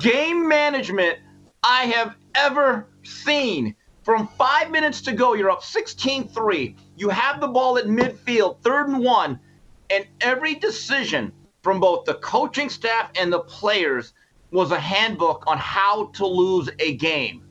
game 0.00 0.48
management 0.48 1.18
I 1.62 1.84
have 1.86 2.16
ever 2.34 2.86
seen. 3.04 3.76
From 4.02 4.28
five 4.36 4.70
minutes 4.70 5.00
to 5.02 5.12
go, 5.12 5.32
you're 5.32 5.50
up 5.50 5.62
16 5.62 6.28
3. 6.28 6.76
You 6.96 7.08
have 7.08 7.40
the 7.40 7.48
ball 7.48 7.78
at 7.78 7.86
midfield, 7.86 8.60
third 8.60 8.88
and 8.88 9.02
one, 9.02 9.40
and 9.88 10.06
every 10.20 10.54
decision 10.56 11.32
from 11.64 11.80
both 11.80 12.04
the 12.04 12.14
coaching 12.16 12.68
staff 12.68 13.10
and 13.16 13.32
the 13.32 13.40
players 13.40 14.12
was 14.52 14.70
a 14.70 14.78
handbook 14.78 15.42
on 15.46 15.56
how 15.56 16.06
to 16.08 16.26
lose 16.26 16.68
a 16.78 16.94
game. 16.96 17.42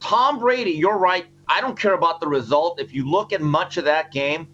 Tom 0.00 0.40
Brady, 0.40 0.72
you're 0.72 0.98
right. 0.98 1.24
I 1.46 1.60
don't 1.60 1.78
care 1.78 1.94
about 1.94 2.20
the 2.20 2.26
result. 2.26 2.80
If 2.80 2.92
you 2.92 3.08
look 3.08 3.32
at 3.32 3.40
much 3.40 3.76
of 3.76 3.84
that 3.84 4.10
game, 4.10 4.48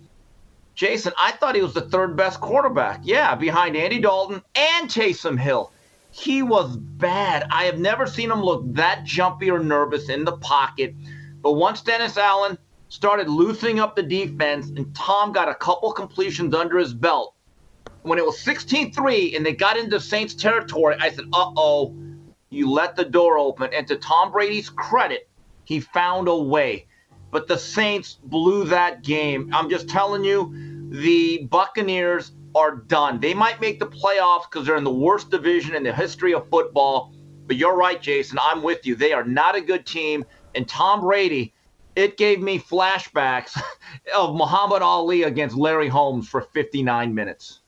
Jason, 0.75 1.15
I 1.17 1.33
thought 1.33 1.55
he 1.55 1.63
was 1.63 1.73
the 1.73 1.89
third 1.89 2.15
best 2.15 2.43
quarterback. 2.43 3.01
Yeah, 3.05 3.35
behind 3.35 3.75
Andy 3.75 3.99
Dalton 3.99 4.43
and 4.55 4.91
Taysom 4.91 5.39
Hill. 5.39 5.73
He 6.11 6.43
was 6.43 6.77
bad. 6.77 7.47
I 7.51 7.65
have 7.65 7.79
never 7.79 8.07
seen 8.07 8.31
him 8.31 8.43
look 8.43 8.65
that 8.75 9.05
jumpy 9.05 9.51
or 9.51 9.61
nervous 9.61 10.11
in 10.11 10.25
the 10.25 10.37
pocket. 10.37 10.95
But 11.41 11.53
once 11.53 11.81
Dennis 11.81 12.19
Allen 12.19 12.59
started 12.89 13.31
loosening 13.31 13.81
up 13.81 13.97
the 13.97 14.03
defense 14.03 14.69
and 14.69 14.95
Tom 14.95 15.33
got 15.33 15.49
a 15.49 15.55
couple 15.55 15.91
completions 15.93 16.55
under 16.55 16.79
his 16.79 16.93
belt, 16.93 17.36
when 18.07 18.19
it 18.19 18.25
was 18.25 18.39
16 18.41 18.93
3 18.93 19.37
and 19.37 19.45
they 19.45 19.53
got 19.53 19.77
into 19.77 19.99
Saints 19.99 20.35
territory, 20.35 20.97
I 21.01 21.11
said, 21.11 21.25
uh 21.33 21.53
oh, 21.57 21.95
you 22.51 22.71
let 22.71 22.95
the 22.95 23.05
door 23.05 23.39
open. 23.39 23.71
And 23.75 23.87
to 23.89 23.97
Tom 23.97 24.31
Brady's 24.31 24.71
credit, 24.71 25.29
he 25.65 25.81
found 25.81 26.29
a 26.29 26.37
way. 26.37 26.87
But 27.33 27.49
the 27.49 27.59
Saints 27.59 28.19
blew 28.23 28.65
that 28.67 29.03
game. 29.03 29.51
I'm 29.53 29.69
just 29.69 29.89
telling 29.89 30.25
you, 30.25 30.53
the 30.91 31.47
Buccaneers 31.51 32.33
are 32.55 32.77
done. 32.77 33.19
They 33.21 33.35
might 33.35 33.61
make 33.61 33.81
the 33.81 33.87
playoffs 33.87 34.45
because 34.49 34.67
they're 34.67 34.77
in 34.77 34.85
the 34.85 34.93
worst 34.93 35.31
division 35.31 35.75
in 35.75 35.83
the 35.83 35.93
history 35.93 36.33
of 36.33 36.49
football. 36.49 37.13
But 37.47 37.57
you're 37.57 37.77
right, 37.77 38.01
Jason. 38.01 38.39
I'm 38.41 38.63
with 38.63 38.87
you. 38.87 38.95
They 38.95 39.13
are 39.13 39.25
not 39.25 39.57
a 39.57 39.61
good 39.61 39.85
team. 39.85 40.25
And 40.55 40.69
Tom 40.69 41.01
Brady, 41.01 41.53
it 41.97 42.17
gave 42.17 42.41
me 42.41 42.61
flashbacks 42.61 43.61
of 44.17 44.37
Muhammad 44.37 44.83
Ali 44.83 45.25
against 45.25 45.57
Larry 45.57 45.89
Holmes 45.89 46.29
for 46.29 46.41
59 46.41 47.13
minutes. 47.13 47.61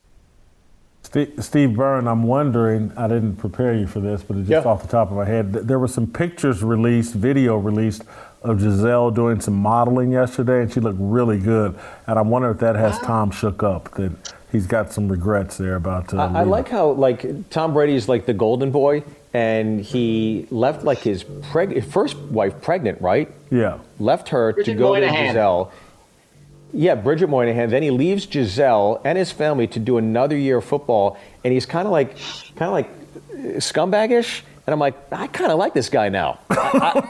Steve, 1.03 1.33
Steve 1.39 1.75
Byrne, 1.75 2.07
I'm 2.07 2.25
wondering, 2.25 2.93
I 2.97 3.09
didn't 3.09 3.37
prepare 3.37 3.73
you 3.75 3.87
for 3.87 4.01
this, 4.01 4.23
but 4.23 4.37
it's 4.37 4.49
just 4.49 4.65
Yeah. 4.65 4.71
off 4.71 4.83
the 4.83 4.89
top 4.89 5.11
of 5.11 5.17
my 5.17 5.25
head. 5.25 5.53
There 5.53 5.79
were 5.79 5.89
some 5.89 6.07
pictures 6.07 6.63
released, 6.63 7.15
video 7.15 7.57
released 7.57 8.03
of 8.43 8.59
Gisele 8.61 9.11
doing 9.11 9.41
some 9.41 9.55
modeling 9.55 10.13
yesterday, 10.13 10.61
and 10.63 10.71
she 10.73 10.81
looked 10.81 10.99
really 11.01 11.39
good. 11.39 11.75
And 12.07 12.19
I'm 12.19 12.29
wondering 12.29 12.55
if 12.55 12.61
that 12.61 12.77
has 12.77 12.99
Tom 12.99 13.31
shook 13.31 13.63
up, 13.63 13.91
that 13.95 14.13
he's 14.53 14.67
got 14.67 14.93
some 14.93 15.09
regrets 15.09 15.57
there 15.57 15.77
about 15.77 16.13
uh, 16.13 16.19
I, 16.35 16.41
I 16.41 16.43
like 16.45 16.69
how 16.69 16.91
like 16.91 17.49
Tom 17.51 17.73
Brady's 17.73 18.09
like 18.09 18.27
the 18.27 18.35
golden 18.35 18.71
boy, 18.71 19.03
and 19.33 19.81
he 19.81 20.47
left 20.51 20.85
like 20.85 20.99
his 20.99 21.25
preg- 21.25 21.83
first 21.85 22.17
wife 22.19 22.61
pregnant, 22.61 23.01
right? 23.01 23.33
Yeah. 23.51 23.79
Left 23.99 24.29
her 24.29 24.53
Bridget 24.53 24.73
to 24.73 24.79
go 24.79 24.95
to 24.95 25.01
Moynahan. 25.07 25.29
Gisele. 25.29 25.73
Yeah, 26.73 26.95
Bridget 26.97 27.29
Moynahan. 27.31 27.71
Then 27.71 27.83
he 27.83 27.91
leaves 27.91 28.27
Gisele 28.27 29.01
and 29.05 29.17
his 29.17 29.33
family 29.33 29.67
to 29.69 29.79
do 29.79 29.97
another 29.99 30.37
year 30.37 30.59
of 30.59 30.65
football, 30.65 31.17
and 31.45 31.53
he's 31.53 31.65
kind 31.67 31.87
of 31.87 31.93
like, 31.93 32.17
kind 32.57 32.69
of 32.69 32.73
like 32.73 32.91
uh, 33.33 33.59
scumbagish. 33.59 34.43
And 34.67 34.75
I'm 34.75 34.79
like, 34.81 34.95
I 35.11 35.29
kind 35.29 35.51
of 35.51 35.59
like 35.59 35.73
this 35.73 35.89
guy 35.89 36.11
now. 36.11 36.39
I- 36.51 37.03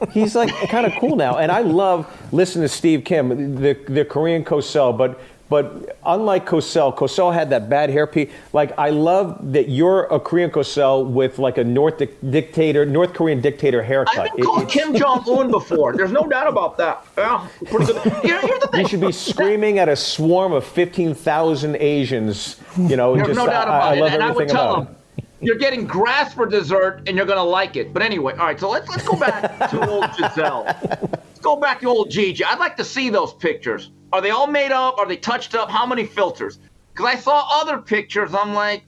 I- 0.02 0.10
he's 0.10 0.34
like 0.34 0.50
kind 0.68 0.84
of 0.84 0.92
cool 0.98 1.14
now, 1.14 1.38
and 1.38 1.52
I 1.52 1.60
love 1.60 2.06
listening 2.32 2.64
to 2.64 2.68
Steve 2.68 3.04
Kim, 3.04 3.54
the 3.54 3.74
the 3.88 4.04
Korean 4.04 4.44
Cosell, 4.44 4.96
but. 4.96 5.20
But 5.54 5.96
unlike 6.04 6.46
Cosell, 6.46 6.96
Cosell 6.96 7.32
had 7.32 7.48
that 7.50 7.68
bad 7.70 7.88
hairpiece. 7.88 8.28
Like 8.52 8.76
I 8.76 8.90
love 8.90 9.52
that 9.52 9.68
you're 9.68 10.06
a 10.06 10.18
Korean 10.18 10.50
Cosell 10.50 11.06
with 11.08 11.38
like 11.38 11.58
a 11.58 11.62
North 11.62 11.98
dic- 11.98 12.18
dictator, 12.28 12.84
North 12.84 13.14
Korean 13.14 13.40
dictator 13.40 13.80
haircut. 13.80 14.18
I've 14.18 14.34
been 14.34 14.44
called 14.46 14.62
it's- 14.64 14.72
Kim 14.72 14.96
Jong 14.96 15.22
Un 15.28 15.52
before. 15.52 15.92
There's 15.96 16.10
no 16.10 16.26
doubt 16.26 16.48
about 16.48 16.76
that. 16.78 17.06
Yeah, 17.16 17.46
pretty 17.66 17.92
good. 17.92 18.02
Here- 18.24 18.40
here's 18.40 18.58
the 18.62 18.66
thing. 18.72 18.80
You 18.80 18.88
should 18.88 19.00
be 19.00 19.12
screaming 19.12 19.78
at 19.78 19.88
a 19.88 19.94
swarm 19.94 20.52
of 20.52 20.64
15,000 20.64 21.76
Asians. 21.76 22.56
You 22.76 22.96
know, 22.96 23.14
There's 23.14 23.28
just 23.28 23.38
no 23.38 23.46
doubt 23.46 23.68
I, 23.68 23.76
about 23.76 23.82
I 23.92 23.94
it. 23.94 24.00
love 24.00 24.12
and 24.12 24.22
I 24.24 24.30
would 24.32 24.48
tell 24.48 24.74
about 24.74 24.86
them, 24.86 24.96
it. 25.18 25.24
you're 25.40 25.54
getting 25.58 25.86
grass 25.86 26.34
for 26.34 26.46
dessert 26.46 27.02
and 27.06 27.16
you're 27.16 27.26
going 27.26 27.38
to 27.38 27.44
like 27.44 27.76
it. 27.76 27.92
But 27.92 28.02
anyway, 28.02 28.32
all 28.32 28.46
right, 28.46 28.58
so 28.58 28.68
let's, 28.70 28.88
let's 28.88 29.06
go 29.06 29.14
back 29.16 29.70
to 29.70 29.88
old 29.88 30.06
Gisele. 30.18 30.64
Let's 30.64 31.38
go 31.40 31.54
back 31.54 31.78
to 31.82 31.86
old 31.86 32.10
Gigi. 32.10 32.42
I'd 32.42 32.58
like 32.58 32.76
to 32.78 32.84
see 32.84 33.08
those 33.08 33.32
pictures. 33.34 33.92
Are 34.14 34.20
they 34.20 34.30
all 34.30 34.46
made 34.46 34.70
up? 34.70 34.96
Are 34.98 35.06
they 35.08 35.16
touched 35.16 35.56
up? 35.56 35.68
How 35.68 35.84
many 35.84 36.06
filters? 36.06 36.60
Because 36.92 37.06
I 37.06 37.16
saw 37.16 37.48
other 37.60 37.78
pictures. 37.78 38.32
I'm 38.32 38.54
like, 38.54 38.84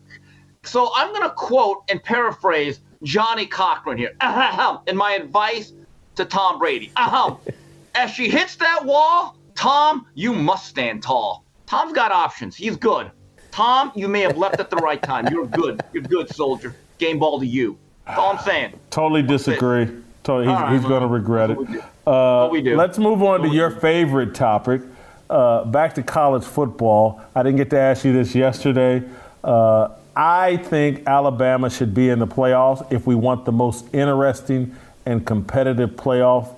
so 0.62 0.92
I'm 0.94 1.08
going 1.12 1.24
to 1.24 1.34
quote 1.34 1.82
and 1.88 2.00
paraphrase 2.00 2.78
Johnnie 3.02 3.46
Cochran 3.46 3.98
here. 3.98 4.12
Uh-huh, 4.20 4.38
uh-huh, 4.40 4.62
Ahem. 4.62 4.80
And 4.86 4.96
my 4.96 5.14
advice 5.14 5.72
to 6.14 6.24
Tom 6.24 6.60
Brady. 6.60 6.92
Uh-huh. 6.94 7.34
Ahem. 7.44 7.54
As 7.96 8.12
she 8.12 8.28
hits 8.28 8.54
that 8.54 8.84
wall, 8.84 9.36
Tom, 9.56 10.06
you 10.14 10.32
must 10.32 10.68
stand 10.68 11.02
tall. 11.02 11.44
Tom's 11.66 11.92
got 11.92 12.12
options. 12.12 12.54
He's 12.54 12.76
good. 12.76 13.10
Tom, 13.50 13.90
you 13.96 14.06
may 14.06 14.20
have 14.20 14.38
left 14.38 14.60
at 14.60 14.70
the 14.70 14.76
right 14.76 15.02
time. 15.02 15.26
You're 15.32 15.46
good. 15.46 15.80
You're 15.92 16.04
good, 16.04 16.32
soldier. 16.32 16.76
Game 16.98 17.18
ball 17.18 17.40
to 17.40 17.46
you. 17.46 17.76
That's 18.06 18.16
all 18.20 18.30
I'm 18.30 18.44
saying. 18.44 18.78
Totally 18.90 19.22
disagree. 19.22 19.86
Totally, 20.22 20.46
he's, 20.46 20.54
All 20.54 20.62
right, 20.62 20.72
he's 20.72 20.82
going 20.82 21.00
to 21.02 21.08
well, 21.08 21.18
regret 21.18 21.50
it. 21.50 21.58
we 21.58 21.64
do. 21.66 21.80
Uh, 22.06 22.42
What 22.42 22.52
we 22.52 22.62
do. 22.62 22.76
Let's 22.76 22.98
move 22.98 23.24
on 23.24 23.42
to 23.42 23.48
your 23.48 23.70
favorite 23.72 24.32
topic. 24.32 24.82
Uh, 25.28 25.64
back 25.64 25.94
to 25.96 26.02
college 26.02 26.44
football. 26.44 27.20
I 27.34 27.42
didn't 27.42 27.56
get 27.56 27.70
to 27.70 27.78
ask 27.78 28.04
you 28.04 28.12
this 28.12 28.34
yesterday. 28.34 29.02
Uh, 29.42 29.88
I 30.14 30.56
think 30.56 31.02
Alabama 31.06 31.68
should 31.68 31.94
be 31.94 32.08
in 32.10 32.18
the 32.20 32.26
playoffs 32.26 32.90
if 32.92 33.06
we 33.06 33.14
want 33.14 33.44
the 33.44 33.52
most 33.52 33.92
interesting 33.92 34.74
and 35.04 35.26
competitive 35.26 35.90
playoff. 35.90 36.48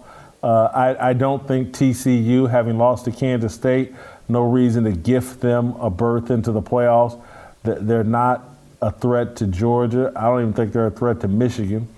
Uh, 0.43 0.65
I, 0.75 1.11
I 1.11 1.13
don't 1.15 1.47
think 1.49 1.73
TCU, 1.73 2.49
having 2.51 2.79
lost 2.79 3.07
to 3.07 3.11
Kansas 3.11 3.55
State, 3.55 3.95
no 4.29 4.43
reason 4.43 4.85
to 4.85 4.93
gift 4.93 5.41
them 5.41 5.73
a 5.81 5.89
berth 5.91 6.31
into 6.31 6.53
the 6.53 6.63
playoffs. 6.63 7.21
Th- 7.65 7.79
They're 7.81 8.05
not 8.05 8.45
a 8.81 8.93
threat 8.93 9.35
to 9.37 9.47
Georgia. 9.47 10.13
I 10.15 10.25
don't 10.27 10.43
even 10.43 10.53
think 10.53 10.73
they're 10.73 10.87
a 10.87 10.91
threat 10.91 11.21
to 11.23 11.29
Michigan. 11.29 11.89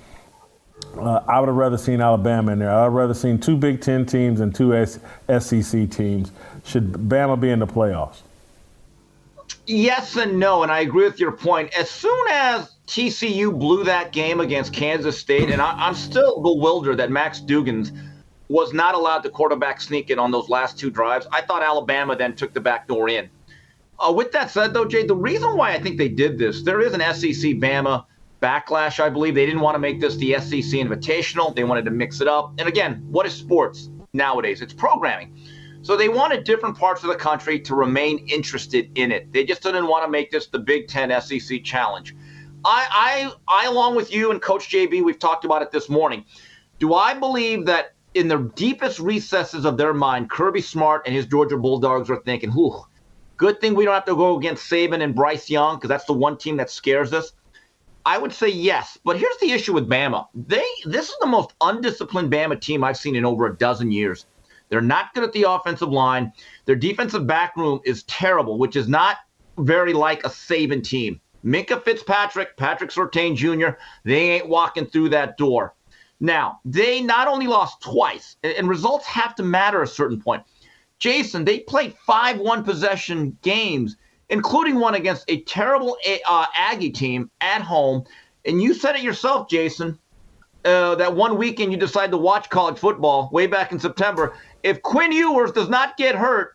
Uh, 0.97 1.21
I 1.29 1.39
would 1.41 1.49
have 1.49 1.57
rather 1.57 1.77
seen 1.77 2.01
Alabama 2.01 2.53
in 2.53 2.59
there. 2.61 2.71
I'd 2.73 2.87
rather 2.89 3.15
seen 3.15 3.39
two 3.39 3.57
Big 3.57 3.81
Ten 3.83 4.07
teams 4.07 4.41
and 4.41 4.55
two 4.55 4.73
SEC 4.87 5.91
teams. 5.91 6.33
Should 6.65 6.93
Bama 6.93 7.41
be 7.41 7.51
in 7.51 7.59
the 7.59 7.67
playoffs? 7.67 8.23
Yes 9.67 10.17
and 10.17 10.39
no, 10.39 10.63
and 10.63 10.73
I 10.73 10.81
agree 10.81 11.05
with 11.05 11.21
your 11.21 11.33
point. 11.33 11.73
As 11.79 11.91
soon 11.91 12.27
as 12.31 12.71
TCU 12.87 13.57
blew 13.57 13.85
that 13.85 14.13
game 14.13 14.41
against 14.41 14.73
Kansas 14.73 15.19
State, 15.19 15.51
and 15.51 15.61
I, 15.63 15.73
I'm 15.73 15.95
still 15.95 16.43
bewildered 16.43 16.97
that 16.99 17.11
Max 17.11 17.41
Dugans 17.41 17.97
was 18.49 18.73
not 18.73 18.97
allowed 18.97 19.21
to 19.21 19.31
quarterback 19.31 19.81
sneak 19.81 20.11
in 20.11 20.19
on 20.19 20.33
those 20.33 20.49
last 20.49 20.79
two 20.79 20.91
drives. 20.91 21.27
I 21.31 21.41
thought 21.41 21.63
Alabama 21.63 22.17
then 22.17 22.35
took 22.35 22.53
the 22.53 22.61
back 22.61 22.89
door 22.89 23.09
in. 23.09 23.31
Uh, 24.01 24.13
with 24.13 24.33
that 24.33 24.51
said, 24.51 24.75
though, 24.75 24.85
Jay, 24.85 25.07
the 25.07 25.15
reason 25.15 25.57
why 25.57 25.73
I 25.73 25.79
think 25.79 25.99
they 25.99 26.09
did 26.09 26.39
this, 26.39 26.63
there 26.63 26.81
is 26.81 26.93
an 26.93 27.01
SEC 27.01 27.53
Bama 27.61 28.07
backlash, 28.43 28.99
I 28.99 29.09
believe. 29.09 29.35
They 29.35 29.47
didn't 29.47 29.61
want 29.61 29.77
to 29.77 29.79
make 29.79 30.01
this 30.01 30.17
the 30.17 30.35
SEC 30.41 30.81
Invitational. 30.81 31.55
They 31.55 31.65
wanted 31.65 31.85
to 31.85 31.91
mix 31.91 32.21
it 32.21 32.27
up. 32.27 32.53
And 32.59 32.67
again, 32.67 33.07
what 33.11 33.27
is 33.27 33.35
sports 33.35 33.91
nowadays? 34.13 34.63
It's 34.63 34.73
programming. 34.73 35.37
So 35.83 35.97
they 35.97 36.09
wanted 36.09 36.45
different 36.45 36.77
parts 36.77 37.03
of 37.03 37.09
the 37.09 37.17
country 37.17 37.59
to 37.61 37.75
remain 37.75 38.19
interested 38.29 38.91
in 38.97 39.11
it. 39.11 39.33
They 39.33 39.45
just 39.45 39.63
didn't 39.63 39.87
want 39.87 40.05
to 40.05 40.11
make 40.11 40.31
this 40.31 40.47
the 40.47 40.59
Big 40.59 40.89
Ten 40.89 41.19
SEC 41.21 41.65
challenge. 41.65 42.15
I, 42.65 43.33
I, 43.49 43.65
I, 43.65 43.67
along 43.67 43.97
with 43.97 44.13
you 44.13 44.31
and 44.31 44.43
Coach 44.43 44.69
JB, 44.69 45.03
we've 45.03 45.19
talked 45.19 45.47
about 45.47 45.63
it 45.63 45.71
this 45.71 45.89
morning. 45.89 46.27
Do 46.79 46.93
I 46.93 47.15
believe 47.15 47.65
that 47.67 47.95
in 48.13 48.29
the 48.29 48.51
deepest 48.55 48.99
recesses 48.99 49.65
of 49.65 49.79
their 49.79 49.95
mind, 49.95 50.31
Kirby 50.31 50.61
Smart 50.61 51.03
and 51.07 51.15
his 51.15 51.25
Georgia 51.27 51.57
Bulldogs 51.57 52.11
are 52.11 52.21
thinking, 52.25 52.51
"Whew, 52.51 52.85
good 53.39 53.61
thing 53.61 53.75
we 53.75 53.85
don't 53.85 53.95
have 53.95 54.05
to 54.07 54.17
go 54.17 54.37
against 54.37 54.71
Saban 54.71 55.03
and 55.03 55.15
Bryce 55.15 55.49
Young 55.49 55.77
because 55.77 55.89
that's 55.89 56.05
the 56.05 56.13
one 56.13 56.37
team 56.37 56.57
that 56.59 56.71
scares 56.71 57.15
us." 57.15 57.33
I 58.05 58.19
would 58.19 58.33
say 58.33 58.49
yes, 58.49 58.99
but 59.05 59.19
here's 59.19 59.37
the 59.39 59.53
issue 59.53 59.73
with 59.73 59.89
Bama. 59.89 60.27
They 60.35 60.65
this 60.85 61.09
is 61.09 61.17
the 61.21 61.27
most 61.27 61.55
undisciplined 61.61 62.31
Bama 62.33 62.61
team 62.61 62.83
I've 62.83 62.97
seen 62.97 63.17
in 63.17 63.25
over 63.25 63.47
a 63.47 63.57
dozen 63.57 63.91
years. 63.91 64.27
They're 64.71 64.81
not 64.81 65.13
good 65.15 65.25
at 65.25 65.33
the 65.33 65.51
offensive 65.51 65.91
line. 65.91 66.33
Their 66.65 66.77
defensive 66.77 67.27
back 67.27 67.57
room 67.57 67.81
is 67.85 68.05
terrible, 68.05 68.59
which 68.59 68.77
is 68.77 68.89
not 68.89 69.19
very 69.59 69.93
like 69.93 70.25
a 70.25 70.29
Saban 70.29 70.83
team. 70.83 71.21
Minkah 71.45 71.83
Fitzpatrick, 71.83 72.57
Patrick 72.57 72.91
Surtain 72.91 73.37
Jr., 73.37 73.77
they 74.05 74.31
ain't 74.31 74.49
walking 74.49 74.87
through 74.87 75.11
that 75.11 75.37
door. 75.37 75.75
Now, 76.21 76.61
they 76.65 77.01
not 77.01 77.29
only 77.29 77.47
lost 77.47 77.81
twice, 77.81 78.37
and 78.43 78.69
results 78.69 79.07
have 79.07 79.35
to 79.37 79.43
matter 79.43 79.83
at 79.83 79.89
a 79.89 79.91
certain 79.91 80.21
point. 80.21 80.43
Jason, 80.99 81.47
they 81.47 81.61
played 81.61 81.95
five 82.07 82.39
one 82.39 82.63
possession 82.63 83.37
games, 83.41 83.97
including 84.29 84.79
one 84.79 84.95
against 84.95 85.25
a 85.29 85.41
terrible 85.43 85.97
uh, 86.29 86.47
Aggie 86.55 86.91
team 86.91 87.31
at 87.41 87.63
home. 87.63 88.05
And 88.45 88.61
you 88.61 88.75
said 88.75 88.97
it 88.97 89.03
yourself, 89.03 89.49
Jason. 89.49 89.99
Uh, 90.63 90.95
that 90.97 91.17
one 91.17 91.39
weekend 91.39 91.73
you 91.73 91.79
decided 91.79 92.11
to 92.11 92.19
watch 92.19 92.51
college 92.51 92.79
football 92.79 93.31
way 93.33 93.47
back 93.47 93.73
in 93.73 93.79
September. 93.79 94.35
If 94.63 94.83
Quinn 94.83 95.13
Ewers 95.13 95.53
does 95.53 95.69
not 95.69 95.97
get 95.97 96.15
hurt, 96.15 96.55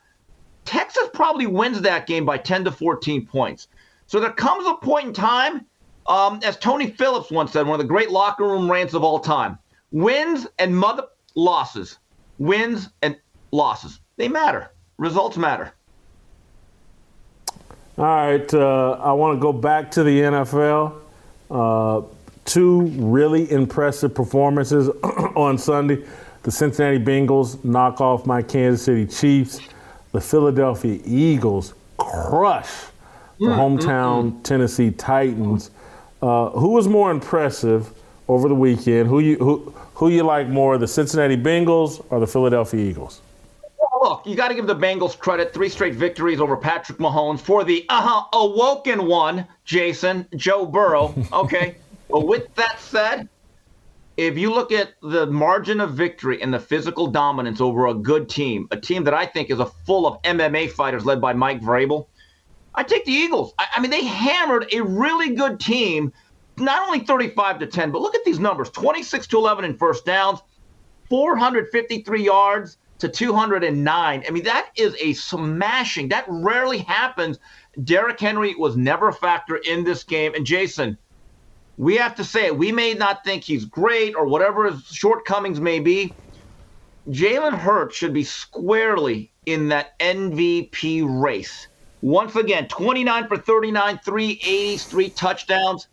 Texas 0.65 1.10
probably 1.14 1.48
wins 1.48 1.82
that 1.82 2.07
game 2.07 2.26
by 2.26 2.38
10 2.38 2.65
to 2.65 2.72
14 2.72 3.26
points. 3.26 3.68
So 4.07 4.19
there 4.19 4.32
comes 4.32 4.68
a 4.68 4.76
point 4.76 5.07
in 5.07 5.14
time, 5.14 5.65
um, 6.07 6.40
as 6.44 6.57
Tony 6.57 6.90
Phillips 6.90 7.32
once 7.32 7.52
said, 7.52 7.65
one 7.65 7.80
of 7.80 7.86
the 7.86 7.90
great 7.90 8.11
locker 8.11 8.44
room 8.44 8.72
rants 8.72 8.94
of 8.94 9.03
all 9.03 9.19
time 9.19 9.57
wins 9.91 10.45
and 10.60 10.76
mother 10.76 11.03
losses. 11.36 11.98
Wins 12.38 12.90
and 13.02 13.18
losses. 13.52 13.99
They 14.18 14.27
matter. 14.27 14.72
Results 14.98 15.38
matter. 15.38 15.73
All 17.98 18.03
right, 18.03 18.53
uh, 18.53 18.99
I 19.02 19.14
want 19.14 19.38
to 19.38 19.41
go 19.41 19.53
back 19.53 19.90
to 19.91 20.03
the 20.03 20.19
NFL. 20.19 20.99
Uh, 21.49 22.02
two 22.44 22.82
really 22.82 23.49
impressive 23.49 24.14
performances 24.14 24.90
on 25.36 25.57
Sunday. 25.57 26.03
The 26.45 26.51
Cincinnati 26.51 26.99
Bengals 26.99 27.65
knock 27.65 27.99
off 27.99 28.27
my 28.27 28.43
Kansas 28.43 28.85
City 28.85 29.07
Chiefs. 29.07 29.59
The 30.11 30.22
Philadelphia 30.22 30.99
Eagles 31.03 31.73
crush 31.97 32.69
the 33.39 33.47
hometown 33.47 34.43
Tennessee 34.43 34.91
Titans. 34.91 35.72
Uh, 36.22 36.51
who 36.51 36.69
was 36.69 36.88
more 36.88 37.09
impressive 37.09 37.89
over 38.27 38.47
the 38.47 38.53
weekend? 38.53 39.09
Who 39.09 39.22
you 39.22 39.38
who 39.38 39.73
who 39.95 40.09
you 40.09 40.22
like 40.22 40.47
more, 40.47 40.77
the 40.77 40.88
Cincinnati 40.88 41.35
Bengals 41.35 42.05
or 42.11 42.19
the 42.19 42.27
Philadelphia 42.27 42.80
Eagles? 42.80 43.22
Well, 43.80 43.99
look, 44.03 44.27
you 44.27 44.35
got 44.35 44.49
to 44.49 44.53
give 44.53 44.67
the 44.67 44.76
Bengals 44.76 45.17
credit. 45.17 45.51
Three 45.51 45.67
straight 45.67 45.95
victories 45.95 46.39
over 46.39 46.55
Patrick 46.55 46.99
Mahomes 46.99 47.39
for 47.39 47.63
the 47.63 47.88
uh-huh, 47.89 48.27
awoken 48.34 49.07
one, 49.07 49.47
Jason, 49.63 50.27
Joe 50.35 50.67
Burrow. 50.67 51.11
Okay. 51.34 51.77
but 52.11 52.27
with 52.27 52.53
that 52.53 52.80
said, 52.80 53.30
if 54.17 54.37
you 54.37 54.51
look 54.53 54.71
at 54.71 54.93
the 55.01 55.27
margin 55.27 55.81
of 55.81 55.93
victory 55.93 56.41
and 56.41 56.53
the 56.53 56.59
physical 56.59 57.07
dominance 57.07 57.59
over 57.59 57.87
a 57.87 57.93
good 57.93 58.29
team, 58.29 58.67
a 58.71 58.77
team 58.77 59.03
that 59.03 59.13
I 59.13 59.25
think 59.25 59.49
is 59.49 59.59
a 59.59 59.65
full 59.65 60.07
of 60.07 60.21
MMA 60.21 60.71
fighters 60.71 61.05
led 61.05 61.19
by 61.19 61.33
Mike 61.33 61.61
Vrabel, 61.61 62.07
I 62.73 62.83
take 62.83 63.05
the 63.05 63.11
Eagles. 63.11 63.53
I, 63.57 63.67
I 63.75 63.79
mean, 63.81 63.91
they 63.91 64.05
hammered 64.05 64.67
a 64.73 64.81
really 64.81 65.35
good 65.35 65.59
team, 65.59 66.13
not 66.57 66.87
only 66.87 66.99
35 67.01 67.59
to 67.59 67.67
10, 67.67 67.91
but 67.91 68.01
look 68.01 68.15
at 68.15 68.23
these 68.23 68.39
numbers 68.39 68.69
26 68.69 69.27
to 69.27 69.37
11 69.37 69.65
in 69.65 69.77
first 69.77 70.05
downs, 70.05 70.39
453 71.09 72.23
yards, 72.23 72.77
to 72.99 73.09
209. 73.09 74.23
I 74.25 74.31
mean, 74.31 74.43
that 74.43 74.69
is 74.77 74.95
a 75.01 75.13
smashing. 75.13 76.09
That 76.09 76.25
rarely 76.29 76.77
happens. 76.77 77.39
Derrick 77.83 78.19
Henry 78.19 78.55
was 78.55 78.77
never 78.77 79.09
a 79.09 79.13
factor 79.13 79.57
in 79.57 79.83
this 79.83 80.03
game. 80.03 80.33
And 80.33 80.45
Jason, 80.45 80.97
we 81.77 81.97
have 81.97 82.15
to 82.15 82.23
say 82.23 82.47
it. 82.47 82.57
We 82.57 82.72
may 82.72 82.93
not 82.93 83.23
think 83.26 83.43
he's 83.43 83.65
great 83.65 84.15
or 84.15 84.27
whatever 84.27 84.72
his 84.72 84.84
shortcomings 84.85 85.60
may 85.61 85.80
be. 85.80 86.18
Jalen 87.10 87.57
Hurts 87.57 87.97
should 87.97 88.14
be 88.14 88.23
squarely 88.23 89.34
in 89.45 89.69
that 89.69 89.99
MVP 89.99 91.06
race. 91.07 91.68
Once 92.02 92.35
again, 92.35 92.68
29 92.68 93.27
for 93.27 93.38
39, 93.38 93.99
380s, 94.06 94.89
three 94.89 95.10
touchdowns. 95.11 95.88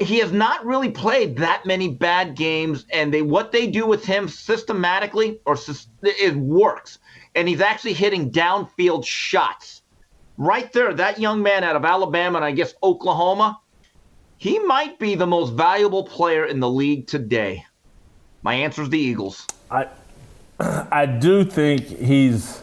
He 0.00 0.18
has 0.18 0.32
not 0.32 0.66
really 0.66 0.90
played 0.90 1.38
that 1.38 1.66
many 1.66 1.88
bad 1.88 2.36
games, 2.36 2.86
and 2.92 3.14
they 3.14 3.22
what 3.22 3.52
they 3.52 3.66
do 3.68 3.86
with 3.86 4.04
him 4.04 4.28
systematically 4.28 5.40
or 5.46 5.56
it 6.02 6.36
works, 6.36 6.98
and 7.34 7.48
he's 7.48 7.62
actually 7.62 7.94
hitting 7.94 8.30
downfield 8.32 9.06
shots. 9.06 9.82
Right 10.38 10.72
there, 10.72 10.94
that 10.94 11.20
young 11.20 11.42
man 11.42 11.64
out 11.64 11.76
of 11.76 11.84
Alabama 11.84 12.38
and 12.38 12.44
I 12.46 12.52
guess 12.52 12.74
Oklahoma, 12.82 13.60
he 14.38 14.58
might 14.60 14.98
be 14.98 15.16
the 15.16 15.26
most 15.26 15.52
valuable 15.52 16.04
player 16.04 16.44
in 16.46 16.60
the 16.60 16.70
league 16.70 17.06
today. 17.06 17.66
My 18.42 18.54
answer 18.54 18.82
is 18.82 18.90
the 18.90 18.98
Eagles. 18.98 19.46
I 19.70 19.88
I 20.60 21.06
do 21.06 21.44
think 21.44 21.86
he's 21.86 22.62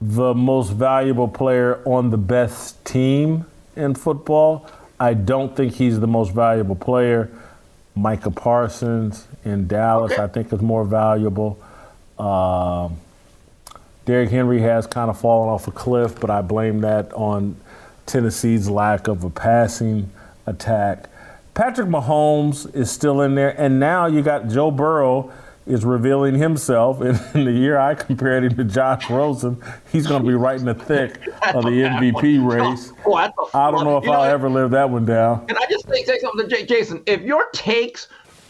the 0.00 0.34
most 0.34 0.72
valuable 0.72 1.28
player 1.28 1.82
on 1.84 2.10
the 2.10 2.18
best 2.18 2.82
team 2.84 3.44
in 3.76 3.94
football. 3.94 4.66
I 4.98 5.14
don't 5.14 5.54
think 5.54 5.74
he's 5.74 6.00
the 6.00 6.06
most 6.06 6.32
valuable 6.32 6.76
player. 6.76 7.30
Micah 7.94 8.30
Parsons 8.30 9.26
in 9.44 9.66
Dallas, 9.66 10.12
okay. 10.12 10.22
I 10.22 10.26
think, 10.28 10.52
is 10.52 10.60
more 10.60 10.84
valuable. 10.84 11.58
Um, 12.18 12.96
Derrick 14.06 14.30
Henry 14.30 14.60
has 14.60 14.86
kind 14.86 15.10
of 15.10 15.18
fallen 15.18 15.48
off 15.48 15.68
a 15.68 15.70
cliff, 15.70 16.18
but 16.18 16.30
I 16.30 16.40
blame 16.40 16.80
that 16.80 17.12
on 17.12 17.56
Tennessee's 18.10 18.68
lack 18.68 19.06
of 19.06 19.22
a 19.22 19.30
passing 19.30 20.10
attack. 20.46 21.08
Patrick 21.54 21.88
Mahomes 21.88 22.74
is 22.74 22.90
still 22.90 23.20
in 23.20 23.36
there, 23.36 23.58
and 23.60 23.78
now 23.78 24.06
you 24.06 24.20
got 24.20 24.48
Joe 24.48 24.70
Burrow 24.70 25.32
is 25.66 25.84
revealing 25.84 26.34
himself. 26.34 27.00
And 27.10 27.20
in 27.34 27.44
the 27.44 27.52
year 27.52 27.78
I 27.78 27.94
compared 27.94 28.44
him 28.44 28.56
to 28.56 28.64
Josh 28.64 29.08
Rosen, 29.08 29.62
he's 29.92 30.06
going 30.06 30.22
to 30.22 30.28
be 30.28 30.34
right 30.34 30.58
in 30.58 30.66
the 30.66 30.74
thick 30.74 31.18
of 31.54 31.64
the 31.64 31.70
MVP 31.70 32.44
race. 32.70 32.92
Oh, 33.06 33.14
I 33.14 33.70
don't 33.70 33.84
know 33.84 33.96
if 33.98 34.08
I'll 34.08 34.24
ever 34.24 34.48
live 34.50 34.72
that 34.72 34.90
one 34.90 35.04
down. 35.04 35.46
Can 35.46 35.56
I 35.56 35.66
just 35.70 35.88
say, 35.88 36.02
say 36.04 36.18
something 36.18 36.48
to 36.48 36.66
Jason? 36.66 37.02
If 37.06 37.22
your 37.22 37.48
takes 37.52 38.08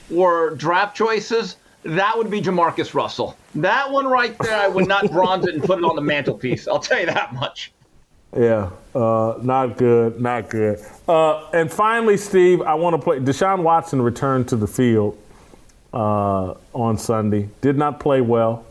were 0.08 0.54
draft 0.54 0.96
choices, 0.96 1.56
that 1.84 2.16
would 2.16 2.30
be 2.30 2.40
JaMarcus 2.40 2.94
Russell. 2.94 3.36
That 3.56 3.90
one 3.90 4.06
right 4.06 4.36
there, 4.38 4.56
I 4.56 4.68
would 4.68 4.88
not 4.88 5.10
bronze 5.10 5.46
it 5.46 5.54
and 5.54 5.62
put 5.62 5.78
it 5.78 5.84
on 5.84 5.96
the 5.96 6.02
mantelpiece. 6.02 6.66
I'll 6.66 6.78
tell 6.78 7.00
you 7.00 7.06
that 7.06 7.34
much. 7.34 7.72
Yeah, 8.36 8.70
uh, 8.94 9.38
not 9.42 9.76
good, 9.76 10.20
not 10.20 10.50
good. 10.50 10.80
Uh, 11.08 11.48
and 11.52 11.70
finally, 11.70 12.16
Steve, 12.16 12.62
I 12.62 12.74
want 12.74 12.94
to 12.94 13.02
play. 13.02 13.18
Deshaun 13.18 13.62
Watson 13.62 14.00
returned 14.00 14.48
to 14.48 14.56
the 14.56 14.68
field 14.68 15.18
uh, 15.92 16.54
on 16.72 16.96
Sunday. 16.96 17.48
Did 17.60 17.76
not 17.76 17.98
play 17.98 18.20
well. 18.20 18.64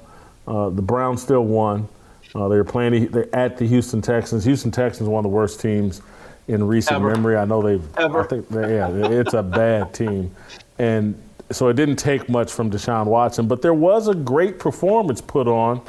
Uh, 0.47 0.69
the 0.69 0.81
Browns 0.81 1.21
still 1.21 1.43
won. 1.43 1.87
Uh, 2.33 2.47
they 2.47 2.55
were 2.55 2.63
playing 2.63 3.07
they're 3.07 3.33
at 3.35 3.57
the 3.57 3.67
Houston 3.67 4.01
Texans. 4.01 4.45
Houston 4.45 4.71
Texans 4.71 5.09
one 5.09 5.19
of 5.25 5.29
the 5.29 5.35
worst 5.35 5.59
teams 5.59 6.01
in 6.47 6.65
recent 6.65 6.95
Ever. 6.97 7.11
memory. 7.11 7.35
I 7.35 7.45
know 7.45 7.61
they've. 7.61 7.97
Ever. 7.97 8.21
I 8.21 8.27
think 8.27 8.47
they, 8.49 8.75
yeah, 8.75 8.89
it's 8.89 9.33
a 9.33 9.43
bad 9.43 9.93
team, 9.93 10.33
and 10.77 11.21
so 11.51 11.67
it 11.67 11.73
didn't 11.75 11.97
take 11.97 12.29
much 12.29 12.51
from 12.51 12.71
Deshaun 12.71 13.05
Watson. 13.07 13.47
But 13.47 13.61
there 13.61 13.73
was 13.73 14.07
a 14.07 14.15
great 14.15 14.57
performance 14.57 15.19
put 15.21 15.47
on 15.47 15.81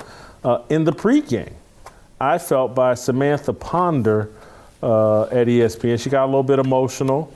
uh, 0.42 0.62
in 0.70 0.84
the 0.84 0.92
pregame. 0.92 1.52
I 2.20 2.36
felt 2.36 2.74
by 2.74 2.94
Samantha 2.94 3.54
Ponder 3.54 4.30
uh, 4.82 5.22
at 5.24 5.46
ESPN. 5.46 5.98
She 5.98 6.10
got 6.10 6.24
a 6.24 6.26
little 6.26 6.42
bit 6.42 6.58
emotional. 6.58 7.32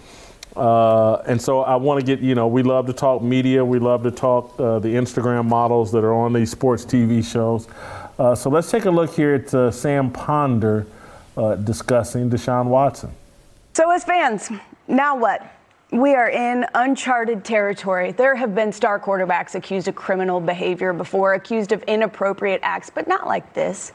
Uh, 0.55 1.16
and 1.27 1.40
so 1.40 1.62
I 1.62 1.77
want 1.77 2.01
to 2.01 2.06
get, 2.06 2.23
you 2.23 2.35
know, 2.35 2.47
we 2.47 2.62
love 2.62 2.86
to 2.86 2.93
talk 2.93 3.23
media. 3.23 3.65
We 3.65 3.78
love 3.78 4.02
to 4.02 4.11
talk 4.11 4.55
uh, 4.61 4.78
the 4.81 4.89
Instagram 4.89 5.47
models 5.47 5.90
that 5.93 6.05
are 6.05 6.12
on 6.12 6.35
these 6.35 6.51
sports 6.51 6.85
TV 6.85 7.24
shows. 7.24 7.66
Uh, 8.19 8.35
so 8.35 8.51
let's 8.51 8.70
take 8.70 8.85
a 8.85 8.90
look 8.90 9.15
here 9.15 9.35
at 9.35 9.52
uh, 9.55 9.70
Sam 9.70 10.11
Ponder 10.11 10.86
uh, 11.36 11.55
discussing 11.56 12.28
Deshaun 12.28 12.66
Watson. 12.66 13.11
So, 13.73 13.90
as 13.90 14.05
fans, 14.05 14.51
now 14.86 15.16
what? 15.16 15.51
We 15.90 16.15
are 16.15 16.28
in 16.28 16.66
uncharted 16.74 17.44
territory. 17.44 18.12
There 18.12 18.35
have 18.35 18.55
been 18.55 18.70
star 18.70 19.01
quarterbacks 19.01 19.55
accused 19.55 19.89
of 19.89 19.94
criminal 19.94 20.40
behavior 20.40 20.93
before, 20.93 21.35
accused 21.35 21.73
of 21.73 21.82
inappropriate 21.85 22.61
acts, 22.62 22.90
but 22.90 23.09
not 23.09 23.27
like 23.27 23.52
this. 23.55 23.93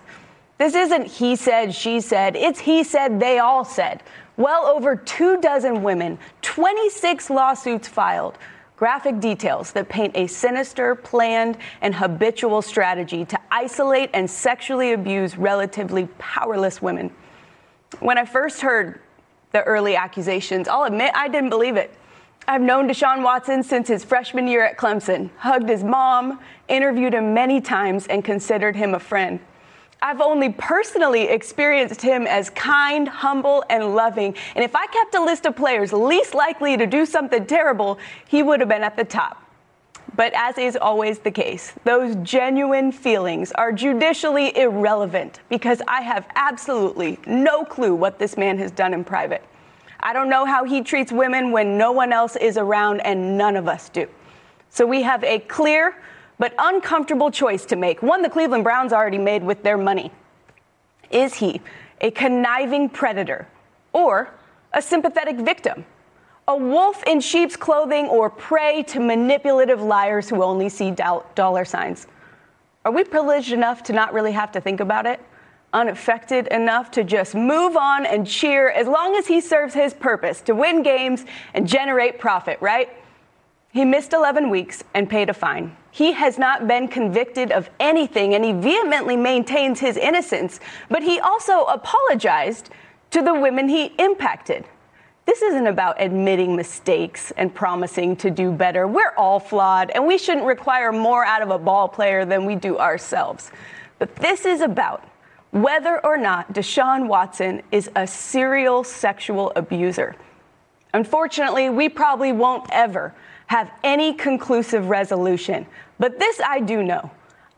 This 0.60 0.76
isn't 0.76 1.08
he 1.08 1.38
said, 1.38 1.74
she 1.74 2.02
said. 2.02 2.36
It's 2.36 2.60
he 2.60 2.84
said, 2.84 3.20
they 3.20 3.40
all 3.40 3.64
said. 3.64 4.04
Well 4.36 4.66
over 4.68 4.96
two 4.96 5.40
dozen 5.42 5.82
women, 5.84 6.20
26 6.42 7.30
lawsuits 7.30 7.88
filed. 7.88 8.38
Graphic 8.76 9.20
details 9.22 9.72
that 9.72 9.90
paint 9.90 10.16
a 10.16 10.28
sinister, 10.28 10.96
planned, 10.96 11.58
and 11.82 11.96
habitual 11.96 12.62
strategy 12.62 13.24
to 13.26 13.40
isolate 13.52 14.10
and 14.14 14.30
sexually 14.30 14.92
abuse 14.92 15.38
relatively 15.38 16.08
powerless 16.18 16.82
women. 16.82 17.12
When 18.00 18.18
I 18.18 18.26
first 18.26 18.62
heard 18.62 19.02
the 19.54 19.64
early 19.64 19.96
accusations, 19.96 20.68
I'll 20.68 20.84
admit 20.84 21.12
I 21.16 21.30
didn't 21.30 21.50
believe 21.50 21.78
it. 21.78 21.94
I've 22.48 22.62
known 22.62 22.88
Deshaun 22.88 23.24
Watson 23.24 23.64
since 23.64 23.88
his 23.88 24.04
freshman 24.04 24.48
year 24.48 24.66
at 24.66 24.78
Clemson, 24.78 25.30
hugged 25.38 25.70
his 25.70 25.84
mom, 25.84 26.40
interviewed 26.68 27.14
him 27.14 27.34
many 27.34 27.62
times, 27.62 28.08
and 28.08 28.26
considered 28.26 28.76
him 28.76 28.94
a 28.94 29.00
friend. 29.00 29.40
I've 30.02 30.22
only 30.22 30.50
personally 30.54 31.24
experienced 31.24 32.02
him 32.02 32.26
as 32.26 32.50
kind, 32.52 33.08
humble, 33.08 33.64
and 33.70 33.96
loving. 33.96 34.36
And 34.56 34.64
if 34.64 34.76
I 34.76 34.86
kept 34.88 35.16
a 35.16 35.22
list 35.22 35.46
of 35.46 35.56
players 35.56 35.92
least 35.92 36.34
likely 36.34 36.78
to 36.78 36.88
do 36.88 37.06
something 37.06 37.46
terrible, 37.46 38.00
he 38.28 38.42
would 38.42 38.60
have 38.62 38.70
been 38.70 38.84
at 38.84 38.96
the 38.96 39.04
top. 39.04 39.46
But 40.16 40.34
as 40.34 40.58
is 40.58 40.76
always 40.76 41.20
the 41.20 41.32
case, 41.32 41.74
those 41.84 42.16
genuine 42.24 42.92
feelings 42.92 43.52
are 43.54 43.72
judicially 43.72 44.58
irrelevant 44.58 45.40
because 45.50 45.82
I 45.88 46.02
have 46.02 46.28
absolutely 46.36 47.20
no 47.26 47.64
clue 47.64 47.96
what 47.96 48.20
this 48.20 48.36
man 48.36 48.58
has 48.58 48.72
done 48.72 48.94
in 48.94 49.04
private. 49.04 49.44
I 50.00 50.14
don't 50.14 50.30
know 50.30 50.46
how 50.46 50.64
he 50.64 50.82
treats 50.82 51.12
women 51.12 51.52
when 51.52 51.78
no 51.78 51.92
one 51.92 52.14
else 52.14 52.36
is 52.38 52.58
around 52.58 53.02
and 53.02 53.38
none 53.38 53.56
of 53.56 53.68
us 53.68 53.90
do. 53.90 54.08
So 54.70 54.86
we 54.86 55.02
have 55.04 55.24
a 55.24 55.40
clear, 55.40 55.96
but 56.40 56.56
uncomfortable 56.58 57.30
choice 57.30 57.66
to 57.66 57.76
make, 57.76 58.02
one 58.02 58.22
the 58.22 58.30
Cleveland 58.30 58.64
Browns 58.64 58.94
already 58.94 59.18
made 59.18 59.44
with 59.44 59.62
their 59.62 59.78
money. 59.78 60.12
Is 61.12 61.36
he 61.36 61.62
a 62.02 62.10
conniving 62.10 62.90
predator 62.90 63.48
or 63.94 64.34
a 64.74 64.82
sympathetic 64.82 65.36
victim? 65.36 65.86
A 66.48 66.56
wolf 66.56 67.04
in 67.04 67.20
sheep's 67.20 67.56
clothing 67.56 68.08
or 68.08 68.30
prey 68.30 68.84
to 68.84 69.00
manipulative 69.00 69.82
liars 69.82 70.30
who 70.30 70.42
only 70.42 70.70
see 70.70 70.92
dollar 71.36 71.66
signs? 71.66 72.08
Are 72.86 72.92
we 72.92 73.04
privileged 73.04 73.52
enough 73.52 73.84
to 73.84 73.94
not 73.94 74.14
really 74.14 74.32
have 74.32 74.52
to 74.54 74.62
think 74.62 74.80
about 74.80 75.06
it? 75.06 75.20
Unaffected 75.74 76.48
enough 76.48 76.90
to 76.92 77.04
just 77.04 77.36
move 77.36 77.78
on 77.78 78.06
and 78.06 78.26
cheer 78.26 78.70
as 78.70 78.88
long 78.88 79.16
as 79.16 79.28
he 79.28 79.42
serves 79.42 79.74
his 79.74 79.94
purpose 79.94 80.42
to 80.42 80.56
win 80.56 80.82
games 80.82 81.26
and 81.54 81.68
generate 81.68 82.18
profit, 82.18 82.58
right? 82.62 82.90
He 83.72 83.86
missed 83.86 84.14
11 84.14 84.50
weeks 84.50 84.84
and 84.96 85.08
paid 85.08 85.30
a 85.30 85.34
fine. 85.34 85.76
He 85.92 86.14
has 86.14 86.38
not 86.38 86.68
been 86.68 86.88
convicted 86.88 87.52
of 87.52 87.70
anything 87.80 88.36
and 88.36 88.46
he 88.46 88.54
vehemently 88.54 89.18
maintains 89.18 89.80
his 89.80 89.98
innocence, 89.98 90.60
but 90.90 91.04
he 91.04 91.20
also 91.20 91.64
apologized 91.66 92.70
to 93.12 93.22
the 93.22 93.34
women 93.34 93.68
he 93.68 93.86
impacted. 93.98 94.66
This 95.26 95.42
isn't 95.44 95.68
about 95.68 96.02
admitting 96.02 96.56
mistakes 96.56 97.32
and 97.38 97.54
promising 97.54 98.16
to 98.18 98.32
do 98.32 98.52
better. 98.52 98.88
We're 98.88 99.14
all 99.16 99.40
flawed, 99.40 99.92
and 99.92 100.08
we 100.08 100.18
shouldn't 100.18 100.48
require 100.48 100.92
more 100.92 101.24
out 101.24 101.44
of 101.44 101.52
a 101.52 101.60
ball 101.60 101.88
player 101.88 102.26
than 102.26 102.46
we 102.46 102.56
do 102.56 102.80
ourselves. 102.80 103.52
But 104.00 104.16
this 104.16 104.46
is 104.46 104.62
about 104.62 105.08
whether 105.52 106.04
or 106.04 106.18
not 106.18 106.54
Deshaun 106.54 107.08
Watson 107.08 107.62
is 107.72 107.92
a 107.96 108.08
serial 108.08 108.84
sexual 108.84 109.52
abuser. 109.56 110.16
Unfortunately, 110.96 111.70
we 111.70 111.90
probably 111.90 112.32
won't 112.32 112.68
ever 112.72 113.14
have 113.50 113.72
any 113.84 114.14
conclusive 114.14 114.90
resolution. 114.90 115.66
But 115.98 116.20
this 116.20 116.40
I 116.40 116.60
do 116.60 116.84
know. 116.84 117.10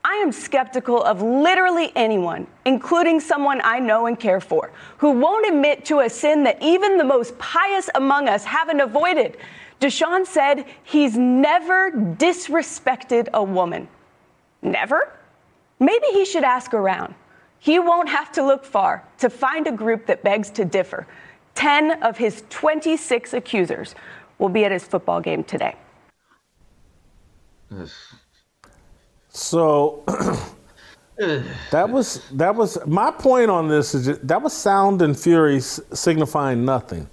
I 0.02 0.14
am 0.14 0.32
skeptical 0.32 1.02
of 1.02 1.20
literally 1.20 1.92
anyone, 1.94 2.46
including 2.64 3.20
someone 3.20 3.60
I 3.62 3.78
know 3.78 4.06
and 4.06 4.18
care 4.18 4.40
for, 4.40 4.70
who 4.96 5.10
won't 5.10 5.46
admit 5.46 5.84
to 5.86 6.00
a 6.00 6.08
sin 6.08 6.44
that 6.44 6.62
even 6.62 6.96
the 6.96 7.04
most 7.04 7.38
pious 7.38 7.90
among 7.94 8.26
us 8.26 8.42
haven't 8.42 8.80
avoided. 8.80 9.36
Deshaun 9.80 10.26
said 10.26 10.64
he's 10.82 11.18
never 11.18 11.90
disrespected 11.90 13.28
a 13.34 13.44
woman. 13.44 13.86
Never? 14.62 15.12
Maybe 15.78 16.06
he 16.12 16.24
should 16.24 16.44
ask 16.44 16.72
around. 16.72 17.14
He 17.58 17.78
won't 17.78 18.08
have 18.08 18.32
to 18.32 18.42
look 18.42 18.64
far 18.64 19.04
to 19.18 19.28
find 19.28 19.66
a 19.66 19.72
group 19.72 20.06
that 20.06 20.24
begs 20.24 20.48
to 20.52 20.64
differ. 20.64 21.06
10 21.54 22.02
of 22.02 22.16
his 22.16 22.44
26 22.48 23.34
accusers 23.34 23.94
will 24.42 24.48
be 24.48 24.64
at 24.64 24.72
his 24.72 24.84
football 24.84 25.20
game 25.20 25.44
today. 25.44 25.76
So 29.28 30.02
that 31.70 31.88
was 31.88 32.28
that 32.32 32.54
was 32.54 32.76
my 32.86 33.12
point 33.12 33.50
on 33.50 33.68
this 33.68 33.94
is 33.94 34.06
that, 34.06 34.26
that 34.26 34.42
was 34.42 34.52
sound 34.52 35.00
and 35.00 35.18
fury 35.18 35.60
signifying 35.60 36.64
nothing. 36.64 37.08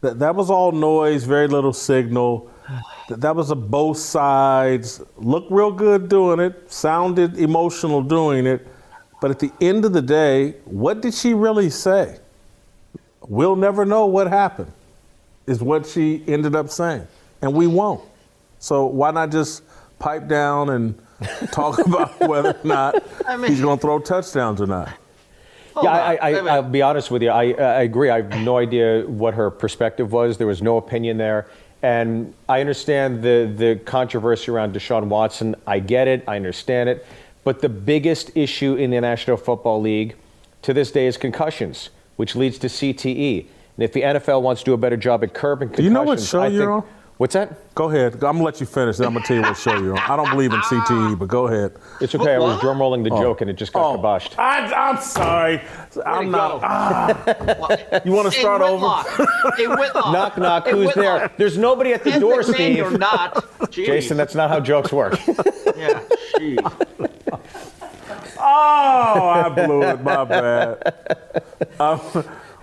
That 0.00 0.20
that 0.20 0.34
was 0.34 0.48
all 0.48 0.72
noise, 0.72 1.24
very 1.24 1.48
little 1.48 1.72
signal. 1.72 2.50
That, 3.08 3.20
that 3.20 3.36
was 3.36 3.50
a 3.50 3.56
both 3.56 3.98
sides. 3.98 5.02
Looked 5.16 5.50
real 5.50 5.72
good 5.72 6.08
doing 6.08 6.38
it. 6.38 6.70
Sounded 6.70 7.36
emotional 7.36 8.00
doing 8.00 8.46
it. 8.46 8.66
But 9.20 9.32
at 9.32 9.40
the 9.40 9.50
end 9.60 9.84
of 9.84 9.92
the 9.92 10.00
day, 10.00 10.52
what 10.64 11.02
did 11.02 11.14
she 11.14 11.34
really 11.34 11.68
say? 11.68 12.20
We'll 13.28 13.56
never 13.56 13.84
know 13.84 14.06
what 14.06 14.28
happened. 14.28 14.72
Is 15.50 15.60
what 15.60 15.84
she 15.84 16.22
ended 16.28 16.54
up 16.54 16.70
saying, 16.70 17.08
and 17.42 17.52
we 17.52 17.66
won't. 17.66 18.04
So 18.60 18.86
why 18.86 19.10
not 19.10 19.32
just 19.32 19.64
pipe 19.98 20.28
down 20.28 20.70
and 20.70 20.94
talk 21.50 21.80
about 21.80 22.20
whether 22.20 22.50
or 22.50 22.60
not 22.62 23.02
I 23.26 23.36
mean- 23.36 23.50
he's 23.50 23.60
going 23.60 23.76
to 23.76 23.82
throw 23.82 23.98
touchdowns 23.98 24.60
or 24.60 24.68
not? 24.68 24.92
yeah, 25.82 25.90
I, 25.90 26.14
I, 26.14 26.30
I, 26.34 26.54
I'll 26.54 26.62
be 26.62 26.82
honest 26.82 27.10
with 27.10 27.22
you. 27.22 27.30
I, 27.30 27.50
I 27.54 27.82
agree. 27.82 28.10
I 28.10 28.22
have 28.22 28.40
no 28.42 28.58
idea 28.58 29.02
what 29.08 29.34
her 29.34 29.50
perspective 29.50 30.12
was. 30.12 30.38
There 30.38 30.46
was 30.46 30.62
no 30.62 30.76
opinion 30.76 31.16
there. 31.16 31.48
And 31.82 32.32
I 32.48 32.60
understand 32.60 33.20
the, 33.20 33.52
the 33.56 33.80
controversy 33.84 34.52
around 34.52 34.72
Deshaun 34.72 35.08
Watson. 35.08 35.56
I 35.66 35.80
get 35.80 36.06
it. 36.06 36.22
I 36.28 36.36
understand 36.36 36.90
it. 36.90 37.04
But 37.42 37.60
the 37.60 37.68
biggest 37.68 38.36
issue 38.36 38.76
in 38.76 38.90
the 38.90 39.00
National 39.00 39.36
Football 39.36 39.80
League 39.80 40.14
to 40.62 40.72
this 40.72 40.92
day 40.92 41.08
is 41.08 41.16
concussions, 41.16 41.90
which 42.16 42.36
leads 42.36 42.56
to 42.58 42.68
CTE. 42.68 43.46
And 43.80 43.84
if 43.86 43.94
the 43.94 44.02
NFL 44.02 44.42
wants 44.42 44.60
to 44.60 44.66
do 44.66 44.74
a 44.74 44.76
better 44.76 44.98
job 44.98 45.24
at 45.24 45.32
curbing 45.32 45.68
Do 45.68 45.76
concussions, 45.76 45.84
you 45.86 45.90
know 45.94 46.02
what 46.02 46.20
show 46.20 46.42
I 46.42 46.48
you're 46.48 46.66
think- 46.66 46.84
on? 46.84 46.94
What's 47.16 47.32
that? 47.32 47.74
Go 47.74 47.88
ahead. 47.90 48.12
I'm 48.14 48.20
gonna 48.20 48.42
let 48.42 48.60
you 48.60 48.66
finish. 48.66 48.98
Then 48.98 49.06
I'm 49.06 49.14
gonna 49.14 49.24
tell 49.26 49.36
you 49.36 49.42
what 49.42 49.56
show 49.56 49.74
you're 49.78 49.92
on. 49.92 49.98
I 50.10 50.16
don't 50.16 50.28
believe 50.30 50.52
in 50.52 50.60
CTE, 50.60 51.18
but 51.18 51.28
go 51.28 51.46
ahead. 51.48 51.72
It's 52.00 52.14
okay. 52.14 52.34
I 52.34 52.38
was 52.38 52.60
drum 52.60 52.78
rolling 52.78 53.02
the 53.02 53.10
Oh. 53.10 53.20
joke 53.22 53.40
and 53.40 53.48
it 53.50 53.54
just 53.54 53.72
got 53.74 53.98
kiboshed. 53.98 54.38
I, 54.38 54.70
I'm 54.72 54.98
sorry. 55.00 55.62
I'm 56.04 56.30
not. 56.30 56.60
ah. 56.62 58.00
you 58.04 58.12
want 58.12 58.30
to 58.30 58.38
start 58.38 58.60
over? 58.62 58.72
Whitlock. 58.86 59.56
Hey, 59.56 59.66
Whitlock. 59.66 60.12
Knock, 60.12 60.36
knock. 60.38 60.64
Hey, 60.66 60.72
Who's 60.72 60.86
Whitlock. 60.88 60.94
there? 60.96 61.30
There's 61.38 61.56
nobody 61.58 61.92
at 61.94 62.04
the 62.04 62.12
Ed 62.12 62.18
door, 62.20 62.42
Steve. 62.42 62.76
You're 62.76 62.96
not. 62.98 63.34
Jeez. 63.70 63.72
Jason, 63.86 64.16
that's 64.18 64.34
not 64.34 64.48
how 64.50 64.60
jokes 64.60 64.90
work. 64.92 65.18
Yeah. 65.76 66.02
Jeez. 66.36 66.58
Oh, 68.38 69.28
I 69.28 69.48
blew 69.50 69.82
it. 69.82 70.02
My 70.02 70.24
bad. 70.24 70.94
Um, 71.78 72.00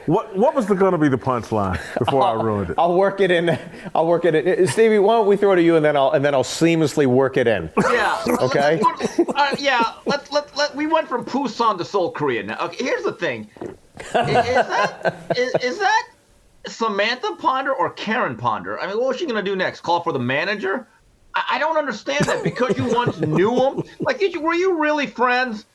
what 0.07 0.35
What 0.35 0.55
was 0.55 0.65
going 0.65 0.91
to 0.93 0.97
be 0.97 1.09
the 1.09 1.17
punchline 1.17 1.79
before 1.99 2.23
I 2.23 2.33
ruined 2.41 2.71
it? 2.71 2.75
I'll 2.77 2.95
work 2.95 3.19
it 3.21 3.29
in. 3.29 3.57
I'll 3.93 4.07
work 4.07 4.25
it 4.25 4.33
in. 4.35 4.67
Stevie, 4.67 4.99
why 4.99 5.13
don't 5.15 5.27
we 5.27 5.37
throw 5.37 5.51
it 5.53 5.57
to 5.57 5.61
you 5.61 5.75
and 5.75 5.85
then 5.85 5.95
I'll 5.95 6.11
and 6.11 6.23
then 6.25 6.33
I'll 6.33 6.43
seamlessly 6.43 7.05
work 7.05 7.37
it 7.37 7.47
in. 7.47 7.69
Yeah. 7.91 8.23
Okay. 8.41 8.79
Let's 8.81 9.19
uh, 9.19 9.55
yeah. 9.59 9.93
Let, 10.05 10.31
let, 10.31 10.55
let, 10.57 10.75
we 10.75 10.87
went 10.87 11.07
from 11.07 11.25
Busan 11.25 11.77
to 11.77 11.85
Seoul, 11.85 12.11
Korea. 12.11 12.43
Now, 12.43 12.57
okay, 12.65 12.83
here's 12.83 13.03
the 13.03 13.13
thing. 13.13 13.49
I- 14.13 14.29
Is, 14.29 14.67
that 14.67 15.27
is, 15.37 15.55
is 15.63 15.79
that 15.79 16.03
Samantha 16.67 17.35
Ponder 17.37 17.73
or 17.73 17.89
Karen 17.91 18.35
Ponder? 18.35 18.79
I 18.79 18.87
mean, 18.87 18.97
what 18.97 19.07
was 19.09 19.17
she 19.17 19.25
gonna 19.25 19.41
do 19.43 19.55
next? 19.55 19.81
Call 19.81 20.01
for 20.03 20.13
the 20.13 20.19
manager? 20.19 20.87
I, 21.35 21.43
I 21.53 21.59
don't 21.59 21.77
understand 21.77 22.25
that 22.25 22.43
because 22.43 22.77
you 22.77 22.85
once 22.93 23.19
knew 23.19 23.55
him. 23.55 23.83
Like, 23.99 24.19
did 24.19 24.33
you, 24.33 24.41
were 24.41 24.53
you 24.53 24.79
really 24.79 25.07
friends? 25.07 25.65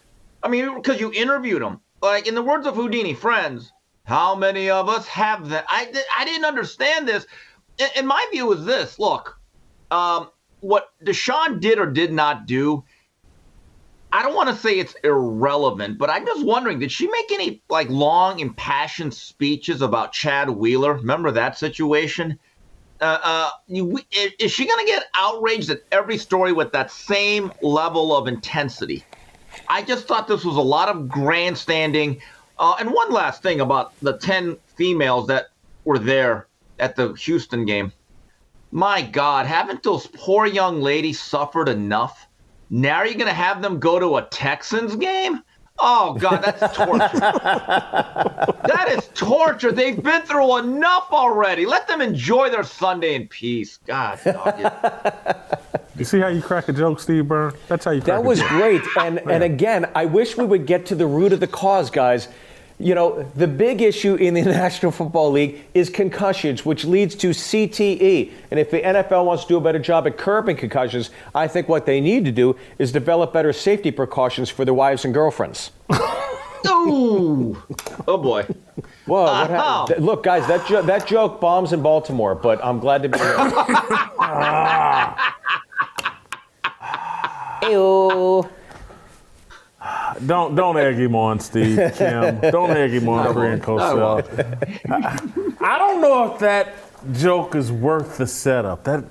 I 0.42 0.48
mean, 0.48 0.74
because 0.74 1.00
you 1.00 1.12
interviewed 1.12 1.62
him. 1.62 1.80
Like, 2.00 2.26
in 2.26 2.34
the 2.34 2.42
words 2.42 2.66
of 2.66 2.74
Houdini, 2.74 3.14
friends. 3.14 3.72
How 4.04 4.34
many 4.34 4.70
of 4.70 4.88
us 4.88 5.06
have 5.08 5.48
that? 5.50 5.64
I, 5.68 5.92
I 6.18 6.24
didn't 6.24 6.44
understand 6.44 7.08
this. 7.08 7.26
And, 7.96 8.06
my 8.06 8.24
view 8.32 8.52
is 8.52 8.64
this: 8.64 8.98
Look, 8.98 9.38
um, 9.90 10.30
what 10.60 10.88
Deshaun 11.04 11.60
did 11.60 11.78
or 11.78 11.86
did 11.86 12.12
not 12.12 12.46
do, 12.46 12.84
I 14.12 14.22
don't 14.22 14.34
want 14.34 14.50
to 14.50 14.56
say 14.56 14.78
it's 14.78 14.94
irrelevant, 15.04 15.98
but 15.98 16.10
I'm 16.10 16.26
just 16.26 16.44
wondering, 16.44 16.78
did 16.78 16.92
she 16.92 17.08
make 17.08 17.32
any 17.32 17.62
like 17.70 17.88
long, 17.88 18.40
impassioned 18.40 19.14
speeches 19.14 19.82
about 19.82 20.12
Chad 20.12 20.50
Wheeler? 20.50 20.94
Remember 20.94 21.30
that 21.30 21.56
situation? 21.56 22.38
Uh, 23.00 23.18
uh, 23.22 23.50
you, 23.66 23.98
is 24.38 24.52
she 24.52 24.66
going 24.66 24.86
to 24.86 24.92
get 24.92 25.04
outraged 25.16 25.70
at 25.70 25.80
every 25.90 26.18
story 26.18 26.52
with 26.52 26.72
that 26.72 26.90
same 26.90 27.50
level 27.60 28.14
of 28.16 28.28
intensity? 28.28 29.06
I 29.68 29.82
just 29.82 30.06
thought 30.06 30.28
this 30.28 30.44
was 30.44 30.56
a 30.56 30.60
lot 30.62 30.88
of 30.88 31.10
grandstanding. 31.10 32.20
Uh, 32.58 32.76
and 32.78 32.92
one 32.92 33.10
last 33.10 33.42
thing 33.42 33.60
about 33.60 33.98
the 34.00 34.18
10 34.18 34.56
females 34.76 35.26
that 35.28 35.46
were 35.84 35.98
there 35.98 36.46
at 36.78 36.96
the 36.96 37.12
Houston 37.14 37.64
game. 37.64 37.92
My 38.70 39.02
God, 39.02 39.46
haven't 39.46 39.82
those 39.82 40.06
poor 40.06 40.46
young 40.46 40.80
ladies 40.80 41.20
suffered 41.20 41.68
enough? 41.68 42.26
Now 42.70 43.02
you're 43.02 43.14
going 43.14 43.26
to 43.26 43.34
have 43.34 43.60
them 43.60 43.78
go 43.78 43.98
to 43.98 44.16
a 44.16 44.22
Texans 44.22 44.96
game? 44.96 45.42
Oh, 45.78 46.14
God, 46.14 46.42
that's 46.44 46.76
torture. 46.76 47.18
that 47.18 48.94
is 48.96 49.08
torture. 49.14 49.72
They've 49.72 50.00
been 50.00 50.22
through 50.22 50.58
enough 50.58 51.08
already. 51.10 51.66
Let 51.66 51.88
them 51.88 52.00
enjoy 52.00 52.50
their 52.50 52.62
Sunday 52.62 53.14
in 53.14 53.26
peace. 53.28 53.78
God. 53.86 54.20
You 55.96 56.04
see 56.06 56.20
how 56.20 56.28
you 56.28 56.40
crack 56.40 56.68
a 56.68 56.72
joke, 56.72 57.00
Steve 57.00 57.28
Byrne? 57.28 57.52
That's 57.68 57.84
how 57.84 57.90
you 57.90 58.00
crack 58.00 58.16
That 58.16 58.24
a 58.24 58.28
was 58.28 58.38
joke. 58.40 58.48
great. 58.48 58.82
And 58.98 59.18
and 59.30 59.42
again, 59.42 59.90
I 59.94 60.06
wish 60.06 60.36
we 60.38 60.44
would 60.46 60.66
get 60.66 60.86
to 60.86 60.94
the 60.94 61.06
root 61.06 61.32
of 61.32 61.40
the 61.40 61.46
cause, 61.46 61.90
guys. 61.90 62.28
You 62.82 62.96
know, 62.96 63.22
the 63.36 63.46
big 63.46 63.80
issue 63.80 64.16
in 64.16 64.34
the 64.34 64.42
National 64.62 64.90
Football 64.90 65.30
League 65.30 65.62
is 65.72 65.88
concussions, 65.88 66.66
which 66.66 66.84
leads 66.84 67.14
to 67.16 67.28
CTE. 67.30 68.32
And 68.50 68.58
if 68.58 68.72
the 68.72 68.80
NFL 68.80 69.24
wants 69.24 69.44
to 69.44 69.48
do 69.50 69.56
a 69.56 69.60
better 69.60 69.78
job 69.78 70.04
at 70.08 70.18
curbing 70.18 70.56
concussions, 70.56 71.10
I 71.32 71.46
think 71.46 71.68
what 71.68 71.86
they 71.86 72.00
need 72.00 72.24
to 72.24 72.32
do 72.32 72.56
is 72.80 72.90
develop 72.90 73.32
better 73.32 73.52
safety 73.52 73.92
precautions 73.92 74.50
for 74.50 74.64
their 74.64 74.74
wives 74.74 75.04
and 75.04 75.14
girlfriends. 75.14 75.70
Ooh. 76.66 77.62
Oh, 78.08 78.18
boy. 78.18 78.46
Whoa, 79.06 79.22
what 79.22 79.50
Uh-huh. 79.50 79.86
happened? 79.86 80.04
Look, 80.04 80.24
guys, 80.24 80.48
that, 80.48 80.66
jo- 80.66 80.82
that 80.82 81.06
joke 81.06 81.40
bombs 81.40 81.72
in 81.72 81.82
Baltimore, 81.82 82.34
but 82.34 82.64
I'm 82.64 82.80
glad 82.80 83.04
to 83.04 83.08
be 83.08 83.18
here. 83.18 83.36
Ew. 87.70 88.48
Don't 90.26 90.54
don't 90.54 90.76
egg 90.76 90.96
him 90.96 91.14
on, 91.16 91.40
Steve 91.40 91.76
Kim. 91.96 92.40
Don't 92.40 92.70
egg 92.70 92.90
him 92.92 93.08
on, 93.08 93.32
Korean. 93.32 93.60
I 93.60 93.64
Cosell. 93.64 94.80
I, 94.90 95.74
I 95.74 95.78
don't 95.78 96.00
know 96.00 96.32
if 96.32 96.38
that 96.40 96.74
joke 97.12 97.54
is 97.54 97.72
worth 97.72 98.18
the 98.18 98.26
setup. 98.26 98.84
That 98.84 99.04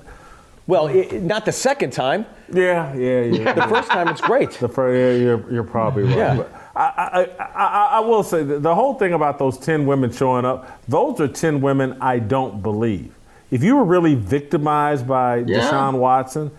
well, 0.66 0.86
it, 0.88 1.22
not 1.22 1.44
the 1.44 1.52
second 1.52 1.92
time. 1.92 2.24
Yeah, 2.52 2.94
yeah, 2.94 3.22
yeah. 3.22 3.52
The 3.52 3.62
first 3.62 3.90
time, 3.90 4.08
it's 4.08 4.20
great. 4.20 4.52
The 4.52 4.68
first, 4.68 4.96
yeah, 4.96 5.22
you're 5.24 5.52
you're 5.52 5.64
probably 5.64 6.04
right. 6.04 6.16
Yeah. 6.16 6.36
But 6.36 6.52
I, 6.74 7.26
I, 7.38 7.52
I, 7.54 7.86
I 7.96 8.00
will 8.00 8.22
say 8.22 8.42
that 8.44 8.62
the 8.62 8.74
whole 8.74 8.94
thing 8.94 9.12
about 9.12 9.38
those 9.38 9.58
ten 9.58 9.84
women 9.84 10.10
showing 10.12 10.44
up, 10.44 10.80
those 10.88 11.20
are 11.20 11.28
ten 11.28 11.60
women 11.60 11.98
I 12.00 12.18
don't 12.18 12.62
believe. 12.62 13.12
If 13.50 13.62
you 13.62 13.76
were 13.76 13.84
really 13.84 14.14
victimized 14.14 15.06
by 15.06 15.38
Yeah. 15.38 15.60
Deshaun 15.60 15.98
Watson, 15.98 16.50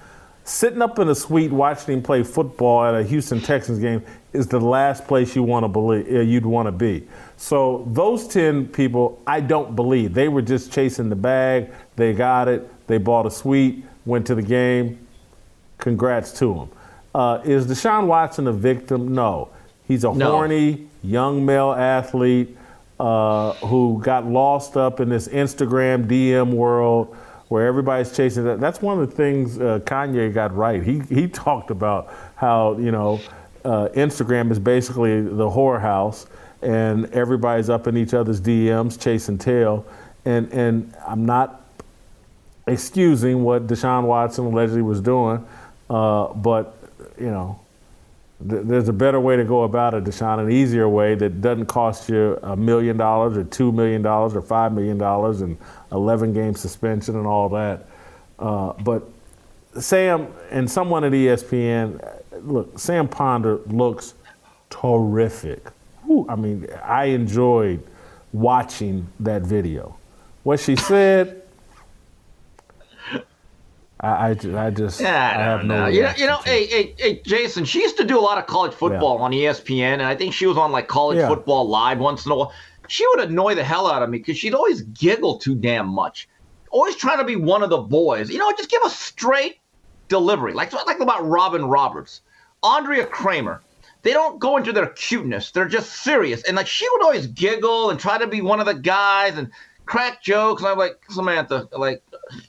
sitting 0.43 0.81
up 0.81 0.99
in 0.99 1.09
a 1.09 1.15
suite 1.15 1.51
watching 1.51 1.95
him 1.95 2.03
play 2.03 2.23
football 2.23 2.83
at 2.85 2.93
a 2.95 3.03
Houston 3.03 3.39
Texans 3.39 3.79
game 3.79 4.03
is 4.33 4.47
the 4.47 4.59
last 4.59 5.07
place 5.07 5.35
you 5.35 5.43
want 5.43 5.63
to 5.63 5.67
believe 5.67 6.07
uh, 6.13 6.19
you'd 6.19 6.45
want 6.45 6.67
to 6.67 6.71
be. 6.71 7.07
So 7.37 7.87
those 7.91 8.27
ten 8.27 8.67
people, 8.67 9.21
I 9.27 9.39
don't 9.41 9.75
believe 9.75 10.13
they 10.13 10.27
were 10.27 10.41
just 10.41 10.71
chasing 10.71 11.09
the 11.09 11.15
bag. 11.15 11.71
They 11.95 12.13
got 12.13 12.47
it. 12.47 12.69
They 12.87 12.97
bought 12.97 13.25
a 13.25 13.31
suite, 13.31 13.85
went 14.05 14.27
to 14.27 14.35
the 14.35 14.41
game. 14.41 15.05
Congrats 15.77 16.31
to 16.39 16.53
them. 16.53 16.69
Uh, 17.13 17.39
is 17.43 17.65
Deshaun 17.67 18.07
Watson 18.07 18.47
a 18.47 18.51
victim? 18.53 19.13
No. 19.13 19.49
He's 19.87 20.03
a 20.03 20.13
No. 20.13 20.31
horny 20.31 20.87
young 21.03 21.45
male 21.45 21.71
athlete 21.73 22.57
uh, 22.99 23.53
who 23.53 24.01
got 24.03 24.25
lost 24.25 24.77
up 24.77 24.99
in 24.99 25.09
this 25.09 25.27
Instagram 25.27 26.07
DM 26.07 26.53
world 26.53 27.15
where 27.53 27.67
everybody's 27.67 28.11
chasing 28.17 28.45
that. 28.45 28.59
That's 28.59 28.81
one 28.81 28.99
of 28.99 29.07
the 29.07 29.15
things 29.15 29.59
uh, 29.59 29.77
Kanye 29.85 30.33
got 30.33 30.55
right. 30.55 30.81
He 30.81 31.01
he 31.01 31.27
talked 31.27 31.69
about 31.69 32.11
how 32.33 32.75
you 32.79 32.89
know 32.89 33.21
uh, 33.63 33.89
Instagram 33.89 34.49
is 34.49 34.57
basically 34.57 35.21
the 35.21 35.47
whorehouse, 35.47 36.25
and 36.63 37.05
everybody's 37.13 37.69
up 37.69 37.85
in 37.85 37.95
each 37.95 38.15
other's 38.15 38.41
DMs 38.41 38.99
chasing 38.99 39.37
tail. 39.37 39.85
And 40.25 40.51
and 40.51 40.95
I'm 41.07 41.27
not 41.27 41.61
excusing 42.65 43.43
what 43.43 43.67
Deshaun 43.67 44.05
Watson 44.05 44.45
allegedly 44.45 44.81
was 44.81 44.99
doing, 44.99 45.45
uh, 45.91 46.33
but 46.33 46.75
you 47.19 47.29
know, 47.29 47.59
th- 48.49 48.63
there's 48.65 48.89
a 48.89 48.93
better 48.93 49.19
way 49.19 49.35
to 49.35 49.43
go 49.43 49.63
about 49.63 49.93
it, 49.93 50.03
Deshaun, 50.03 50.39
an 50.39 50.51
easier 50.51 50.87
way 50.89 51.15
that 51.15 51.41
doesn't 51.41 51.65
cost 51.67 52.09
you 52.09 52.37
a 52.43 52.55
million 52.55 52.97
dollars 52.97 53.37
or 53.37 53.43
two 53.43 53.71
million 53.71 54.01
dollars 54.01 54.35
or 54.35 54.41
five 54.41 54.73
million 54.73 54.97
dollars 54.97 55.41
and 55.41 55.57
11 55.91 56.33
game 56.33 56.55
suspension 56.55 57.15
and 57.15 57.27
all 57.27 57.49
that. 57.49 57.87
Uh, 58.39 58.73
but 58.73 59.03
Sam 59.79 60.27
and 60.51 60.69
someone 60.69 61.03
at 61.03 61.11
ESPN, 61.11 62.19
look, 62.41 62.77
Sam 62.77 63.07
Ponder 63.07 63.59
looks 63.67 64.13
terrific. 64.69 65.69
Whew, 66.05 66.25
I 66.29 66.35
mean, 66.35 66.67
I 66.83 67.05
enjoyed 67.05 67.85
watching 68.33 69.07
that 69.19 69.43
video. 69.43 69.95
What 70.43 70.59
she 70.59 70.75
said, 70.75 71.42
I, 74.03 74.07
I, 74.07 74.29
I 74.31 74.69
just 74.69 74.99
I 75.01 75.03
Yeah, 75.03 75.33
I 75.37 75.41
have 75.43 75.63
no. 75.63 75.79
know. 75.79 75.87
You 75.87 76.01
know, 76.03 76.11
you 76.17 76.27
know 76.27 76.39
hey, 76.39 76.65
hey, 76.67 76.95
hey, 76.97 77.21
Jason, 77.25 77.63
she 77.63 77.81
used 77.81 77.95
to 77.97 78.03
do 78.03 78.19
a 78.19 78.21
lot 78.21 78.37
of 78.37 78.47
college 78.47 78.73
football 78.73 79.17
on 79.19 79.33
E 79.33 79.43
ESPN, 79.43 79.93
and 79.93 80.03
I 80.03 80.15
think 80.15 80.33
she 80.33 80.45
was 80.45 80.57
on 80.57 80.71
like 80.73 80.87
college 80.89 81.17
Yeah. 81.17 81.29
football 81.29 81.69
live 81.69 81.99
once 81.99 82.25
in 82.25 82.31
a 82.33 82.35
while. 82.35 82.53
She 82.89 83.07
would 83.07 83.21
annoy 83.21 83.55
the 83.55 83.63
hell 83.63 83.87
out 83.87 84.03
of 84.03 84.09
me 84.09 84.17
because 84.17 84.37
she'd 84.37 84.53
always 84.53 84.81
giggle 84.81 85.37
too 85.37 85.55
damn 85.55 85.87
much. 85.87 86.27
Always 86.69 86.97
trying 86.97 87.19
to 87.19 87.23
be 87.23 87.37
one 87.37 87.63
of 87.63 87.69
the 87.69 87.77
boys. 87.77 88.29
You 88.29 88.39
know, 88.39 88.51
just 88.57 88.69
give 88.69 88.81
a 88.85 88.89
straight 88.89 89.59
delivery. 90.09 90.53
Like 90.53 90.73
like 90.85 90.99
about 90.99 91.25
Robin 91.25 91.65
Roberts, 91.65 92.21
Andrea 92.61 93.05
Kremer. 93.05 93.61
They 94.01 94.11
don't 94.11 94.37
go 94.37 94.57
into 94.57 94.73
their 94.73 94.87
cuteness. 94.87 95.51
They're 95.51 95.67
just 95.69 96.03
serious. 96.03 96.43
And 96.43 96.57
like 96.57 96.67
she 96.67 96.85
would 96.91 97.03
always 97.03 97.27
giggle 97.27 97.89
and 97.89 97.97
try 97.97 98.17
to 98.17 98.27
be 98.27 98.41
one 98.41 98.59
of 98.59 98.65
the 98.65 98.73
guys 98.73 99.37
and 99.37 99.49
crack 99.85 100.21
jokes. 100.21 100.61
And 100.61 100.71
I'm 100.71 100.77
like, 100.77 100.99
Samantha, 101.09 101.69
like 101.71 102.03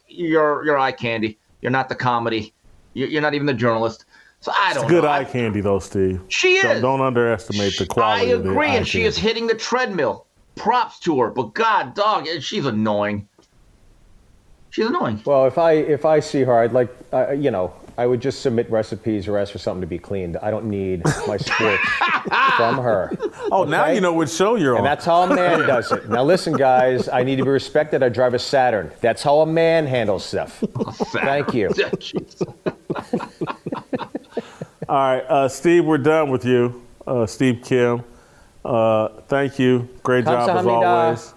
you're 0.09 0.65
you're 0.65 0.79
eye 0.79 0.91
candy. 0.91 1.39
You're 1.65 1.71
not 1.73 1.89
the 1.89 1.95
comedy. 1.95 2.53
You're, 2.93 3.09
you're 3.09 3.23
not 3.23 3.33
even 3.35 3.47
the 3.47 3.55
journalist. 3.55 4.05
So 4.41 4.53
I 4.55 4.75
don't 4.75 4.85
It's 4.85 4.91
good 4.93 5.05
know. 5.05 5.11
eye 5.11 5.25
candy, 5.25 5.63
though, 5.63 5.79
Steve. 5.79 6.21
She 6.29 6.61
Don't, 6.61 6.77
is. 6.77 6.83
don't 6.83 7.01
underestimate 7.01 7.79
the 7.79 7.85
I 7.85 7.87
quality. 7.87 8.31
of 8.33 8.45
the 8.45 8.51
agree, 8.51 8.67
eye 8.69 8.75
and 8.77 8.87
she 8.87 9.03
is 9.05 9.17
hitting 9.17 9.47
the 9.47 9.55
treadmill. 9.55 10.27
Props 10.57 11.01
to 11.01 11.19
her, 11.21 11.31
but 11.31 11.55
God, 11.55 11.95
dog, 11.95 12.29
she's 12.41 12.65
annoying. 12.67 13.27
She's 14.71 14.87
annoying. 14.87 15.21
Well, 15.25 15.47
if 15.47 15.57
I 15.59 15.73
if 15.73 16.05
I 16.05 16.21
see 16.21 16.43
her, 16.43 16.57
I'd 16.61 16.73
like 16.73 16.95
uh, 17.13 17.31
you 17.33 17.51
know 17.51 17.73
I 17.97 18.07
would 18.07 18.21
just 18.21 18.43
submit 18.43 18.69
recipes 18.71 19.29
or 19.29 19.39
ask 19.39 19.53
for 19.53 19.59
something 19.59 19.81
to 19.81 19.87
be 19.87 19.99
cleaned. 19.99 20.37
I 20.39 20.51
don't 20.51 20.65
need 20.69 21.05
my 21.27 21.37
sports 21.37 21.49
from 22.57 22.79
her. 22.79 23.13
Oh, 23.53 23.65
now 23.65 23.87
you 23.87 24.01
know 24.01 24.13
what 24.13 24.29
show 24.29 24.57
you're 24.57 24.73
on. 24.73 24.79
And 24.79 24.87
that's 24.87 25.05
how 25.05 25.23
a 25.23 25.35
man 25.35 25.61
does 25.61 25.93
it. 25.93 26.09
Now 26.09 26.25
listen, 26.25 26.55
guys, 26.55 27.09
I 27.09 27.23
need 27.23 27.37
to 27.37 27.45
be 27.45 27.51
respected. 27.51 28.03
I 28.03 28.09
drive 28.09 28.35
a 28.35 28.39
Saturn. 28.39 28.91
That's 29.01 29.23
how 29.23 29.41
a 29.41 29.47
man 29.47 29.87
handles 29.87 30.25
stuff. 30.25 30.59
Thank 31.13 31.55
you. 31.55 31.69
All 34.89 34.97
right, 34.97 35.21
uh, 35.21 35.49
Steve, 35.49 35.85
we're 35.85 35.97
done 35.99 36.31
with 36.31 36.45
you. 36.45 36.83
Uh, 37.07 37.27
Steve 37.27 37.61
Kim, 37.65 38.03
uh, 38.65 39.09
thank 39.29 39.59
you. 39.59 39.89
Great 40.03 40.25
job 40.25 40.49
as 40.51 40.67
always. 40.67 41.35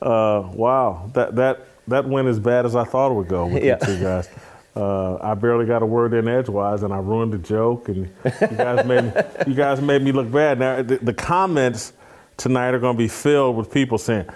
Uh, 0.00 0.48
wow, 0.52 1.10
that 1.14 1.34
that 1.36 1.66
that 1.88 2.08
went 2.08 2.28
as 2.28 2.38
bad 2.38 2.64
as 2.66 2.76
I 2.76 2.84
thought 2.84 3.10
it 3.10 3.14
would 3.14 3.28
go 3.28 3.46
with 3.46 3.64
Yeah. 3.64 3.78
you 3.80 3.86
two 3.86 4.02
guys. 4.02 4.28
Uh, 4.76 5.16
I 5.22 5.32
barely 5.34 5.64
got 5.64 5.82
a 5.82 5.86
word 5.86 6.12
in 6.12 6.28
edgewise, 6.28 6.82
and 6.82 6.92
I 6.92 6.98
ruined 6.98 7.32
the 7.32 7.38
joke, 7.38 7.88
and 7.88 8.10
you 8.24 8.56
guys 8.56 8.84
made 8.84 9.04
me, 9.04 9.12
you 9.46 9.54
guys 9.54 9.80
made 9.80 10.02
me 10.02 10.12
look 10.12 10.30
bad. 10.30 10.58
Now 10.58 10.82
the, 10.82 10.98
the 10.98 11.14
comments 11.14 11.94
tonight 12.36 12.74
are 12.74 12.78
going 12.78 12.94
to 12.94 12.98
be 12.98 13.08
filled 13.08 13.56
with 13.56 13.70
people 13.70 13.96
saying. 13.96 14.26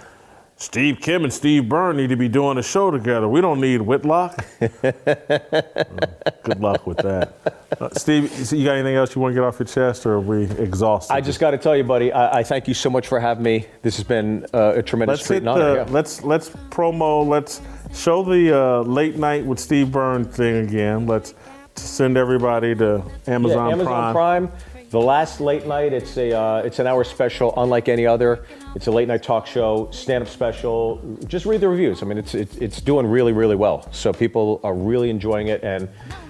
Steve 0.61 0.99
Kim 1.01 1.23
and 1.23 1.33
Steve 1.33 1.67
Byrne 1.67 1.97
need 1.97 2.09
to 2.09 2.15
be 2.15 2.27
doing 2.27 2.59
a 2.59 2.63
show 2.63 2.91
together. 2.91 3.27
We 3.27 3.41
don't 3.41 3.59
need 3.59 3.81
Whitlock. 3.81 4.45
Good 4.59 6.59
luck 6.59 6.85
with 6.85 6.97
that. 6.97 7.33
Uh, 7.79 7.89
Steve, 7.93 8.51
you 8.51 8.65
got 8.65 8.73
anything 8.73 8.95
else 8.95 9.15
you 9.15 9.21
want 9.21 9.33
to 9.33 9.41
get 9.41 9.43
off 9.43 9.57
your 9.57 9.65
chest, 9.65 10.05
or 10.05 10.13
are 10.13 10.19
we 10.19 10.43
exhausted? 10.43 11.13
I 11.13 11.19
just 11.19 11.39
got 11.39 11.51
to 11.51 11.57
tell 11.57 11.75
you, 11.75 11.83
buddy, 11.83 12.11
I, 12.11 12.39
I 12.39 12.43
thank 12.43 12.67
you 12.67 12.75
so 12.75 12.91
much 12.91 13.07
for 13.07 13.19
having 13.19 13.43
me. 13.43 13.65
This 13.81 13.97
has 13.97 14.05
been 14.05 14.45
uh, 14.53 14.73
a 14.75 14.83
tremendous 14.83 15.21
let's 15.21 15.27
treat 15.27 15.37
and 15.37 15.49
honor. 15.49 15.69
the, 15.69 15.75
yeah. 15.77 15.85
let's 15.89 16.21
let's 16.21 16.49
promo. 16.69 17.27
Let's 17.27 17.59
show 17.91 18.21
the 18.21 18.55
uh, 18.55 18.81
late 18.83 19.15
night 19.15 19.43
with 19.43 19.57
Steve 19.57 19.91
Byrne 19.91 20.25
thing 20.25 20.67
again. 20.67 21.07
Let's 21.07 21.33
send 21.75 22.17
everybody 22.17 22.75
to 22.75 23.03
Amazon, 23.25 23.67
yeah, 23.67 23.73
Amazon 23.73 24.13
Prime. 24.13 24.51
The 24.91 24.99
last 24.99 25.39
late 25.39 25.65
night, 25.65 25.93
it's 25.93 26.17
a 26.17 26.37
uh, 26.37 26.57
it's 26.65 26.79
an 26.79 26.85
hour 26.85 27.05
special, 27.05 27.53
unlike 27.55 27.87
any 27.87 28.05
other. 28.05 28.43
It's 28.75 28.87
a 28.87 28.91
late 28.91 29.07
night 29.07 29.23
talk 29.23 29.47
show, 29.47 29.89
stand 29.91 30.21
up 30.21 30.29
special. 30.29 30.99
Just 31.27 31.45
read 31.45 31.61
the 31.61 31.69
reviews. 31.69 32.03
I 32.03 32.05
mean, 32.05 32.17
it's 32.17 32.35
it's, 32.35 32.57
it's 32.57 32.81
doing 32.81 33.07
really 33.07 33.31
really 33.31 33.55
well. 33.55 33.87
So 33.93 34.11
people 34.11 34.59
are 34.65 34.73
really 34.73 35.09
enjoying 35.09 35.47
it, 35.47 35.63
and 35.63 35.87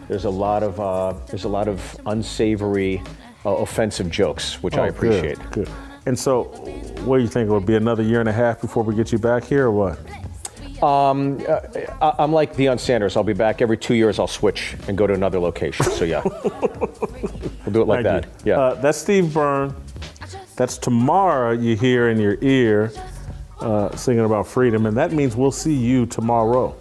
there's 0.08 0.26
a 0.26 0.30
lot 0.30 0.62
of 0.62 0.80
uh, 0.80 1.14
there's 1.26 1.46
a 1.46 1.50
lot 1.50 1.68
of 1.68 2.00
unsavory, 2.06 3.02
uh, 3.48 3.50
offensive 3.50 4.12
jokes, 4.12 4.62
which 4.62 4.76
I 4.76 4.90
Oh, 4.90 4.92
good, 4.92 4.96
appreciate. 4.96 5.52
Good. 5.52 5.70
And 6.06 6.18
so, 6.18 6.44
what 7.06 7.18
do 7.18 7.24
you 7.24 7.30
think? 7.30 7.50
It 7.50 7.54
would 7.54 7.66
be 7.66 7.78
another 7.78 8.04
year 8.04 8.20
and 8.20 8.30
a 8.30 8.34
half 8.34 8.62
before 8.62 8.84
we 8.84 8.94
get 8.94 9.12
you 9.12 9.18
back 9.18 9.44
here, 9.44 9.66
or 9.66 9.72
what? 9.72 10.00
Um, 10.84 11.40
uh, 11.48 11.60
I, 12.02 12.16
I'm 12.20 12.32
like 12.32 12.56
Deion 12.56 12.80
Sanders. 12.80 13.16
I'll 13.16 13.24
be 13.24 13.34
back 13.34 13.62
every 13.62 13.78
two 13.78 13.94
years. 13.94 14.20
I'll 14.20 14.28
switch 14.28 14.76
and 14.88 14.98
go 14.98 15.06
to 15.06 15.14
another 15.14 15.40
location. 15.40 15.86
So 15.86 16.06
yeah, 16.06 16.22
we'll 16.44 17.72
do 17.72 17.82
it 17.82 17.88
like 17.88 18.04
Thank 18.04 18.24
that. 18.24 18.46
you. 18.46 18.52
Yeah. 18.52 18.60
Uh, 18.60 18.74
that's 18.76 18.98
Steve 18.98 19.34
Byrne. 19.34 19.76
That's 20.56 20.78
tomorrow 20.78 21.52
you 21.52 21.76
hear 21.76 22.10
in 22.10 22.20
your 22.20 22.38
ear 22.42 22.92
uh, 23.60 23.96
singing 23.96 24.26
about 24.26 24.48
freedom, 24.48 24.86
and 24.86 24.98
that 24.98 25.12
means 25.12 25.36
we'll 25.36 25.52
see 25.52 25.74
you 25.74 26.06
tomorrow. 26.06 26.76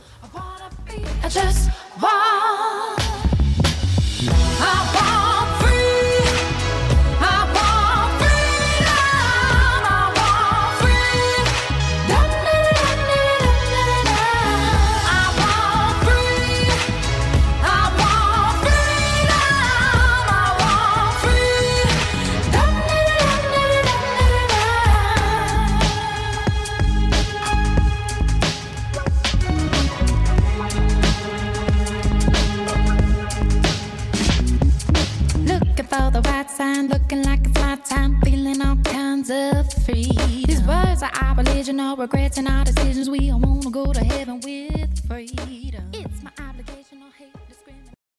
Looking 36.61 37.23
like 37.23 37.41
it's 37.47 37.55
my 37.55 37.77
time, 37.77 38.21
feeling 38.21 38.61
all 38.61 38.77
kinds 38.85 39.31
of 39.31 39.73
free. 39.85 40.13
These 40.45 40.63
words 40.63 41.03
are 41.03 41.11
our 41.23 41.35
religion, 41.37 41.77
no 41.77 41.97
regrets 41.97 42.37
and 42.37 42.49
our 42.49 42.65
decisions. 42.65 43.09
We 43.09 43.31
all 43.31 43.41
wanna 43.41 43.71
go 43.71 43.93
to 43.93 44.05
heaven 44.05 44.41
with 44.41 45.07
freedom. 45.09 46.00